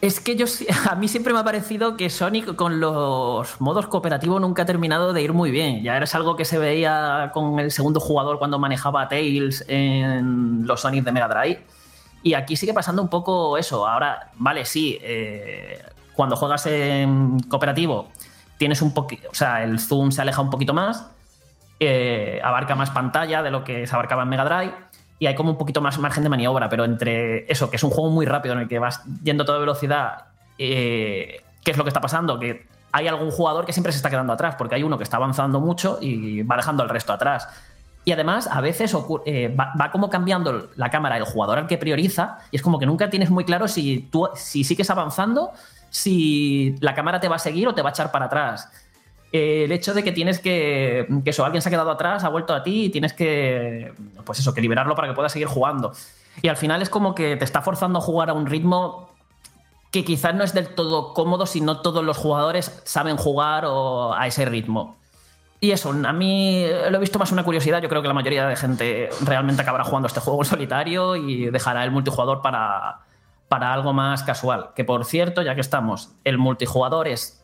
es 0.00 0.20
que 0.20 0.36
yo 0.36 0.46
a 0.90 0.94
mí 0.94 1.08
siempre 1.08 1.32
me 1.32 1.40
ha 1.40 1.44
parecido 1.44 1.96
que 1.96 2.10
Sonic 2.10 2.54
con 2.54 2.80
los 2.80 3.60
modos 3.60 3.86
cooperativos 3.86 4.40
nunca 4.40 4.62
ha 4.62 4.66
terminado 4.66 5.12
de 5.12 5.22
ir 5.22 5.32
muy 5.32 5.50
bien. 5.50 5.82
Ya 5.82 5.98
es 5.98 6.14
algo 6.14 6.36
que 6.36 6.44
se 6.44 6.58
veía 6.58 7.30
con 7.32 7.58
el 7.58 7.70
segundo 7.70 8.00
jugador 8.00 8.38
cuando 8.38 8.58
manejaba 8.58 9.08
Tails 9.08 9.64
en 9.68 10.66
los 10.66 10.80
Sonic 10.80 11.04
de 11.04 11.12
Mega 11.12 11.28
Drive. 11.28 11.64
Y 12.22 12.34
aquí 12.34 12.56
sigue 12.56 12.74
pasando 12.74 13.02
un 13.02 13.08
poco 13.08 13.56
eso. 13.56 13.86
Ahora, 13.86 14.30
vale, 14.34 14.64
sí, 14.64 14.98
eh, 15.02 15.82
cuando 16.14 16.36
juegas 16.36 16.66
en 16.66 17.40
cooperativo 17.40 18.08
tienes 18.58 18.80
un 18.82 18.94
poquito, 18.94 19.28
o 19.30 19.34
sea, 19.34 19.62
el 19.62 19.78
zoom 19.78 20.10
se 20.10 20.22
aleja 20.22 20.40
un 20.40 20.48
poquito 20.48 20.72
más, 20.72 21.10
eh, 21.78 22.40
abarca 22.42 22.74
más 22.74 22.90
pantalla 22.90 23.42
de 23.42 23.50
lo 23.50 23.62
que 23.64 23.86
se 23.86 23.94
abarcaba 23.94 24.22
en 24.22 24.30
Mega 24.30 24.44
Drive 24.46 24.74
y 25.18 25.26
hay 25.26 25.34
como 25.34 25.50
un 25.50 25.58
poquito 25.58 25.80
más 25.80 25.98
margen 25.98 26.22
de 26.22 26.28
maniobra, 26.28 26.68
pero 26.68 26.84
entre 26.84 27.50
eso, 27.50 27.70
que 27.70 27.76
es 27.76 27.82
un 27.82 27.90
juego 27.90 28.10
muy 28.10 28.26
rápido 28.26 28.54
en 28.54 28.60
el 28.60 28.68
que 28.68 28.78
vas 28.78 29.02
yendo 29.22 29.44
a 29.44 29.46
toda 29.46 29.58
velocidad, 29.58 30.26
eh, 30.58 31.42
¿qué 31.64 31.70
es 31.70 31.76
lo 31.76 31.84
que 31.84 31.88
está 31.88 32.00
pasando? 32.00 32.38
Que 32.38 32.66
hay 32.92 33.08
algún 33.08 33.30
jugador 33.30 33.64
que 33.64 33.72
siempre 33.72 33.92
se 33.92 33.96
está 33.96 34.10
quedando 34.10 34.32
atrás, 34.32 34.56
porque 34.56 34.74
hay 34.74 34.82
uno 34.82 34.98
que 34.98 35.04
está 35.04 35.16
avanzando 35.16 35.60
mucho 35.60 35.98
y 36.00 36.42
va 36.42 36.56
dejando 36.56 36.82
al 36.82 36.88
resto 36.88 37.12
atrás. 37.12 37.48
Y 38.04 38.12
además, 38.12 38.46
a 38.46 38.60
veces 38.60 38.94
eh, 39.24 39.54
va, 39.58 39.72
va 39.80 39.90
como 39.90 40.08
cambiando 40.08 40.68
la 40.76 40.90
cámara 40.90 41.16
el 41.16 41.24
jugador 41.24 41.58
al 41.58 41.66
que 41.66 41.78
prioriza, 41.78 42.38
y 42.50 42.56
es 42.56 42.62
como 42.62 42.78
que 42.78 42.86
nunca 42.86 43.10
tienes 43.10 43.30
muy 43.30 43.44
claro 43.44 43.68
si 43.68 44.08
tú 44.12 44.28
si 44.34 44.64
sigues 44.64 44.90
avanzando, 44.90 45.50
si 45.90 46.76
la 46.80 46.94
cámara 46.94 47.20
te 47.20 47.28
va 47.28 47.36
a 47.36 47.38
seguir 47.40 47.66
o 47.68 47.74
te 47.74 47.82
va 47.82 47.88
a 47.88 47.92
echar 47.92 48.12
para 48.12 48.26
atrás. 48.26 48.70
Eh, 49.32 49.64
el 49.64 49.72
hecho 49.72 49.94
de 49.94 50.02
que 50.02 50.12
tienes 50.12 50.38
que. 50.38 51.06
que 51.24 51.30
eso, 51.30 51.44
alguien 51.44 51.62
se 51.62 51.68
ha 51.68 51.72
quedado 51.72 51.90
atrás, 51.90 52.24
ha 52.24 52.28
vuelto 52.28 52.54
a 52.54 52.62
ti 52.62 52.84
y 52.84 52.88
tienes 52.90 53.12
que. 53.12 53.92
Pues 54.24 54.38
eso, 54.38 54.54
que 54.54 54.60
liberarlo 54.60 54.94
para 54.94 55.08
que 55.08 55.14
puedas 55.14 55.32
seguir 55.32 55.48
jugando. 55.48 55.92
Y 56.42 56.48
al 56.48 56.56
final 56.56 56.82
es 56.82 56.90
como 56.90 57.14
que 57.14 57.36
te 57.36 57.44
está 57.44 57.62
forzando 57.62 57.98
a 57.98 58.02
jugar 58.02 58.30
a 58.30 58.34
un 58.34 58.46
ritmo 58.46 59.10
que 59.90 60.04
quizás 60.04 60.34
no 60.34 60.44
es 60.44 60.52
del 60.52 60.74
todo 60.74 61.14
cómodo 61.14 61.46
si 61.46 61.60
no 61.60 61.80
todos 61.80 62.04
los 62.04 62.16
jugadores 62.16 62.82
saben 62.84 63.16
jugar 63.16 63.64
o 63.66 64.14
a 64.14 64.26
ese 64.26 64.44
ritmo. 64.44 64.96
Y 65.58 65.70
eso, 65.70 65.90
a 65.90 66.12
mí 66.12 66.66
lo 66.90 66.96
he 66.96 67.00
visto 67.00 67.18
más 67.18 67.32
una 67.32 67.42
curiosidad. 67.42 67.80
Yo 67.80 67.88
creo 67.88 68.02
que 68.02 68.08
la 68.08 68.14
mayoría 68.14 68.46
de 68.46 68.56
gente 68.56 69.08
realmente 69.22 69.62
acabará 69.62 69.84
jugando 69.84 70.06
este 70.06 70.20
juego 70.20 70.42
en 70.42 70.44
solitario 70.44 71.16
y 71.16 71.46
dejará 71.50 71.82
el 71.84 71.90
multijugador 71.90 72.42
para, 72.42 73.00
para 73.48 73.72
algo 73.72 73.92
más 73.92 74.22
casual. 74.22 74.70
Que 74.74 74.84
por 74.84 75.04
cierto, 75.04 75.42
ya 75.42 75.54
que 75.54 75.60
estamos, 75.60 76.10
el 76.24 76.38
multijugador 76.38 77.08
es. 77.08 77.42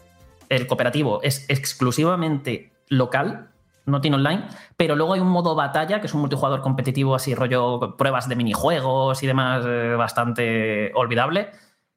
El 0.52 0.66
cooperativo 0.66 1.22
es 1.22 1.46
exclusivamente 1.48 2.74
local, 2.88 3.52
no 3.86 4.02
tiene 4.02 4.18
online, 4.18 4.48
pero 4.76 4.96
luego 4.96 5.14
hay 5.14 5.20
un 5.20 5.30
modo 5.30 5.54
batalla, 5.54 5.98
que 5.98 6.08
es 6.08 6.12
un 6.12 6.20
multijugador 6.20 6.60
competitivo, 6.60 7.14
así 7.14 7.34
rollo 7.34 7.96
pruebas 7.96 8.28
de 8.28 8.36
minijuegos 8.36 9.22
y 9.22 9.26
demás, 9.26 9.64
eh, 9.66 9.94
bastante 9.96 10.92
olvidable, 10.94 11.52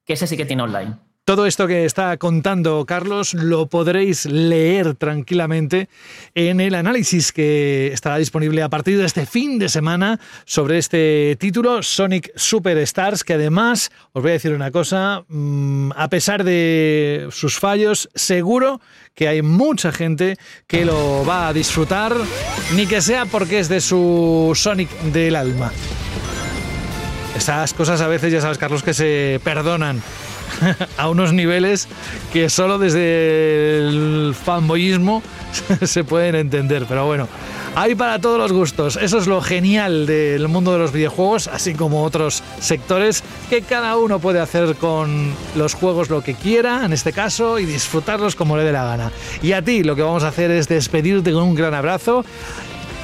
que 0.06 0.14
ese 0.14 0.26
sí 0.26 0.38
que 0.38 0.46
tiene 0.46 0.62
online. 0.62 0.96
Todo 1.26 1.44
esto 1.46 1.66
que 1.66 1.84
está 1.84 2.16
contando 2.18 2.86
Carlos 2.86 3.34
lo 3.34 3.66
podréis 3.66 4.26
leer 4.26 4.94
tranquilamente 4.94 5.88
en 6.36 6.60
el 6.60 6.76
análisis 6.76 7.32
que 7.32 7.90
estará 7.92 8.18
disponible 8.18 8.62
a 8.62 8.68
partir 8.68 8.96
de 8.96 9.06
este 9.06 9.26
fin 9.26 9.58
de 9.58 9.68
semana 9.68 10.20
sobre 10.44 10.78
este 10.78 11.36
título, 11.40 11.82
Sonic 11.82 12.30
Superstars, 12.36 13.24
que 13.24 13.34
además, 13.34 13.90
os 14.12 14.22
voy 14.22 14.30
a 14.30 14.34
decir 14.34 14.52
una 14.52 14.70
cosa, 14.70 15.24
mm, 15.26 15.90
a 15.96 16.08
pesar 16.08 16.44
de 16.44 17.26
sus 17.32 17.58
fallos, 17.58 18.08
seguro 18.14 18.80
que 19.16 19.26
hay 19.26 19.42
mucha 19.42 19.90
gente 19.90 20.36
que 20.68 20.84
lo 20.84 21.26
va 21.26 21.48
a 21.48 21.52
disfrutar, 21.52 22.14
ni 22.76 22.86
que 22.86 23.00
sea 23.00 23.26
porque 23.26 23.58
es 23.58 23.68
de 23.68 23.80
su 23.80 24.52
Sonic 24.54 24.90
del 25.12 25.34
alma. 25.34 25.72
Esas 27.36 27.74
cosas 27.74 28.00
a 28.00 28.06
veces, 28.06 28.32
ya 28.32 28.40
sabes, 28.40 28.58
Carlos, 28.58 28.84
que 28.84 28.94
se 28.94 29.40
perdonan 29.42 30.00
a 30.98 31.08
unos 31.08 31.32
niveles 31.32 31.88
que 32.32 32.48
solo 32.50 32.78
desde 32.78 33.78
el 33.78 34.34
fanboyismo 34.34 35.22
se 35.82 36.04
pueden 36.04 36.34
entender, 36.34 36.86
pero 36.88 37.06
bueno, 37.06 37.28
hay 37.74 37.94
para 37.94 38.18
todos 38.18 38.38
los 38.38 38.52
gustos. 38.52 38.96
Eso 38.96 39.18
es 39.18 39.26
lo 39.26 39.42
genial 39.42 40.06
del 40.06 40.48
mundo 40.48 40.72
de 40.72 40.78
los 40.78 40.92
videojuegos, 40.92 41.46
así 41.48 41.74
como 41.74 42.04
otros 42.04 42.42
sectores, 42.58 43.22
que 43.50 43.62
cada 43.62 43.96
uno 43.98 44.18
puede 44.18 44.40
hacer 44.40 44.76
con 44.76 45.34
los 45.54 45.74
juegos 45.74 46.08
lo 46.08 46.22
que 46.22 46.34
quiera, 46.34 46.84
en 46.84 46.94
este 46.94 47.12
caso, 47.12 47.58
y 47.58 47.66
disfrutarlos 47.66 48.34
como 48.34 48.56
le 48.56 48.64
dé 48.64 48.72
la 48.72 48.84
gana. 48.84 49.12
Y 49.42 49.52
a 49.52 49.62
ti 49.62 49.82
lo 49.82 49.94
que 49.94 50.02
vamos 50.02 50.24
a 50.24 50.28
hacer 50.28 50.50
es 50.50 50.68
despedirte 50.68 51.32
con 51.32 51.42
un 51.42 51.54
gran 51.54 51.74
abrazo. 51.74 52.24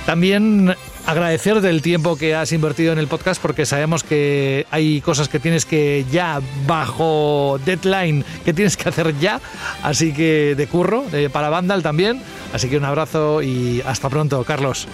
También 0.06 0.74
agradecerte 1.06 1.68
el 1.68 1.82
tiempo 1.82 2.16
que 2.16 2.34
has 2.34 2.52
invertido 2.52 2.92
en 2.92 2.98
el 2.98 3.08
podcast 3.08 3.40
porque 3.40 3.66
sabemos 3.66 4.04
que 4.04 4.66
hay 4.70 5.00
cosas 5.00 5.28
que 5.28 5.40
tienes 5.40 5.66
que 5.66 6.04
ya 6.10 6.40
bajo 6.66 7.58
deadline 7.64 8.24
que 8.44 8.52
tienes 8.52 8.76
que 8.76 8.88
hacer 8.88 9.18
ya, 9.18 9.40
así 9.82 10.12
que 10.12 10.54
de 10.56 10.66
curro, 10.66 11.04
para 11.32 11.48
Vandal 11.48 11.82
también. 11.82 12.22
Así 12.52 12.68
que 12.68 12.76
un 12.76 12.84
abrazo 12.84 13.42
y 13.42 13.80
hasta 13.86 14.10
pronto, 14.10 14.44
Carlos. 14.44 14.86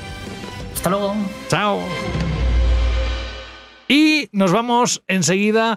Hasta 0.75 0.91
luego. 0.91 1.15
Chao. 1.49 1.81
Y 3.89 4.29
nos 4.33 4.53
vamos 4.53 5.03
enseguida 5.09 5.77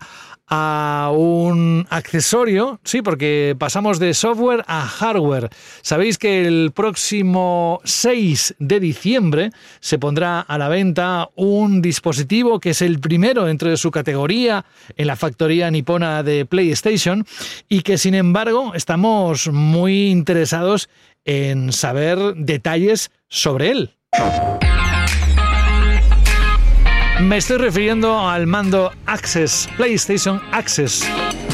a 0.54 1.12
un 1.16 1.88
accesorio, 1.90 2.82
sí, 2.84 3.02
porque 3.02 3.56
pasamos 3.58 4.00
de 4.00 4.14
software 4.14 4.66
a 4.68 4.86
hardware. 4.86 5.50
Sabéis 5.82 6.18
que 6.18 6.46
el 6.46 6.72
próximo 6.76 7.80
6 7.86 8.56
de 8.60 8.82
diciembre 8.82 9.52
se 9.80 9.98
pondrá 9.98 10.42
a 10.42 10.58
la 10.58 10.68
venta 10.68 11.30
un 11.36 11.82
dispositivo 11.82 12.60
que 12.60 12.72
es 12.72 12.82
el 12.82 13.00
primero 13.00 13.46
dentro 13.46 13.70
de 13.70 13.78
su 13.78 13.92
categoría 13.92 14.66
en 14.98 15.08
la 15.08 15.16
factoría 15.16 15.72
nipona 15.72 16.22
de 16.22 16.46
PlayStation 16.46 17.26
y 17.70 17.82
que 17.82 17.98
sin 17.98 18.14
embargo 18.14 18.74
estamos 18.76 19.48
muy 19.48 20.10
interesados 20.10 20.90
en 21.24 21.72
saber 21.72 22.36
detalles 22.36 23.10
sobre 23.30 23.72
él. 23.72 23.96
Me 27.22 27.38
estoy 27.38 27.58
refiriendo 27.58 28.20
al 28.20 28.48
mando 28.48 28.92
Access, 29.06 29.70
PlayStation 29.78 30.42
Access. 30.52 31.08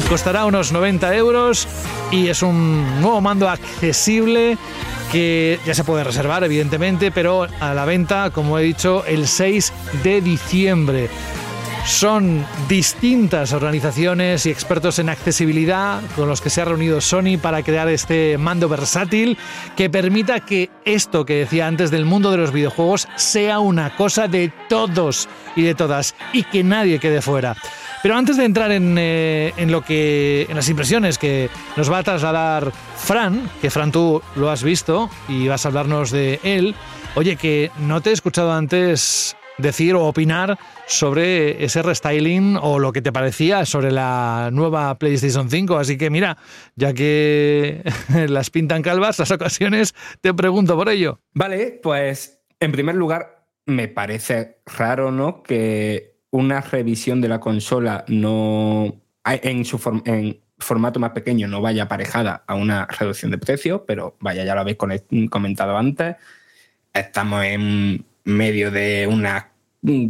Costará 0.08 0.46
unos 0.46 0.72
90 0.72 1.14
euros 1.14 1.68
y 2.10 2.28
es 2.28 2.42
un 2.42 3.00
nuevo 3.02 3.20
mando 3.20 3.48
accesible 3.48 4.56
que 5.12 5.60
ya 5.66 5.74
se 5.74 5.84
puede 5.84 6.04
reservar, 6.04 6.42
evidentemente, 6.42 7.10
pero 7.10 7.46
a 7.60 7.74
la 7.74 7.84
venta, 7.84 8.30
como 8.30 8.58
he 8.58 8.62
dicho, 8.62 9.04
el 9.04 9.28
6 9.28 9.72
de 10.02 10.20
diciembre. 10.22 11.10
Son 11.88 12.44
distintas 12.68 13.52
organizaciones 13.54 14.44
y 14.44 14.50
expertos 14.50 14.98
en 14.98 15.08
accesibilidad 15.08 16.00
con 16.14 16.28
los 16.28 16.40
que 16.42 16.50
se 16.50 16.60
ha 16.60 16.66
reunido 16.66 17.00
Sony 17.00 17.38
para 17.42 17.62
crear 17.62 17.88
este 17.88 18.36
mando 18.36 18.68
versátil 18.68 19.38
que 19.74 19.88
permita 19.88 20.38
que 20.40 20.70
esto 20.84 21.24
que 21.24 21.38
decía 21.38 21.66
antes 21.66 21.90
del 21.90 22.04
mundo 22.04 22.30
de 22.30 22.36
los 22.36 22.52
videojuegos 22.52 23.08
sea 23.16 23.58
una 23.58 23.96
cosa 23.96 24.28
de 24.28 24.52
todos 24.68 25.28
y 25.56 25.62
de 25.62 25.74
todas 25.74 26.14
y 26.32 26.44
que 26.44 26.62
nadie 26.62 27.00
quede 27.00 27.22
fuera. 27.22 27.56
Pero 28.02 28.16
antes 28.16 28.36
de 28.36 28.44
entrar 28.44 28.70
en, 28.70 28.96
eh, 28.98 29.54
en 29.56 29.72
lo 29.72 29.82
que 29.82 30.46
en 30.48 30.56
las 30.56 30.68
impresiones 30.68 31.16
que 31.18 31.48
nos 31.76 31.90
va 31.90 31.98
a 31.98 32.02
trasladar 32.04 32.70
Fran, 32.96 33.50
que 33.60 33.70
Fran 33.70 33.90
tú 33.90 34.22
lo 34.36 34.50
has 34.50 34.62
visto 34.62 35.10
y 35.26 35.48
vas 35.48 35.64
a 35.64 35.68
hablarnos 35.68 36.10
de 36.10 36.38
él, 36.44 36.76
oye 37.16 37.36
que 37.36 37.72
no 37.78 38.02
te 38.02 38.10
he 38.10 38.12
escuchado 38.12 38.52
antes 38.52 39.37
decir 39.58 39.94
o 39.94 40.06
opinar 40.06 40.58
sobre 40.86 41.64
ese 41.64 41.82
restyling 41.82 42.56
o 42.60 42.78
lo 42.78 42.92
que 42.92 43.02
te 43.02 43.12
parecía 43.12 43.66
sobre 43.66 43.90
la 43.90 44.50
nueva 44.52 44.98
PlayStation 44.98 45.50
5. 45.50 45.76
Así 45.76 45.98
que 45.98 46.10
mira, 46.10 46.38
ya 46.76 46.94
que 46.94 47.82
las 48.28 48.50
pintan 48.50 48.82
calvas 48.82 49.18
las 49.18 49.30
ocasiones, 49.30 49.94
te 50.20 50.32
pregunto 50.32 50.76
por 50.76 50.88
ello. 50.88 51.20
Vale, 51.34 51.78
pues 51.82 52.40
en 52.60 52.72
primer 52.72 52.94
lugar, 52.94 53.44
me 53.66 53.88
parece 53.88 54.60
raro, 54.64 55.10
¿no? 55.10 55.42
Que 55.42 56.16
una 56.30 56.60
revisión 56.60 57.20
de 57.20 57.28
la 57.28 57.40
consola 57.40 58.04
no 58.08 59.00
en 59.24 59.64
su 59.64 60.02
en 60.04 60.40
formato 60.58 60.98
más 60.98 61.12
pequeño 61.12 61.46
no 61.48 61.60
vaya 61.60 61.84
aparejada 61.84 62.42
a 62.46 62.54
una 62.54 62.86
reducción 62.86 63.30
de 63.30 63.38
precio, 63.38 63.84
pero 63.86 64.16
vaya, 64.20 64.44
ya 64.44 64.54
lo 64.54 64.62
habéis 64.62 64.78
comentado 65.30 65.76
antes. 65.76 66.16
Estamos 66.92 67.44
en 67.44 68.04
medio 68.28 68.70
de 68.70 69.06
una 69.06 69.52
mm, 69.82 70.08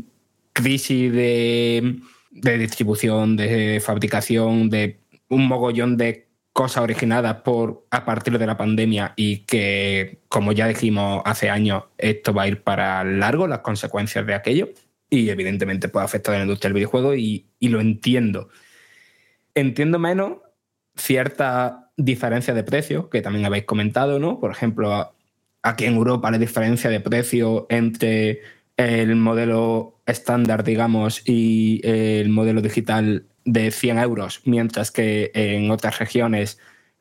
crisis 0.53 1.13
de, 1.13 2.01
distribución, 2.31 3.37
de 3.37 3.81
fabricación, 3.85 4.71
de 4.71 5.01
un 5.29 5.47
mogollón 5.47 5.97
de 5.97 6.27
cosas 6.53 6.83
originadas 6.83 7.43
por 7.43 7.87
a 7.91 8.05
partir 8.05 8.39
de 8.39 8.47
la 8.47 8.57
pandemia 8.57 9.13
y 9.15 9.45
que, 9.45 10.21
como 10.29 10.51
ya 10.51 10.67
dijimos 10.67 11.23
hace 11.25 11.49
años, 11.49 11.85
esto 11.97 12.35
va 12.35 12.43
a 12.43 12.49
ir 12.49 12.63
para 12.63 13.05
largo, 13.05 13.47
las 13.47 13.61
consecuencias 13.61 14.27
de 14.27 14.35
aquello. 14.35 14.69
Y 15.11 15.31
evidentemente 15.31 15.89
puede 15.89 16.05
afectar 16.05 16.35
a 16.35 16.39
la 16.39 16.45
industria 16.45 16.69
del 16.69 16.75
videojuego 16.75 17.15
y, 17.15 17.47
y 17.61 17.69
lo 17.69 17.81
entiendo. 17.81 18.49
Entiendo 19.55 19.99
menos 19.99 20.39
cierta 20.97 21.93
diferencia 21.97 22.53
de 22.53 22.65
precio, 22.65 23.09
que 23.09 23.23
también 23.23 23.47
habéis 23.47 23.65
comentado, 23.65 24.19
¿no? 24.19 24.41
Por 24.41 24.51
ejemplo, 24.51 25.15
aquí 25.63 25.85
en 25.85 25.95
Europa 25.95 26.31
la 26.31 26.39
diferencia 26.39 26.91
de 26.91 27.01
precio 27.01 27.67
entre 27.71 28.43
el 28.77 29.17
modelo 29.17 30.01
estándar, 30.07 30.65
digamos, 30.65 31.23
y 31.29 31.81
el 31.85 32.29
modelo 32.29 32.63
digital 32.63 33.27
de 33.45 33.71
100 33.71 33.99
euros, 33.99 34.43
mientras 34.45 34.91
que 34.91 35.31
en 35.35 35.71
otras 35.71 35.99
regiones 35.99 36.59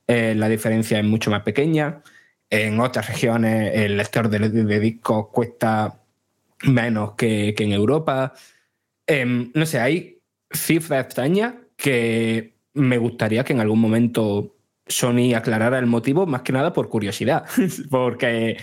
eh, 0.07 0.33
la 0.35 0.49
diferencia 0.49 0.99
es 0.99 1.05
mucho 1.05 1.29
más 1.31 1.43
pequeña. 1.43 2.01
En 2.49 2.79
otras 2.79 3.07
regiones 3.09 3.73
el 3.75 3.97
lector 3.97 4.29
de, 4.29 4.49
de 4.49 4.79
discos 4.79 5.27
cuesta 5.31 6.01
menos 6.63 7.13
que, 7.13 7.53
que 7.55 7.63
en 7.63 7.73
Europa. 7.73 8.33
Em, 9.05 9.51
no 9.53 9.65
sé, 9.65 9.79
hay 9.79 10.21
cifras 10.51 11.05
extrañas 11.05 11.55
que 11.75 12.55
me 12.73 12.97
gustaría 12.97 13.43
que 13.43 13.53
en 13.53 13.59
algún 13.59 13.79
momento 13.79 14.56
Sony 14.87 15.33
aclarara 15.35 15.79
el 15.79 15.85
motivo, 15.85 16.25
más 16.25 16.41
que 16.41 16.53
nada 16.53 16.73
por 16.73 16.89
curiosidad, 16.89 17.45
porque 17.89 18.57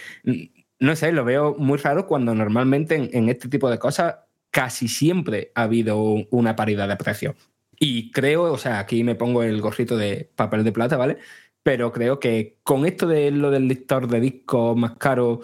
no 0.85 0.97
sé, 0.97 1.13
lo 1.13 1.25
veo 1.25 1.57
muy 1.59 1.79
raro 1.79 2.07
cuando 2.07 2.35
normalmente 2.35 3.11
en, 3.13 3.29
este 3.29 3.49
tipo 3.49 3.71
de 3.71 3.79
cosas 3.79 4.17
casi 4.51 4.89
siempre 4.89 5.51
ha 5.55 5.63
habido 5.63 5.99
una 6.31 6.57
paridad 6.57 6.89
de 6.89 6.97
precio. 6.97 7.35
Y 7.79 8.11
creo, 8.13 8.53
o 8.53 8.59
sea, 8.59 8.79
aquí 8.79 9.03
me 9.03 9.15
pongo 9.15 9.43
el 9.43 9.61
gorrito 9.61 9.97
de 9.97 10.31
papel 10.37 10.63
de 10.63 10.73
plata, 10.73 10.97
¿vale? 10.97 11.19
Pero 11.63 11.93
creo 11.93 12.21
que 12.21 12.59
con 12.63 12.87
esto 12.87 13.07
de 13.07 13.31
lo 13.31 13.51
del 13.51 13.69
lector 13.69 14.07
de 14.07 14.21
disco 14.21 14.77
más 14.77 14.97
caro, 14.97 15.41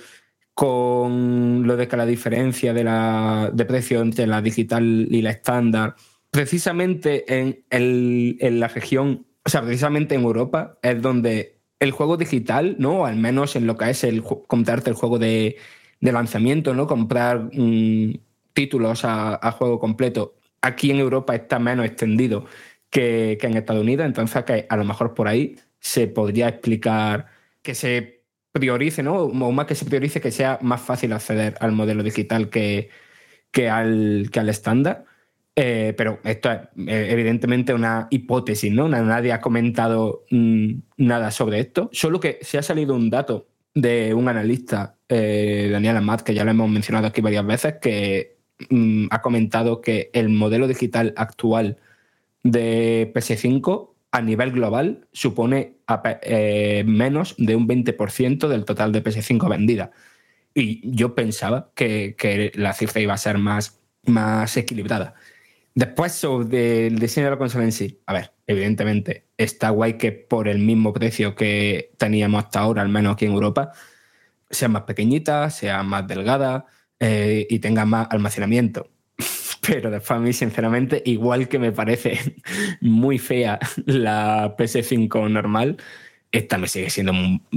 con 0.55 1.67
lo 1.67 1.77
de 1.77 1.89
que 1.89 1.97
la 1.97 2.07
diferencia 2.07 2.73
de, 2.75 2.85
la, 2.85 3.51
de 3.53 3.65
precio 3.65 4.01
entre 4.03 4.27
la 4.27 4.43
digital 4.43 5.09
y 5.11 5.23
la 5.23 5.31
estándar, 5.31 5.97
precisamente 6.31 7.41
en, 7.41 7.65
el, 7.71 8.37
en 8.41 8.61
la 8.61 8.69
región, 8.69 9.27
o 9.45 9.49
sea, 9.49 9.63
precisamente 9.63 10.15
en 10.15 10.23
Europa, 10.23 10.79
es 10.83 11.01
donde 11.03 11.61
el 11.79 11.93
juego 11.93 12.17
digital, 12.17 12.77
¿no? 12.79 13.07
Al 13.07 13.17
menos 13.17 13.57
en 13.57 13.67
lo 13.67 13.77
que 13.77 13.91
es 13.91 14.05
el 14.05 14.23
comprarte 14.23 14.91
el 14.91 14.97
juego 14.97 15.19
de, 15.19 15.57
de 16.01 16.13
lanzamiento, 16.13 16.75
¿no? 16.75 16.87
Comprar 16.87 17.51
mm, 17.53 18.15
títulos 18.53 19.03
a, 19.05 19.53
juego 19.53 19.79
completo. 19.79 20.37
Aquí 20.63 20.91
en 20.91 20.99
Europa 21.01 21.35
está 21.35 21.59
menos 21.59 21.87
extendido 21.87 22.47
que, 22.91 23.39
que 23.41 23.47
en 23.47 23.57
Estados 23.57 23.83
Unidos, 23.83 24.07
entonces 24.07 24.45
a 24.69 24.77
lo 24.77 24.85
mejor 24.85 25.15
por 25.15 25.29
ahí 25.29 25.57
se 25.81 26.07
podría 26.09 26.49
explicar 26.49 27.27
que 27.63 27.75
se 27.75 28.25
priorice, 28.53 29.03
¿no? 29.03 29.17
O 29.17 29.53
más 29.53 29.67
que 29.67 29.75
se 29.75 29.85
priorice, 29.85 30.21
que 30.21 30.33
sea 30.33 30.59
más 30.63 30.81
fácil 30.83 31.13
acceder 31.13 31.57
al 31.61 31.73
modelo 31.73 32.03
digital 32.03 32.51
que, 32.51 32.91
que 33.53 33.69
al, 33.71 34.29
que 34.33 34.41
al 34.41 34.49
estándar. 34.49 35.05
Eh, 35.63 35.93
pero 35.95 36.21
esto 36.25 36.51
es 36.51 36.59
eh, 36.89 37.09
evidentemente 37.11 37.75
una 37.75 38.07
hipótesis, 38.11 38.73
¿no? 38.73 38.89
Na- 38.89 39.03
Nadie 39.03 39.33
ha 39.33 39.43
comentado 39.43 40.25
mm, 40.31 40.73
nada 40.97 41.31
sobre 41.31 41.61
esto. 41.61 41.91
Solo 41.93 42.19
que 42.19 42.39
se 42.41 42.57
ha 42.57 42.63
salido 42.63 42.95
un 42.95 43.11
dato 43.11 43.47
de 43.75 44.15
un 44.15 44.27
analista, 44.29 44.97
eh, 45.09 45.69
Daniel 45.71 45.99
Amat, 45.99 46.23
que 46.23 46.33
ya 46.33 46.45
lo 46.45 46.51
hemos 46.53 46.71
mencionado 46.71 47.07
aquí 47.09 47.21
varias 47.21 47.45
veces, 47.47 47.75
que 47.83 48.39
mm, 48.71 49.09
ha 49.11 49.21
comentado 49.21 49.83
que 49.83 50.11
el 50.15 50.31
modelo 50.31 50.67
digital 50.67 51.13
actual 51.17 51.77
de 52.43 53.13
PS5 53.15 53.91
a 54.13 54.23
nivel 54.23 54.53
global 54.53 55.07
supone 55.13 55.75
eh, 56.23 56.85
menos 56.87 57.35
de 57.37 57.55
un 57.55 57.69
20% 57.69 58.49
del 58.49 58.65
total 58.65 58.93
de 58.93 59.03
PS5 59.05 59.47
vendida. 59.51 59.91
Y 60.55 60.81
yo 60.91 61.15
pensaba 61.15 61.71
que, 61.75 62.17
que 62.19 62.51
la 62.55 62.73
cifra 62.73 63.01
iba 63.03 63.13
a 63.15 63.19
ser 63.19 63.37
más, 63.39 63.81
más 64.07 64.57
equilibrada. 64.57 65.15
Después, 65.75 66.13
sobre 66.13 66.89
el 66.89 66.99
diseño 66.99 67.27
de 67.27 67.31
la 67.33 67.39
consola 67.39 67.65
en 67.65 67.73
sí, 67.73 68.01
a 68.07 68.13
ver, 68.13 68.33
evidentemente 68.47 69.27
está 69.37 69.71
guay 69.71 69.95
que 69.95 70.13
por 70.13 70.49
el 70.49 70.59
mismo 70.59 70.93
precio 70.93 71.35
que 71.35 71.93
teníamos 71.97 72.45
hasta 72.45 72.61
ahora, 72.61 72.83
al 72.83 72.89
menos 72.89 73.15
aquí 73.15 73.27
en 73.27 73.33
Europa, 73.33 73.73
sea 74.51 74.69
más 74.69 74.83
pequeñita, 74.83 75.49
sea 75.51 75.83
más 75.83 76.07
delgada 76.07 76.67
eh, 76.99 77.47
y 77.49 77.61
tenga 77.61 77.85
más 77.85 78.09
almacenamiento. 78.11 78.89
Pero 79.67 79.91
después 79.91 80.11
a 80.11 80.21
mí, 80.21 80.33
sinceramente, 80.33 81.03
igual 81.05 81.49
que 81.49 81.59
me 81.59 81.73
parece 81.73 82.19
muy 82.81 83.19
fea 83.19 83.59
la 83.87 84.57
PS5 84.57 85.31
normal, 85.31 85.77
esta 86.33 86.59
me 86.59 86.69
sigue 86.69 86.91
siendo 86.91 87.13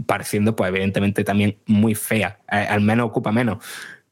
pareciendo, 0.06 0.56
pues 0.56 0.70
evidentemente 0.70 1.24
también 1.24 1.60
muy 1.66 1.96
fea. 1.96 2.40
Eh, 2.52 2.56
al 2.56 2.82
menos 2.82 3.08
ocupa 3.08 3.32
menos. 3.32 3.64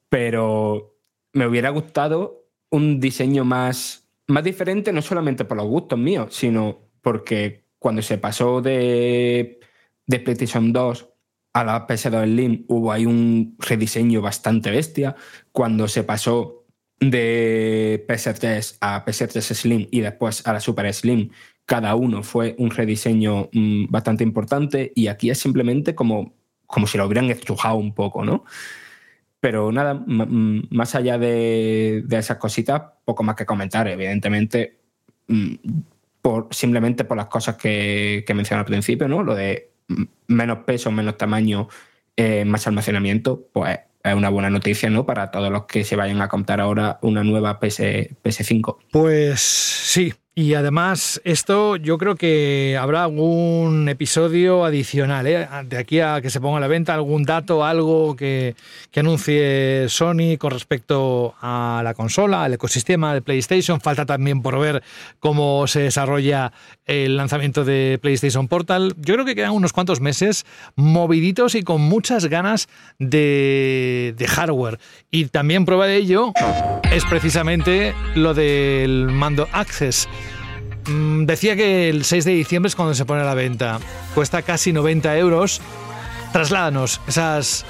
Pero 0.10 0.98
me 1.34 1.48
hubiera 1.48 1.70
gustado 1.70 2.41
un 2.72 3.00
diseño 3.00 3.46
más, 3.46 4.10
más 4.28 4.44
diferente, 4.44 4.92
no 4.92 5.02
solamente 5.02 5.46
por 5.46 5.58
los 5.58 5.68
gustos 5.68 6.00
míos, 6.00 6.34
sino 6.34 6.80
porque 7.02 7.66
cuando 7.78 8.02
se 8.02 8.18
pasó 8.18 8.62
de, 8.62 9.60
de 10.08 10.20
PlayStation 10.20 10.74
2 10.74 11.10
a 11.54 11.64
la 11.64 11.88
PS2 11.88 12.24
Slim 12.24 12.66
hubo 12.68 12.92
ahí 12.92 13.06
un 13.06 13.56
rediseño 13.60 14.22
bastante 14.22 14.72
bestia. 14.72 15.16
Cuando 15.52 15.88
se 15.88 16.04
pasó 16.04 16.66
de 17.00 18.06
PS3 18.08 18.78
a 18.80 19.04
PS3 19.04 19.42
Slim 19.42 19.88
y 19.92 20.02
después 20.02 20.48
a 20.48 20.54
la 20.54 20.60
Super 20.60 20.94
Slim, 20.94 21.30
cada 21.66 21.96
uno 21.96 22.24
fue 22.24 22.56
un 22.58 22.70
rediseño 22.70 23.50
mm, 23.52 23.86
bastante 23.90 24.24
importante 24.24 24.92
y 24.96 25.08
aquí 25.08 25.30
es 25.30 25.40
simplemente 25.40 25.96
como, 25.96 26.36
como 26.68 26.88
si 26.88 26.98
lo 26.98 27.06
hubieran 27.06 27.30
estrujado 27.30 27.76
un 27.76 27.94
poco, 27.94 28.24
¿no? 28.24 28.46
Pero 29.42 29.72
nada, 29.72 30.02
más 30.06 30.96
allá 30.96 31.18
de, 31.18 32.04
de 32.06 32.18
esas 32.18 32.38
cositas, 32.38 32.84
poco 33.04 33.24
más 33.24 33.36
que 33.36 33.46
comentar. 33.46 33.88
Evidentemente, 33.88 34.78
por, 36.22 36.48
simplemente 36.52 37.04
por 37.04 37.18
las 37.18 37.26
cosas 37.26 37.58
que, 37.58 38.24
que 38.26 38.34
mencioné 38.34 38.60
al 38.60 38.66
principio, 38.66 39.08
¿no? 39.08 39.24
Lo 39.24 39.36
de 39.36 39.72
menos 40.28 40.60
peso, 40.60 40.92
menos 40.92 41.18
tamaño, 41.18 41.68
eh, 42.16 42.46
más 42.46 42.68
almacenamiento, 42.68 43.48
pues 43.52 43.80
es 44.04 44.16
una 44.16 44.30
buena 44.30 44.50
noticia, 44.50 44.90
¿no? 44.90 45.06
Para 45.06 45.32
todos 45.32 45.52
los 45.52 45.66
que 45.66 45.84
se 45.84 45.96
vayan 45.96 46.22
a 46.22 46.28
comprar 46.28 46.62
ahora 46.62 47.00
una 47.02 47.24
nueva 47.24 47.60
PS, 47.60 48.10
PS5. 48.24 48.78
Pues 48.92 49.40
sí. 49.40 50.14
Y 50.42 50.56
además, 50.56 51.22
esto 51.24 51.76
yo 51.76 52.00
creo 52.00 52.16
que 52.16 52.76
habrá 52.82 53.04
algún 53.04 53.88
episodio 53.88 54.66
adicional, 54.66 55.28
¿eh? 55.28 55.48
de 55.66 55.78
aquí 55.78 56.00
a 56.00 56.20
que 56.20 56.32
se 56.32 56.42
ponga 56.42 56.58
a 56.58 56.60
la 56.60 56.68
venta, 56.68 56.96
algún 56.96 57.26
dato, 57.26 57.64
algo 57.64 58.16
que, 58.16 58.56
que 58.90 59.02
anuncie 59.02 59.86
Sony 59.88 60.38
con 60.40 60.50
respecto 60.50 61.36
a 61.42 61.82
la 61.84 61.94
consola, 61.94 62.44
al 62.44 62.56
ecosistema 62.56 63.14
de 63.14 63.22
PlayStation. 63.22 63.80
Falta 63.82 64.08
también 64.08 64.42
por 64.42 64.60
ver 64.60 64.82
cómo 65.20 65.68
se 65.68 65.82
desarrolla 65.82 66.52
el 66.88 67.18
lanzamiento 67.18 67.64
de 67.64 68.00
PlayStation 68.02 68.48
Portal. 68.48 68.96
Yo 68.98 69.14
creo 69.14 69.26
que 69.28 69.36
quedan 69.36 69.52
unos 69.52 69.74
cuantos 69.74 70.02
meses 70.02 70.48
moviditos 70.76 71.54
y 71.54 71.62
con 71.62 71.82
muchas 71.82 72.26
ganas 72.26 72.68
de, 72.98 74.16
de 74.18 74.28
hardware. 74.28 74.80
Y 75.12 75.26
también 75.26 75.66
prueba 75.66 75.86
de 75.86 75.98
ello 75.98 76.34
es 76.92 77.06
precisamente 77.06 77.94
lo 78.16 78.34
del 78.34 79.10
mando 79.12 79.48
Access. 79.52 80.10
Mm, 80.92 81.26
Decía 81.26 81.56
que 81.56 81.90
el 81.90 82.04
6 82.04 82.26
de 82.26 82.32
diciembre 82.32 82.68
es 82.68 82.76
cuando 82.76 82.94
se 82.94 83.06
pone 83.06 83.22
a 83.22 83.26
la 83.26 83.34
venta. 83.34 83.80
Cuesta 84.14 84.42
casi 84.42 84.74
90 84.74 85.18
euros. 85.18 85.62
Trasládanos 86.34 87.02
esas 87.08 87.66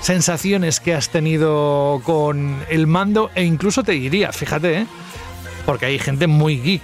sensaciones 0.00 0.80
que 0.80 0.94
has 0.94 1.08
tenido 1.08 2.00
con 2.04 2.56
el 2.68 2.86
mando 2.86 3.30
e 3.34 3.44
incluso 3.44 3.82
te 3.82 3.92
diría, 3.92 4.32
fíjate, 4.32 4.80
¿eh? 4.80 4.86
porque 5.64 5.86
hay 5.86 5.98
gente 5.98 6.26
muy 6.26 6.58
geek. 6.58 6.82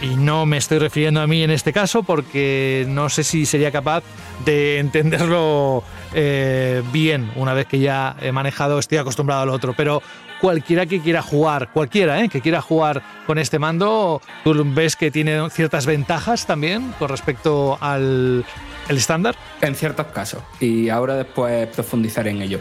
Y 0.00 0.16
no 0.16 0.44
me 0.44 0.58
estoy 0.58 0.78
refiriendo 0.78 1.20
a 1.20 1.26
mí 1.26 1.42
en 1.42 1.50
este 1.50 1.72
caso 1.72 2.02
porque 2.02 2.84
no 2.88 3.08
sé 3.08 3.24
si 3.24 3.46
sería 3.46 3.70
capaz 3.72 4.02
de 4.44 4.78
entenderlo 4.78 5.82
eh, 6.12 6.82
bien 6.92 7.30
una 7.36 7.54
vez 7.54 7.66
que 7.66 7.78
ya 7.78 8.16
he 8.20 8.32
manejado, 8.32 8.78
estoy 8.78 8.98
acostumbrado 8.98 9.42
al 9.42 9.48
otro. 9.48 9.72
Pero 9.74 10.02
cualquiera 10.44 10.84
que 10.84 11.00
quiera 11.00 11.22
jugar, 11.22 11.72
cualquiera 11.72 12.22
¿eh? 12.22 12.28
que 12.28 12.42
quiera 12.42 12.60
jugar 12.60 13.00
con 13.26 13.38
este 13.38 13.58
mando, 13.58 14.20
tú 14.44 14.62
ves 14.74 14.94
que 14.94 15.10
tiene 15.10 15.48
ciertas 15.48 15.86
ventajas 15.86 16.46
también 16.46 16.92
con 16.98 17.08
respecto 17.08 17.78
al 17.80 18.44
estándar. 18.90 19.36
En 19.62 19.74
ciertos 19.74 20.08
casos. 20.08 20.42
Y 20.60 20.90
ahora 20.90 21.14
después 21.14 21.68
profundizaré 21.68 22.32
en 22.32 22.42
ello. 22.42 22.60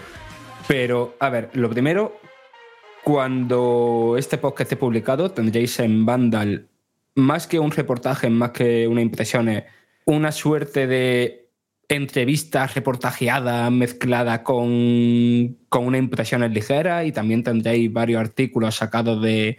Pero, 0.65 1.17
a 1.19 1.29
ver, 1.29 1.49
lo 1.55 1.69
primero, 1.69 2.21
cuando 3.03 4.15
este 4.17 4.37
podcast 4.37 4.61
esté 4.71 4.77
publicado, 4.77 5.31
tendréis 5.31 5.77
en 5.81 6.05
Vandal, 6.05 6.69
más 7.15 7.47
que 7.47 7.59
un 7.59 7.71
reportaje, 7.71 8.29
más 8.29 8.51
que 8.51 8.87
una 8.87 9.01
impresión, 9.01 9.61
una 10.05 10.31
suerte 10.31 10.87
de 10.87 11.42
entrevista 11.89 12.67
reportajeada 12.67 13.69
mezclada 13.69 14.43
con, 14.43 15.57
con 15.69 15.85
una 15.85 15.97
impresión 15.97 16.41
ligera 16.53 17.05
y 17.05 17.11
también 17.11 17.43
tendréis 17.43 17.91
varios 17.91 18.21
artículos 18.21 18.75
sacados 18.75 19.21
de 19.21 19.57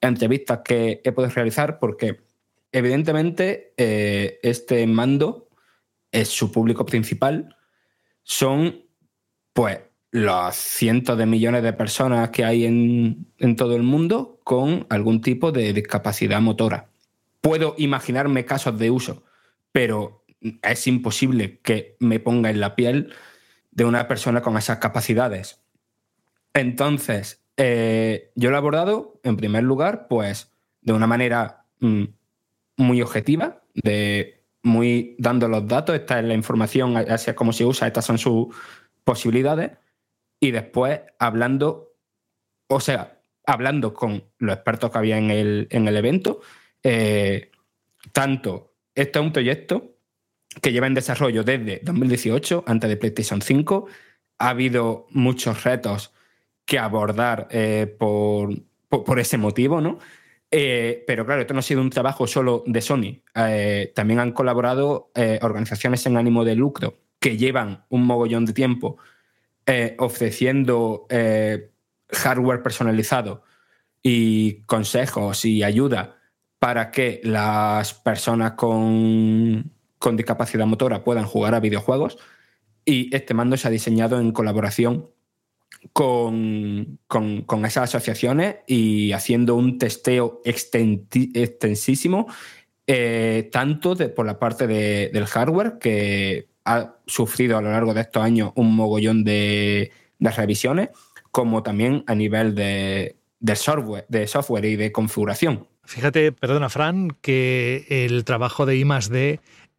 entrevistas 0.00 0.60
que 0.64 1.00
he 1.04 1.12
podido 1.12 1.34
realizar 1.34 1.78
porque 1.78 2.20
evidentemente 2.72 3.72
eh, 3.76 4.38
este 4.42 4.86
mando 4.86 5.48
es 6.10 6.28
su 6.28 6.52
público 6.52 6.84
principal, 6.84 7.56
son 8.22 8.84
pues 9.52 9.80
los 10.10 10.54
cientos 10.54 11.16
de 11.16 11.24
millones 11.24 11.62
de 11.62 11.72
personas 11.72 12.30
que 12.30 12.44
hay 12.44 12.66
en, 12.66 13.26
en 13.38 13.56
todo 13.56 13.76
el 13.76 13.82
mundo 13.82 14.40
con 14.44 14.86
algún 14.90 15.22
tipo 15.22 15.52
de 15.52 15.72
discapacidad 15.72 16.40
motora. 16.40 16.88
Puedo 17.40 17.74
imaginarme 17.78 18.44
casos 18.44 18.78
de 18.78 18.90
uso, 18.90 19.24
pero 19.72 20.21
es 20.62 20.86
imposible 20.86 21.58
que 21.60 21.96
me 22.00 22.20
ponga 22.20 22.50
en 22.50 22.60
la 22.60 22.74
piel 22.74 23.12
de 23.70 23.84
una 23.84 24.08
persona 24.08 24.42
con 24.42 24.56
esas 24.56 24.78
capacidades. 24.78 25.60
Entonces, 26.54 27.42
eh, 27.56 28.30
yo 28.34 28.50
lo 28.50 28.56
he 28.56 28.58
abordado, 28.58 29.20
en 29.22 29.36
primer 29.36 29.64
lugar, 29.64 30.06
pues 30.08 30.52
de 30.80 30.92
una 30.92 31.06
manera 31.06 31.64
mm, 31.80 32.04
muy 32.76 33.02
objetiva, 33.02 33.62
de 33.74 34.44
muy 34.62 35.16
dando 35.18 35.48
los 35.48 35.66
datos, 35.66 35.94
esta 35.94 36.18
es 36.18 36.24
la 36.24 36.34
información, 36.34 36.96
así 36.96 37.30
es 37.30 37.36
como 37.36 37.52
se 37.52 37.64
usa, 37.64 37.86
estas 37.86 38.04
son 38.04 38.18
sus 38.18 38.54
posibilidades, 39.04 39.72
y 40.38 40.50
después 40.50 41.00
hablando, 41.18 41.94
o 42.68 42.80
sea, 42.80 43.20
hablando 43.46 43.92
con 43.94 44.24
los 44.38 44.54
expertos 44.54 44.90
que 44.90 44.98
había 44.98 45.18
en 45.18 45.30
el, 45.30 45.66
en 45.70 45.88
el 45.88 45.96
evento, 45.96 46.40
eh, 46.82 47.50
tanto, 48.12 48.74
este 48.94 49.18
es 49.18 49.24
un 49.24 49.32
proyecto 49.32 49.91
que 50.60 50.72
lleva 50.72 50.86
en 50.86 50.94
desarrollo 50.94 51.44
desde 51.44 51.80
2018, 51.82 52.64
antes 52.66 52.90
de 52.90 52.96
PlayStation 52.96 53.40
5, 53.40 53.86
ha 54.38 54.48
habido 54.48 55.06
muchos 55.10 55.64
retos 55.64 56.12
que 56.64 56.78
abordar 56.78 57.48
eh, 57.50 57.94
por, 57.98 58.50
por, 58.88 59.18
ese 59.18 59.38
motivo, 59.38 59.80
¿no? 59.80 59.98
Eh, 60.50 61.04
pero 61.06 61.24
claro, 61.24 61.40
esto 61.40 61.54
no 61.54 61.60
ha 61.60 61.62
sido 61.62 61.80
un 61.80 61.90
trabajo 61.90 62.26
solo 62.26 62.62
de 62.66 62.80
Sony. 62.80 63.22
Eh, 63.34 63.92
también 63.94 64.20
han 64.20 64.32
colaborado 64.32 65.10
organizaciones 65.40 66.04
en 66.06 66.16
ánimo 66.16 66.44
de 66.44 66.54
lucro 66.54 66.98
que 67.18 67.36
llevan 67.36 67.84
un 67.88 68.04
mogollón 68.04 68.44
de 68.44 68.52
tiempo 68.52 68.98
ofreciendo 69.98 71.06
hardware 72.10 72.62
personalizado 72.62 73.44
y 74.02 74.62
consejos 74.62 75.44
y 75.44 75.62
ayuda 75.62 76.18
para 76.58 76.90
que 76.90 77.20
las 77.24 77.94
personas 77.94 78.52
con, 78.52 79.72
con 80.02 80.16
discapacidad 80.16 80.66
motora 80.66 81.04
puedan 81.04 81.24
jugar 81.24 81.54
a 81.54 81.60
videojuegos. 81.60 82.18
Y 82.84 83.14
este 83.14 83.32
mando 83.32 83.56
se 83.56 83.68
ha 83.68 83.70
diseñado 83.70 84.20
en 84.20 84.32
colaboración 84.32 85.08
con, 85.92 86.98
con, 87.06 87.64
esas 87.64 87.84
asociaciones 87.94 88.56
y 88.66 89.12
haciendo 89.12 89.54
un 89.54 89.78
testeo 89.78 90.42
extensísimo, 90.44 92.26
eh, 92.86 93.48
tanto 93.52 93.94
de- 93.94 94.08
por 94.08 94.26
la 94.26 94.38
parte 94.38 94.66
de- 94.66 95.10
del 95.12 95.26
hardware, 95.26 95.78
que 95.78 96.48
ha 96.64 96.96
sufrido 97.06 97.56
a 97.56 97.62
lo 97.62 97.70
largo 97.70 97.94
de 97.94 98.00
estos 98.02 98.22
años 98.22 98.52
un 98.56 98.74
mogollón 98.74 99.24
de, 99.24 99.92
revisiones, 100.18 100.90
como 101.30 101.62
también 101.62 102.04
a 102.06 102.14
nivel 102.14 102.54
de, 102.54 103.16
de 103.40 103.56
software, 103.56 104.06
de 104.08 104.26
software 104.26 104.64
y 104.64 104.76
de 104.76 104.92
configuración. 104.92 105.66
Fíjate, 105.84 106.30
perdona, 106.30 106.68
Fran, 106.68 107.10
que 107.20 107.86
el 107.88 108.24
trabajo 108.24 108.66
de 108.66 108.76
I 108.76 108.84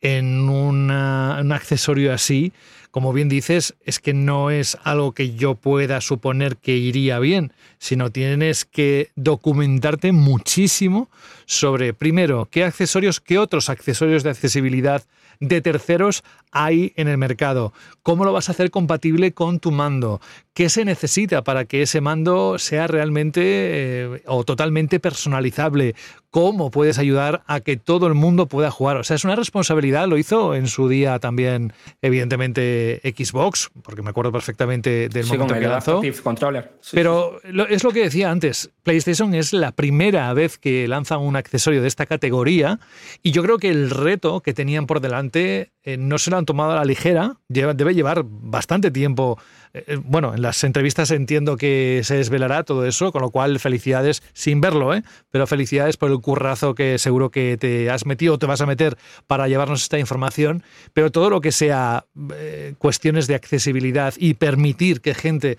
en 0.03 0.49
un 0.49 0.91
accesorio 0.91 2.13
así, 2.13 2.51
como 2.91 3.11
bien 3.11 3.29
dices, 3.29 3.73
es 3.85 3.99
que 3.99 4.13
no 4.13 4.51
es 4.51 4.77
algo 4.83 5.13
que 5.13 5.33
yo 5.33 5.55
pueda 5.55 5.99
suponer 6.01 6.57
que 6.57 6.75
iría 6.75 7.17
bien, 7.17 7.51
sino 7.79 8.11
tienes 8.11 8.65
que 8.65 9.09
documentarte 9.15 10.11
muchísimo 10.11 11.09
sobre, 11.45 11.93
primero, 11.95 12.47
qué 12.51 12.63
accesorios, 12.63 13.19
qué 13.19 13.39
otros 13.39 13.69
accesorios 13.69 14.21
de 14.21 14.29
accesibilidad 14.29 15.03
de 15.39 15.61
terceros 15.61 16.23
hay 16.53 16.93
en 16.95 17.07
el 17.07 17.17
mercado, 17.17 17.73
cómo 18.03 18.23
lo 18.25 18.31
vas 18.33 18.47
a 18.47 18.51
hacer 18.53 18.71
compatible 18.71 19.33
con 19.33 19.59
tu 19.59 19.71
mando, 19.71 20.21
qué 20.53 20.69
se 20.69 20.85
necesita 20.85 21.43
para 21.43 21.65
que 21.65 21.81
ese 21.81 21.99
mando 21.99 22.57
sea 22.59 22.87
realmente 22.87 23.41
eh, 23.43 24.21
o 24.27 24.43
totalmente 24.43 24.99
personalizable, 24.99 25.95
cómo 26.29 26.71
puedes 26.71 26.97
ayudar 26.99 27.43
a 27.47 27.59
que 27.59 27.77
todo 27.77 28.07
el 28.07 28.13
mundo 28.15 28.47
pueda 28.47 28.71
jugar. 28.71 28.97
O 28.97 29.03
sea, 29.03 29.15
es 29.15 29.23
una 29.23 29.35
responsabilidad, 29.35 30.07
lo 30.07 30.17
hizo 30.17 30.55
en 30.55 30.67
su 30.67 30.87
día 30.89 31.19
también, 31.19 31.73
evidentemente, 32.01 33.01
Xbox, 33.17 33.69
porque 33.83 34.01
me 34.01 34.11
acuerdo 34.11 34.31
perfectamente 34.31 35.09
del 35.09 35.25
Sí, 35.25 35.31
momento 35.33 35.53
con 35.55 35.61
que 35.61 35.67
lanzó. 35.67 36.01
Controller. 36.23 36.71
Sí, 36.81 36.91
Pero 36.95 37.39
lo- 37.43 37.67
es 37.67 37.83
lo 37.83 37.91
que 37.91 38.03
decía 38.03 38.31
antes, 38.31 38.69
PlayStation 38.83 39.33
es 39.35 39.53
la 39.53 39.71
primera 39.71 40.33
vez 40.33 40.57
que 40.57 40.87
lanza 40.87 41.17
un 41.17 41.35
accesorio 41.35 41.81
de 41.81 41.87
esta 41.87 42.05
categoría 42.05 42.79
y 43.21 43.31
yo 43.31 43.43
creo 43.43 43.57
que 43.57 43.69
el 43.69 43.89
reto 43.89 44.41
que 44.41 44.53
tenían 44.53 44.85
por 44.85 44.99
delante 45.01 45.71
eh, 45.83 45.97
no 45.97 46.17
se 46.17 46.31
lo 46.31 46.37
tomado 46.45 46.71
a 46.71 46.75
la 46.75 46.85
ligera, 46.85 47.37
debe 47.47 47.93
llevar 47.93 48.23
bastante 48.25 48.91
tiempo. 48.91 49.37
Eh, 49.73 49.83
eh, 49.87 49.99
bueno, 50.03 50.33
en 50.33 50.41
las 50.41 50.63
entrevistas 50.63 51.11
entiendo 51.11 51.57
que 51.57 52.01
se 52.03 52.15
desvelará 52.15 52.63
todo 52.63 52.85
eso, 52.85 53.11
con 53.11 53.21
lo 53.21 53.31
cual 53.31 53.59
felicidades 53.59 54.23
sin 54.33 54.61
verlo, 54.61 54.93
¿eh? 54.93 55.03
pero 55.31 55.47
felicidades 55.47 55.97
por 55.97 56.11
el 56.11 56.19
currazo 56.19 56.75
que 56.75 56.97
seguro 56.97 57.31
que 57.31 57.57
te 57.57 57.89
has 57.89 58.05
metido 58.05 58.35
o 58.35 58.39
te 58.39 58.45
vas 58.45 58.61
a 58.61 58.65
meter 58.65 58.97
para 59.27 59.47
llevarnos 59.47 59.83
esta 59.83 59.99
información, 59.99 60.63
pero 60.93 61.11
todo 61.11 61.29
lo 61.29 61.41
que 61.41 61.51
sea 61.51 62.05
eh, 62.33 62.75
cuestiones 62.77 63.27
de 63.27 63.35
accesibilidad 63.35 64.13
y 64.17 64.35
permitir 64.35 65.01
que 65.01 65.13
gente 65.13 65.57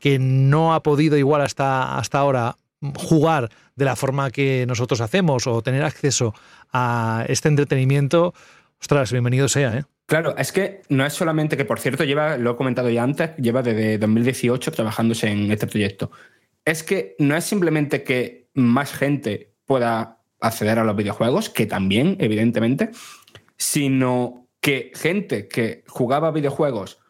que 0.00 0.18
no 0.18 0.72
ha 0.72 0.82
podido 0.82 1.18
igual 1.18 1.42
hasta, 1.42 1.98
hasta 1.98 2.18
ahora 2.18 2.56
jugar 2.94 3.50
de 3.74 3.84
la 3.84 3.96
forma 3.96 4.30
que 4.30 4.64
nosotros 4.66 5.00
hacemos 5.00 5.46
o 5.46 5.62
tener 5.62 5.82
acceso 5.82 6.34
a 6.72 7.24
este 7.28 7.48
entretenimiento, 7.48 8.34
ostras, 8.80 9.12
bienvenido 9.12 9.48
sea, 9.48 9.76
¿eh? 9.76 9.84
Claro, 10.06 10.36
es 10.36 10.52
que 10.52 10.82
no 10.88 11.04
es 11.04 11.12
solamente 11.12 11.56
que, 11.56 11.64
por 11.64 11.80
cierto, 11.80 12.04
lleva, 12.04 12.38
lo 12.38 12.52
he 12.52 12.56
comentado 12.56 12.88
ya 12.90 13.02
antes, 13.02 13.36
lleva 13.38 13.62
desde 13.62 13.98
2018 13.98 14.70
trabajándose 14.70 15.28
en 15.28 15.50
este 15.50 15.66
proyecto. 15.66 16.12
Es 16.64 16.84
que 16.84 17.16
no 17.18 17.36
es 17.36 17.44
simplemente 17.44 18.04
que 18.04 18.48
más 18.54 18.92
gente 18.92 19.52
pueda 19.64 20.20
acceder 20.40 20.78
a 20.78 20.84
los 20.84 20.94
videojuegos, 20.94 21.50
que 21.50 21.66
también, 21.66 22.16
evidentemente, 22.20 22.90
sino 23.56 24.46
que 24.60 24.92
gente 24.94 25.48
que 25.48 25.82
jugaba 25.88 26.30
videojuegos, 26.30 27.00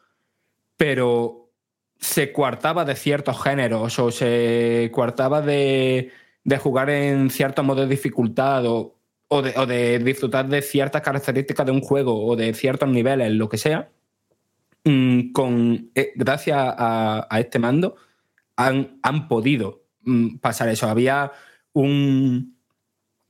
pero 0.79 1.53
se 1.99 2.33
coartaba 2.33 2.87
de 2.87 2.97
ciertos 2.97 3.43
géneros 3.43 3.99
o 3.99 4.11
se 4.11 4.91
coartaba 4.93 5.43
de, 5.43 6.13
de 6.45 6.59
jugar 6.59 6.89
en 6.89 7.29
cierto 7.31 7.63
modo 7.63 7.83
de 7.83 7.89
dificultad 7.89 8.65
o, 8.67 8.96
o 9.29 9.43
de, 9.43 9.55
o 9.57 9.67
de 9.67 9.99
disfrutar 9.99 10.49
de 10.49 10.63
ciertas 10.63 11.03
características 11.03 11.67
de 11.67 11.73
un 11.73 11.81
juego 11.81 12.27
o 12.27 12.37
de 12.37 12.55
ciertos 12.55 12.89
niveles, 12.89 13.33
lo 13.33 13.49
que 13.49 13.59
sea, 13.59 13.91
mm, 14.85 15.33
con, 15.33 15.91
eh, 15.95 16.13
gracias 16.17 16.59
a, 16.59 17.27
a 17.29 17.41
este 17.41 17.59
mando 17.59 17.97
han, 18.57 18.99
han 19.03 19.29
podido 19.29 19.85
mm, 20.03 20.39
pasar 20.39 20.69
eso. 20.69 20.89
Había 20.89 21.33
un, 21.73 22.57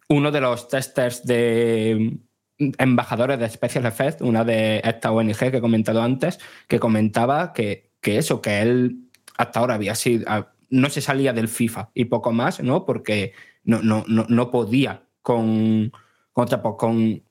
uno 0.08 0.30
de 0.30 0.40
los 0.40 0.68
testers 0.68 1.24
de 1.24 2.20
mm, 2.58 2.72
embajadores 2.78 3.38
de 3.38 3.48
Special 3.48 3.86
Effects, 3.86 4.22
una 4.22 4.44
de 4.44 4.80
esta 4.84 5.12
ONG 5.12 5.36
que 5.36 5.56
he 5.56 5.60
comentado 5.60 6.02
antes, 6.02 6.38
que 6.68 6.78
comentaba 6.78 7.52
que, 7.52 7.90
que 8.00 8.18
eso, 8.18 8.40
que 8.40 8.62
él 8.62 9.08
hasta 9.36 9.60
ahora 9.60 9.74
había 9.74 9.94
sido, 9.94 10.26
no 10.70 10.88
se 10.90 11.00
salía 11.00 11.32
del 11.32 11.48
FIFA 11.48 11.90
y 11.94 12.06
poco 12.06 12.32
más, 12.32 12.62
¿no? 12.62 12.84
Porque 12.86 13.32
no, 13.64 13.82
no, 13.82 14.04
no, 14.08 14.26
no 14.28 14.50
podía 14.50 15.05
con, 15.26 15.90
con, 16.32 16.46
con 16.76 17.22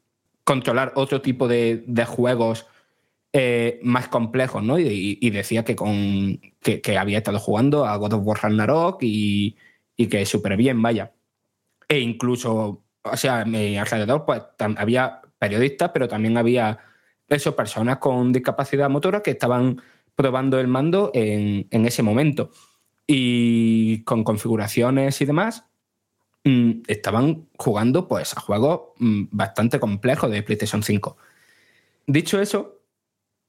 controlar 0.44 0.92
otro 0.96 1.22
tipo 1.22 1.48
de, 1.48 1.86
de 1.88 2.04
juegos 2.04 2.68
eh, 3.32 3.80
más 3.84 4.10
complejos, 4.10 4.62
¿no? 4.64 4.78
Y, 4.78 5.30
decía 5.30 5.64
que, 5.64 5.78
con, 5.78 6.42
que, 6.60 6.98
había 6.98 7.20
estado 7.20 7.40
jugando 7.40 7.86
a 7.86 7.96
God 7.96 8.16
of 8.16 8.26
War 8.26 8.40
Ragnarok 8.44 9.02
y, 9.02 9.56
y 9.96 10.08
que 10.08 10.26
súper 10.26 10.58
bien, 10.58 10.82
vaya. 10.82 11.14
E 11.88 12.00
incluso, 12.00 12.84
o 13.02 13.18
sea, 13.18 13.44
alrededor 13.44 14.26
pues, 14.26 14.42
había 14.76 15.22
periodistas, 15.40 15.92
pero 15.94 16.10
también 16.10 16.36
había 16.36 16.78
personas 17.56 18.00
con 18.00 18.34
discapacidad 18.34 18.90
motora 18.90 19.24
que 19.24 19.32
estaban 19.32 19.82
probando 20.16 20.60
el 20.60 20.68
mando 20.68 21.12
en, 21.14 21.66
en 21.72 21.86
ese 21.86 22.04
momento. 22.04 22.52
Y 23.08 24.04
con 24.04 24.26
configuraciones 24.26 25.22
y 25.22 25.26
demás, 25.26 25.66
estaban 26.88 27.48
jugando 27.58 28.08
pues, 28.08 28.38
a 28.38 28.40
juegos 28.40 28.94
mm, 29.00 29.24
bastante 29.32 29.80
complejos 29.80 30.30
de 30.30 30.44
PlayStation 30.44 30.84
5. 30.84 31.18
Dicho 32.08 32.40
eso, 32.40 32.82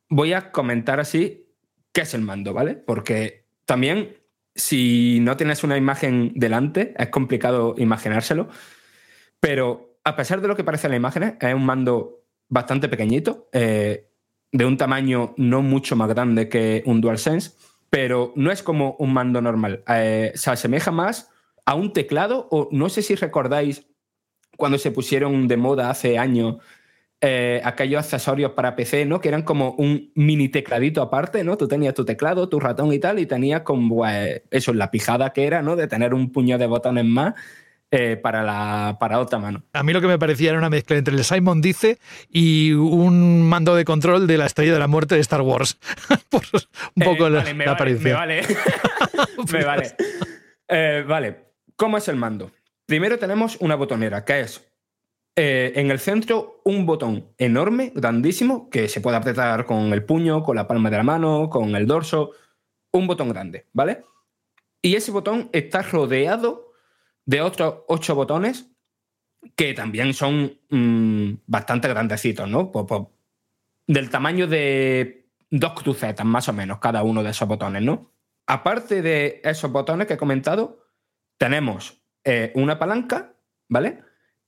voy 0.08 0.32
a 0.32 0.50
comentar 0.50 0.98
así 0.98 1.46
qué 1.92 2.02
es 2.02 2.14
el 2.14 2.22
mando, 2.22 2.54
¿vale? 2.54 2.74
Porque 2.74 3.46
también, 3.66 4.16
si 4.54 5.18
no 5.20 5.36
tienes 5.36 5.62
una 5.62 5.76
imagen 5.76 6.32
delante, 6.34 6.94
es 6.96 7.08
complicado 7.08 7.74
imaginárselo. 7.76 8.48
Pero 9.40 9.98
a 10.04 10.16
pesar 10.16 10.40
de 10.40 10.48
lo 10.48 10.56
que 10.56 10.64
parece 10.64 10.86
en 10.86 10.92
las 10.92 10.98
imágenes, 10.98 11.34
es 11.40 11.54
un 11.54 11.66
mando 11.66 12.22
bastante 12.48 12.88
pequeñito, 12.88 13.48
eh, 13.52 14.08
de 14.52 14.64
un 14.64 14.76
tamaño 14.78 15.34
no 15.36 15.60
mucho 15.60 15.96
más 15.96 16.08
grande 16.08 16.48
que 16.48 16.82
un 16.86 17.00
DualSense, 17.00 17.52
pero 17.90 18.32
no 18.36 18.50
es 18.50 18.62
como 18.62 18.96
un 18.98 19.12
mando 19.12 19.42
normal. 19.42 19.82
Eh, 19.88 20.32
se 20.34 20.50
asemeja 20.50 20.90
más 20.90 21.30
a 21.66 21.74
un 21.74 21.92
teclado, 21.92 22.48
o 22.50 22.68
no 22.72 22.88
sé 22.88 23.02
si 23.02 23.14
recordáis 23.14 23.86
cuando 24.56 24.78
se 24.78 24.90
pusieron 24.90 25.48
de 25.48 25.56
moda 25.56 25.90
hace 25.90 26.16
años 26.18 26.56
eh, 27.20 27.60
aquellos 27.64 28.00
accesorios 28.00 28.52
para 28.52 28.76
PC, 28.76 29.04
¿no? 29.06 29.20
Que 29.20 29.28
eran 29.28 29.42
como 29.42 29.72
un 29.72 30.12
mini 30.14 30.48
tecladito 30.48 31.02
aparte, 31.02 31.44
¿no? 31.44 31.56
Tú 31.56 31.66
tenías 31.66 31.94
tu 31.94 32.04
teclado, 32.04 32.48
tu 32.48 32.60
ratón 32.60 32.92
y 32.92 32.98
tal, 32.98 33.18
y 33.18 33.26
tenías 33.26 33.62
como 33.62 34.06
eh, 34.06 34.44
eso, 34.50 34.72
la 34.74 34.90
pijada 34.90 35.32
que 35.32 35.44
era, 35.44 35.62
¿no? 35.62 35.76
De 35.76 35.88
tener 35.88 36.14
un 36.14 36.30
puño 36.30 36.58
de 36.58 36.66
botones 36.66 37.04
más 37.04 37.34
eh, 37.90 38.16
para, 38.16 38.42
la, 38.42 38.96
para 39.00 39.18
otra 39.18 39.38
mano. 39.38 39.62
A 39.72 39.82
mí 39.82 39.92
lo 39.92 40.00
que 40.00 40.06
me 40.06 40.18
parecía 40.18 40.50
era 40.50 40.58
una 40.58 40.70
mezcla 40.70 40.96
entre 40.96 41.14
el 41.14 41.24
Simon 41.24 41.62
Dice 41.62 41.98
y 42.30 42.72
un 42.72 43.42
mando 43.48 43.74
de 43.74 43.84
control 43.84 44.26
de 44.26 44.36
la 44.38 44.46
Estrella 44.46 44.74
de 44.74 44.78
la 44.78 44.86
Muerte 44.86 45.14
de 45.14 45.20
Star 45.22 45.40
Wars. 45.40 45.78
Por 46.28 46.42
un 46.94 47.02
poco 47.02 47.26
Eh, 47.28 47.30
la, 47.30 47.38
vale, 47.38 47.54
me 47.54 47.64
la 47.64 47.72
vale, 47.72 47.74
aparición. 47.74 48.12
Me 48.12 48.14
vale. 48.14 48.42
me 49.52 49.64
vale. 49.64 49.96
Eh, 50.68 51.04
vale. 51.06 51.45
¿Cómo 51.76 51.96
es 51.98 52.08
el 52.08 52.16
mando? 52.16 52.50
Primero 52.86 53.18
tenemos 53.18 53.56
una 53.60 53.74
botonera, 53.74 54.24
que 54.24 54.40
es 54.40 54.66
eh, 55.36 55.72
en 55.76 55.90
el 55.90 55.98
centro 55.98 56.60
un 56.64 56.86
botón 56.86 57.32
enorme, 57.36 57.92
grandísimo, 57.94 58.70
que 58.70 58.88
se 58.88 59.00
puede 59.00 59.16
apretar 59.16 59.64
con 59.66 59.92
el 59.92 60.04
puño, 60.04 60.42
con 60.42 60.56
la 60.56 60.66
palma 60.66 60.88
de 60.90 60.96
la 60.96 61.02
mano, 61.02 61.50
con 61.50 61.74
el 61.76 61.86
dorso. 61.86 62.30
Un 62.92 63.06
botón 63.06 63.28
grande, 63.28 63.66
¿vale? 63.72 64.04
Y 64.80 64.94
ese 64.96 65.10
botón 65.10 65.50
está 65.52 65.82
rodeado 65.82 66.72
de 67.26 67.40
otros 67.42 67.82
ocho 67.88 68.14
botones 68.14 68.70
que 69.54 69.74
también 69.74 70.14
son 70.14 70.58
mm, 70.70 71.32
bastante 71.46 71.88
grandecitos, 71.88 72.48
¿no? 72.48 72.72
Po- 72.72 72.86
po- 72.86 73.12
del 73.86 74.08
tamaño 74.10 74.46
de 74.46 75.28
dos 75.50 75.74
crucetas, 75.74 76.24
más 76.24 76.48
o 76.48 76.52
menos, 76.52 76.78
cada 76.78 77.02
uno 77.02 77.22
de 77.22 77.30
esos 77.30 77.46
botones, 77.46 77.82
¿no? 77.82 78.12
Aparte 78.46 79.02
de 79.02 79.40
esos 79.44 79.70
botones 79.70 80.06
que 80.06 80.14
he 80.14 80.18
comentado, 80.18 80.85
tenemos 81.38 82.02
eh, 82.24 82.52
una 82.54 82.78
palanca, 82.78 83.34
¿vale? 83.68 84.00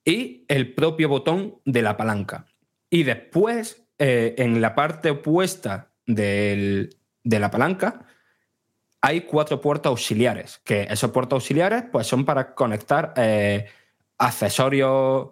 Y 0.04 0.44
el 0.48 0.74
propio 0.74 1.08
botón 1.08 1.60
de 1.64 1.82
la 1.82 1.96
palanca. 1.96 2.46
Y 2.90 3.02
después, 3.04 3.84
eh, 3.98 4.34
en 4.38 4.60
la 4.60 4.74
parte 4.74 5.10
opuesta 5.10 5.92
del- 6.06 6.96
de 7.22 7.38
la 7.38 7.50
palanca, 7.50 8.04
hay 9.00 9.20
cuatro 9.22 9.60
puertas 9.60 9.90
auxiliares, 9.90 10.60
que 10.64 10.82
esos 10.90 11.10
puertas 11.12 11.34
auxiliares 11.36 11.84
pues, 11.92 12.06
son 12.06 12.24
para 12.24 12.54
conectar 12.54 13.12
eh, 13.16 13.66
accesorios 14.18 15.28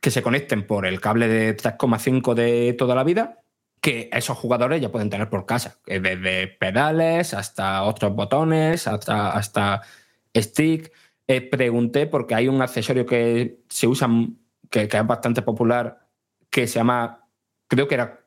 que 0.00 0.10
se 0.10 0.22
conecten 0.22 0.66
por 0.66 0.86
el 0.86 1.00
cable 1.00 1.28
de 1.28 1.56
3,5 1.56 2.34
de 2.34 2.74
toda 2.74 2.94
la 2.94 3.04
vida, 3.04 3.40
que 3.80 4.10
esos 4.12 4.36
jugadores 4.36 4.80
ya 4.80 4.90
pueden 4.90 5.10
tener 5.10 5.28
por 5.28 5.46
casa, 5.46 5.78
desde 5.86 6.48
pedales 6.48 7.34
hasta 7.34 7.82
otros 7.84 8.14
botones, 8.14 8.86
hasta, 8.86 9.30
hasta 9.32 9.82
stick. 10.36 10.92
Eh, 11.26 11.40
pregunté 11.40 12.06
porque 12.06 12.34
hay 12.34 12.48
un 12.48 12.60
accesorio 12.60 13.06
que 13.06 13.60
se 13.68 13.86
usa, 13.86 14.08
que, 14.70 14.88
que 14.88 14.96
es 14.98 15.06
bastante 15.06 15.40
popular, 15.42 16.06
que 16.50 16.66
se 16.66 16.74
llama, 16.78 17.26
creo 17.66 17.88
que 17.88 17.94
era 17.94 18.26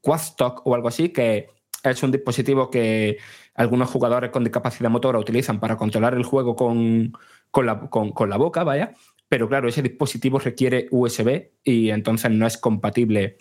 Quadstock 0.00 0.66
o 0.66 0.74
algo 0.74 0.88
así, 0.88 1.10
que 1.10 1.48
es 1.82 2.02
un 2.02 2.10
dispositivo 2.12 2.70
que 2.70 3.18
algunos 3.54 3.90
jugadores 3.90 4.30
con 4.30 4.44
discapacidad 4.44 4.90
motora 4.90 5.18
utilizan 5.18 5.60
para 5.60 5.76
controlar 5.76 6.14
el 6.14 6.24
juego 6.24 6.56
con, 6.56 7.12
con 7.50 7.66
la, 7.66 7.80
con- 7.90 8.10
con 8.12 8.30
la 8.30 8.36
boca, 8.36 8.64
vaya. 8.64 8.94
Pero 9.28 9.48
claro, 9.48 9.68
ese 9.68 9.82
dispositivo 9.82 10.38
requiere 10.38 10.88
USB 10.90 11.50
y 11.64 11.90
entonces 11.90 12.30
no 12.30 12.46
es 12.46 12.56
compatible 12.58 13.38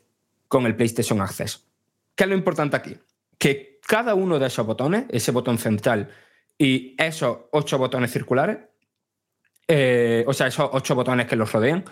con 0.48 0.66
el 0.66 0.76
PlayStation 0.76 1.22
Access. 1.22 1.66
¿Qué 2.16 2.24
es 2.24 2.30
lo 2.30 2.36
importante 2.36 2.76
aquí? 2.76 2.98
Que 3.38 3.80
cada 3.88 4.16
uno 4.16 4.40
de 4.40 4.48
esos 4.48 4.66
botones, 4.66 5.06
ese 5.10 5.32
botón 5.32 5.58
central 5.58 6.10
y 6.58 6.96
esos 6.98 7.38
ocho 7.52 7.78
botones 7.78 8.12
circulares, 8.12 8.60
eh, 9.68 10.24
o 10.28 10.34
sea, 10.34 10.48
esos 10.48 10.70
ocho 10.72 10.96
botones 10.96 11.28
que 11.28 11.36
los 11.36 11.52
rodean, 11.52 11.84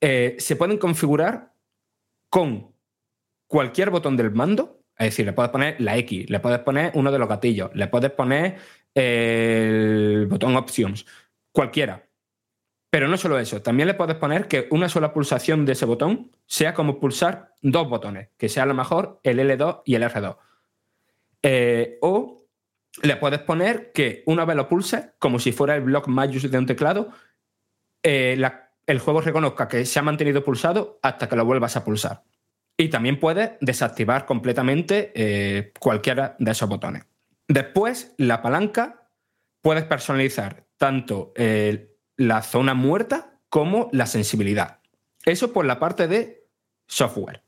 eh, 0.00 0.36
se 0.38 0.56
pueden 0.56 0.78
configurar 0.78 1.52
con 2.28 2.72
cualquier 3.46 3.90
botón 3.90 4.16
del 4.16 4.30
mando. 4.32 4.80
Es 4.98 5.06
decir, 5.06 5.26
le 5.26 5.32
puedes 5.32 5.50
poner 5.50 5.80
la 5.80 5.96
X, 5.98 6.30
le 6.30 6.40
puedes 6.40 6.58
poner 6.60 6.92
uno 6.94 7.12
de 7.12 7.18
los 7.18 7.28
gatillos, 7.28 7.70
le 7.74 7.86
puedes 7.88 8.10
poner 8.10 8.56
el 8.94 10.26
botón 10.28 10.56
Options, 10.56 11.04
cualquiera. 11.52 12.06
Pero 12.88 13.08
no 13.08 13.18
solo 13.18 13.38
eso, 13.38 13.60
también 13.60 13.88
le 13.88 13.94
puedes 13.94 14.16
poner 14.16 14.48
que 14.48 14.68
una 14.70 14.88
sola 14.88 15.12
pulsación 15.12 15.66
de 15.66 15.72
ese 15.72 15.84
botón 15.84 16.30
sea 16.46 16.72
como 16.72 16.98
pulsar 16.98 17.54
dos 17.60 17.88
botones, 17.90 18.30
que 18.38 18.48
sea 18.48 18.62
a 18.62 18.66
lo 18.66 18.74
mejor 18.74 19.20
el 19.22 19.38
L2 19.38 19.82
y 19.84 19.96
el 19.96 20.02
R2. 20.04 20.36
Eh, 21.42 21.98
o 22.00 22.35
le 23.02 23.16
puedes 23.16 23.40
poner 23.40 23.92
que 23.92 24.22
una 24.26 24.44
vez 24.44 24.56
lo 24.56 24.68
pulses, 24.68 25.10
como 25.18 25.38
si 25.38 25.52
fuera 25.52 25.76
el 25.76 25.82
block 25.82 26.08
Majus 26.08 26.50
de 26.50 26.58
un 26.58 26.66
teclado, 26.66 27.10
eh, 28.02 28.40
el 28.86 28.98
juego 29.00 29.20
reconozca 29.20 29.68
que 29.68 29.84
se 29.84 29.98
ha 29.98 30.02
mantenido 30.02 30.44
pulsado 30.44 30.98
hasta 31.02 31.28
que 31.28 31.36
lo 31.36 31.44
vuelvas 31.44 31.76
a 31.76 31.84
pulsar. 31.84 32.24
Y 32.76 32.88
también 32.88 33.18
puedes 33.18 33.52
desactivar 33.60 34.26
completamente 34.26 35.12
eh, 35.14 35.72
cualquiera 35.80 36.36
de 36.38 36.50
esos 36.50 36.68
botones. 36.68 37.04
Después, 37.48 38.14
la 38.18 38.42
palanca, 38.42 39.10
puedes 39.62 39.84
personalizar 39.84 40.66
tanto 40.76 41.32
eh, 41.36 41.96
la 42.16 42.42
zona 42.42 42.74
muerta 42.74 43.40
como 43.48 43.88
la 43.92 44.06
sensibilidad. 44.06 44.80
Eso 45.24 45.52
por 45.52 45.64
la 45.64 45.78
parte 45.78 46.06
de 46.06 46.46
software. 46.86 47.42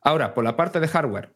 Ahora, 0.00 0.34
por 0.34 0.44
la 0.44 0.56
parte 0.56 0.78
de 0.78 0.88
hardware, 0.88 1.34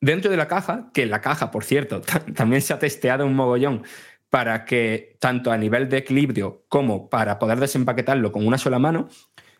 dentro 0.00 0.30
de 0.30 0.36
la 0.36 0.48
caja, 0.48 0.90
que 0.94 1.06
la 1.06 1.20
caja, 1.20 1.50
por 1.50 1.64
cierto, 1.64 2.00
también 2.34 2.62
se 2.62 2.72
ha 2.72 2.78
testeado 2.78 3.26
un 3.26 3.34
mogollón 3.34 3.84
para 4.30 4.64
que 4.64 5.16
tanto 5.18 5.50
a 5.50 5.56
nivel 5.58 5.88
de 5.88 5.98
equilibrio 5.98 6.64
como 6.68 7.08
para 7.10 7.38
poder 7.38 7.58
desempaquetarlo 7.58 8.30
con 8.32 8.46
una 8.46 8.58
sola 8.58 8.78
mano, 8.78 9.08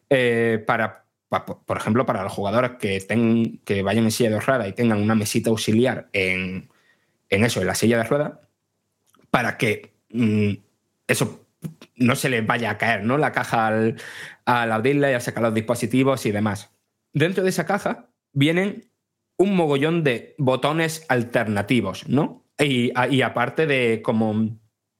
eh, 0.08 0.62
para, 0.66 1.06
pa- 1.28 1.44
por 1.44 1.76
ejemplo, 1.76 2.06
para 2.06 2.22
los 2.22 2.32
jugadores 2.32 2.72
que, 2.78 3.60
que 3.64 3.82
vayan 3.82 4.04
en 4.04 4.10
silla 4.12 4.30
de 4.30 4.40
ruedas 4.40 4.68
y 4.68 4.72
tengan 4.72 5.00
una 5.02 5.14
mesita 5.16 5.50
auxiliar 5.50 6.08
en, 6.12 6.68
en 7.28 7.44
eso, 7.44 7.60
en 7.60 7.66
la 7.66 7.74
silla 7.74 7.98
de 7.98 8.04
ruedas, 8.04 8.32
para 9.30 9.56
que 9.58 9.94
mm, 10.10 10.52
eso 11.08 11.46
no 11.96 12.16
se 12.16 12.28
les 12.30 12.46
vaya 12.46 12.70
a 12.70 12.78
caer, 12.78 13.04
¿no? 13.04 13.18
La 13.18 13.32
caja 13.32 13.66
al, 13.66 13.96
al 14.44 14.72
abrirla 14.72 15.10
y 15.10 15.14
al 15.14 15.20
sacar 15.22 15.42
los 15.42 15.54
dispositivos 15.54 16.24
y 16.26 16.32
demás. 16.32 16.70
Dentro 17.12 17.42
de 17.44 17.50
esa 17.50 17.66
caja 17.66 18.08
vienen 18.32 18.89
un 19.40 19.56
mogollón 19.56 20.04
de 20.04 20.34
botones 20.36 21.06
alternativos, 21.08 22.06
¿no? 22.06 22.44
Y, 22.58 22.92
aparte 23.22 23.66
de 23.66 24.02
como 24.02 24.58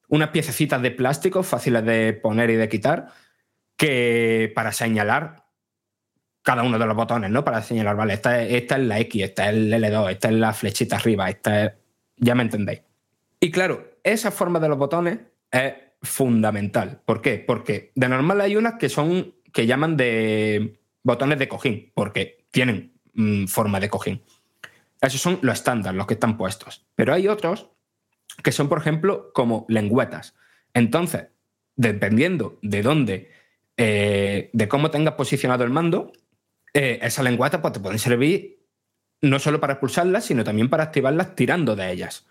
unas 0.09 0.29
piececitas 0.31 0.81
de 0.81 0.91
plástico 0.91 1.43
fáciles 1.43 1.85
de 1.85 2.15
poner 2.15 2.49
y 2.49 2.55
de 2.55 2.67
quitar, 2.71 3.09
que 3.77 4.51
para 4.55 4.73
señalar 4.73 5.45
cada 6.43 6.63
uno 6.63 6.79
de 6.79 6.87
los 6.87 6.97
botones, 6.97 7.31
¿no? 7.31 7.45
Para 7.45 7.61
señalar, 7.61 7.97
vale, 7.97 8.15
esta, 8.15 8.43
es- 8.43 8.55
esta 8.55 8.77
es 8.79 8.83
la 8.85 8.99
X, 9.01 9.25
esta 9.25 9.51
es 9.51 9.57
el 9.57 9.71
L2, 9.75 10.11
esta 10.11 10.29
es 10.29 10.35
la 10.35 10.55
flechita 10.55 10.97
arriba, 10.97 11.29
esta 11.29 11.65
es... 11.67 11.73
Ya 12.17 12.35
me 12.35 12.43
entendéis. 12.43 12.81
Y 13.41 13.51
claro, 13.51 13.91
esa 14.03 14.31
forma 14.31 14.59
de 14.59 14.69
los 14.71 14.79
botones 14.79 15.19
es 15.51 15.75
fundamental. 16.01 17.03
¿Por 17.05 17.21
qué? 17.21 17.45
Porque 17.47 17.93
de 17.95 18.09
normal 18.09 18.41
hay 18.41 18.57
unas 18.57 18.77
que 18.77 18.89
son, 18.89 19.35
que 19.53 19.67
llaman 19.67 19.99
de 19.99 20.81
botones 21.03 21.39
de 21.39 21.47
cojín, 21.49 21.93
porque 21.95 22.47
tienen 22.51 23.00
mm, 23.15 23.47
forma 23.47 23.81
de 23.81 23.89
cojín. 23.89 24.23
Esos 25.01 25.21
son 25.21 25.39
los 25.43 25.55
estándar, 25.55 25.95
los 25.95 26.07
que 26.07 26.15
están 26.15 26.37
puestos. 26.37 26.85
Pero 26.95 27.15
hay 27.15 27.29
otros 27.29 27.71
que 28.43 28.53
son, 28.53 28.69
por 28.69 28.79
ejemplo, 28.79 29.33
como 29.33 29.65
lengüetas. 29.69 30.35
Entonces, 30.75 31.29
dependiendo 31.77 32.59
de 32.63 32.83
dónde, 32.83 33.31
eh, 33.77 34.51
de 34.53 34.69
cómo 34.69 34.91
tengas 34.91 35.15
posicionado 35.15 35.65
el 35.65 35.71
mando, 35.71 36.13
eh, 36.75 36.99
esas 37.03 37.25
lengüetas 37.25 37.61
pues, 37.61 37.73
te 37.73 37.81
pueden 37.81 37.99
servir 37.99 38.61
no 39.23 39.39
solo 39.39 39.61
para 39.61 39.75
expulsarlas, 39.75 40.25
sino 40.25 40.45
también 40.45 40.71
para 40.71 40.85
activarlas 40.85 41.35
tirando 41.35 41.77
de 41.77 41.91
ellas. 41.91 42.27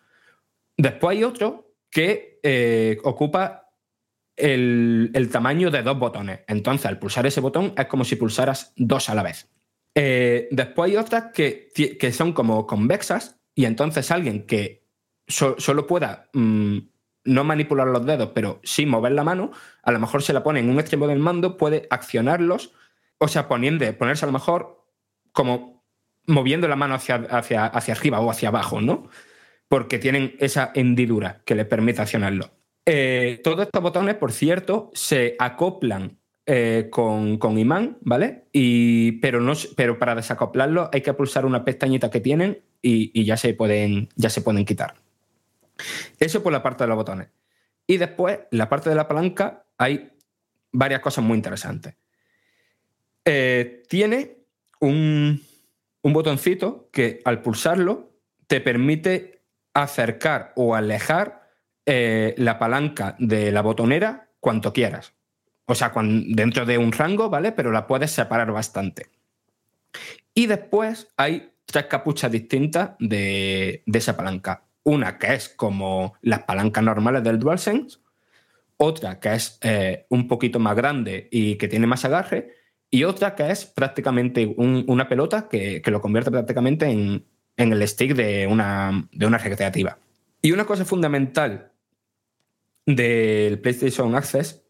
Después 0.78 1.18
hay 1.18 1.24
otro 1.24 1.76
que 1.92 2.40
eh, 2.42 2.98
ocupa 3.04 3.66
el 4.36 5.30
tamaño 5.32 5.70
de 5.70 5.84
dos 5.84 6.00
botones. 6.00 6.42
Entonces, 6.48 6.86
al 6.86 6.98
pulsar 6.98 7.26
ese 7.26 7.42
botón 7.42 7.74
es 7.76 7.86
como 7.88 8.06
si 8.06 8.16
pulsaras 8.16 8.74
dos 8.78 9.10
a 9.10 9.16
la 9.16 9.24
vez. 9.24 9.50
Eh, 9.96 10.48
después 10.52 10.92
hay 10.92 10.98
otras 10.98 11.32
que, 11.34 11.70
que 12.00 12.12
son 12.12 12.34
como 12.34 12.66
convexas 12.68 13.40
y 13.56 13.66
entonces 13.66 14.12
alguien 14.12 14.46
que 14.46 14.88
so- 15.28 15.56
solo 15.60 15.88
pueda 15.88 16.30
mm, 16.34 16.78
no 17.26 17.44
manipular 17.44 17.88
los 17.88 18.06
dedos, 18.06 18.32
pero 18.34 18.60
sí 18.64 18.86
mover 18.86 19.12
la 19.14 19.24
mano, 19.24 19.52
a 19.84 19.92
lo 19.92 20.00
mejor 20.00 20.24
se 20.24 20.34
la 20.34 20.44
pone 20.44 20.60
en 20.60 20.70
un 20.70 20.80
extremo 20.80 21.08
del 21.08 21.20
mando, 21.20 21.58
puede 21.58 21.88
accionarlos, 21.90 22.74
o 23.18 23.28
sea, 23.28 23.48
poniendo, 23.48 23.86
ponerse 23.98 24.26
a 24.26 24.28
lo 24.28 24.34
mejor 24.34 24.86
como 25.32 25.86
moviendo 26.26 26.68
la 26.68 26.76
mano 26.76 26.96
hacia, 26.96 27.16
hacia, 27.16 27.66
hacia 27.66 27.94
arriba 27.94 28.20
o 28.20 28.30
hacia 28.30 28.50
abajo, 28.50 28.82
¿no? 28.82 29.10
Porque 29.68 30.00
tienen 30.00 30.36
esa 30.40 30.72
hendidura 30.74 31.42
que 31.46 31.56
les 31.56 31.66
permite 31.66 32.02
accionarlo. 32.02 32.52
Eh, 32.86 33.42
todos 33.44 33.66
estos 33.66 33.82
botones, 33.84 34.16
por 34.16 34.32
cierto, 34.32 34.92
se 34.94 35.36
acoplan 35.40 36.19
eh, 36.52 36.88
con, 36.90 37.38
con 37.38 37.60
imán, 37.60 38.00
¿vale? 38.02 38.46
Y, 38.52 39.12
pero, 39.20 39.40
no, 39.40 39.54
pero 39.76 40.00
para 40.00 40.16
desacoplarlo 40.16 40.90
hay 40.92 41.02
que 41.02 41.14
pulsar 41.14 41.46
una 41.46 41.64
pestañita 41.64 42.10
que 42.10 42.22
tienen 42.22 42.64
y, 42.82 43.12
y 43.14 43.24
ya, 43.24 43.38
se 43.38 43.54
pueden, 43.54 44.10
ya 44.16 44.32
se 44.32 44.42
pueden 44.42 44.66
quitar. 44.66 44.96
Eso 46.20 46.42
por 46.42 46.52
la 46.52 46.64
parte 46.64 46.84
de 46.84 46.88
los 46.88 46.98
botones. 46.98 47.28
Y 47.86 47.98
después, 47.98 48.40
la 48.50 48.68
parte 48.68 48.90
de 48.90 48.96
la 48.96 49.08
palanca, 49.08 49.66
hay 49.78 50.10
varias 50.72 51.02
cosas 51.02 51.24
muy 51.24 51.36
interesantes. 51.36 51.94
Eh, 53.26 53.84
tiene 53.88 54.38
un, 54.80 55.44
un 56.02 56.14
botoncito 56.14 56.90
que 56.92 57.22
al 57.26 57.44
pulsarlo 57.44 58.10
te 58.48 58.60
permite 58.60 59.44
acercar 59.76 60.54
o 60.56 60.74
alejar 60.74 61.48
eh, 61.86 62.34
la 62.38 62.58
palanca 62.58 63.16
de 63.20 63.52
la 63.52 63.62
botonera 63.62 64.32
cuanto 64.40 64.74
quieras. 64.74 65.14
O 65.72 65.76
sea, 65.76 65.92
dentro 65.94 66.66
de 66.66 66.80
un 66.80 66.92
rango, 66.92 67.30
¿vale? 67.30 67.52
Pero 67.52 67.72
la 67.72 67.86
puedes 67.86 68.10
separar 68.10 68.52
bastante. 68.52 69.06
Y 70.34 70.48
después 70.48 71.08
hay 71.16 71.52
tres 71.66 71.86
capuchas 71.86 72.32
distintas 72.32 72.92
de, 73.00 73.84
de 73.86 74.00
esa 74.00 74.18
palanca. 74.18 74.64
Una 74.84 75.20
que 75.20 75.36
es 75.36 75.48
como 75.50 76.16
las 76.22 76.42
palancas 76.44 76.84
normales 76.84 77.24
del 77.24 77.38
DualSense, 77.38 78.00
otra 78.78 79.20
que 79.20 79.34
es 79.36 79.60
eh, 79.62 80.08
un 80.10 80.28
poquito 80.28 80.58
más 80.58 80.76
grande 80.76 81.28
y 81.32 81.56
que 81.56 81.68
tiene 81.68 81.86
más 81.86 82.04
agarre, 82.04 82.56
y 82.90 83.04
otra 83.04 83.36
que 83.36 83.52
es 83.52 83.68
prácticamente 83.68 84.52
un- 84.58 84.86
una 84.88 85.08
pelota 85.08 85.48
que, 85.48 85.84
que 85.84 85.92
lo 85.92 86.02
convierte 86.02 86.32
prácticamente 86.32 86.88
en, 86.88 87.24
en 87.58 87.74
el 87.74 87.88
stick 87.88 88.16
de 88.16 88.48
una, 88.48 89.08
de 89.12 89.28
una 89.28 89.38
recreativa. 89.38 90.00
Y 90.42 90.52
una 90.52 90.66
cosa 90.66 90.84
fundamental 90.84 91.72
del 92.88 93.60
PlayStation 93.60 94.16
Access 94.16 94.64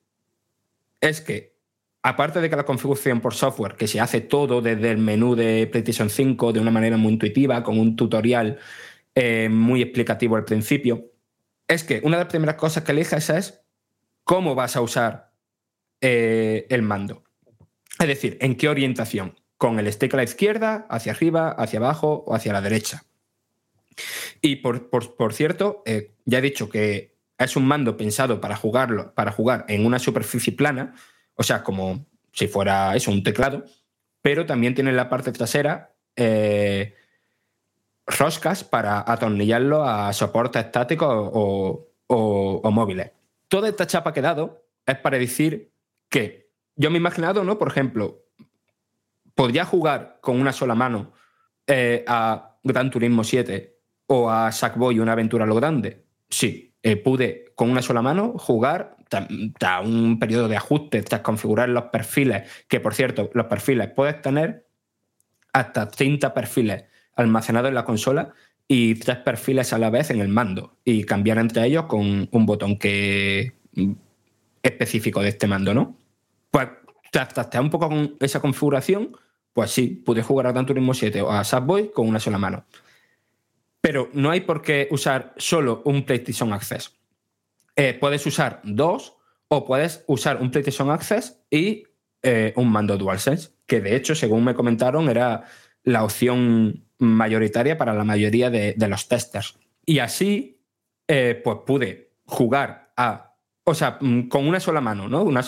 es 1.01 1.21
que, 1.21 1.55
aparte 2.03 2.41
de 2.41 2.49
que 2.49 2.55
la 2.55 2.65
configuración 2.65 3.21
por 3.21 3.34
software, 3.34 3.76
que 3.76 3.88
se 3.88 3.99
hace 3.99 4.21
todo 4.21 4.61
desde 4.61 4.91
el 4.91 4.97
menú 4.97 5.35
de 5.35 5.67
PlayStation 5.67 6.09
5 6.09 6.53
de 6.53 6.59
una 6.59 6.71
manera 6.71 6.97
muy 6.97 7.13
intuitiva, 7.13 7.63
con 7.63 7.80
un 7.80 7.95
tutorial 7.95 8.57
eh, 9.15 9.49
muy 9.49 9.81
explicativo 9.81 10.35
al 10.35 10.45
principio, 10.45 11.11
es 11.67 11.84
que 11.84 12.01
una 12.03 12.17
de 12.17 12.23
las 12.23 12.31
primeras 12.31 12.55
cosas 12.55 12.84
que 12.84 12.91
eliges 12.91 13.30
es 13.30 13.61
cómo 14.23 14.55
vas 14.55 14.76
a 14.76 14.81
usar 14.81 15.31
eh, 16.01 16.65
el 16.69 16.81
mando. 16.81 17.23
Es 17.99 18.07
decir, 18.07 18.38
en 18.41 18.55
qué 18.55 18.69
orientación. 18.69 19.39
Con 19.57 19.77
el 19.77 19.91
stick 19.91 20.13
a 20.13 20.17
la 20.17 20.23
izquierda, 20.23 20.88
hacia 20.89 21.11
arriba, 21.11 21.49
hacia 21.49 21.80
abajo 21.80 22.23
o 22.26 22.34
hacia 22.34 22.53
la 22.53 22.61
derecha. 22.61 23.03
Y 24.41 24.57
por, 24.57 24.89
por- 24.89 25.17
por 25.17 25.34
cierto, 25.34 25.84
eh, 25.85 26.13
ya 26.23 26.38
he 26.38 26.41
dicho 26.41 26.69
que 26.69 27.17
es 27.40 27.56
un 27.56 27.66
mando 27.66 27.98
pensado 27.98 28.40
para 28.41 28.56
jugarlo, 28.56 29.14
para 29.16 29.32
jugar 29.32 29.66
en 29.68 29.86
una 29.86 29.98
superficie 29.99 30.53
plana, 30.53 30.94
o 31.36 31.44
sea, 31.44 31.64
como 31.64 32.06
si 32.34 32.48
fuera 32.48 32.95
eso, 32.95 33.11
un 33.11 33.24
teclado, 33.24 33.64
pero 34.22 34.45
también 34.45 34.76
tiene 34.76 34.90
en 34.91 34.98
la 34.98 35.10
parte 35.10 35.32
trasera 35.32 35.95
eh, 36.16 36.94
roscas 38.06 38.64
para 38.64 39.03
atornillarlo 39.10 39.84
a 39.84 40.11
soportes 40.14 40.66
estáticos 40.66 41.07
o, 41.11 41.88
o- 42.07 42.72
móviles. 42.72 43.11
Toda 43.48 43.70
esta 43.70 43.88
chapa 43.88 44.14
que 44.14 44.20
he 44.20 44.24
dado 44.24 44.66
es 44.86 44.98
para 44.98 45.18
decir 45.18 45.72
que 46.10 46.52
yo 46.76 46.90
me 46.90 46.98
he 46.98 46.99
imaginado, 47.02 47.44
¿no? 47.44 47.57
Por 47.57 47.68
ejemplo, 47.70 48.24
podría 49.36 49.66
jugar 49.66 50.20
con 50.22 50.40
una 50.40 50.53
sola 50.53 50.76
mano 50.76 51.14
eh, 51.68 52.03
a 52.07 52.57
Gran 52.64 52.90
Turismo 52.90 53.24
7 53.24 53.78
o 54.07 54.30
a 54.30 54.52
Sackboy 54.52 54.99
una 54.99 55.14
aventura 55.14 55.44
a 55.45 55.48
lo 55.48 55.56
grande. 55.56 56.06
Sí, 56.30 56.69
eh, 56.84 56.95
pude 56.95 57.45
con 57.56 57.69
una 57.69 57.81
sola 57.81 58.01
mano 58.01 58.34
jugar 58.38 58.95
tras 59.10 59.85
un 59.85 60.19
periodo 60.19 60.47
de 60.47 60.56
ajuste, 60.56 61.01
tras 61.01 61.22
configurar 61.22 61.69
los 61.69 61.85
perfiles, 61.85 62.49
que 62.68 62.80
por 62.80 62.93
cierto, 62.93 63.30
los 63.34 63.47
perfiles 63.47 63.89
puedes 63.95 64.22
tener 64.22 64.68
hasta 65.51 65.89
30 65.89 66.34
perfiles 66.34 66.85
almacenados 67.15 67.69
en 67.69 67.76
la 67.76 67.85
consola 67.85 68.34
y 68.68 68.95
tres 68.95 69.18
perfiles 69.18 69.73
a 69.73 69.80
la 69.80 69.89
vez 69.89 70.11
en 70.11 70.22
el 70.22 70.30
mando 70.30 70.77
y 70.85 71.03
cambiar 71.03 71.39
entre 71.39 71.65
ellos 71.65 71.85
con 71.85 72.30
un 72.31 72.45
botón 72.45 72.77
que 72.77 73.53
mm, 73.73 73.93
específico 74.61 75.22
de 75.22 75.30
este 75.30 75.47
mando, 75.47 75.73
¿no? 75.73 75.97
Pues 76.51 76.69
tras 77.11 77.30
trastear 77.30 77.64
un 77.64 77.72
poco 77.72 77.89
con 77.89 78.15
esa 78.19 78.39
configuración, 78.39 79.18
pues 79.53 79.72
sí, 79.72 79.88
pude 79.88 80.22
jugar 80.22 80.47
a 80.47 80.51
Gran 80.51 80.68
Turismo 80.68 80.93
7 80.93 81.22
o 81.23 81.31
a 81.31 81.43
Subway 81.43 81.91
con 81.91 82.07
una 82.07 82.19
sola 82.19 82.38
mano. 82.38 82.64
Pero 83.81 84.10
no 84.14 84.30
hay 84.30 84.41
por 84.41 84.61
qué 84.61 84.88
usar 84.91 85.34
solo 85.38 85.81
un 85.85 86.03
PlayStation 86.03 86.53
Access. 86.53 86.99
Eh, 87.76 87.93
puedes 87.93 88.26
usar 88.26 88.61
dos 88.64 89.15
o 89.47 89.65
puedes 89.65 90.03
usar 90.07 90.41
un 90.41 90.51
PlayStation 90.51 90.89
Access 90.91 91.41
y 91.49 91.84
eh, 92.22 92.53
un 92.57 92.69
mando 92.69 92.97
DualSense, 92.97 93.51
que 93.65 93.80
de 93.80 93.95
hecho, 93.95 94.15
según 94.15 94.43
me 94.43 94.53
comentaron, 94.53 95.10
era 95.10 95.45
la 95.84 96.03
opción 96.03 96.85
mayoritaria 96.97 97.77
para 97.77 97.93
la 97.93 98.03
mayoría 98.03 98.49
de, 98.49 98.76
los 98.89 99.07
testers. 99.07 99.57
Y 99.85 99.99
así, 99.99 100.61
eh, 101.07 101.39
pues 101.41 101.60
pude 101.65 102.11
jugar 102.26 102.91
a, 102.97 103.35
o 103.64 103.73
sea, 103.73 103.97
mm, 104.01 104.27
con 104.27 104.45
una 104.45 104.60
sola 104.60 104.81
mano, 104.81 105.07
¿no? 105.07 105.23
Una 105.23 105.41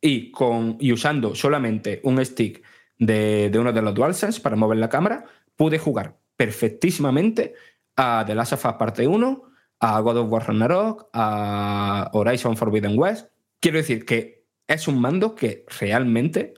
y 0.00 0.92
usando 0.92 1.34
solamente 1.34 2.00
un 2.04 2.24
stick 2.24 2.62
de, 2.98 3.50
de 3.50 3.58
uno 3.58 3.72
de 3.72 3.82
los 3.82 3.94
DualSense 3.94 4.40
para 4.40 4.56
mover 4.56 4.78
la 4.78 4.88
cámara, 4.88 5.24
pude 5.56 5.78
jugar 5.78 6.16
perfectísimamente 6.36 7.54
a 7.96 8.24
The 8.26 8.34
Last 8.34 8.52
of 8.54 8.64
Us 8.64 8.72
Parte 8.74 9.06
1, 9.06 9.42
a 9.80 10.00
God 10.00 10.18
of 10.18 10.30
War 10.30 10.46
Ragnarok, 10.46 11.08
a 11.12 12.10
Horizon 12.12 12.56
Forbidden 12.56 12.98
West. 12.98 13.28
Quiero 13.60 13.78
decir 13.78 14.04
que 14.04 14.44
es 14.66 14.88
un 14.88 15.00
mando 15.00 15.34
que 15.34 15.64
realmente 15.80 16.54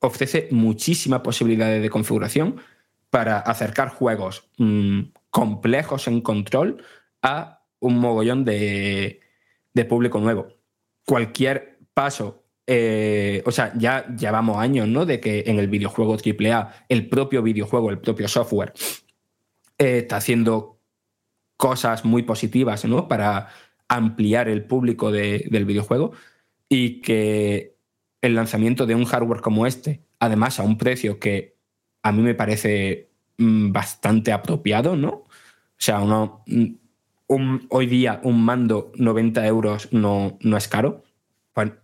ofrece 0.00 0.48
muchísimas 0.50 1.20
posibilidades 1.20 1.82
de 1.82 1.90
configuración 1.90 2.60
para 3.10 3.38
acercar 3.38 3.88
juegos 3.90 4.50
mm, 4.58 5.00
complejos 5.30 6.08
en 6.08 6.20
control 6.20 6.82
a 7.22 7.62
un 7.80 7.98
mogollón 7.98 8.44
de, 8.44 9.20
público 9.88 10.20
nuevo. 10.20 10.48
Cualquier 11.06 11.78
paso 11.92 12.42
eh, 12.66 13.42
o 13.44 13.50
sea, 13.50 13.74
ya 13.76 14.06
llevamos 14.16 14.56
años, 14.56 14.88
¿no? 14.88 15.04
De 15.04 15.20
que 15.20 15.44
en 15.46 15.58
el 15.58 15.68
videojuego 15.68 16.16
AAA, 16.16 16.86
el 16.88 17.10
propio 17.10 17.42
videojuego, 17.42 17.90
el 17.90 17.98
propio 17.98 18.26
software, 18.26 18.72
eh, 19.78 19.98
está 19.98 20.16
haciendo 20.16 20.80
cosas 21.56 22.04
muy 22.04 22.22
positivas, 22.22 22.84
¿no? 22.84 23.08
Para 23.08 23.48
ampliar 23.88 24.48
el 24.48 24.64
público 24.66 25.12
de- 25.12 25.46
del 25.50 25.64
videojuego 25.66 26.12
y 26.68 27.00
que 27.02 27.76
el 28.22 28.34
lanzamiento 28.34 28.86
de 28.86 28.94
un 28.94 29.04
hardware 29.04 29.40
como 29.42 29.66
este, 29.66 30.02
además 30.18 30.58
a 30.60 30.64
un 30.64 30.78
precio 30.78 31.18
que 31.20 31.56
a 32.02 32.12
mí 32.12 32.22
me 32.22 32.34
parece 32.34 33.10
mm, 33.38 33.72
bastante 33.72 34.32
apropiado, 34.32 34.96
¿no? 34.96 35.10
O 35.10 35.28
sea, 35.78 36.00
uno, 36.00 36.44
mm, 36.46 36.66
un- 37.28 37.66
hoy 37.70 37.86
día 37.86 38.20
un 38.24 38.44
mando 38.44 38.92
90 38.96 39.46
euros 39.46 39.88
no, 39.92 40.38
no 40.40 40.56
es 40.56 40.68
caro. 40.68 41.02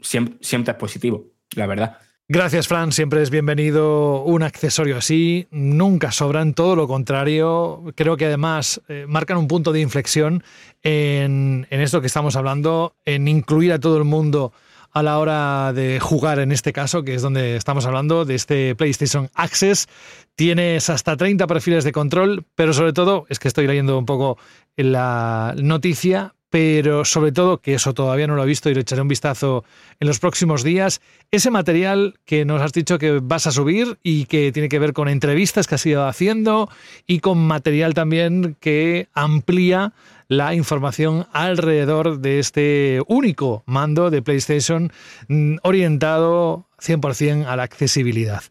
Siempre, 0.01 0.37
siempre 0.41 0.73
es 0.73 0.79
positivo, 0.79 1.27
la 1.57 1.67
verdad. 1.67 1.99
Gracias, 2.32 2.69
Fran. 2.69 2.93
Siempre 2.93 3.23
es 3.23 3.31
bienvenido 3.31 4.23
un 4.23 4.44
accesorio 4.44 4.98
así. 4.98 5.48
Nunca 5.51 6.12
sobran, 6.12 6.55
todo 6.55 6.77
lo 6.77 6.86
contrario. 6.86 7.82
Creo 7.97 8.16
que 8.16 8.27
además 8.27 8.81
eh, 8.86 9.05
marcan 9.09 9.36
un 9.36 9.48
punto 9.48 9.73
de 9.73 9.81
inflexión 9.81 10.44
en, 10.85 11.66
en 11.70 11.81
esto 11.81 12.01
que 12.01 12.07
estamos 12.07 12.36
hablando, 12.36 12.94
en 13.05 13.27
incluir 13.27 13.73
a 13.73 13.81
todo 13.81 13.98
el 13.98 14.05
mundo 14.05 14.52
a 14.93 15.02
la 15.02 15.19
hora 15.19 15.73
de 15.73 15.98
jugar 15.98 16.39
en 16.39 16.52
este 16.52 16.73
caso, 16.73 17.02
que 17.02 17.15
es 17.15 17.23
donde 17.23 17.57
estamos 17.57 17.85
hablando 17.85 18.24
de 18.24 18.36
este 18.36 18.77
PlayStation 18.77 19.28
Access. 19.35 19.89
Tienes 20.36 20.89
hasta 20.89 21.16
30 21.16 21.48
perfiles 21.48 21.82
de 21.82 21.90
control, 21.90 22.44
pero 22.55 22.73
sobre 22.73 22.93
todo, 22.93 23.27
es 23.28 23.40
que 23.40 23.48
estoy 23.48 23.66
leyendo 23.66 23.98
un 23.98 24.07
poco 24.07 24.39
la 24.77 25.52
noticia, 25.61 26.36
pero 26.51 27.05
sobre 27.05 27.32
todo, 27.32 27.59
que 27.59 27.74
eso 27.74 27.94
todavía 27.94 28.27
no 28.27 28.35
lo 28.35 28.43
he 28.43 28.47
visto 28.47 28.68
y 28.68 28.74
le 28.74 28.81
echaré 28.81 29.01
un 29.01 29.09
vistazo 29.09 29.64
en 30.01 30.09
los 30.09 30.18
próximos 30.18 30.64
días, 30.64 31.01
ese 31.31 31.51
material 31.51 32.18
que 32.24 32.44
nos 32.44 32.60
has 32.60 32.72
dicho 32.72 32.98
que 32.98 33.20
vas 33.22 33.47
a 33.47 33.52
subir 33.52 33.98
y 34.02 34.24
que 34.27 34.51
tiene 34.51 34.68
que 34.68 34.81
ver 34.81 34.93
con 34.93 35.09
entrevistas 35.09 35.66
que 35.66 35.77
has 35.77 35.86
ido 35.86 36.06
haciendo 36.06 36.68
y 37.06 37.20
con 37.20 37.39
material 37.39 37.94
también 37.94 38.56
que 38.60 39.09
amplía 39.14 39.93
la 40.27 40.55
información 40.55 41.27
alrededor 41.32 42.20
de 42.20 42.39
este 42.39 43.01
único 43.06 43.62
mando 43.66 44.10
de 44.10 44.22
PlayStation 44.22 44.93
mm, 45.28 45.56
orientado 45.62 46.66
100% 46.81 47.47
a 47.47 47.56
la 47.56 47.64
accesibilidad. 47.64 48.43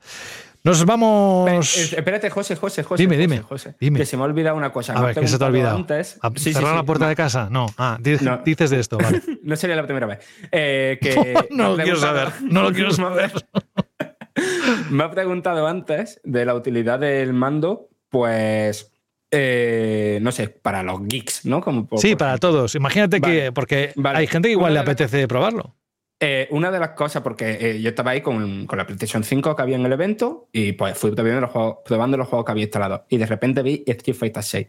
Nos 0.63 0.83
vamos... 0.85 1.49
Eh, 1.77 1.95
espérate, 1.97 2.29
José, 2.29 2.55
José, 2.55 2.83
José. 2.83 3.01
Dime, 3.01 3.15
José, 3.15 3.21
dime, 3.27 3.41
José, 3.41 3.75
dime. 3.79 3.99
Que 3.99 4.05
se 4.05 4.17
me 4.17 4.23
ha 4.23 4.25
olvidado 4.25 4.57
una 4.57 4.71
cosa. 4.73 4.93
A 4.93 5.01
ver, 5.01 5.15
¿qué 5.15 5.27
se 5.27 5.37
te 5.37 5.43
ha 5.43 5.47
olvidado? 5.47 5.77
Antes. 5.77 6.17
¿A- 6.21 6.29
Sí, 6.35 6.43
sí, 6.45 6.53
¿Cerrar 6.53 6.71
sí. 6.71 6.75
la 6.77 6.83
puerta 6.83 7.07
de 7.07 7.15
casa? 7.15 7.47
No. 7.49 7.67
Ah, 7.77 7.97
No. 8.21 8.37
dices 8.45 8.69
de 8.69 8.79
esto, 8.79 8.97
vale. 8.97 9.21
No 9.43 9.55
sería 9.55 9.75
la 9.77 9.83
primera 9.83 10.05
vez. 10.07 10.19
Eh, 10.51 10.97
que 11.01 11.33
No 11.51 11.75
lo 11.75 11.83
quiero 11.83 11.97
saber, 11.97 12.29
no 12.41 12.63
lo 12.63 12.73
quiero 12.73 12.91
saber. 12.91 13.31
Me 14.89 15.03
ha 15.03 15.11
preguntado 15.11 15.67
antes 15.67 16.19
de 16.23 16.45
la 16.45 16.55
utilidad 16.55 16.99
del 16.99 17.33
mando, 17.33 17.89
pues. 18.09 18.91
eh, 19.31 20.19
no 20.21 20.31
sé, 20.31 20.49
para 20.49 20.81
los 20.83 20.99
geeks, 21.07 21.45
¿no? 21.45 21.61
Como 21.61 21.85
por- 21.87 21.99
Sí, 21.99 22.09
por 22.11 22.17
para 22.19 22.31
ejemplo. 22.31 22.49
todos. 22.49 22.75
Imagínate 22.75 23.21
que, 23.21 23.51
porque 23.51 23.93
Vale. 23.95 24.19
hay 24.19 24.27
gente 24.27 24.47
que 24.49 24.53
igual 24.53 24.73
le 24.73 24.79
apetece 24.79 25.27
probarlo. 25.27 25.75
Eh, 26.21 26.47
una 26.51 26.69
de 26.69 26.79
las 26.79 26.89
cosas, 26.89 27.21
porque 27.21 27.57
eh, 27.61 27.81
yo 27.81 27.89
estaba 27.89 28.11
ahí 28.11 28.19
con, 28.19 28.67
con 28.67 28.77
la 28.77 28.85
PlayStation 28.85 29.23
5 29.23 29.55
que 29.55 29.61
había 29.61 29.77
en 29.77 29.85
el 29.85 29.93
evento 29.93 30.49
y 30.51 30.73
pues 30.73 30.97
fui 30.97 31.11
probando 31.11 31.39
los, 31.39 31.49
juegos, 31.49 31.77
probando 31.85 32.17
los 32.17 32.27
juegos 32.27 32.45
que 32.45 32.51
había 32.51 32.63
instalado. 32.65 33.05
Y 33.07 33.17
de 33.17 33.25
repente 33.25 33.61
vi 33.61 33.83
Street 33.87 34.17
Fighter 34.17 34.43
6. 34.43 34.67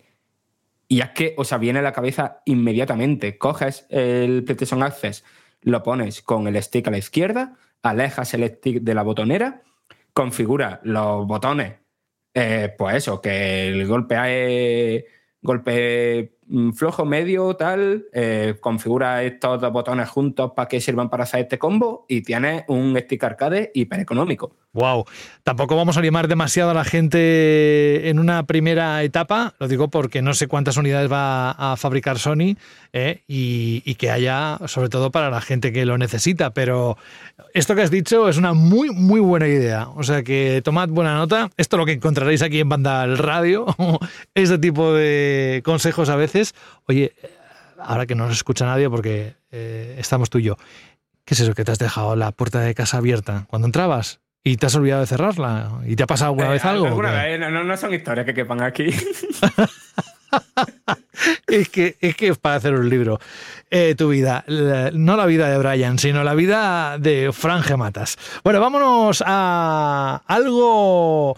Y 0.86 1.00
es 1.00 1.10
que, 1.10 1.34
o 1.36 1.44
sea, 1.44 1.58
viene 1.58 1.80
a 1.80 1.82
la 1.82 1.92
cabeza 1.92 2.42
inmediatamente. 2.44 3.36
Coges 3.36 3.86
el 3.90 4.44
PlayStation 4.44 4.82
Access, 4.82 5.24
lo 5.62 5.82
pones 5.82 6.22
con 6.22 6.46
el 6.46 6.60
stick 6.62 6.86
a 6.86 6.90
la 6.92 6.98
izquierda, 6.98 7.56
alejas 7.82 8.32
el 8.34 8.48
stick 8.48 8.82
de 8.82 8.94
la 8.94 9.02
botonera, 9.02 9.62
configura 10.12 10.80
los 10.84 11.26
botones, 11.26 11.74
eh, 12.34 12.74
pues 12.78 12.96
eso, 12.96 13.20
que 13.20 13.68
el 13.68 13.86
golpe 13.86 15.06
golpe 15.42 16.38
flojo, 16.74 17.04
medio, 17.04 17.54
tal, 17.54 18.06
eh, 18.12 18.56
configura 18.60 19.22
estos 19.22 19.60
dos 19.60 19.72
botones 19.72 20.08
juntos 20.08 20.52
para 20.54 20.68
que 20.68 20.80
sirvan 20.80 21.08
para 21.08 21.24
hacer 21.24 21.40
este 21.40 21.58
combo 21.58 22.06
y 22.08 22.22
tienes 22.22 22.64
un 22.68 22.96
stick 22.98 23.22
arcade 23.24 23.70
hiper 23.74 24.00
económico. 24.00 24.52
Wow. 24.72 25.04
Tampoco 25.42 25.74
vamos 25.74 25.96
a 25.96 26.00
animar 26.00 26.28
demasiado 26.28 26.70
a 26.70 26.74
la 26.74 26.84
gente 26.84 28.08
en 28.08 28.20
una 28.20 28.44
primera 28.44 29.02
etapa, 29.02 29.54
lo 29.58 29.66
digo 29.66 29.88
porque 29.88 30.22
no 30.22 30.32
sé 30.32 30.46
cuántas 30.46 30.76
unidades 30.76 31.10
va 31.10 31.50
a 31.50 31.76
fabricar 31.76 32.20
Sony 32.20 32.56
¿eh? 32.92 33.22
y, 33.26 33.94
que 33.96 34.10
haya, 34.10 34.58
sobre 34.66 34.88
todo 34.88 35.10
para 35.10 35.28
la 35.28 35.40
gente 35.40 35.72
que 35.72 35.84
lo 35.84 35.98
necesita. 35.98 36.50
Pero 36.50 36.96
esto 37.52 37.74
que 37.74 37.82
has 37.82 37.90
dicho 37.90 38.28
es 38.28 38.36
una 38.36 38.52
muy, 38.52 38.90
muy 38.90 39.20
buena 39.20 39.48
idea. 39.48 39.88
O 39.96 40.04
sea 40.04 40.22
que 40.22 40.62
tomad 40.64 40.88
buena 40.88 41.14
nota. 41.14 41.50
Esto 41.56 41.76
es 41.76 41.78
lo 41.78 41.86
que 41.86 41.92
encontraréis 41.92 42.42
aquí 42.42 42.60
en 42.60 42.68
Banda 42.68 43.02
al 43.02 43.18
Radio, 43.18 43.66
este 44.34 44.58
tipo 44.58 44.92
de 44.92 45.62
consejos 45.64 46.08
a 46.10 46.16
veces. 46.16 46.39
Oye, 46.86 47.12
ahora 47.78 48.06
que 48.06 48.14
no 48.14 48.26
nos 48.26 48.36
escucha 48.36 48.64
nadie 48.66 48.88
porque 48.90 49.34
eh, 49.50 49.96
estamos 49.98 50.30
tú 50.30 50.38
y 50.38 50.42
yo. 50.44 50.56
¿Qué 51.24 51.34
es 51.34 51.40
eso 51.40 51.54
que 51.54 51.64
te 51.64 51.72
has 51.72 51.78
dejado 51.78 52.16
la 52.16 52.32
puerta 52.32 52.60
de 52.60 52.74
casa 52.74 52.98
abierta 52.98 53.46
cuando 53.48 53.66
entrabas? 53.66 54.20
¿Y 54.42 54.56
te 54.56 54.66
has 54.66 54.74
olvidado 54.74 55.02
de 55.02 55.06
cerrarla? 55.06 55.70
¿Y 55.86 55.96
te 55.96 56.02
ha 56.02 56.06
pasado 56.06 56.30
alguna 56.30 56.48
Eh, 56.48 56.52
vez 56.52 56.64
algo? 56.64 56.86
alguna 56.86 57.12
vez, 57.12 57.38
no, 57.38 57.50
no- 57.50 57.76
son 57.76 57.92
historias 57.94 58.24
que 58.26 58.34
quepan 58.34 58.62
aquí. 58.62 58.86
Es 61.48 61.68
que, 61.68 61.96
es 62.00 62.14
que 62.16 62.28
es 62.28 62.38
para 62.38 62.54
hacer 62.56 62.72
un 62.74 62.88
libro. 62.88 63.18
Eh, 63.70 63.94
tu 63.96 64.08
vida. 64.10 64.44
La- 64.46 64.90
no 64.92 65.16
la 65.16 65.26
vida 65.26 65.48
de 65.50 65.58
Brian, 65.58 65.98
sino 65.98 66.22
la 66.24 66.34
vida 66.34 66.98
de 66.98 67.30
Fran 67.32 67.62
Gematas. 67.62 68.16
Bueno, 68.44 68.60
vámonos 68.60 69.22
a 69.26 70.22
algo 70.26 71.36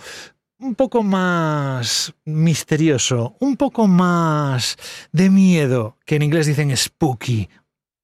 un 0.63 0.75
poco 0.77 1.03
más 1.03 2.15
misterioso, 2.25 3.35
un 3.41 3.57
poco 3.57 3.87
más 3.89 4.77
de 5.11 5.29
miedo, 5.29 5.97
que 6.07 6.17
en 6.17 6.23
inglés 6.23 6.47
dicen 6.47 6.75
spooky. 6.77 7.49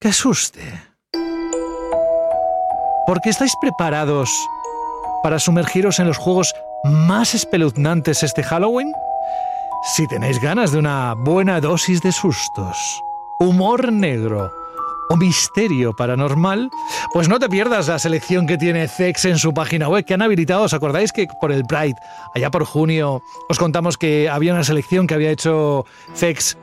Que 0.00 0.08
asuste. 0.08 0.60
Porque 3.06 3.30
estáis 3.30 3.52
preparados 3.60 4.30
para 5.22 5.38
sumergiros 5.38 5.98
en 5.98 6.06
los 6.08 6.18
juegos 6.18 6.52
más 6.84 7.34
espeluznantes 7.34 8.22
este 8.22 8.42
Halloween? 8.42 8.92
Si 9.94 10.06
tenéis 10.08 10.40
ganas 10.40 10.72
de 10.72 10.78
una 10.78 11.14
buena 11.14 11.60
dosis 11.60 12.02
de 12.02 12.12
sustos, 12.12 13.02
humor 13.40 13.92
negro 13.92 14.50
o 15.08 15.16
misterio 15.16 15.94
paranormal, 15.94 16.70
pues 17.12 17.28
no 17.28 17.38
te 17.38 17.48
pierdas 17.48 17.88
la 17.88 17.98
selección 17.98 18.46
que 18.46 18.58
tiene 18.58 18.88
Zex 18.88 19.24
en 19.24 19.38
su 19.38 19.52
página 19.54 19.88
web 19.88 20.04
que 20.04 20.14
han 20.14 20.22
habilitado. 20.22 20.62
¿Os 20.62 20.74
acordáis 20.74 21.12
que 21.12 21.26
por 21.40 21.52
el 21.52 21.64
Pride, 21.64 21.96
allá 22.34 22.50
por 22.50 22.64
junio, 22.64 23.22
os 23.48 23.58
contamos 23.58 23.96
que 23.96 24.28
había 24.28 24.52
una 24.52 24.64
selección 24.64 25.06
que 25.06 25.14
había 25.14 25.30
hecho 25.30 25.84
Zex 26.14 26.56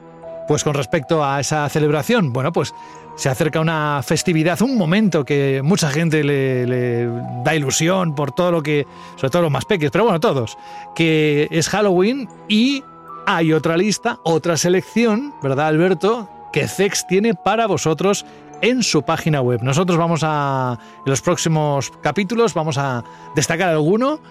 pues 0.48 0.64
con 0.64 0.76
respecto 0.76 1.24
a 1.24 1.40
esa 1.40 1.68
celebración? 1.70 2.32
Bueno, 2.32 2.52
pues 2.52 2.74
se 3.16 3.30
acerca 3.30 3.60
una 3.60 4.02
festividad, 4.04 4.62
un 4.62 4.78
momento 4.78 5.24
que 5.24 5.62
mucha 5.64 5.90
gente 5.90 6.24
le, 6.24 6.68
le 6.68 7.10
da 7.44 7.56
ilusión 7.56 8.14
por 8.14 8.32
todo 8.34 8.52
lo 8.52 8.64
que, 8.64 8.86
sobre 9.16 9.30
todo 9.30 9.44
los 9.44 9.52
más 9.52 9.66
pequeños, 9.66 9.92
pero 9.92 10.04
bueno, 10.04 10.20
todos, 10.20 10.58
que 10.96 11.48
es 11.50 11.70
Halloween 11.70 12.28
y 12.48 12.84
hay 13.26 13.54
otra 13.54 13.78
lista, 13.78 14.20
otra 14.24 14.58
selección, 14.58 15.34
¿verdad, 15.42 15.68
Alberto? 15.68 16.30
Que 16.56 16.70
Zex 16.70 17.06
tiene 17.06 17.36
para 17.36 17.68
vosotros 17.68 18.26
en 18.62 18.82
su 18.82 19.04
página 19.04 19.42
web. 19.42 19.62
Nosotros 19.62 19.98
vamos 19.98 20.22
a, 20.24 20.80
en 21.06 21.10
los 21.10 21.22
próximos 21.22 21.92
capítulos, 22.02 22.54
vamos 22.54 22.78
a 22.78 23.04
destacar 23.36 23.68
alguno, 23.68 24.22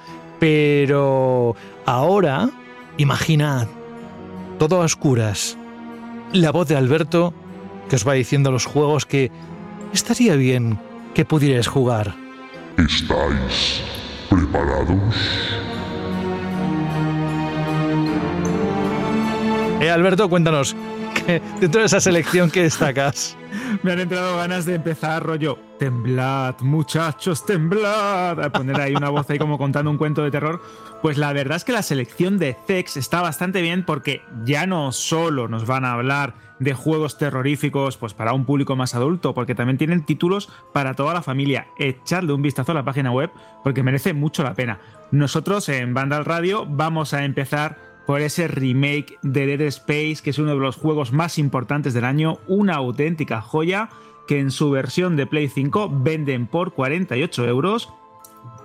pero 0.40 1.54
ahora, 1.84 2.48
imaginad, 2.96 3.68
todo 4.58 4.80
a 4.80 4.86
oscuras, 4.86 5.58
la 6.32 6.50
voz 6.50 6.66
de 6.66 6.76
Alberto 6.76 7.34
que 7.90 7.96
os 7.96 8.08
va 8.08 8.14
diciendo 8.14 8.50
los 8.50 8.64
juegos 8.64 9.04
que 9.04 9.30
estaría 9.92 10.34
bien 10.34 10.78
que 11.12 11.26
pudierais 11.26 11.66
jugar. 11.66 12.14
¿Estáis 12.78 13.82
preparados? 14.30 15.14
Eh, 19.82 19.90
Alberto, 19.90 20.30
cuéntanos, 20.30 20.74
dentro 21.60 21.80
de 21.80 21.86
esa 21.86 22.00
selección 22.00 22.50
que 22.50 22.62
destacas. 22.62 23.36
Me 23.82 23.92
han 23.92 24.00
entrado 24.00 24.36
ganas 24.36 24.64
de 24.64 24.74
empezar 24.74 25.22
rollo. 25.24 25.58
Temblad, 25.78 26.60
muchachos, 26.60 27.44
temblad. 27.44 28.42
A 28.42 28.50
poner 28.50 28.80
ahí 28.80 28.94
una 28.94 29.10
voz 29.10 29.28
ahí 29.30 29.38
como 29.38 29.58
contando 29.58 29.90
un 29.90 29.98
cuento 29.98 30.22
de 30.22 30.30
terror. 30.30 30.62
Pues 31.02 31.18
la 31.18 31.32
verdad 31.32 31.56
es 31.56 31.64
que 31.64 31.72
la 31.72 31.82
selección 31.82 32.38
de 32.38 32.56
Zex 32.66 32.96
está 32.96 33.20
bastante 33.20 33.60
bien 33.62 33.84
porque 33.84 34.22
ya 34.44 34.66
no 34.66 34.92
solo 34.92 35.48
nos 35.48 35.66
van 35.66 35.84
a 35.84 35.92
hablar 35.92 36.34
de 36.58 36.72
juegos 36.72 37.18
terroríficos 37.18 37.96
pues 37.96 38.14
para 38.14 38.32
un 38.32 38.44
público 38.44 38.76
más 38.76 38.94
adulto, 38.94 39.34
porque 39.34 39.54
también 39.54 39.76
tienen 39.76 40.04
títulos 40.04 40.50
para 40.72 40.94
toda 40.94 41.12
la 41.12 41.22
familia. 41.22 41.66
Echadle 41.78 42.32
un 42.32 42.42
vistazo 42.42 42.72
a 42.72 42.76
la 42.76 42.84
página 42.84 43.10
web 43.10 43.30
porque 43.62 43.82
merece 43.82 44.14
mucho 44.14 44.42
la 44.42 44.54
pena. 44.54 44.78
Nosotros 45.10 45.68
en 45.68 45.94
Vandal 45.94 46.24
Radio 46.24 46.66
vamos 46.66 47.12
a 47.12 47.24
empezar 47.24 47.93
por 48.06 48.20
ese 48.20 48.48
remake 48.48 49.18
de 49.22 49.46
Dead 49.46 49.60
Space, 49.62 50.16
que 50.22 50.30
es 50.30 50.38
uno 50.38 50.50
de 50.50 50.60
los 50.60 50.76
juegos 50.76 51.12
más 51.12 51.38
importantes 51.38 51.94
del 51.94 52.04
año, 52.04 52.38
una 52.46 52.74
auténtica 52.74 53.40
joya 53.40 53.88
que 54.26 54.40
en 54.40 54.50
su 54.50 54.70
versión 54.70 55.16
de 55.16 55.26
Play 55.26 55.48
5 55.48 55.90
venden 56.02 56.46
por 56.46 56.72
48 56.72 57.46
euros, 57.46 57.92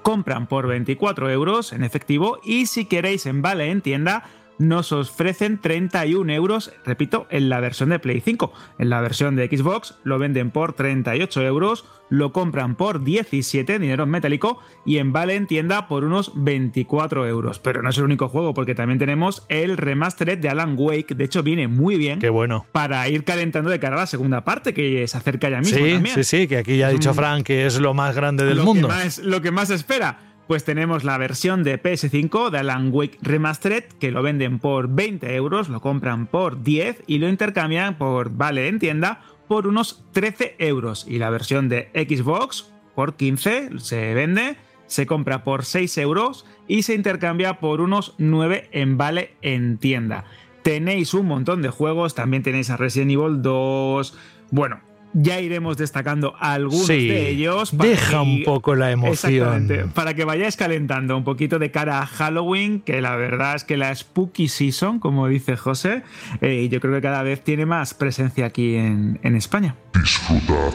compran 0.04 0.48
por 0.48 0.68
24 0.68 1.30
euros 1.30 1.74
en 1.74 1.84
efectivo 1.84 2.40
y 2.44 2.66
si 2.66 2.86
queréis 2.86 3.26
en 3.26 3.42
Vale 3.42 3.70
en 3.70 3.82
tienda 3.82 4.24
nos 4.60 4.92
ofrecen 4.92 5.58
31 5.58 6.32
euros, 6.34 6.72
repito, 6.86 7.26
en 7.32 7.50
la 7.50 7.60
versión 7.60 7.90
de 7.90 8.00
Play 8.00 8.22
5. 8.22 8.54
En 8.78 8.90
la 8.90 9.02
versión 9.02 9.36
de 9.36 9.48
Xbox 9.48 9.96
lo 10.04 10.20
venden 10.20 10.52
por 10.52 10.74
38 10.74 11.42
euros, 11.44 11.86
lo 12.10 12.34
compran 12.34 12.76
por 12.76 13.04
17, 13.04 13.80
dinero 13.80 14.04
en 14.04 14.10
metálico, 14.10 14.60
y 14.86 14.98
en 14.98 15.14
Vale 15.14 15.36
en 15.36 15.48
tienda 15.48 15.88
por 15.88 16.04
unos 16.04 16.32
24 16.36 17.28
euros. 17.28 17.60
Pero 17.60 17.82
no 17.82 17.90
es 17.90 17.98
el 17.98 18.04
único 18.04 18.28
juego, 18.30 18.54
porque 18.54 18.76
también 18.76 19.00
tenemos 19.00 19.46
el 19.48 19.78
remastered 19.78 20.38
de 20.40 20.50
Alan 20.50 20.76
Wake. 20.78 21.16
De 21.16 21.24
hecho, 21.24 21.42
viene 21.44 21.68
muy 21.68 21.98
bien. 21.98 22.20
Qué 22.20 22.30
bueno. 22.30 22.66
Para 22.72 23.08
ir 23.08 23.24
calentando 23.24 23.70
de 23.70 23.80
cara 23.80 23.96
a 23.96 24.00
la 24.00 24.08
segunda 24.08 24.44
parte, 24.44 24.74
que 24.74 25.08
se 25.08 25.18
acerca 25.18 25.50
ya 25.50 25.60
mismo 25.60 25.78
Sí, 25.78 25.94
también. 25.94 26.16
sí, 26.16 26.24
sí, 26.24 26.48
que 26.48 26.58
aquí 26.58 26.78
ya 26.78 26.88
ha 26.88 26.92
dicho. 26.92 27.14
Frank 27.14 27.46
que 27.46 27.66
es 27.66 27.80
lo 27.80 27.94
más 27.94 28.16
grande 28.16 28.44
del 28.46 28.58
lo 28.58 28.66
mundo. 28.66 28.88
Que 28.88 28.94
más, 28.94 29.20
lo 29.20 29.42
que 29.42 29.52
más 29.52 29.70
espera. 29.70 30.29
Pues 30.50 30.64
tenemos 30.64 31.04
la 31.04 31.20
versión 31.20 31.64
de 31.64 31.80
PS5 31.80 32.50
de 32.50 32.58
Alan 32.58 32.90
Wake 32.92 33.20
Remastered, 33.22 33.84
que 34.00 34.10
lo 34.10 34.24
venden 34.24 34.58
por 34.58 34.90
20 34.90 35.36
euros, 35.36 35.70
lo 35.70 35.80
compran 35.80 36.26
por 36.26 36.64
10 36.64 37.04
y 37.06 37.20
lo 37.20 37.30
intercambian 37.30 38.00
por 38.00 38.32
Vale 38.32 38.68
en 38.68 38.80
tienda 38.80 39.22
por 39.48 39.68
unos 39.68 40.04
13 40.12 40.56
euros. 40.58 41.06
Y 41.08 41.20
la 41.20 41.30
versión 41.30 41.70
de 41.70 41.92
Xbox 41.94 42.72
por 42.96 43.16
15 43.16 43.78
se 43.78 44.16
vende, 44.16 44.58
se 44.88 45.06
compra 45.06 45.44
por 45.44 45.66
6 45.66 45.96
euros 46.00 46.48
y 46.68 46.82
se 46.82 46.96
intercambia 46.96 47.60
por 47.60 47.80
unos 47.80 48.16
9 48.18 48.70
en 48.72 48.98
Vale 48.98 49.36
en 49.44 49.78
tienda. 49.78 50.26
Tenéis 50.64 51.14
un 51.14 51.28
montón 51.28 51.62
de 51.62 51.70
juegos, 51.70 52.16
también 52.16 52.42
tenéis 52.42 52.72
a 52.72 52.78
Resident 52.78 53.12
Evil 53.12 53.44
2. 53.44 54.18
Bueno, 54.50 54.80
ya 55.14 55.40
iremos 55.40 55.78
destacando 55.78 56.36
algunos 56.40 56.86
Sí, 56.88 57.08
de 57.08 57.30
ellos. 57.30 57.72
para 57.72 57.90
deja 57.90 58.22
un 58.22 58.44
poco 58.44 58.76
la 58.76 58.92
emoción. 58.92 59.32
Exactamente, 59.34 59.86
para 59.94 60.14
que 60.14 60.24
vayáis 60.26 60.56
calentando 60.56 61.18
un 61.18 61.24
poquito 61.24 61.60
de 61.60 61.72
cara 61.72 62.02
a 62.02 62.06
Halloween, 62.06 62.82
que 62.82 63.02
la 63.02 63.16
verdad 63.16 63.56
es 63.56 63.64
que 63.64 63.78
la 63.78 63.94
Spooky 63.96 64.48
Season, 64.48 65.00
como 65.00 65.28
dice 65.28 65.58
José, 65.58 66.04
eh, 66.42 66.68
yo 66.72 66.80
creo 66.80 66.94
que 66.94 67.02
cada 67.02 67.24
vez 67.24 67.44
tiene 67.44 67.66
más 67.66 67.94
presencia 67.94 68.46
aquí 68.46 68.76
en, 68.76 69.20
en 69.24 69.36
España. 69.36 69.76
Disfrutad 69.94 70.74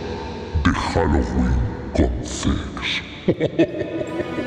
de 0.65 0.71
Halloween 0.73 1.55
con. 1.95 2.11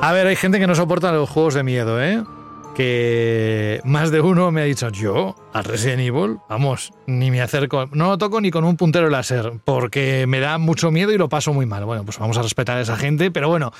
A 0.00 0.12
ver, 0.12 0.28
hay 0.28 0.36
gente 0.36 0.60
que 0.60 0.66
no 0.68 0.76
soporta 0.76 1.10
los 1.10 1.28
juegos 1.28 1.54
de 1.54 1.64
miedo, 1.64 2.00
¿eh? 2.00 2.22
Que 2.76 3.80
más 3.84 4.12
de 4.12 4.20
uno 4.20 4.52
me 4.52 4.60
ha 4.60 4.64
dicho, 4.64 4.88
yo, 4.90 5.34
al 5.52 5.64
Resident 5.64 6.00
Evil, 6.00 6.38
vamos, 6.48 6.92
ni 7.06 7.32
me 7.32 7.42
acerco, 7.42 7.86
no 7.92 8.10
lo 8.10 8.18
toco 8.18 8.40
ni 8.40 8.52
con 8.52 8.62
un 8.62 8.76
puntero 8.76 9.10
láser, 9.10 9.54
porque 9.64 10.26
me 10.28 10.38
da 10.38 10.56
mucho 10.58 10.92
miedo 10.92 11.10
y 11.10 11.18
lo 11.18 11.28
paso 11.28 11.52
muy 11.52 11.66
mal. 11.66 11.84
Bueno, 11.84 12.04
pues 12.04 12.16
vamos 12.20 12.38
a 12.38 12.42
respetar 12.42 12.78
a 12.78 12.82
esa 12.82 12.96
gente, 12.96 13.32
pero 13.32 13.48
bueno, 13.48 13.72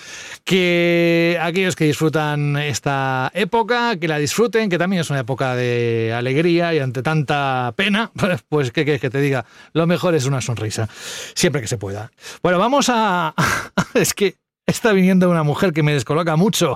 que 0.43 1.39
aquellos 1.41 1.77
que 1.77 1.85
disfrutan 1.85 2.57
esta 2.57 3.31
época, 3.33 3.97
que 3.97 4.09
la 4.09 4.19
disfruten, 4.19 4.69
que 4.69 4.79
también 4.79 5.03
es 5.03 5.11
una 5.11 5.21
época 5.21 5.55
de 5.55 6.13
alegría 6.13 6.75
y 6.75 6.81
ante 6.81 7.03
tanta 7.05 7.73
pena, 7.77 8.11
pues 8.49 8.73
que, 8.73 8.85
que, 8.85 8.99
que 8.99 9.09
te 9.09 9.21
diga, 9.21 9.45
lo 9.73 9.87
mejor 9.87 10.17
es 10.17 10.27
una 10.27 10.41
sonrisa, 10.41 10.89
siempre 11.35 11.63
que 11.63 11.69
se 11.69 11.79
pueda. 11.79 12.11
Bueno, 12.43 12.59
vamos 12.59 12.89
a... 12.89 13.33
es 13.95 14.13
que 14.13 14.35
está 14.69 14.93
viniendo 14.93 15.29
una 15.31 15.43
mujer 15.43 15.73
que 15.73 15.83
me 15.83 15.93
descoloca 15.93 16.37
mucho. 16.37 16.75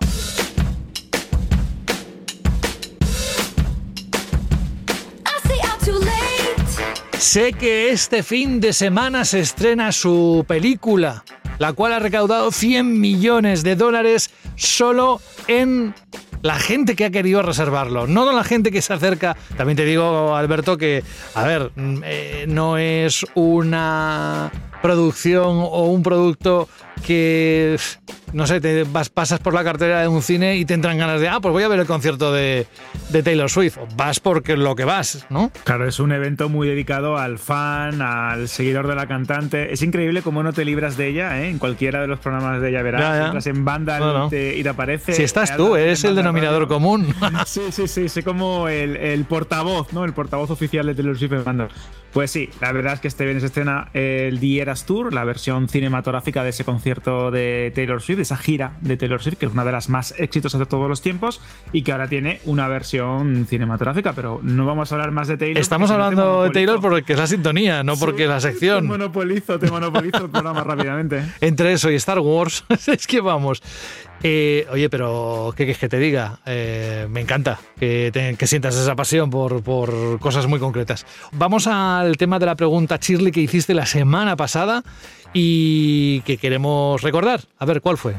Sé 7.19 7.53
que 7.53 7.91
este 7.91 8.23
fin 8.23 8.61
de 8.61 8.73
semana 8.73 9.25
se 9.25 9.41
estrena 9.41 9.93
su 9.93 10.45
película, 10.47 11.25
la 11.59 11.73
cual 11.73 11.93
ha 11.93 11.99
recaudado 11.99 12.51
100 12.51 13.01
millones 13.01 13.63
de 13.63 13.77
dólares 13.77 14.31
solo 14.57 15.21
en 15.47 15.95
la 16.43 16.57
gente 16.57 16.97
que 16.97 17.05
ha 17.05 17.11
querido 17.11 17.41
reservarlo, 17.41 18.07
no 18.07 18.31
la 18.33 18.45
gente 18.45 18.71
que 18.71 18.83
se 18.83 18.93
acerca. 18.93 19.37
También 19.57 19.77
te 19.77 19.85
digo, 19.85 20.35
Alberto, 20.35 20.77
que, 20.77 21.05
a 21.35 21.45
ver, 21.45 21.71
mm, 21.77 22.03
eh, 22.05 22.45
no 22.49 22.77
es 22.77 23.25
una 23.35 24.51
producción 24.83 25.59
o 25.61 25.87
un 25.87 26.03
producto 26.03 26.69
que, 27.05 27.77
no 28.33 28.47
sé, 28.47 28.61
te 28.61 28.85
vas, 28.85 29.09
pasas 29.09 29.41
por 29.41 29.55
la 29.55 29.65
cartera 29.65 30.01
de 30.03 30.09
un 30.09 30.23
cine 30.23 30.57
y 30.57 30.65
te 30.65 30.75
entran 30.75 30.99
ganas 30.99 31.21
de, 31.21 31.29
ah, 31.29 31.41
pues 31.41 31.53
voy 31.53 31.63
a 31.63 31.69
ver 31.69 31.81
el 31.81 31.87
concierto 31.87 32.33
de, 32.33 32.67
de 33.11 33.23
Taylor 33.23 33.51
Swift. 33.51 33.79
Vas 33.97 34.21
porque 34.21 34.57
lo 34.57 34.75
que 34.77 34.85
vas, 34.85 35.27
¿no? 35.31 35.51
Claro, 35.65 35.87
es 35.89 35.99
un 36.01 36.13
evento 36.13 36.49
muy 36.49 36.69
dedicado 36.69 37.19
al 37.19 37.39
fan, 37.39 38.01
al 38.03 38.49
seguidor 38.49 38.87
de 38.87 38.95
la 38.95 39.07
cantante. 39.07 39.73
Es 39.73 39.83
increíble 39.83 40.23
cómo 40.23 40.43
no 40.43 40.53
te 40.53 40.65
libras 40.65 40.97
de 40.97 41.09
ella, 41.09 41.41
¿eh? 41.43 41.49
En 41.49 41.59
cualquiera 41.59 42.01
de 42.01 42.07
los 42.07 42.21
programas 42.21 42.61
de 42.61 42.69
ella 42.71 42.83
verás. 42.83 43.45
Ya, 43.45 43.51
en 43.51 43.65
banda 43.65 43.99
No, 43.99 44.13
no. 44.19 44.27
y 44.27 44.31
te- 44.31 44.57
y 44.59 44.63
te 44.63 44.69
aparece. 44.69 45.13
Si 45.13 45.23
estás 45.23 45.57
tú, 45.57 45.77
eres 45.77 46.05
el 46.05 46.15
denominador 46.15 46.63
Radio. 46.63 46.69
común. 46.75 47.15
Sí, 47.47 47.61
sí, 47.71 47.89
sí, 47.89 48.09
sé 48.09 48.23
como 48.23 48.69
el, 48.69 48.97
el 48.97 49.25
portavoz, 49.25 49.93
¿no? 49.93 50.05
El 50.05 50.13
portavoz 50.13 50.51
oficial 50.51 50.87
de 50.87 50.95
Taylor 50.95 51.19
Swift 51.19 51.33
en 51.33 51.45
Banda. 51.45 51.69
Pues 52.13 52.31
sí, 52.31 52.51
la 52.61 52.73
verdad 52.73 52.93
es 52.95 53.01
que 53.01 53.09
este 53.09 53.25
viernes 53.25 53.43
se 53.43 53.47
estrena 53.47 53.89
el 53.95 54.39
The 54.39 54.61
Eras 54.61 54.85
Tour, 54.85 55.13
la 55.15 55.25
versión 55.25 55.69
cinematográfica 55.69 56.43
de 56.45 56.51
ese 56.51 56.63
concierto 56.63 56.82
de 56.83 57.73
Taylor 57.75 58.01
Swift, 58.03 58.19
esa 58.21 58.37
gira 58.37 58.73
de 58.81 58.97
Taylor 58.97 59.23
Swift, 59.23 59.37
que 59.39 59.47
es 59.47 59.53
una 59.53 59.65
de 59.65 59.73
las 59.73 59.89
más 59.89 60.15
exitosas 60.19 60.59
de 60.59 60.67
todos 60.67 60.89
los 60.89 61.01
tiempos 61.01 61.41
y 61.73 61.83
que 61.83 61.93
ahora 61.93 62.09
tiene 62.09 62.41
una 62.45 62.69
versión 62.69 63.47
cinematográfica, 63.49 64.13
pero 64.13 64.41
no 64.43 64.67
vamos 64.67 64.91
a 64.91 64.95
hablar 64.97 65.11
más 65.13 65.29
de 65.29 65.37
Taylor. 65.37 65.59
Estamos 65.59 65.89
te 65.91 65.95
hablando 65.95 66.43
de. 66.45 66.51
Taylor 66.51 66.81
porque 66.81 67.13
es 67.13 67.19
la 67.19 67.27
sintonía, 67.27 67.83
no 67.83 67.97
porque 67.97 68.25
es 68.25 68.29
la 68.29 68.37
Te 68.37 68.41
sección. 68.53 68.87
monopolizo, 68.87 69.59
te 69.59 69.71
monopolizo 69.71 70.25
el 70.25 70.31
programa 70.31 70.63
rápidamente. 70.65 71.23
Entre 71.41 71.73
eso 71.73 71.91
y 71.91 71.95
Star 71.95 72.19
Wars, 72.19 72.65
es 72.87 73.07
que 73.07 73.21
vamos. 73.21 73.63
Eh, 74.25 74.69
oye, 74.71 74.89
pero 74.89 75.53
¿qué 75.57 75.65
quieres 75.65 75.79
que 75.79 75.89
te 75.89 75.99
diga? 75.99 76.39
Eh, 76.47 77.09
me 77.11 77.21
encanta 77.21 77.59
que, 77.81 78.11
te- 78.13 78.37
que 78.37 78.47
sientas 78.47 78.77
esa 78.77 78.95
pasión 78.95 79.31
por, 79.31 79.65
por 79.65 80.21
cosas 80.21 80.47
muy 80.47 80.61
concretas. 80.61 81.05
Vamos 81.33 81.67
al 81.67 82.17
tema 82.17 82.39
de 82.39 82.47
la 82.47 82.55
pregunta, 82.55 82.99
Shirley, 83.01 83.33
que 83.33 83.41
hiciste 83.41 83.75
la 83.75 83.85
semana 83.85 84.37
pasada 84.37 84.85
y 85.33 86.21
que 86.23 86.37
queremos 86.37 87.03
recordar. 87.03 87.41
A 87.59 87.65
ver, 87.65 87.81
¿cuál 87.81 87.97
fue? 87.99 88.15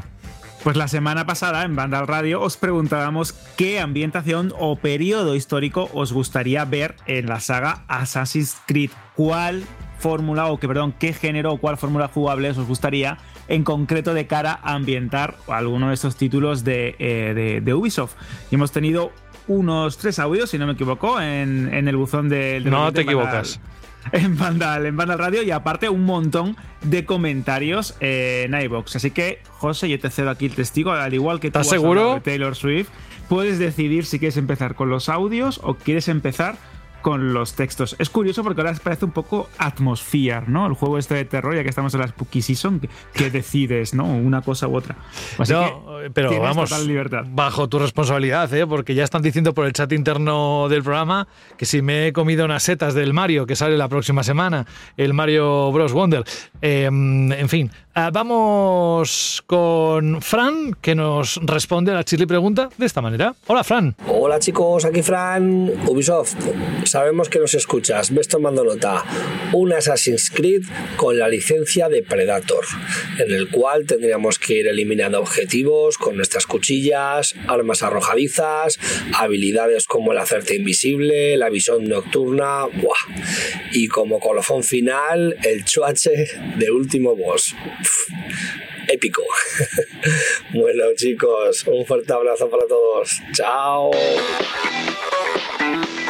Pues 0.62 0.76
la 0.76 0.88
semana 0.88 1.26
pasada 1.26 1.62
en 1.64 1.76
Vandal 1.76 2.06
Radio 2.06 2.40
os 2.40 2.56
preguntábamos 2.56 3.32
qué 3.56 3.80
ambientación 3.80 4.52
o 4.58 4.76
periodo 4.76 5.34
histórico 5.36 5.90
os 5.92 6.12
gustaría 6.12 6.64
ver 6.64 6.96
en 7.06 7.26
la 7.26 7.40
saga 7.40 7.84
Assassin's 7.86 8.56
Creed. 8.66 8.90
¿Cuál 9.14 9.64
fórmula 9.98 10.46
o 10.46 10.58
que 10.58 10.66
perdón, 10.66 10.94
qué 10.98 11.12
género 11.12 11.52
o 11.52 11.58
cuál 11.58 11.76
fórmula 11.76 12.08
jugable 12.08 12.48
os 12.50 12.58
gustaría 12.58 13.18
en 13.48 13.62
concreto 13.62 14.14
de 14.14 14.26
cara 14.26 14.58
a 14.62 14.72
ambientar 14.74 15.36
alguno 15.48 15.88
de 15.88 15.94
estos 15.94 16.16
títulos 16.16 16.64
de, 16.64 16.96
eh, 16.98 17.32
de- 17.34 17.60
de 17.60 17.74
Ubisoft? 17.74 18.14
Y 18.50 18.54
hemos 18.54 18.72
tenido 18.72 19.12
unos 19.46 19.98
tres 19.98 20.18
audios, 20.18 20.48
si 20.48 20.56
no 20.58 20.66
me 20.66 20.72
equivoco, 20.72 21.20
en, 21.20 21.72
en 21.74 21.88
el 21.88 21.96
buzón 21.96 22.30
del... 22.30 22.64
del 22.64 22.72
No 22.72 22.90
te 22.90 23.02
equivocas. 23.02 23.60
En 24.12 24.36
Vandal, 24.36 24.86
en 24.86 24.96
Vandal 24.96 25.18
Radio 25.18 25.42
y 25.42 25.50
aparte 25.50 25.88
un 25.88 26.04
montón 26.04 26.56
de 26.82 27.04
comentarios 27.04 27.96
en 28.00 28.54
iBox. 28.54 28.96
Así 28.96 29.10
que, 29.10 29.40
José, 29.48 29.88
yo 29.88 29.98
te 29.98 30.10
cedo 30.10 30.30
aquí 30.30 30.46
el 30.46 30.54
testigo, 30.54 30.92
al 30.92 31.14
igual 31.14 31.40
que 31.40 31.50
tú 31.50 31.58
¿Estás 31.58 31.66
has 31.66 31.80
seguro? 31.80 32.20
Taylor 32.22 32.54
Swift, 32.54 32.88
puedes 33.28 33.58
decidir 33.58 34.04
si 34.04 34.18
quieres 34.18 34.36
empezar 34.36 34.74
con 34.74 34.90
los 34.90 35.08
audios 35.08 35.60
o 35.62 35.74
quieres 35.74 36.08
empezar 36.08 36.56
con 37.04 37.34
los 37.34 37.52
textos. 37.52 37.96
Es 37.98 38.08
curioso 38.08 38.42
porque 38.42 38.62
ahora 38.62 38.72
parece 38.82 39.04
un 39.04 39.10
poco 39.10 39.50
Atmosphere, 39.58 40.44
¿no? 40.46 40.66
El 40.66 40.72
juego 40.72 40.96
este 40.96 41.14
de 41.14 41.26
terror, 41.26 41.54
ya 41.54 41.62
que 41.62 41.68
estamos 41.68 41.92
en 41.92 42.00
la 42.00 42.08
Spooky 42.08 42.40
Season, 42.40 42.80
que, 42.80 42.88
que 43.12 43.30
decides, 43.30 43.92
¿no? 43.92 44.06
Una 44.06 44.40
cosa 44.40 44.68
u 44.68 44.74
otra. 44.74 44.96
Así 45.38 45.52
No, 45.52 45.98
pero 46.14 46.40
vamos, 46.40 46.70
total 46.70 46.86
libertad. 46.86 47.26
bajo 47.28 47.68
tu 47.68 47.78
responsabilidad, 47.78 48.52
¿eh? 48.54 48.66
porque 48.66 48.94
ya 48.94 49.04
están 49.04 49.20
diciendo 49.20 49.52
por 49.52 49.66
el 49.66 49.74
chat 49.74 49.92
interno 49.92 50.66
del 50.70 50.82
programa 50.82 51.28
que 51.58 51.66
si 51.66 51.82
me 51.82 52.06
he 52.06 52.14
comido 52.14 52.46
unas 52.46 52.62
setas 52.62 52.94
del 52.94 53.12
Mario 53.12 53.44
que 53.44 53.54
sale 53.54 53.76
la 53.76 53.88
próxima 53.88 54.22
semana, 54.22 54.64
el 54.96 55.12
Mario 55.12 55.70
Bros. 55.72 55.92
Wonder. 55.92 56.24
Eh, 56.62 56.84
en 56.86 57.48
fin, 57.50 57.70
ah, 57.94 58.10
vamos 58.12 59.42
con 59.46 60.20
Fran, 60.20 60.74
que 60.80 60.94
nos 60.94 61.40
responde 61.42 61.92
a 61.92 61.94
la 61.94 62.04
chili 62.04 62.26
pregunta 62.26 62.68
de 62.76 62.86
esta 62.86 63.00
manera. 63.00 63.34
Hola, 63.46 63.64
Fran. 63.64 63.94
Hola 64.08 64.38
chicos, 64.38 64.84
aquí 64.84 65.02
Fran, 65.02 65.70
Ubisoft. 65.86 66.36
Sabemos 66.84 67.28
que 67.28 67.38
nos 67.38 67.54
escuchas, 67.54 68.12
ves 68.12 68.28
tomando 68.28 68.64
nota. 68.64 69.04
Un 69.52 69.72
Assassin's 69.72 70.30
Creed 70.30 70.62
con 70.96 71.18
la 71.18 71.28
licencia 71.28 71.88
de 71.88 72.02
Predator, 72.02 72.64
en 73.18 73.32
el 73.32 73.50
cual 73.50 73.86
tendríamos 73.86 74.38
que 74.38 74.60
ir 74.60 74.66
eliminando 74.66 75.20
objetivos 75.20 75.98
con 75.98 76.16
nuestras 76.16 76.46
cuchillas, 76.46 77.34
armas 77.48 77.82
arrojadizas, 77.82 78.78
habilidades 79.14 79.86
como 79.86 80.12
el 80.12 80.18
hacerte 80.18 80.56
invisible, 80.56 81.36
la 81.36 81.50
visión 81.50 81.84
nocturna, 81.84 82.66
¡buah! 82.66 82.98
y 83.72 83.88
como 83.88 84.20
colofón 84.20 84.62
final, 84.62 85.36
el 85.44 85.64
chuache 85.64 86.28
de 86.56 86.70
último 86.70 87.16
boss. 87.16 87.54
Épico. 88.88 89.22
bueno 90.54 90.84
chicos, 90.96 91.64
un 91.66 91.84
fuerte 91.86 92.12
abrazo 92.12 92.48
para 92.50 92.66
todos. 92.66 93.20
Chao. 93.32 93.90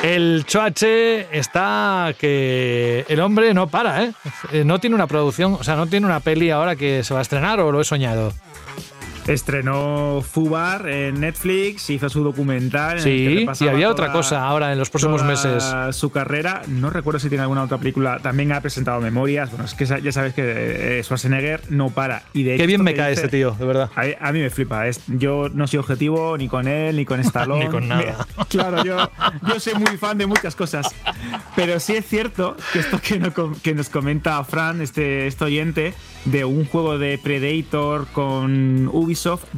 El 0.03 0.45
Choache 0.45 1.27
está 1.33 2.15
que 2.19 3.07
el 3.09 3.21
hombre 3.21 3.55
no 3.55 3.69
para, 3.69 4.05
¿eh? 4.05 4.13
Eh, 4.53 4.63
No 4.63 4.79
tiene 4.79 4.95
una 4.97 5.07
producción, 5.07 5.55
o 5.55 5.65
sea, 5.65 5.77
no 5.77 5.87
tiene 5.87 6.05
una 6.05 6.21
peli 6.21 6.51
ahora 6.51 6.77
que 6.77 7.03
se 7.03 7.15
va 7.15 7.21
a 7.21 7.23
estrenar 7.23 7.59
o 7.61 7.73
lo 7.73 7.81
he 7.81 7.85
soñado. 7.85 8.35
Estrenó 9.27 10.23
Fubar 10.23 10.89
en 10.89 11.21
Netflix, 11.21 11.89
hizo 11.91 12.09
su 12.09 12.23
documental. 12.23 13.01
Sí, 13.01 13.47
y 13.61 13.69
había 13.69 13.91
otra 13.91 14.07
toda- 14.07 14.19
cosa 14.19 14.47
ahora 14.47 14.73
en 14.73 14.79
los 14.79 14.91
próximos 14.91 15.23
meses. 15.25 15.65
Su 15.93 16.11
carrera, 16.11 16.63
no 16.69 16.91
recuerdo 16.91 17.19
si 17.21 17.29
tiene 17.29 17.43
alguna 17.43 17.63
otra 17.63 17.79
película. 17.79 18.19
También 18.21 18.53
ha 18.53 18.61
presentado 18.61 19.01
memorias. 19.01 19.51
Bueno, 19.51 19.65
es 19.65 19.75
que 19.75 19.87
ya 19.87 20.13
sabes 20.13 20.35
que 20.35 20.99
eh, 20.99 21.03
Schwarzenegger 21.03 21.63
no 21.71 21.91
para. 21.91 22.23
Y 22.33 22.43
de 22.43 22.57
Qué 22.57 22.67
bien 22.67 22.83
me 22.83 22.95
cae 22.95 23.11
dice- 23.11 23.25
este 23.25 23.37
tío, 23.39 23.53
de 23.59 23.65
verdad. 23.65 23.91
A, 23.97 24.29
a 24.29 24.33
mí 24.33 24.41
me 24.41 24.51
flipa. 24.51 24.87
Es, 24.87 25.01
yo 25.09 25.49
no 25.53 25.67
soy 25.67 25.79
objetivo 25.79 26.37
ni 26.37 26.49
con 26.49 26.69
él, 26.69 26.97
ni 26.97 27.05
con 27.05 27.21
Stallone. 27.25 27.65
Ni 27.65 27.71
con 27.71 27.89
nada. 27.89 28.27
Claro, 28.49 28.85
yo, 28.85 28.97
yo 29.49 29.59
soy 29.59 29.75
muy 29.75 29.97
fan 29.97 30.17
de 30.19 30.27
muchas 30.27 30.55
cosas. 30.55 30.95
Pero 31.57 31.81
sí 31.81 31.95
es 31.97 32.07
cierto 32.07 32.57
que 32.73 32.79
esto 32.81 33.01
que, 33.01 33.19
no 33.19 33.33
que 33.63 33.75
nos 33.75 33.89
comenta 33.89 34.43
Fran, 34.45 34.81
este, 34.81 35.27
este 35.27 35.45
oyente, 35.45 35.95
de 36.25 36.45
un 36.45 36.65
juego 36.67 36.99
de 36.99 37.19
Predator 37.19 38.07
con 38.13 38.89
Ubisoft, 38.93 39.14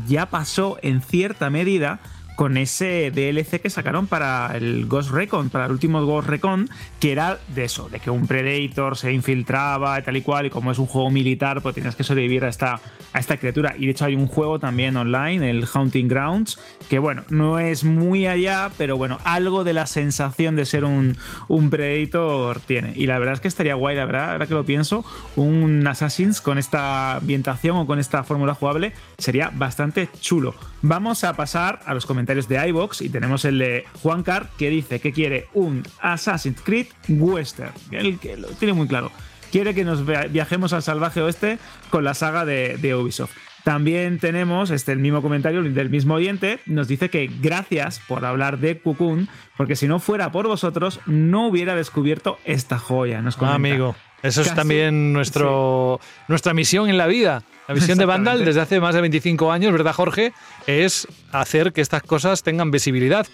ya 0.07 0.27
pasó 0.27 0.79
en 0.83 1.03
cierta 1.03 1.51
medida 1.51 2.01
con 2.37 2.57
ese 2.59 3.11
DLC 3.11 3.61
que 3.61 3.71
sacaron 3.71 4.07
para 4.07 4.53
el 4.55 4.87
Ghost 4.87 5.11
Recon, 5.11 5.51
para 5.51 5.67
el 5.67 5.73
último 5.73 6.05
Ghost 6.05 6.29
Recon, 6.29 6.69
que 7.01 7.13
era 7.13 7.39
de 7.55 7.65
eso, 7.65 7.89
de 7.89 7.99
que 7.99 8.11
un 8.11 8.27
Predator 8.27 8.97
se 8.97 9.13
infiltraba 9.13 9.99
y 9.99 10.03
tal 10.03 10.17
y 10.17 10.23
cual, 10.23 10.47
y 10.47 10.51
como 10.51 10.71
es 10.71 10.79
un 10.79 10.87
juego 10.87 11.11
militar, 11.11 11.63
pues 11.63 11.75
tienes 11.75 11.97
que 11.97 12.05
sobrevivir 12.05 12.45
a 12.45 12.49
esta, 12.49 12.81
a 13.13 13.19
esta 13.19 13.39
criatura. 13.39 13.75
Y 13.79 13.87
de 13.87 13.93
hecho 13.93 14.05
hay 14.05 14.15
un 14.15 14.27
juego 14.27 14.59
también 14.59 14.97
online, 14.97 15.49
el 15.49 15.67
Haunting 15.67 16.09
Grounds, 16.09 16.61
que 16.91 16.99
bueno, 16.99 17.25
no 17.31 17.59
es 17.59 17.85
muy 17.85 18.27
allá, 18.27 18.71
pero 18.77 18.97
bueno, 18.97 19.19
algo 19.25 19.65
de 19.65 19.73
la 19.73 19.87
sensación 19.87 20.57
de 20.57 20.67
ser 20.67 20.85
un, 20.85 21.17
un 21.49 21.71
Predator 21.71 22.61
tiene. 22.61 22.93
Y 22.95 23.07
la 23.07 23.19
verdad 23.19 23.35
es 23.35 23.41
que 23.41 23.49
estaría 23.49 23.75
guay, 23.75 23.97
la 23.97 24.05
verdad, 24.05 24.33
ahora 24.33 24.47
que 24.47 24.55
lo 24.55 24.65
pienso, 24.65 25.05
un 25.37 25.87
Assassin's 25.87 26.43
con 26.43 26.59
esta 26.59 27.17
ambientación 27.17 27.79
o 27.79 27.87
con 27.87 27.99
esta 27.99 28.23
fórmula 28.25 28.55
jugable 28.55 28.93
sería 29.19 29.51
bastante 29.55 30.09
chulo. 30.21 30.55
Vamos 30.89 31.25
a 31.25 31.33
pasar 31.35 31.81
a 31.85 31.95
los 31.95 32.07
comentarios 32.07 32.47
de 32.49 32.65
iBox 32.69 33.01
y 33.03 33.09
tenemos 33.09 33.45
el 33.45 33.59
de 33.59 33.85
Juan 34.03 34.23
Car 34.23 34.49
que 34.57 34.71
dice 34.71 35.01
que 35.01 35.13
quiere 35.13 35.49
un 35.53 35.83
Assassin's 36.01 36.61
Creed 36.63 36.87
Western. 37.09 37.73
El 37.91 38.21
que 38.21 38.37
lo 38.37 38.47
tiene 38.49 38.73
muy 38.73 38.87
claro. 38.87 39.11
Quiere 39.51 39.75
que 39.75 39.85
nos 39.85 40.05
viajemos 40.31 40.73
al 40.73 40.83
salvaje 40.85 41.21
oeste 41.21 41.59
con 41.91 42.05
la 42.05 42.15
saga 42.15 42.45
de, 42.45 42.77
de 42.77 42.95
Ubisoft. 42.95 43.33
También 43.65 44.21
tenemos 44.21 44.71
este, 44.71 44.93
el 44.93 45.01
mismo 45.01 45.23
comentario 45.23 45.61
del 45.61 45.91
mismo 45.91 46.15
oyente. 46.15 46.61
Nos 46.67 46.87
dice 46.87 47.11
que 47.11 47.29
gracias 47.41 48.01
por 48.07 48.25
hablar 48.25 48.59
de 48.61 48.79
Cocoon, 48.79 49.29
porque 49.57 49.75
si 49.75 49.89
no 49.89 49.99
fuera 49.99 50.31
por 50.31 50.47
vosotros, 50.47 51.01
no 51.07 51.49
hubiera 51.49 51.75
descubierto 51.75 52.39
esta 52.45 52.79
joya. 52.79 53.23
Nos 53.23 53.37
Ah, 53.43 53.55
amigo, 53.55 53.97
eso 54.23 54.41
es 54.43 54.47
Casi- 54.49 54.57
también 54.57 55.13
nuestro, 55.13 55.99
nuestra 56.29 56.55
misión 56.55 56.89
en 56.89 56.97
la 56.97 57.09
vida. 57.09 57.43
La 57.69 57.75
misión 57.75 57.99
de 57.99 58.05
Vandal 58.05 58.45
desde 58.45 58.61
hace 58.61 58.81
más 58.81 58.95
de 58.95 59.01
25 59.01 59.51
años, 59.51 59.73
¿verdad, 59.73 59.93
Jorge? 59.93 60.33
Es 60.67 61.09
hacer 61.33 61.73
que 61.73 61.81
estas 61.81 62.03
cosas 62.03 62.43
tengan 62.43 62.71
visibilidad. 62.71 63.27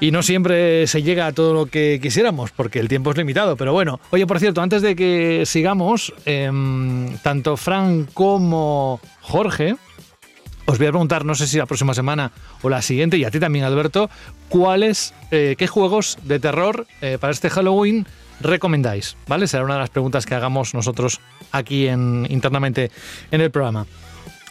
Y 0.00 0.12
no 0.12 0.22
siempre 0.22 0.86
se 0.86 1.02
llega 1.02 1.26
a 1.26 1.32
todo 1.32 1.52
lo 1.52 1.66
que 1.66 2.00
quisiéramos, 2.02 2.52
porque 2.52 2.80
el 2.80 2.88
tiempo 2.88 3.10
es 3.10 3.18
limitado. 3.18 3.56
Pero 3.56 3.72
bueno, 3.72 4.00
oye, 4.10 4.26
por 4.26 4.40
cierto, 4.40 4.62
antes 4.62 4.80
de 4.82 4.96
que 4.96 5.44
sigamos, 5.44 6.12
em, 6.24 7.16
tanto 7.18 7.56
Fran 7.56 8.08
como 8.12 8.98
Jorge, 9.20 9.76
os 10.64 10.78
voy 10.78 10.86
a 10.86 10.90
preguntar, 10.90 11.24
no 11.24 11.34
sé 11.34 11.46
si 11.46 11.58
la 11.58 11.66
próxima 11.66 11.94
semana 11.94 12.32
o 12.62 12.70
la 12.70 12.80
siguiente, 12.80 13.18
y 13.18 13.24
a 13.24 13.30
ti 13.30 13.38
también, 13.38 13.64
Alberto, 13.64 14.08
¿cuáles, 14.48 15.14
eh, 15.30 15.54
qué 15.58 15.66
juegos 15.66 16.16
de 16.24 16.40
terror 16.40 16.86
eh, 17.02 17.18
para 17.20 17.32
este 17.32 17.50
Halloween 17.50 18.06
recomendáis? 18.40 19.16
¿Vale? 19.26 19.46
Será 19.46 19.64
una 19.64 19.74
de 19.74 19.80
las 19.80 19.90
preguntas 19.90 20.26
que 20.26 20.34
hagamos 20.34 20.74
nosotros 20.74 21.20
aquí 21.52 21.88
en, 21.88 22.26
internamente 22.30 22.90
en 23.30 23.40
el 23.40 23.50
programa. 23.50 23.86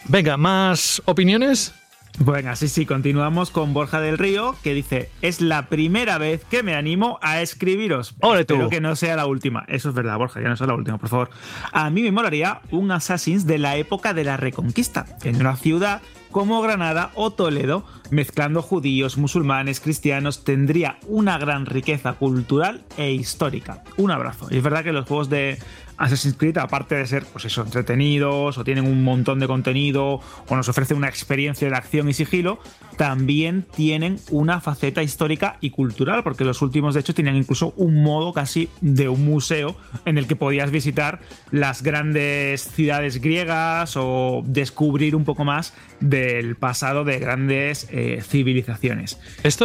Venga, 0.06 0.36
¿más 0.36 1.02
opiniones? 1.04 1.74
Venga, 2.18 2.54
sí, 2.56 2.68
sí, 2.68 2.84
continuamos 2.84 3.50
con 3.50 3.72
Borja 3.72 4.00
del 4.00 4.18
Río, 4.18 4.54
que 4.62 4.74
dice, 4.74 5.10
es 5.22 5.40
la 5.40 5.68
primera 5.68 6.18
vez 6.18 6.44
que 6.44 6.62
me 6.62 6.74
animo 6.74 7.18
a 7.22 7.40
escribiros. 7.40 8.14
¡Ole 8.20 8.44
tú! 8.44 8.54
Espero 8.54 8.68
que 8.68 8.80
no 8.80 8.96
sea 8.96 9.16
la 9.16 9.26
última. 9.26 9.64
Eso 9.68 9.88
es 9.88 9.94
verdad, 9.94 10.18
Borja, 10.18 10.40
ya 10.40 10.48
no 10.48 10.56
sea 10.56 10.66
la 10.66 10.74
última, 10.74 10.98
por 10.98 11.08
favor. 11.08 11.30
A 11.72 11.88
mí 11.88 12.02
me 12.02 12.12
molaría 12.12 12.60
un 12.70 12.90
Assassin's 12.90 13.46
de 13.46 13.58
la 13.58 13.76
época 13.76 14.12
de 14.12 14.24
la 14.24 14.36
Reconquista, 14.36 15.06
en 15.22 15.36
una 15.36 15.56
ciudad 15.56 16.02
como 16.30 16.62
Granada 16.62 17.10
o 17.14 17.32
Toledo, 17.32 17.84
mezclando 18.10 18.62
judíos, 18.62 19.18
musulmanes, 19.18 19.80
cristianos, 19.80 20.44
tendría 20.44 20.98
una 21.06 21.38
gran 21.38 21.66
riqueza 21.66 22.12
cultural 22.14 22.82
e 22.96 23.12
histórica. 23.12 23.82
Un 23.96 24.10
abrazo. 24.10 24.46
Y 24.50 24.58
es 24.58 24.62
verdad 24.62 24.84
que 24.84 24.92
los 24.92 25.06
juegos 25.06 25.28
de 25.28 25.58
Assassin's 26.00 26.34
Creed, 26.36 26.56
aparte 26.58 26.94
de 26.96 27.06
ser, 27.06 27.24
pues 27.26 27.44
eso, 27.44 27.62
entretenidos 27.62 28.58
o 28.58 28.64
tienen 28.64 28.86
un 28.86 29.04
montón 29.04 29.38
de 29.38 29.46
contenido 29.46 30.20
o 30.48 30.56
nos 30.56 30.68
ofrece 30.68 30.94
una 30.94 31.08
experiencia 31.08 31.68
de 31.68 31.76
acción 31.76 32.08
y 32.08 32.14
sigilo, 32.14 32.58
también 32.96 33.66
tienen 33.76 34.18
una 34.30 34.60
faceta 34.60 35.02
histórica 35.02 35.56
y 35.60 35.70
cultural, 35.70 36.22
porque 36.22 36.44
los 36.44 36.62
últimos, 36.62 36.94
de 36.94 37.00
hecho, 37.00 37.14
tenían 37.14 37.36
incluso 37.36 37.72
un 37.76 38.02
modo 38.02 38.32
casi 38.32 38.68
de 38.80 39.08
un 39.08 39.24
museo 39.24 39.76
en 40.04 40.18
el 40.18 40.26
que 40.26 40.36
podías 40.36 40.70
visitar 40.70 41.20
las 41.50 41.82
grandes 41.82 42.62
ciudades 42.62 43.20
griegas 43.20 43.94
o 43.96 44.42
descubrir 44.46 45.14
un 45.14 45.24
poco 45.24 45.44
más 45.44 45.74
del 46.00 46.56
pasado 46.56 47.04
de 47.04 47.18
grandes 47.18 47.86
eh, 47.90 48.22
civilizaciones. 48.26 49.20
Esto 49.42 49.64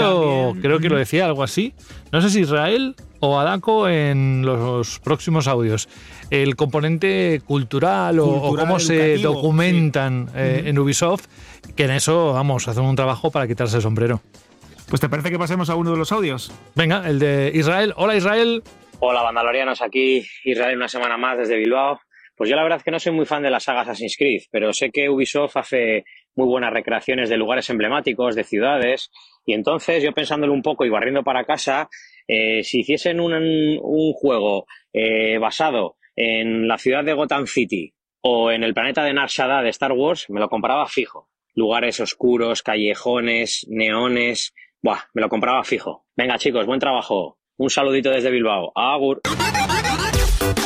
También- 0.52 0.62
creo 0.62 0.80
que 0.80 0.90
lo 0.90 0.98
decía 0.98 1.26
algo 1.26 1.44
así. 1.44 1.74
No 2.16 2.22
sé 2.22 2.30
si 2.30 2.40
Israel 2.40 2.96
o 3.20 3.38
Adako 3.38 3.90
en 3.90 4.42
los 4.46 5.00
próximos 5.02 5.50
audios. 5.50 5.90
El 6.30 6.56
componente 6.56 7.42
cultural, 7.46 8.20
o- 8.20 8.56
cómo 8.56 8.80
se 8.80 9.18
documentan 9.18 10.30
eh, 10.34 10.64
en 10.68 10.80
Ubisoft, 10.80 11.26
que 11.76 11.84
en 11.84 11.92
eso, 11.92 12.32
vamos, 12.32 12.70
hacen 12.70 12.86
un 12.86 12.96
trabajo 12.96 13.32
para 13.32 13.48
quitarse 13.48 13.76
el 13.76 13.82
sombrero. 13.82 14.22
Pues 14.88 15.02
te 15.02 15.10
parece 15.10 15.30
que 15.30 15.38
pasemos 15.38 15.70
a 15.70 15.76
uno 15.76 15.92
de 15.92 15.98
los 15.98 16.14
audios. 16.14 16.54
Venga, 16.74 17.04
el 17.06 17.20
de 17.20 17.52
Israel. 17.54 17.94
Hola 17.98 18.16
Israel. 18.16 18.64
Hola, 19.00 19.22
Bandalorianos, 19.22 19.82
aquí 19.82 20.24
Israel 20.46 20.78
una 20.78 20.88
semana 20.88 21.18
más 21.18 21.38
desde 21.38 21.58
Bilbao. 21.58 22.00
Pues 22.38 22.50
yo 22.50 22.56
la 22.56 22.64
verdad 22.64 22.78
es 22.78 22.84
que 22.86 22.92
no 22.92 23.00
soy 23.00 23.12
muy 23.12 23.26
fan 23.26 23.44
de 23.44 23.50
la 23.50 23.60
saga 23.60 23.82
Assassin's 23.82 24.16
Creed, 24.18 24.44
pero 24.52 24.72
sé 24.72 24.90
que 24.90 25.10
Ubisoft 25.10 25.58
hace 25.58 26.06
muy 26.34 26.48
buenas 26.48 26.72
recreaciones 26.72 27.28
de 27.30 27.36
lugares 27.36 27.70
emblemáticos, 27.70 28.36
de 28.36 28.46
ciudades, 28.46 29.10
y 29.46 29.54
entonces 29.54 30.04
yo 30.04 30.12
pensándolo 30.12 30.54
un 30.54 30.62
poco 30.62 30.86
y 30.86 30.90
barriendo 30.90 31.24
para 31.24 31.46
casa, 31.46 31.90
eh, 32.28 32.64
si 32.64 32.80
hiciesen 32.80 33.20
un, 33.20 33.80
juego 34.14 34.66
eh, 34.92 35.38
basado 35.38 35.98
en 36.16 36.68
la 36.68 36.78
ciudad 36.78 37.04
de 37.04 37.14
Gotham 37.14 37.46
City 37.46 37.94
o 38.22 38.52
en 38.52 38.64
el 38.64 38.74
planeta 38.74 39.04
de 39.04 39.14
Nar 39.14 39.30
Shaddaa 39.30 39.62
de 39.62 39.70
Star 39.70 39.92
Wars, 39.92 40.26
me 40.30 40.40
lo 40.40 40.50
compraba 40.50 40.88
fijo. 40.88 41.30
Lugares 41.54 42.00
oscuros, 42.00 42.64
callejones, 42.64 43.66
neones, 43.70 44.54
buah, 44.82 45.00
me 45.14 45.22
lo 45.22 45.30
compraba 45.30 45.64
fijo. 45.64 46.06
Venga 46.16 46.38
chicos, 46.38 46.66
buen 46.66 46.80
trabajo. 46.80 47.38
Un 47.58 47.70
saludito 47.70 48.10
desde 48.10 48.32
Bilbao. 48.32 48.72
Agur. 48.76 49.22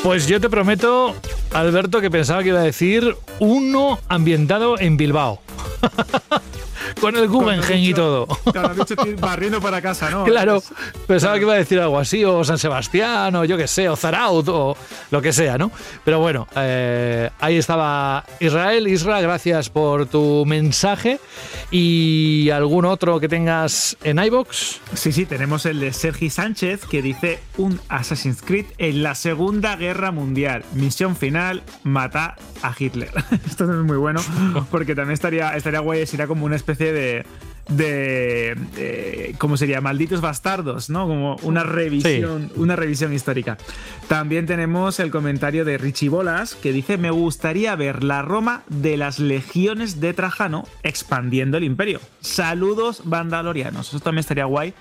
Pues 0.01 0.27
yo 0.27 0.39
te 0.39 0.49
prometo, 0.49 1.13
Alberto, 1.53 2.01
que 2.01 2.09
pensaba 2.09 2.41
que 2.41 2.49
iba 2.49 2.59
a 2.59 2.63
decir 2.63 3.15
uno 3.39 3.99
ambientado 4.07 4.79
en 4.79 4.97
Bilbao. 4.97 5.41
Con 6.99 7.15
el 7.15 7.27
Guggenheim 7.27 7.89
y 7.89 7.93
todo. 7.93 8.27
Claro, 8.51 8.73
dicho 8.73 8.95
barriendo 9.19 9.61
para 9.61 9.81
casa, 9.81 10.09
¿no? 10.09 10.23
Claro, 10.29 10.61
pensaba 11.07 11.35
que 11.35 11.41
iba 11.41 11.53
a 11.53 11.57
decir 11.57 11.79
algo 11.79 11.99
así, 11.99 12.23
o 12.23 12.43
San 12.43 12.57
Sebastián, 12.57 13.35
o 13.35 13.45
yo 13.45 13.57
qué 13.57 13.67
sé, 13.67 13.89
o 13.89 13.95
Zaraut, 13.95 14.47
o 14.47 14.77
lo 15.11 15.21
que 15.21 15.33
sea, 15.33 15.57
¿no? 15.57 15.71
Pero 16.05 16.19
bueno, 16.19 16.47
eh, 16.55 17.29
ahí 17.39 17.57
estaba 17.57 18.25
Israel. 18.39 18.87
Isra, 18.87 19.21
gracias 19.21 19.69
por 19.69 20.05
tu 20.05 20.45
mensaje. 20.45 21.19
¿Y 21.71 22.49
algún 22.51 22.85
otro 22.85 23.19
que 23.19 23.27
tengas 23.27 23.97
en 24.03 24.19
iBox? 24.19 24.79
Sí, 24.93 25.11
sí, 25.11 25.25
tenemos 25.25 25.65
el 25.65 25.79
de 25.79 25.93
Sergi 25.93 26.29
Sánchez 26.29 26.85
que 26.85 27.01
dice 27.01 27.39
un 27.57 27.79
Assassin's 27.89 28.41
Creed 28.41 28.65
en 28.77 29.03
la 29.03 29.15
Segunda 29.15 29.75
Guerra 29.75 30.11
Mundial. 30.11 30.63
Misión 30.73 31.15
final, 31.15 31.63
matar 31.83 32.35
a 32.61 32.73
Hitler. 32.77 33.11
Esto 33.45 33.65
es 33.65 33.85
muy 33.85 33.97
bueno 33.97 34.21
porque 34.71 34.95
también 34.95 35.13
estaría, 35.13 35.55
estaría 35.55 35.79
guay, 35.79 36.05
sería 36.05 36.27
como 36.27 36.45
una 36.45 36.55
especie 36.55 36.78
de... 36.85 37.25
De, 37.69 38.55
de- 38.75 39.35
¿cómo 39.37 39.55
sería? 39.55 39.79
Malditos 39.79 40.21
bastardos, 40.21 40.89
¿no? 40.89 41.05
Como 41.05 41.35
una 41.43 41.61
revisión, 41.61 42.51
una 42.55 42.75
revisión 42.75 43.13
histórica. 43.13 43.59
También 44.07 44.47
tenemos 44.47 44.99
el 44.99 45.11
comentario 45.11 45.63
de 45.65 45.77
Richie 45.77 46.09
Bolas 46.09 46.55
que 46.55 46.73
dice: 46.73 46.97
Me 46.97 47.11
gustaría 47.11 47.75
ver 47.75 48.03
la 48.03 48.23
Roma 48.23 48.63
de 48.69 48.97
las 48.97 49.19
legiones 49.19 49.99
de 50.01 50.15
Trajano 50.15 50.67
expandiendo 50.81 51.57
el 51.57 51.63
imperio. 51.63 51.99
Saludos, 52.21 53.03
bandalorianos. 53.05 53.89
Eso 53.89 53.99
también 53.99 54.21
estaría 54.21 54.45
guay. 54.45 54.73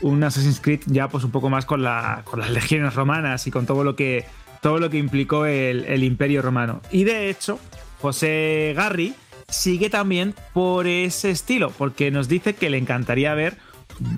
Un 0.00 0.24
Assassin's 0.24 0.60
Creed 0.62 0.80
ya, 0.86 1.08
pues 1.08 1.24
un 1.24 1.32
poco 1.32 1.50
más 1.50 1.66
con, 1.66 1.82
la, 1.82 2.22
con 2.24 2.40
las 2.40 2.48
legiones 2.48 2.94
romanas 2.94 3.46
y 3.48 3.50
con 3.50 3.66
todo 3.66 3.84
lo 3.84 3.96
que, 3.96 4.24
todo 4.62 4.78
lo 4.78 4.88
que 4.88 4.96
implicó 4.96 5.44
el, 5.44 5.84
el 5.84 6.02
imperio 6.04 6.40
romano. 6.40 6.80
Y 6.90 7.04
de 7.04 7.28
hecho, 7.28 7.58
José 8.00 8.72
Garri 8.74 9.12
sigue 9.50 9.90
también 9.90 10.34
por 10.52 10.86
ese 10.86 11.30
estilo, 11.30 11.70
porque 11.76 12.10
nos 12.10 12.28
dice 12.28 12.54
que 12.54 12.70
le 12.70 12.78
encantaría 12.78 13.34
ver 13.34 13.56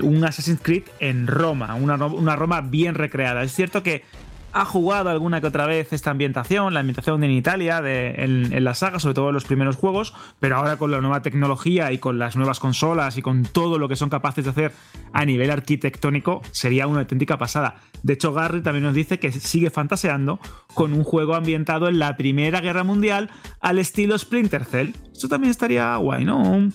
un 0.03 0.25
Assassin's 0.25 0.61
Creed 0.63 0.85
en 1.01 1.27
Roma, 1.27 1.75
una, 1.75 1.97
una 2.07 2.37
Roma 2.37 2.61
bien 2.61 2.95
recreada. 2.95 3.43
Es 3.43 3.53
cierto 3.53 3.83
que 3.83 4.05
ha 4.53 4.65
jugado 4.65 5.11
alguna 5.11 5.41
que 5.41 5.47
otra 5.47 5.67
vez 5.67 5.93
esta 5.93 6.11
ambientación, 6.11 6.75
la 6.75 6.81
ambientación 6.81 7.23
en 7.25 7.31
Italia, 7.31 7.81
de- 7.81 8.11
en, 8.19 8.53
en 8.53 8.65
la 8.65 8.75
saga, 8.75 8.99
sobre 8.99 9.15
todo 9.15 9.29
en 9.29 9.35
los 9.35 9.45
primeros 9.45 9.77
juegos, 9.77 10.15
pero 10.41 10.57
ahora 10.57 10.77
con 10.77 10.91
la 10.91 11.01
nueva 11.01 11.23
tecnología 11.23 11.91
y 11.93 11.99
con 11.99 12.19
las 12.19 12.37
nuevas 12.37 12.61
consolas 12.61 13.17
y 13.17 13.23
con 13.23 13.45
todo 13.45 13.79
lo 13.79 13.89
que 13.89 13.97
son 13.97 14.11
capaces 14.11 14.45
de 14.45 14.51
hacer 14.51 14.73
a 15.13 15.25
nivel 15.25 15.51
arquitectónico, 15.51 16.43
sería 16.51 16.87
una 16.87 17.01
auténtica 17.01 17.39
pasada. 17.39 17.77
De 18.03 18.15
hecho, 18.15 18.33
Garry 18.33 18.63
también 18.63 18.85
nos 18.85 18.95
dice 18.95 19.19
que 19.19 19.31
sigue 19.33 19.71
fantaseando 19.71 20.39
con 20.75 20.93
un 20.93 21.05
juego 21.05 21.35
ambientado 21.35 21.89
en 21.89 21.99
la 21.99 22.17
Primera 22.17 22.61
Guerra 22.61 22.85
Mundial 22.85 23.31
al 23.61 23.79
estilo 23.79 24.19
Splinter 24.19 24.65
Cell. 24.65 24.91
Esto 25.13 25.29
también 25.29 25.51
estaría 25.51 25.95
guay, 25.97 26.25
¿no? 26.25 26.69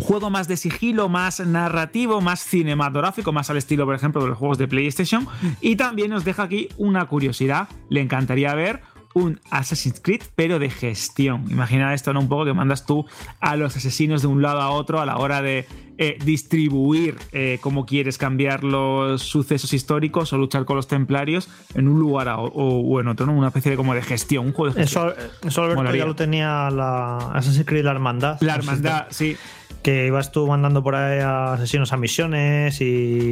Juego 0.00 0.30
más 0.30 0.46
de 0.48 0.56
sigilo, 0.56 1.08
más 1.08 1.40
narrativo, 1.40 2.20
más 2.20 2.40
cinematográfico, 2.40 3.32
más 3.32 3.50
al 3.50 3.56
estilo, 3.56 3.84
por 3.84 3.94
ejemplo, 3.94 4.22
de 4.22 4.28
los 4.28 4.38
juegos 4.38 4.58
de 4.58 4.68
PlayStation. 4.68 5.26
Y 5.60 5.76
también 5.76 6.10
nos 6.10 6.24
deja 6.24 6.44
aquí 6.44 6.68
una 6.76 7.06
curiosidad. 7.06 7.68
Le 7.90 8.00
encantaría 8.00 8.54
ver 8.54 8.80
un 9.14 9.40
Assassin's 9.50 10.00
Creed, 10.00 10.22
pero 10.36 10.58
de 10.58 10.70
gestión. 10.70 11.44
Imagina 11.50 11.92
esto, 11.94 12.12
¿no? 12.12 12.20
Un 12.20 12.28
poco 12.28 12.44
que 12.44 12.52
mandas 12.52 12.86
tú 12.86 13.06
a 13.40 13.56
los 13.56 13.76
asesinos 13.76 14.22
de 14.22 14.28
un 14.28 14.42
lado 14.42 14.60
a 14.60 14.70
otro 14.70 15.00
a 15.00 15.06
la 15.06 15.16
hora 15.16 15.42
de 15.42 15.66
eh, 16.00 16.16
distribuir 16.24 17.16
eh, 17.32 17.58
cómo 17.60 17.84
quieres 17.84 18.18
cambiar 18.18 18.62
los 18.62 19.22
sucesos 19.22 19.72
históricos 19.72 20.32
o 20.32 20.38
luchar 20.38 20.64
con 20.64 20.76
los 20.76 20.86
templarios 20.86 21.48
en 21.74 21.88
un 21.88 21.98
lugar 21.98 22.28
a- 22.28 22.38
o, 22.38 22.48
o 22.50 23.00
en 23.00 23.08
otro, 23.08 23.26
¿no? 23.26 23.32
Una 23.32 23.48
especie 23.48 23.72
de 23.72 23.76
como 23.76 23.94
de 23.94 24.02
gestión, 24.02 24.46
un 24.46 24.52
juego 24.52 24.72
de 24.74 24.82
gestión. 24.82 25.12
Eso, 25.18 25.48
eso 25.48 25.62
Alberto 25.64 25.94
ya 25.96 26.06
lo 26.06 26.14
tenía 26.14 26.70
la 26.70 27.16
Assassin's 27.32 27.66
Creed 27.66 27.84
La 27.84 27.90
Hermandad. 27.92 28.38
La 28.42 28.54
hermandad, 28.54 29.06
sí. 29.10 29.36
Que 29.82 30.06
ibas 30.08 30.32
tú 30.32 30.46
mandando 30.48 30.82
por 30.82 30.96
ahí 30.96 31.20
a 31.20 31.52
asesinos 31.54 31.92
a 31.92 31.96
misiones 31.96 32.80
y 32.80 32.84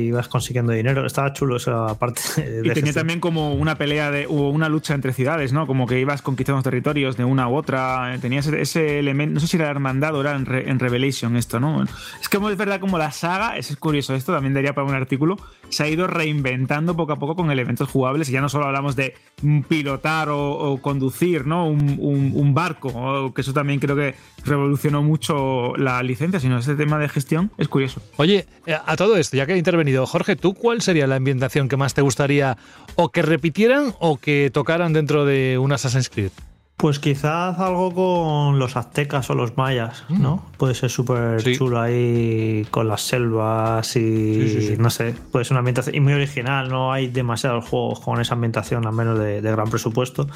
ibas 0.07 0.29
consiguiendo 0.29 0.73
dinero. 0.73 1.05
Estaba 1.05 1.33
chulo 1.33 1.57
esa 1.57 1.99
parte. 1.99 2.21
de 2.37 2.43
Y 2.43 2.63
tenía 2.63 2.73
gestión. 2.75 2.95
también 2.95 3.21
como 3.21 3.53
una 3.55 3.77
pelea 3.77 4.11
de, 4.13 4.27
o 4.27 4.49
una 4.51 4.69
lucha 4.69 4.95
entre 4.95 5.13
ciudades, 5.13 5.53
¿no? 5.53 5.67
Como 5.67 5.87
que 5.87 5.99
ibas 6.01 6.23
conquistando 6.23 6.63
territorios 6.63 7.17
de 7.17 7.25
una 7.25 7.49
u 7.49 7.57
otra. 7.57 8.15
eh, 8.15 8.19
Tenía 8.21 8.41
ese, 8.41 8.61
ese 8.61 9.01
elemento, 9.01 9.35
no 9.35 9.41
sé 9.41 9.49
si 9.49 9.57
era 9.57 9.69
hermandad 9.69 10.15
o 10.15 10.21
era 10.21 10.37
en, 10.37 10.47
Re- 10.47 10.71
en 10.71 10.79
Revelation 10.79 11.37
esto, 11.37 11.59
¿no? 11.59 11.83
Es 12.21 12.29
que 12.29 12.37
es 12.39 12.57
verdad 12.57 12.79
como 12.81 12.97
la 12.97 13.11
saga, 13.11 13.57
es 13.59 13.77
curioso 13.77 14.15
esto, 14.15 14.33
también 14.33 14.55
daría 14.55 14.73
para 14.73 14.87
un 14.87 14.95
artículo, 14.95 15.37
se 15.69 15.85
ha 15.85 15.89
ido 15.89 16.07
reinventando 16.07 16.97
poco 16.97 17.13
a 17.13 17.19
poco 17.19 17.37
con 17.37 17.51
elementos 17.51 17.89
jugables 17.89 18.29
y 18.29 18.33
ya 18.33 18.41
no 18.41 18.49
solo 18.49 18.67
hablamos 18.67 18.97
de 18.97 19.15
mm, 19.43 19.63
pilotar 19.63 20.29
o, 20.31 20.79
conducir, 20.83 21.47
¿no? 21.47 21.69
Un, 21.69 22.55
barco, 22.55 23.33
que 23.35 23.43
eso 23.43 23.53
también 23.53 23.81
creo 23.81 23.97
que 23.97 24.15
revolucionó 24.45 25.03
mucho 25.03 25.77
la 25.77 26.03
licencia, 26.03 26.41
sino 26.41 26.59
ese 26.59 26.75
tema 26.75 26.99
de 26.99 27.09
gestión 27.09 27.51
es 27.59 27.69
curioso. 27.69 28.01
Oye, 28.17 28.47
eh, 28.67 28.77
a 28.85 28.97
todo 28.97 29.17
esto, 29.17 29.37
ya 29.37 29.47
que 29.47 29.53
ha 29.53 29.57
intervenido 29.57 30.07
Jorge, 30.07 30.37
¿tú 30.37 30.55
cuál 30.55 30.81
sería 30.81 31.07
la 31.07 31.17
ambientación 31.17 31.69
que 31.69 31.77
más 31.77 31.95
te 31.95 32.03
gustaría 32.03 32.57
o 32.95 33.11
que 33.11 33.23
repitieran 33.23 33.95
o 33.99 34.17
que 34.17 34.51
tocaran 34.53 34.93
dentro 34.93 35.27
de 35.27 35.59
un 35.59 35.73
Assassin's 35.73 36.09
Creed? 36.09 36.31
Pues 36.79 36.99
quizás 36.99 37.59
algo 37.59 37.95
con 37.95 38.59
los 38.59 38.77
aztecas 38.77 39.31
o 39.31 39.35
los 39.35 39.57
mayas, 39.57 40.05
Mm. 40.11 40.23
¿no? 40.23 40.45
Puede 40.59 40.75
ser 40.75 40.91
súper 40.91 41.43
chulo 41.43 41.81
ahí 41.81 42.67
con 42.71 42.87
las 42.87 43.01
selvas 43.01 43.97
y 43.97 44.01
Sí, 44.01 44.49
sí, 44.49 44.67
sí. 44.69 44.75
no 44.79 44.91
sé, 44.91 45.15
puede 45.33 45.45
ser 45.47 45.53
una 45.55 45.61
ambientación 45.61 45.95
y 45.97 46.01
muy 46.01 46.13
original, 46.13 46.69
no 46.69 46.93
hay 46.93 47.07
demasiados 47.09 47.65
juegos 47.67 48.01
con 48.01 48.21
esa 48.21 48.35
ambientación, 48.35 48.87
al 48.87 48.93
menos 48.93 49.19
de, 49.19 49.41
de 49.41 49.51
gran 49.51 49.71
presupuesto 49.71 50.29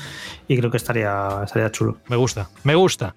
y 0.48 0.56
creo 0.56 0.70
que 0.70 0.78
estaría, 0.78 1.42
estaría 1.44 1.70
chulo. 1.72 1.98
Me 2.08 2.16
gusta, 2.16 2.48
me 2.64 2.74
gusta. 2.74 3.14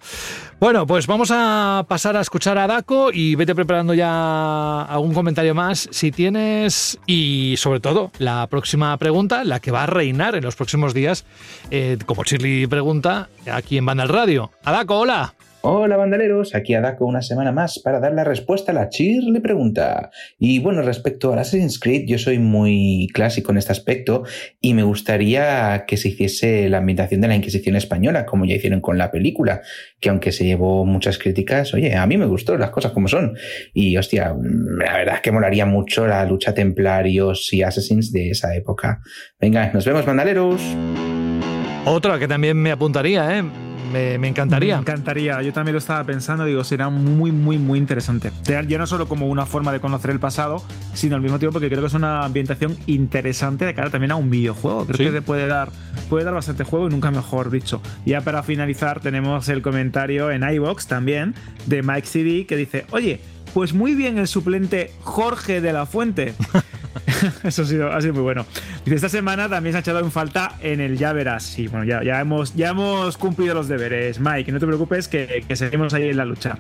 Bueno, 0.60 0.86
pues 0.86 1.08
vamos 1.08 1.30
a 1.34 1.86
pasar 1.88 2.18
a 2.18 2.22
escuchar 2.22 2.58
a 2.58 2.68
Daco 2.68 3.10
y 3.14 3.36
vete 3.36 3.56
preparando 3.56 3.94
ya 3.94 4.82
algún 4.84 5.14
comentario 5.14 5.56
más 5.56 5.88
si 5.92 6.12
tienes 6.12 7.00
y 7.06 7.56
sobre 7.58 7.80
todo 7.80 8.12
la 8.18 8.48
próxima 8.48 8.96
pregunta, 8.98 9.44
la 9.46 9.62
que 9.62 9.72
va 9.72 9.84
a 9.84 9.88
reinar 9.88 10.36
en 10.36 10.44
los 10.44 10.56
próximos 10.58 10.94
días, 10.94 11.26
eh, 11.72 11.98
como 12.06 12.24
Shirley 12.24 12.68
pregunta 12.68 13.13
aquí 13.52 13.78
en 13.78 13.86
Banda 13.86 14.06
Radio. 14.06 14.52
Adaco, 14.64 15.00
hola. 15.00 15.34
Hola 15.66 15.96
bandaleros, 15.96 16.56
aquí 16.56 16.74
Adako 16.74 17.06
una 17.06 17.22
semana 17.22 17.54
más 17.54 17.80
para 17.80 18.02
dar 18.02 18.12
la 18.12 18.26
respuesta 18.26 18.74
a 18.74 18.76
la 18.76 18.90
Chir 18.90 19.24
le 19.24 19.40
pregunta. 19.40 20.12
Y 20.38 20.60
bueno, 20.60 20.82
respecto 20.82 21.32
al 21.32 21.40
Assassin's 21.40 21.80
Creed, 21.80 22.04
yo 22.06 22.18
soy 22.18 22.38
muy 22.38 23.08
clásico 23.14 23.54
en 23.54 23.60
este 23.60 23.72
aspecto 23.72 24.24
y 24.60 24.74
me 24.74 24.84
gustaría 24.84 25.86
que 25.88 25.96
se 25.96 26.10
hiciese 26.10 26.68
la 26.68 26.80
ambientación 26.80 27.22
de 27.22 27.30
la 27.30 27.38
Inquisición 27.38 27.78
española, 27.78 28.26
como 28.26 28.44
ya 28.44 28.56
hicieron 28.56 28.82
con 28.82 28.98
la 28.98 29.10
película, 29.10 29.62
que 30.02 30.10
aunque 30.10 30.34
se 30.34 30.44
llevó 30.44 30.84
muchas 30.84 31.18
críticas, 31.18 31.74
oye, 31.74 31.96
a 31.96 32.06
mí 32.08 32.18
me 32.18 32.26
gustó 32.26 32.58
las 32.58 32.72
cosas 32.72 32.92
como 32.92 33.08
son. 33.08 33.38
Y 33.74 33.96
hostia, 33.96 34.34
mm, 34.34 34.80
la 34.84 34.98
verdad 34.98 35.16
es 35.16 35.22
que 35.22 35.32
molaría 35.32 35.66
mucho 35.66 36.06
la 36.08 36.26
lucha 36.26 36.54
templarios 36.54 37.54
y 37.54 37.64
assassins 37.64 38.12
de 38.12 38.32
esa 38.32 38.54
época. 38.54 39.00
Venga, 39.40 39.72
nos 39.74 39.86
vemos 39.86 40.06
bandaleros. 40.06 40.62
Otra 41.86 42.18
que 42.18 42.28
también 42.28 42.58
me 42.62 42.72
apuntaría, 42.72 43.38
¿eh? 43.38 43.44
Me, 43.92 44.18
me 44.18 44.28
encantaría. 44.30 44.76
Me 44.76 44.82
encantaría, 44.82 45.42
yo 45.44 45.54
también 45.54 45.74
lo 45.74 45.80
estaba 45.80 46.04
pensando, 46.04 46.46
digo, 46.46 46.64
será 46.64 46.90
muy, 46.90 47.32
muy, 47.32 47.60
muy 47.60 47.78
interesante. 47.78 48.32
Ya 48.46 48.64
no 48.78 48.88
solo 48.88 49.08
como 49.08 49.28
una 49.28 49.46
forma 49.46 49.72
de 49.72 49.80
conocer 49.80 50.10
el 50.12 50.20
pasado, 50.20 50.64
sino 50.94 51.16
al 51.16 51.22
mismo 51.22 51.38
tiempo 51.38 51.54
porque 51.54 51.68
creo 51.70 51.82
que 51.82 51.88
es 51.88 51.94
una 51.94 52.24
ambientación 52.24 52.76
interesante 52.88 53.66
de 53.66 53.76
cara 53.76 53.90
también 53.92 54.12
a 54.12 54.16
un 54.16 54.30
videojuego. 54.32 54.86
Creo 54.86 54.98
Sí. 54.98 55.04
que 55.06 55.12
te 55.12 55.22
puede 55.22 55.46
dar, 55.46 55.70
puede 56.10 56.24
dar 56.26 56.34
bastante 56.34 56.64
juego 56.64 56.88
y 56.88 56.90
nunca 56.90 57.12
mejor 57.12 57.52
dicho. 57.52 57.82
Ya 58.06 58.22
para 58.22 58.42
finalizar, 58.42 59.00
tenemos 59.00 59.48
el 59.50 59.62
comentario 59.62 60.32
en 60.32 60.42
iBox 60.44 60.88
también 60.88 61.36
de 61.68 61.84
Mike 61.84 62.08
CD 62.08 62.46
que 62.48 62.56
dice: 62.56 62.86
Oye, 62.92 63.20
pues 63.54 63.74
muy 63.74 63.94
bien 63.94 64.18
el 64.18 64.28
suplente 64.28 64.92
Jorge 65.02 65.62
de 65.62 65.74
la 65.74 65.86
Fuente. 65.86 66.34
Eso 67.44 67.64
ha 67.64 67.66
sido, 67.66 67.92
ha 67.92 68.02
sido 68.02 68.14
muy 68.14 68.24
bueno. 68.24 68.46
Dice, 68.86 68.96
esta 68.96 69.10
semana 69.10 69.50
también 69.50 69.74
se 69.74 69.78
ha 69.78 69.82
echado 69.82 70.00
en 70.00 70.12
falta 70.12 70.56
en 70.62 70.80
el 70.82 70.98
ya 70.98 71.14
verás. 71.14 71.44
Sí, 71.44 71.68
bueno, 71.68 71.86
ya, 71.86 72.04
ya, 72.04 72.20
hemos, 72.20 72.54
ya 72.56 72.70
hemos 72.70 73.18
cumplido 73.18 73.54
los 73.56 73.68
deberes, 73.68 74.20
Mike. 74.20 74.52
No 74.52 74.60
te 74.60 74.66
preocupes 74.68 75.08
que, 75.08 75.44
que 75.48 75.56
seguimos 75.56 75.94
ahí 75.94 76.10
en 76.10 76.18
la 76.18 76.26
lucha. 76.26 76.58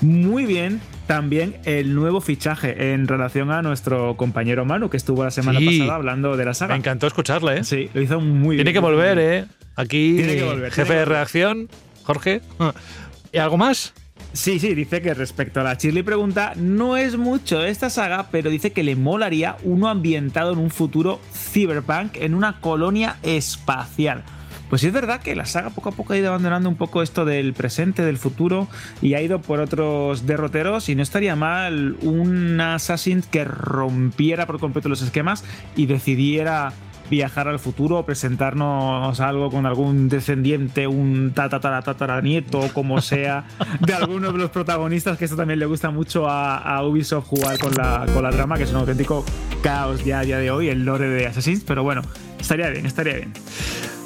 Muy 0.00 0.46
bien 0.46 0.80
también 1.06 1.56
el 1.64 1.94
nuevo 1.94 2.20
fichaje 2.20 2.92
en 2.92 3.06
relación 3.08 3.50
a 3.50 3.62
nuestro 3.62 4.16
compañero 4.16 4.64
Manu, 4.64 4.90
que 4.90 4.96
estuvo 4.96 5.22
la 5.24 5.30
semana 5.30 5.58
Sí. 5.60 5.78
pasada 5.80 5.94
hablando 5.96 6.36
de 6.36 6.44
la 6.44 6.54
saga. 6.54 6.74
Me 6.74 6.78
encantó 6.78 7.06
escucharle, 7.06 7.58
¿eh? 7.58 7.64
Sí, 7.64 7.88
lo 7.94 8.00
hizo 8.00 8.20
muy 8.20 8.56
Tiene 8.56 8.72
bien. 8.72 8.74
que 8.82 8.86
volver, 8.86 9.18
¿eh? 9.18 9.44
Aquí, 9.76 10.14
Tiene 10.16 10.36
que 10.36 10.44
volver, 10.44 10.72
jefe 10.72 10.84
tiene 10.86 10.98
de 11.00 11.04
reacción, 11.04 11.68
Jorge. 12.02 12.40
¿Y 13.32 13.38
algo 13.38 13.56
más? 13.56 13.92
Sí, 14.32 14.58
sí, 14.58 14.74
dice 14.74 15.00
que 15.00 15.14
respecto 15.14 15.60
a 15.60 15.64
la 15.64 15.74
Shirley 15.74 16.02
pregunta, 16.02 16.52
no 16.56 16.98
es 16.98 17.16
mucho 17.16 17.64
esta 17.64 17.88
saga, 17.88 18.28
pero 18.30 18.50
dice 18.50 18.70
que 18.70 18.82
le 18.82 18.94
molaría 18.94 19.56
uno 19.62 19.88
ambientado 19.88 20.52
en 20.52 20.58
un 20.58 20.70
futuro 20.70 21.20
cyberpunk 21.32 22.16
en 22.16 22.34
una 22.34 22.60
colonia 22.60 23.16
espacial. 23.22 24.24
Pues 24.68 24.80
sí 24.80 24.88
es 24.88 24.92
verdad 24.92 25.20
que 25.20 25.36
la 25.36 25.46
saga 25.46 25.70
poco 25.70 25.90
a 25.90 25.92
poco 25.92 26.12
ha 26.12 26.18
ido 26.18 26.28
abandonando 26.28 26.68
un 26.68 26.76
poco 26.76 27.02
esto 27.02 27.24
del 27.24 27.54
presente, 27.54 28.02
del 28.02 28.18
futuro, 28.18 28.68
y 29.00 29.14
ha 29.14 29.22
ido 29.22 29.40
por 29.40 29.60
otros 29.60 30.26
derroteros, 30.26 30.88
y 30.88 30.96
no 30.96 31.02
estaría 31.02 31.36
mal 31.36 31.96
un 32.02 32.60
Assassin 32.60 33.22
que 33.22 33.44
rompiera 33.44 34.46
por 34.46 34.58
completo 34.58 34.88
los 34.88 35.02
esquemas 35.02 35.44
y 35.76 35.86
decidiera 35.86 36.72
viajar 37.10 37.48
al 37.48 37.58
futuro, 37.58 38.04
presentarnos 38.04 39.20
algo 39.20 39.50
con 39.50 39.66
algún 39.66 40.08
descendiente, 40.08 40.86
un 40.86 41.32
tatara 41.34 41.82
tatara 41.82 42.20
nieto, 42.20 42.68
como 42.72 43.00
sea, 43.00 43.44
de 43.80 43.94
alguno 43.94 44.32
de 44.32 44.38
los 44.38 44.50
protagonistas, 44.50 45.18
que 45.18 45.24
esto 45.24 45.36
también 45.36 45.58
le 45.58 45.66
gusta 45.66 45.90
mucho 45.90 46.28
a, 46.28 46.56
a 46.58 46.84
Ubisoft 46.84 47.26
jugar 47.26 47.58
con 47.58 47.74
la, 47.74 48.06
con 48.12 48.22
la 48.22 48.30
trama, 48.30 48.56
que 48.56 48.64
es 48.64 48.70
un 48.70 48.76
auténtico 48.76 49.24
caos 49.62 50.04
ya 50.04 50.20
a 50.20 50.22
día 50.22 50.38
de 50.38 50.50
hoy, 50.50 50.68
el 50.68 50.84
lore 50.84 51.08
de 51.08 51.26
Assassin's, 51.26 51.64
pero 51.64 51.82
bueno, 51.82 52.02
estaría 52.38 52.68
bien, 52.70 52.86
estaría 52.86 53.14
bien. 53.14 53.32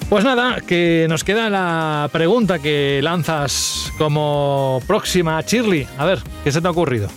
Pues 0.08 0.24
nada, 0.24 0.60
que 0.60 1.06
nos 1.08 1.22
queda 1.22 1.48
la 1.50 2.08
pregunta 2.10 2.58
que 2.58 3.00
lanzas 3.00 3.92
como 3.96 4.82
próxima, 4.86 5.40
Shirley. 5.40 5.86
A 5.98 6.04
ver, 6.04 6.18
¿qué 6.42 6.50
se 6.50 6.60
te 6.60 6.66
ha 6.66 6.70
ocurrido? 6.72 7.08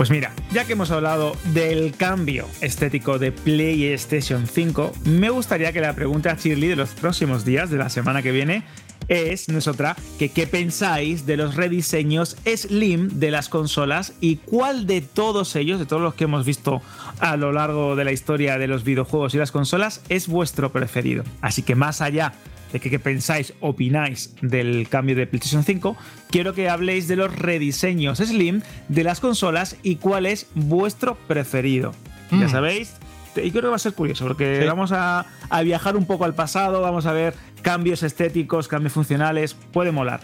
Pues 0.00 0.10
mira, 0.10 0.32
ya 0.50 0.64
que 0.64 0.72
hemos 0.72 0.90
hablado 0.92 1.36
del 1.52 1.94
cambio 1.94 2.46
estético 2.62 3.18
de 3.18 3.32
PlayStation 3.32 4.46
5, 4.46 4.92
me 5.04 5.28
gustaría 5.28 5.74
que 5.74 5.82
la 5.82 5.92
pregunta 5.92 6.30
a 6.30 6.36
Shirley 6.36 6.70
de 6.70 6.76
los 6.76 6.92
próximos 6.92 7.44
días, 7.44 7.68
de 7.68 7.76
la 7.76 7.90
semana 7.90 8.22
que 8.22 8.32
viene, 8.32 8.62
es, 9.08 9.50
no 9.50 9.58
otra, 9.70 9.96
que 10.18 10.30
qué 10.30 10.46
pensáis 10.46 11.26
de 11.26 11.36
los 11.36 11.54
rediseños 11.54 12.38
Slim 12.46 13.20
de 13.20 13.30
las 13.30 13.50
consolas 13.50 14.14
y 14.22 14.36
cuál 14.36 14.86
de 14.86 15.02
todos 15.02 15.54
ellos, 15.54 15.78
de 15.78 15.84
todos 15.84 16.00
los 16.00 16.14
que 16.14 16.24
hemos 16.24 16.46
visto 16.46 16.80
a 17.18 17.36
lo 17.36 17.52
largo 17.52 17.94
de 17.94 18.04
la 18.04 18.12
historia 18.12 18.56
de 18.56 18.68
los 18.68 18.84
videojuegos 18.84 19.34
y 19.34 19.36
las 19.36 19.52
consolas, 19.52 20.00
es 20.08 20.28
vuestro 20.28 20.72
preferido. 20.72 21.24
Así 21.42 21.62
que 21.62 21.74
más 21.74 22.00
allá 22.00 22.32
de 22.72 22.80
qué 22.80 22.98
pensáis, 22.98 23.52
opináis 23.60 24.34
del 24.42 24.88
cambio 24.88 25.16
de 25.16 25.26
PlayStation 25.26 25.64
5, 25.64 25.96
quiero 26.30 26.54
que 26.54 26.68
habléis 26.68 27.08
de 27.08 27.16
los 27.16 27.34
rediseños 27.34 28.18
Slim 28.18 28.62
de 28.88 29.04
las 29.04 29.20
consolas 29.20 29.76
y 29.82 29.96
cuál 29.96 30.26
es 30.26 30.46
vuestro 30.54 31.16
preferido. 31.26 31.92
Ya 32.30 32.46
Mm. 32.46 32.50
sabéis, 32.50 32.92
y 33.36 33.50
creo 33.50 33.62
que 33.62 33.68
va 33.68 33.76
a 33.76 33.80
ser 33.80 33.92
curioso, 33.94 34.24
porque 34.26 34.60
Sí. 34.60 34.66
vamos 34.66 34.92
a, 34.92 35.26
a 35.48 35.62
viajar 35.62 35.96
un 35.96 36.06
poco 36.06 36.24
al 36.24 36.34
pasado, 36.34 36.80
vamos 36.80 37.06
a 37.06 37.12
ver 37.12 37.34
cambios 37.62 38.02
estéticos, 38.02 38.68
cambios 38.68 38.92
funcionales, 38.92 39.54
puede 39.54 39.90
molar. 39.92 40.20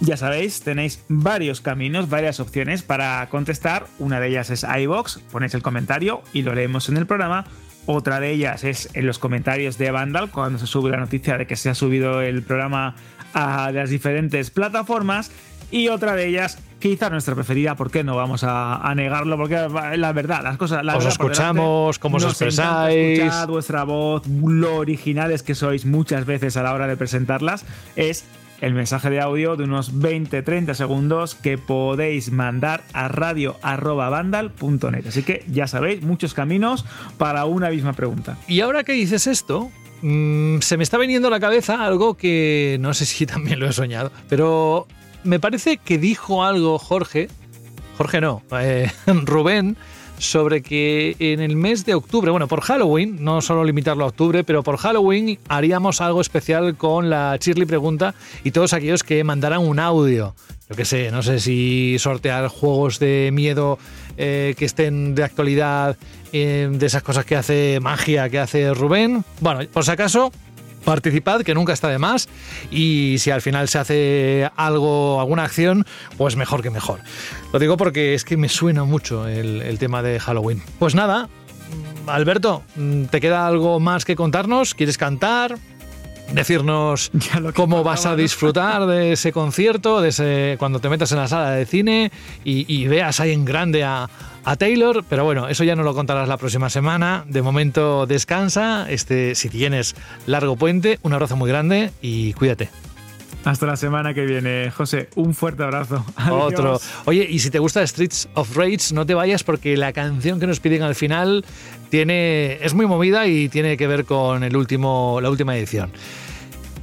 Ya 0.00 0.16
sabéis, 0.16 0.62
tenéis 0.62 1.04
varios 1.08 1.60
caminos, 1.60 2.08
varias 2.08 2.40
opciones 2.40 2.82
para 2.82 3.28
contestar. 3.28 3.86
Una 3.98 4.18
de 4.18 4.28
ellas 4.28 4.48
es 4.50 4.64
iBox, 4.64 5.18
ponéis 5.30 5.52
el 5.54 5.62
comentario 5.62 6.22
y 6.32 6.40
lo 6.42 6.54
leemos 6.54 6.88
en 6.88 6.96
el 6.96 7.06
programa. 7.06 7.44
Otra 7.90 8.20
de 8.20 8.30
ellas 8.32 8.64
es 8.64 8.90
en 8.92 9.06
los 9.06 9.18
comentarios 9.18 9.78
de 9.78 9.90
Vandal, 9.90 10.30
cuando 10.30 10.58
se 10.58 10.66
sube 10.66 10.90
la 10.90 10.98
noticia 10.98 11.38
de 11.38 11.46
que 11.46 11.56
se 11.56 11.70
ha 11.70 11.74
subido 11.74 12.20
el 12.20 12.42
programa 12.42 12.94
a 13.32 13.72
las 13.72 13.88
diferentes 13.88 14.50
plataformas. 14.50 15.30
Y 15.70 15.88
otra 15.88 16.14
de 16.14 16.26
ellas, 16.26 16.58
quizá 16.80 17.08
nuestra 17.08 17.34
preferida, 17.34 17.76
¿por 17.76 17.90
qué 17.90 18.04
no 18.04 18.14
vamos 18.14 18.44
a, 18.44 18.76
a 18.76 18.94
negarlo? 18.94 19.38
Porque 19.38 19.56
la 19.96 20.12
verdad, 20.12 20.42
las 20.42 20.58
cosas. 20.58 20.84
La 20.84 20.98
Os 20.98 21.04
verdad 21.04 21.12
escuchamos, 21.12 21.98
cómo 21.98 22.18
os 22.18 22.24
expresáis. 22.24 23.22
vuestra 23.46 23.84
voz, 23.84 24.22
lo 24.26 24.76
originales 24.76 25.42
que 25.42 25.54
sois 25.54 25.86
muchas 25.86 26.26
veces 26.26 26.58
a 26.58 26.62
la 26.62 26.74
hora 26.74 26.88
de 26.88 26.96
presentarlas. 26.98 27.64
Es 27.96 28.26
el 28.60 28.74
mensaje 28.74 29.10
de 29.10 29.20
audio 29.20 29.56
de 29.56 29.64
unos 29.64 29.94
20-30 29.94 30.74
segundos 30.74 31.34
que 31.34 31.58
podéis 31.58 32.30
mandar 32.32 32.84
a 32.92 33.08
radio.vandal.net. 33.08 35.06
Así 35.06 35.22
que 35.22 35.44
ya 35.48 35.66
sabéis, 35.66 36.02
muchos 36.02 36.34
caminos 36.34 36.84
para 37.16 37.44
una 37.44 37.70
misma 37.70 37.92
pregunta. 37.92 38.36
Y 38.48 38.60
ahora 38.60 38.84
que 38.84 38.92
dices 38.92 39.26
esto, 39.26 39.70
mm, 40.02 40.58
se 40.60 40.76
me 40.76 40.82
está 40.82 40.98
viniendo 40.98 41.28
a 41.28 41.30
la 41.30 41.40
cabeza 41.40 41.84
algo 41.84 42.16
que 42.16 42.78
no 42.80 42.94
sé 42.94 43.06
si 43.06 43.26
también 43.32 43.60
lo 43.60 43.68
he 43.68 43.72
soñado, 43.72 44.12
pero 44.28 44.86
me 45.24 45.40
parece 45.40 45.78
que 45.78 45.98
dijo 45.98 46.44
algo 46.44 46.78
Jorge, 46.78 47.28
Jorge 47.96 48.20
no, 48.20 48.42
eh, 48.52 48.90
Rubén, 49.06 49.76
sobre 50.18 50.62
que 50.62 51.16
en 51.18 51.40
el 51.40 51.56
mes 51.56 51.84
de 51.84 51.94
octubre, 51.94 52.30
bueno, 52.30 52.48
por 52.48 52.60
Halloween, 52.60 53.16
no 53.20 53.40
solo 53.40 53.64
limitarlo 53.64 54.04
a 54.04 54.08
octubre, 54.08 54.44
pero 54.44 54.62
por 54.62 54.76
Halloween 54.76 55.38
haríamos 55.48 56.00
algo 56.00 56.20
especial 56.20 56.76
con 56.76 57.10
la 57.10 57.36
Shirley 57.40 57.66
Pregunta 57.66 58.14
y 58.44 58.50
todos 58.50 58.72
aquellos 58.72 59.02
que 59.02 59.22
mandaran 59.24 59.60
un 59.60 59.78
audio. 59.78 60.34
Yo 60.68 60.76
qué 60.76 60.84
sé, 60.84 61.10
no 61.10 61.22
sé 61.22 61.40
si 61.40 61.96
sortear 61.98 62.48
juegos 62.48 62.98
de 62.98 63.30
miedo 63.32 63.78
eh, 64.18 64.54
que 64.58 64.66
estén 64.66 65.14
de 65.14 65.24
actualidad, 65.24 65.96
eh, 66.32 66.68
de 66.70 66.86
esas 66.86 67.02
cosas 67.02 67.24
que 67.24 67.36
hace 67.36 67.78
magia, 67.80 68.28
que 68.28 68.38
hace 68.38 68.74
Rubén. 68.74 69.24
Bueno, 69.40 69.60
por 69.72 69.84
si 69.84 69.92
acaso, 69.92 70.30
participad, 70.84 71.42
que 71.42 71.54
nunca 71.54 71.72
está 71.72 71.88
de 71.88 71.98
más. 71.98 72.28
Y 72.70 73.16
si 73.18 73.30
al 73.30 73.42
final 73.42 73.68
se 73.68 73.78
hace 73.78 74.50
algo, 74.56 75.20
alguna 75.20 75.44
acción, 75.44 75.86
pues 76.16 76.36
mejor 76.36 76.62
que 76.62 76.70
mejor. 76.70 77.00
Lo 77.52 77.58
digo 77.58 77.76
porque 77.76 78.14
es 78.14 78.24
que 78.24 78.36
me 78.36 78.48
suena 78.48 78.84
mucho 78.84 79.26
el, 79.26 79.62
el 79.62 79.78
tema 79.78 80.02
de 80.02 80.20
Halloween. 80.20 80.62
Pues 80.78 80.94
nada, 80.94 81.28
Alberto, 82.06 82.62
¿te 83.10 83.20
queda 83.20 83.46
algo 83.46 83.80
más 83.80 84.04
que 84.04 84.16
contarnos? 84.16 84.74
¿Quieres 84.74 84.98
cantar? 84.98 85.58
Decirnos 86.32 87.10
cómo 87.54 87.82
vas 87.82 88.06
a 88.06 88.16
disfrutar 88.16 88.86
de 88.86 89.12
ese 89.12 89.32
concierto, 89.32 90.00
de 90.00 90.08
ese, 90.10 90.56
cuando 90.58 90.78
te 90.78 90.88
metas 90.88 91.12
en 91.12 91.18
la 91.18 91.28
sala 91.28 91.52
de 91.52 91.66
cine 91.66 92.12
y, 92.44 92.64
y 92.72 92.86
veas 92.86 93.20
ahí 93.20 93.32
en 93.32 93.44
grande 93.44 93.84
a, 93.84 94.08
a 94.48 94.56
Taylor, 94.56 95.04
pero 95.06 95.24
bueno, 95.24 95.46
eso 95.48 95.62
ya 95.62 95.76
no 95.76 95.82
lo 95.82 95.94
contarás 95.94 96.26
la 96.26 96.38
próxima 96.38 96.70
semana. 96.70 97.22
De 97.28 97.42
momento 97.42 98.06
descansa, 98.06 98.86
este, 98.88 99.34
si 99.34 99.50
tienes 99.50 99.94
largo 100.26 100.56
puente, 100.56 100.98
un 101.02 101.12
abrazo 101.12 101.36
muy 101.36 101.50
grande 101.50 101.90
y 102.00 102.32
cuídate. 102.32 102.70
Hasta 103.44 103.66
la 103.66 103.76
semana 103.76 104.14
que 104.14 104.24
viene, 104.24 104.70
José. 104.70 105.10
Un 105.16 105.34
fuerte 105.34 105.64
abrazo. 105.64 106.02
Adiós. 106.16 106.42
Otro. 106.44 106.80
Oye, 107.04 107.26
y 107.28 107.40
si 107.40 107.50
te 107.50 107.58
gusta 107.58 107.86
Streets 107.86 108.30
of 108.32 108.56
Rage, 108.56 108.94
no 108.94 109.04
te 109.04 109.12
vayas 109.12 109.44
porque 109.44 109.76
la 109.76 109.92
canción 109.92 110.40
que 110.40 110.46
nos 110.46 110.60
piden 110.60 110.82
al 110.82 110.94
final 110.94 111.44
tiene 111.90 112.54
es 112.64 112.72
muy 112.72 112.86
movida 112.86 113.26
y 113.26 113.50
tiene 113.50 113.76
que 113.76 113.86
ver 113.86 114.06
con 114.06 114.44
el 114.44 114.56
último, 114.56 115.20
la 115.20 115.28
última 115.28 115.58
edición. 115.58 115.92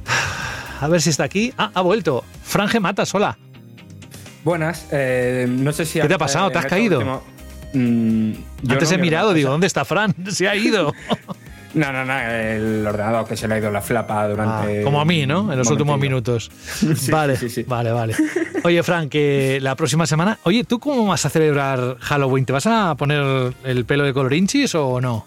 A 0.80 0.86
ver 0.86 1.02
si 1.02 1.10
está 1.10 1.24
aquí. 1.24 1.52
Ah, 1.58 1.72
ha 1.74 1.80
vuelto. 1.80 2.22
Franje 2.44 2.78
Matas, 2.78 3.12
hola. 3.12 3.36
Buenas, 4.44 4.86
eh, 4.92 5.48
no 5.50 5.72
sé 5.72 5.84
si... 5.84 6.00
¿Qué 6.00 6.06
te 6.06 6.14
ha 6.14 6.18
pasado? 6.18 6.48
¿Te 6.50 6.58
has 6.58 6.66
caído? 6.66 7.24
Mm, 7.72 8.32
yo 8.62 8.72
Antes 8.72 8.90
no, 8.90 8.94
he 8.94 8.98
mi 8.98 9.02
mirado, 9.02 9.32
digo, 9.32 9.50
¿dónde 9.50 9.66
está 9.66 9.84
Fran? 9.84 10.14
Se 10.30 10.48
ha 10.48 10.56
ido. 10.56 10.92
No, 11.74 11.92
no, 11.92 12.06
no, 12.06 12.18
el 12.18 12.86
ordenador 12.86 13.28
que 13.28 13.36
se 13.36 13.46
le 13.46 13.56
ha 13.56 13.58
ido 13.58 13.70
la 13.70 13.82
flapa 13.82 14.26
durante... 14.26 14.80
Ah, 14.80 14.84
Como 14.84 14.98
a 14.98 15.04
mí, 15.04 15.26
¿no? 15.26 15.52
En 15.52 15.58
los 15.58 15.70
últimos 15.70 16.00
minutos. 16.00 16.50
Sí, 16.96 17.10
vale, 17.10 17.36
sí, 17.36 17.50
sí. 17.50 17.64
vale, 17.64 17.92
vale. 17.92 18.14
Oye, 18.64 18.82
Fran, 18.82 19.10
que 19.10 19.58
la 19.60 19.74
próxima 19.74 20.06
semana. 20.06 20.38
Oye, 20.44 20.64
¿tú 20.64 20.78
cómo 20.78 21.04
vas 21.06 21.26
a 21.26 21.28
celebrar 21.28 21.98
Halloween? 22.00 22.46
¿Te 22.46 22.54
vas 22.54 22.66
a 22.66 22.94
poner 22.94 23.52
el 23.64 23.84
pelo 23.84 24.04
de 24.04 24.14
color 24.14 24.32
inchis 24.32 24.74
o 24.74 25.02
no? 25.02 25.26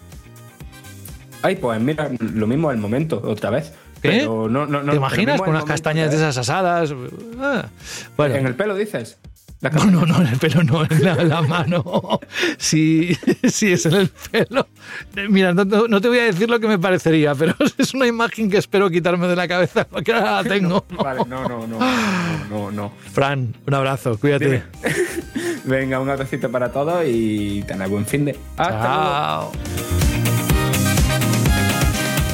Ay, 1.42 1.54
pues 1.54 1.80
mira, 1.80 2.10
lo 2.18 2.48
mismo 2.48 2.68
al 2.70 2.78
momento, 2.78 3.22
otra 3.24 3.50
vez. 3.50 3.72
¿Qué? 4.02 4.08
Pero 4.10 4.48
no, 4.48 4.66
no, 4.66 4.82
no, 4.82 4.90
¿Te 4.90 4.96
imaginas 4.96 5.40
con 5.40 5.50
unas 5.50 5.64
castañas 5.64 6.10
de 6.10 6.16
¿eh? 6.16 6.18
esas 6.18 6.36
asadas? 6.36 6.92
Ah, 7.38 7.66
bueno. 8.16 8.34
¿En 8.34 8.46
el 8.46 8.56
pelo 8.56 8.74
dices? 8.74 9.18
No, 9.62 9.84
no, 9.90 10.06
no, 10.06 10.20
en 10.22 10.26
el 10.28 10.38
pelo 10.38 10.62
no, 10.64 10.82
en 10.84 11.04
la, 11.04 11.14
la 11.22 11.42
mano. 11.42 12.18
Sí, 12.58 13.16
sí, 13.48 13.72
es 13.72 13.84
en 13.86 13.94
el 13.94 14.08
pelo. 14.08 14.66
Eh, 15.16 15.26
Mira, 15.28 15.52
no, 15.52 15.64
no- 15.64 15.86
no 15.88 16.00
te 16.00 16.08
voy 16.08 16.18
a 16.18 16.24
decir 16.24 16.48
lo 16.48 16.58
que 16.60 16.66
me 16.68 16.78
parecería, 16.78 17.34
pero 17.34 17.54
es 17.78 17.92
una 17.94 18.06
imagen 18.06 18.48
que 18.50 18.56
espero 18.58 18.88
quitarme 18.90 19.26
de 19.28 19.36
la 19.36 19.46
cabeza 19.46 19.86
porque 19.86 20.12
ahora 20.12 20.42
la 20.42 20.44
tengo. 20.48 20.84
Vale, 20.90 21.20
no, 21.28 21.46
no, 21.48 21.66
no, 21.66 21.78
no, 21.78 22.44
no, 22.48 22.70
no. 22.70 22.92
Fran, 23.12 23.54
un 23.66 23.74
abrazo, 23.74 24.18
cuídate. 24.18 24.44
Dime. 24.46 24.62
Venga, 25.64 26.00
un 26.00 26.08
abracito 26.08 26.50
para 26.50 26.72
todos 26.72 27.04
y 27.06 27.62
tened 27.66 27.88
buen 27.88 28.06
fin 28.06 28.24
de. 28.24 28.38
Hasta 28.56 28.80
Chao. 28.80 29.52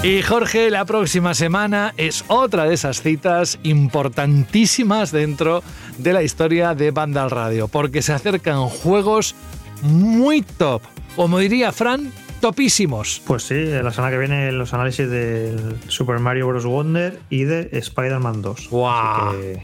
Y 0.07 0.23
Jorge, 0.23 0.71
la 0.71 0.85
próxima 0.85 1.35
semana 1.35 1.93
es 1.97 2.25
otra 2.29 2.67
de 2.67 2.75
esas 2.75 3.03
citas 3.03 3.59
importantísimas 3.65 5.11
dentro 5.11 5.65
de 5.99 6.13
la 6.13 6.23
historia 6.23 6.77
de 6.77 6.93
Vandal 6.93 7.29
Radio, 7.29 7.67
porque 7.67 8.03
se 8.03 8.13
acercan 8.13 8.69
juegos 8.69 9.35
muy 9.83 10.43
top, 10.43 10.81
como 11.17 11.41
diría 11.41 11.73
Fran, 11.73 12.13
topísimos. 12.41 13.21
Pues 13.27 13.43
sí, 13.43 13.55
la 13.65 13.91
semana 13.91 14.13
que 14.13 14.19
viene 14.19 14.53
los 14.53 14.73
análisis 14.73 15.11
del 15.11 15.75
Super 15.89 16.21
Mario 16.21 16.47
Bros. 16.47 16.67
Wonder 16.67 17.19
y 17.29 17.43
de 17.43 17.69
Spider-Man 17.73 18.43
2. 18.43 18.69
¡Guau! 18.71 19.31
Así 19.31 19.39
que- 19.41 19.63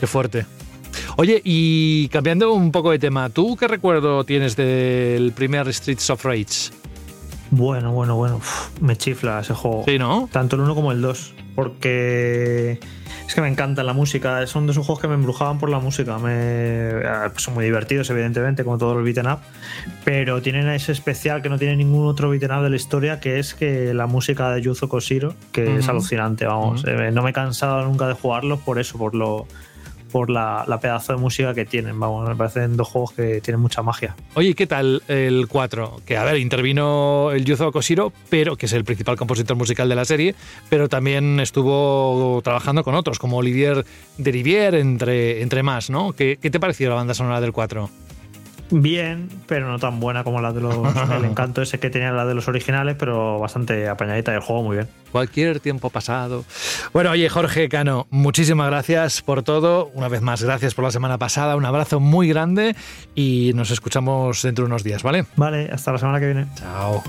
Qué 0.00 0.06
fuerte. 0.06 0.46
Oye, 1.16 1.42
y 1.44 2.08
cambiando 2.08 2.54
un 2.54 2.72
poco 2.72 2.90
de 2.92 2.98
tema, 2.98 3.28
¿tú 3.28 3.54
qué 3.56 3.68
recuerdo 3.68 4.24
tienes 4.24 4.56
del 4.56 5.32
primer 5.32 5.72
Streets 5.74 6.08
of 6.08 6.24
Rage? 6.24 6.70
Bueno, 7.50 7.92
bueno, 7.92 8.16
bueno. 8.16 8.36
Uf, 8.36 8.80
me 8.80 8.96
chifla 8.96 9.40
ese 9.40 9.54
juego. 9.54 9.84
Sí, 9.86 9.98
¿no? 9.98 10.28
Tanto 10.32 10.56
el 10.56 10.62
1 10.62 10.74
como 10.74 10.92
el 10.92 11.00
2. 11.00 11.34
Porque 11.54 12.78
es 13.26 13.34
que 13.34 13.40
me 13.40 13.48
encanta 13.48 13.82
la 13.82 13.92
música. 13.92 14.46
Son 14.46 14.66
de 14.66 14.72
esos 14.72 14.86
juegos 14.86 15.00
que 15.00 15.08
me 15.08 15.14
embrujaban 15.14 15.58
por 15.58 15.70
la 15.70 15.78
música. 15.80 16.18
Me, 16.18 17.02
ah, 17.04 17.28
pues 17.32 17.42
son 17.42 17.54
muy 17.54 17.64
divertidos, 17.64 18.08
evidentemente, 18.10 18.64
como 18.64 18.78
todos 18.78 18.94
los 18.96 19.04
beaten 19.04 19.26
up. 19.26 19.38
Pero 20.04 20.40
tienen 20.40 20.68
ese 20.68 20.92
especial 20.92 21.42
que 21.42 21.48
no 21.48 21.58
tiene 21.58 21.76
ningún 21.76 22.06
otro 22.06 22.30
beaten 22.30 22.52
up 22.52 22.62
de 22.62 22.70
la 22.70 22.76
historia, 22.76 23.20
que 23.20 23.38
es 23.38 23.54
que 23.54 23.92
la 23.92 24.06
música 24.06 24.50
de 24.50 24.62
Yuzo 24.62 24.88
Koshiro, 24.88 25.34
que 25.52 25.78
es 25.78 25.88
alucinante, 25.88 26.46
vamos. 26.46 26.84
Eh, 26.86 27.10
no 27.12 27.22
me 27.22 27.30
he 27.30 27.32
cansado 27.32 27.84
nunca 27.84 28.06
de 28.06 28.14
jugarlos 28.14 28.60
por 28.60 28.78
eso, 28.78 28.98
por 28.98 29.14
lo 29.14 29.46
por 30.10 30.30
la, 30.30 30.78
pedazo 30.80 31.14
de 31.14 31.18
música 31.18 31.54
que 31.54 31.64
tienen. 31.64 31.98
Vamos, 31.98 32.28
me 32.28 32.36
parecen 32.36 32.76
dos 32.76 32.88
juegos 32.88 33.12
que 33.12 33.40
tienen 33.40 33.60
mucha 33.60 33.82
magia. 33.82 34.16
Oye, 34.34 34.54
¿qué 34.54 34.66
tal 34.66 35.02
el 35.08 35.46
4? 35.48 36.00
Que 36.06 36.16
a 36.16 36.24
ver, 36.24 36.38
intervino 36.38 37.30
el 37.32 37.44
Yuzo 37.44 37.72
Koshiro, 37.72 38.12
pero 38.28 38.56
que 38.56 38.66
es 38.66 38.72
el 38.72 38.84
principal 38.84 39.16
compositor 39.16 39.56
musical 39.56 39.88
de 39.88 39.94
la 39.94 40.04
serie, 40.04 40.34
pero 40.68 40.88
también 40.88 41.40
estuvo 41.40 42.40
trabajando 42.42 42.84
con 42.84 42.94
otros, 42.94 43.18
como 43.18 43.38
Olivier 43.38 43.84
Derivier, 44.16 44.74
entre, 44.74 45.42
entre 45.42 45.62
más, 45.62 45.90
¿no? 45.90 46.12
¿Qué, 46.12 46.38
¿Qué 46.40 46.50
te 46.50 46.60
pareció 46.60 46.88
la 46.88 46.96
banda 46.96 47.14
sonora 47.14 47.40
del 47.40 47.52
4? 47.52 47.90
Bien, 48.70 49.28
pero 49.46 49.68
no 49.68 49.78
tan 49.78 49.98
buena 50.00 50.24
como 50.24 50.40
la 50.40 50.52
de 50.52 50.60
los. 50.60 50.76
el 51.16 51.24
encanto 51.24 51.62
ese 51.62 51.78
que 51.78 51.90
tenía 51.90 52.12
la 52.12 52.26
de 52.26 52.34
los 52.34 52.48
originales, 52.48 52.96
pero 52.98 53.38
bastante 53.38 53.88
apañadita 53.88 54.32
y 54.32 54.36
el 54.36 54.40
juego 54.40 54.62
muy 54.62 54.76
bien. 54.76 54.88
Cualquier 55.10 55.60
tiempo 55.60 55.90
pasado. 55.90 56.44
Bueno, 56.92 57.10
oye, 57.10 57.28
Jorge 57.28 57.68
Cano, 57.68 58.06
muchísimas 58.10 58.68
gracias 58.68 59.22
por 59.22 59.42
todo. 59.42 59.90
Una 59.94 60.08
vez 60.08 60.20
más, 60.20 60.42
gracias 60.42 60.74
por 60.74 60.84
la 60.84 60.90
semana 60.90 61.18
pasada. 61.18 61.56
Un 61.56 61.64
abrazo 61.64 62.00
muy 62.00 62.28
grande 62.28 62.76
y 63.14 63.52
nos 63.54 63.70
escuchamos 63.70 64.42
dentro 64.42 64.64
de 64.64 64.66
unos 64.66 64.84
días, 64.84 65.02
¿vale? 65.02 65.24
Vale, 65.36 65.70
hasta 65.72 65.92
la 65.92 65.98
semana 65.98 66.20
que 66.20 66.26
viene. 66.26 66.46
Chao. 66.56 67.02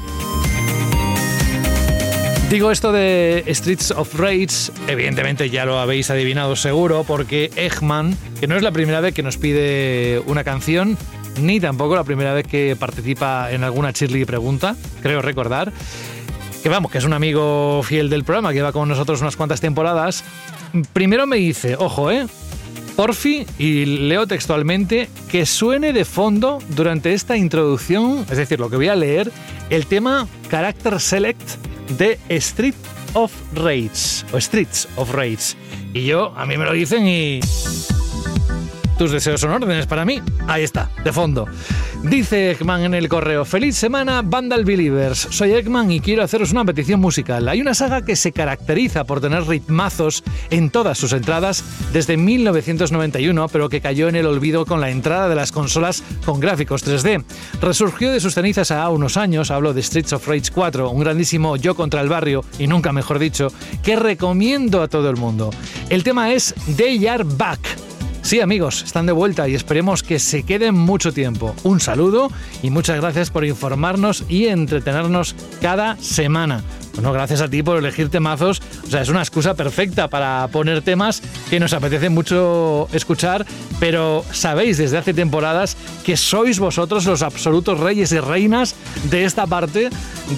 Digo 2.50 2.72
esto 2.72 2.92
de 2.92 3.44
Streets 3.48 3.92
of 3.92 4.16
Rage, 4.20 4.72
evidentemente 4.88 5.52
ya 5.52 5.66
lo 5.66 5.78
habéis 5.78 6.10
adivinado 6.10 6.56
seguro, 6.56 7.04
porque 7.04 7.52
Eggman, 7.56 8.18
que 8.40 8.48
no 8.48 8.56
es 8.56 8.64
la 8.64 8.72
primera 8.72 9.02
vez 9.02 9.14
que 9.14 9.22
nos 9.22 9.38
pide 9.38 10.20
una 10.26 10.44
canción, 10.44 10.98
ni 11.38 11.60
tampoco 11.60 11.96
la 11.96 12.04
primera 12.04 12.34
vez 12.34 12.46
que 12.48 12.76
participa 12.76 13.52
en 13.52 13.64
alguna 13.64 13.92
Shirley 13.92 14.26
pregunta, 14.26 14.76
creo 15.02 15.22
recordar, 15.22 15.72
que 16.62 16.70
vamos, 16.70 16.92
que 16.92 16.98
es 16.98 17.06
un 17.06 17.14
amigo 17.14 17.82
fiel 17.84 18.10
del 18.10 18.24
programa, 18.24 18.50
que 18.50 18.56
lleva 18.56 18.72
con 18.72 18.90
nosotros 18.90 19.22
unas 19.22 19.36
cuantas 19.36 19.62
temporadas, 19.62 20.24
primero 20.94 21.26
me 21.26 21.38
dice, 21.38 21.76
ojo, 21.78 22.12
¿eh? 22.12 22.28
Porfi, 22.96 23.46
y 23.58 23.86
leo 23.86 24.28
textualmente, 24.28 25.10
que 25.32 25.46
suene 25.46 25.94
de 25.94 26.04
fondo 26.04 26.60
durante 26.70 27.14
esta 27.14 27.38
introducción, 27.38 28.26
es 28.30 28.38
decir, 28.38 28.60
lo 28.60 28.70
que 28.70 28.76
voy 28.76 28.90
a 28.90 28.96
leer, 28.96 29.32
el 29.70 29.86
tema 29.86 30.28
Character 30.50 31.00
Select 31.00 31.42
de 31.98 32.20
Street 32.28 32.76
of 33.14 33.32
Rage, 33.56 34.26
o 34.34 34.42
Streets 34.42 34.88
of 34.98 35.14
Rage. 35.14 35.56
Y 35.94 36.06
yo, 36.06 36.34
a 36.36 36.46
mí 36.46 36.58
me 36.58 36.66
lo 36.66 36.74
dicen 36.74 37.08
y... 37.08 37.40
Tus 39.00 39.12
deseos 39.12 39.40
son 39.40 39.52
órdenes 39.52 39.88
para 39.88 40.04
mí. 40.04 40.22
Ahí 40.46 40.62
está, 40.62 40.92
de 41.06 41.14
fondo. 41.14 41.46
Dice 42.04 42.52
Eggman 42.52 42.84
en 42.84 42.94
el 42.94 43.08
correo, 43.08 43.46
feliz 43.46 43.78
semana 43.78 44.22
Vandal 44.22 44.66
Believers. 44.66 45.30
Soy 45.32 45.54
Eggman 45.54 45.90
y 45.90 46.02
quiero 46.02 46.22
haceros 46.22 46.52
una 46.52 46.66
petición 46.66 47.00
musical. 47.00 47.48
Hay 47.48 47.62
una 47.62 47.74
saga 47.74 48.04
que 48.04 48.18
se 48.18 48.34
caracteriza 48.34 49.06
por 49.06 49.22
tener 49.22 49.48
ritmazos 49.48 50.22
en 50.50 50.70
todas 50.70 50.98
sus 50.98 51.14
entradas 51.14 51.64
desde 51.94 52.18
1991, 52.18 53.48
pero 53.48 53.70
que 53.70 53.80
cayó 53.80 54.10
en 54.10 54.18
el 54.18 54.26
olvido 54.26 54.66
con 54.66 54.82
la 54.82 54.90
entrada 54.90 55.30
de 55.30 55.36
las 55.36 55.54
consolas 55.54 56.04
con 56.26 56.42
gráficos 56.42 56.86
3D. 56.86 57.24
Resurgió 57.62 58.12
de 58.12 58.20
sus 58.20 58.34
cenizas 58.34 58.70
a 58.72 58.90
unos 58.90 59.16
años, 59.16 59.50
hablo 59.50 59.74
de 59.74 59.82
Streets 59.82 60.12
of 60.12 60.28
Rage 60.28 60.52
4, 60.54 60.90
un 60.90 61.00
grandísimo 61.00 61.56
yo 61.56 61.74
contra 61.74 62.02
el 62.02 62.10
barrio, 62.10 62.44
y 62.60 62.68
nunca 62.68 62.92
mejor 62.92 63.18
dicho, 63.18 63.48
que 63.82 63.96
recomiendo 63.96 64.82
a 64.82 64.90
todo 64.90 65.10
el 65.10 65.16
mundo. 65.16 65.52
El 65.90 66.04
tema 66.04 66.34
es 66.34 66.54
They 66.76 67.08
Are 67.08 67.24
Back. 67.24 67.89
Sí, 68.22 68.42
amigos, 68.42 68.84
están 68.84 69.06
de 69.06 69.12
vuelta 69.12 69.48
y 69.48 69.56
esperemos 69.56 70.04
que 70.04 70.20
se 70.20 70.44
queden 70.44 70.76
mucho 70.76 71.12
tiempo. 71.12 71.56
Un 71.64 71.80
saludo 71.80 72.30
y 72.62 72.70
muchas 72.70 73.00
gracias 73.00 73.32
por 73.32 73.46
informarnos 73.46 74.24
y 74.30 74.48
entretenernos 74.48 75.36
cada 75.62 75.96
semana. 75.98 76.64
Bueno, 76.96 77.14
gracias 77.14 77.42
a 77.42 77.50
ti 77.50 77.64
por 77.64 77.78
elegir 77.78 78.10
temazos. 78.10 78.62
O 78.86 78.90
sea, 78.90 79.02
es 79.02 79.10
una 79.10 79.22
excusa 79.22 79.54
perfecta 79.54 80.10
para 80.10 80.48
poner 80.52 80.82
temas 80.82 81.22
que 81.50 81.60
nos 81.60 81.74
apetece 81.74 82.10
mucho 82.10 82.88
escuchar, 82.94 83.46
pero 83.80 84.26
sabéis 84.32 84.78
desde 84.78 84.98
hace 84.98 85.14
temporadas 85.14 85.78
que 86.04 86.18
sois 86.18 86.60
vosotros 86.60 87.06
los 87.06 87.22
absolutos 87.22 87.80
reyes 87.80 88.12
y 88.12 88.20
reinas 88.20 88.76
de 89.10 89.24
esta 89.24 89.48
parte 89.48 89.90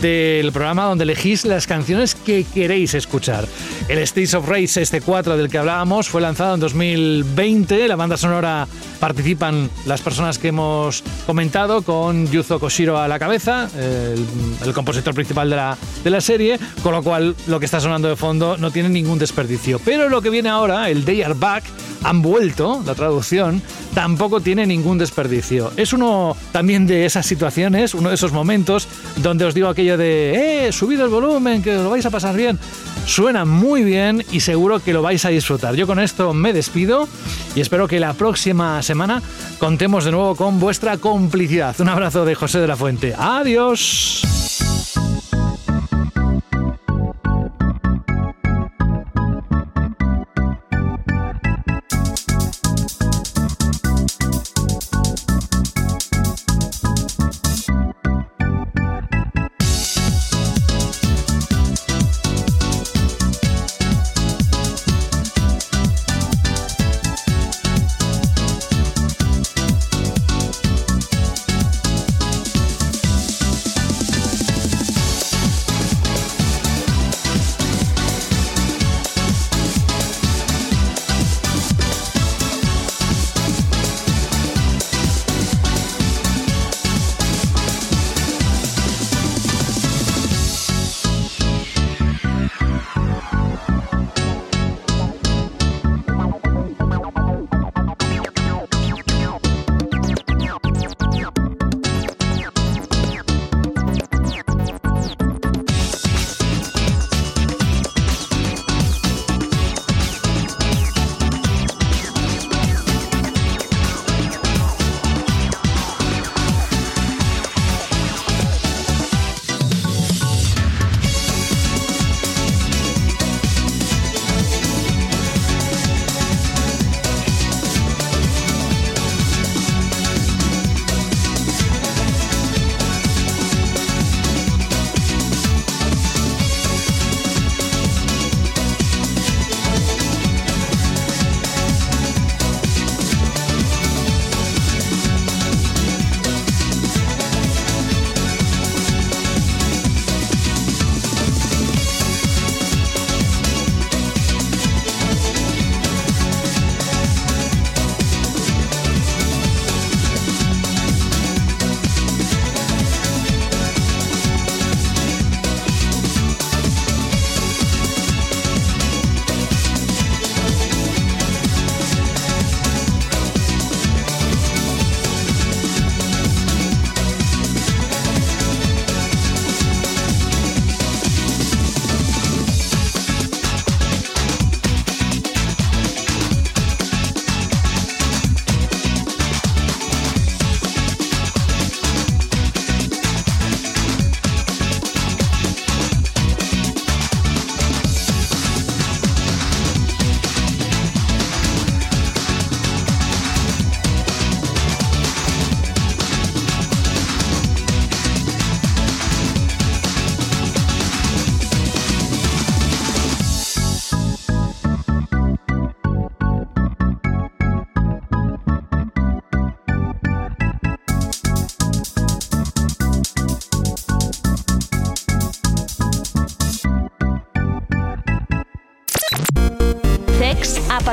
del 0.02 0.52
programa 0.52 0.86
donde 0.86 1.03
elegís 1.03 1.45
las 1.45 1.68
canciones 1.68 2.15
que 2.15 2.45
queréis 2.45 2.94
escuchar. 2.94 3.48
El 3.88 4.06
Streets 4.06 4.34
of 4.36 4.48
Rage, 4.48 4.82
este 4.82 5.02
4 5.02 5.38
del 5.38 5.49
que 5.49 5.57
hablábamos, 5.57 6.10
fue 6.10 6.22
lanzado 6.22 6.53
en 6.56 6.60
2020. 6.60 7.88
La 7.88 7.95
banda 7.95 8.18
sonora 8.18 8.68
participan 8.99 9.69
las 9.86 10.02
personas 10.02 10.38
que 10.38 10.49
hemos 10.49 11.03
comentado, 11.26 11.82
con 11.82 12.30
Yuzo 12.32 12.60
Koshiro 12.60 12.98
a 12.99 13.07
la 13.07 13.19
cabeza, 13.19 13.69
el, 13.78 14.26
el 14.65 14.73
compositor 14.73 15.14
principal 15.14 15.49
de 15.49 15.56
la, 15.56 15.78
de 16.03 16.10
la 16.10 16.22
serie, 16.22 16.51
con 16.84 16.94
lo 16.94 17.03
cual 17.03 17.36
lo 17.48 17.60
que 17.60 17.65
está 17.65 17.80
sonando 17.80 18.07
de 18.07 18.15
fondo 18.15 18.57
no 18.57 18.72
tiene 18.72 18.90
ningún 18.90 19.19
desperdicio. 19.19 19.80
Pero 19.84 20.10
lo 20.10 20.22
que 20.22 20.30
viene 20.30 20.49
ahora, 20.49 20.90
el 20.90 21.06
They 21.06 21.22
Are 21.22 21.34
Back, 21.34 21.64
han 22.03 22.22
vuelto, 22.22 22.82
la 22.86 22.95
traducción, 22.95 23.61
tampoco 23.94 24.41
tiene 24.41 24.65
ningún 24.65 24.98
desperdicio. 24.98 25.72
Es 25.78 25.94
uno 25.94 26.36
también 26.52 26.88
de 26.88 27.06
esas 27.06 27.26
situaciones, 27.26 27.94
uno 27.94 28.10
de 28.10 28.15
esos 28.15 28.32
momentos 28.32 28.88
donde 29.18 29.45
os 29.45 29.53
digo 29.53 29.68
aquello 29.68 29.98
de, 29.98 30.68
eh, 30.68 30.72
subid 30.72 30.99
el 30.99 31.10
volumen, 31.10 31.61
que 31.61 31.73
lo 31.73 31.90
vais 31.90 32.06
a 32.06 32.10
pasar 32.10 32.36
bien. 32.36 32.60
Suena 33.06 33.45
muy 33.45 33.84
bien 33.84 34.23
y 34.32 34.40
seguro 34.40 34.80
que 34.80 34.94
lo 34.94 35.02
vais 35.02 35.26
a 35.26 35.30
disfrutar. 35.30 35.76
Yo 35.76 35.88
con 35.88 35.99
esto 35.99 36.34
me 36.34 36.53
despido 36.53 37.07
y 37.56 37.61
espero 37.61 37.88
que 37.88 37.99
la 37.99 38.14
próxima 38.14 38.82
semana 38.82 39.22
contemos 39.60 40.06
de 40.06 40.11
nuevo 40.11 40.36
con 40.36 40.60
vuestra 40.60 40.98
complicidad. 40.98 41.76
Un 41.80 41.90
abrazo 41.90 42.26
de 42.26 42.36
José 42.36 42.60
de 42.60 42.68
la 42.68 42.76
Fuente. 42.76 43.14
Adiós. 43.18 44.41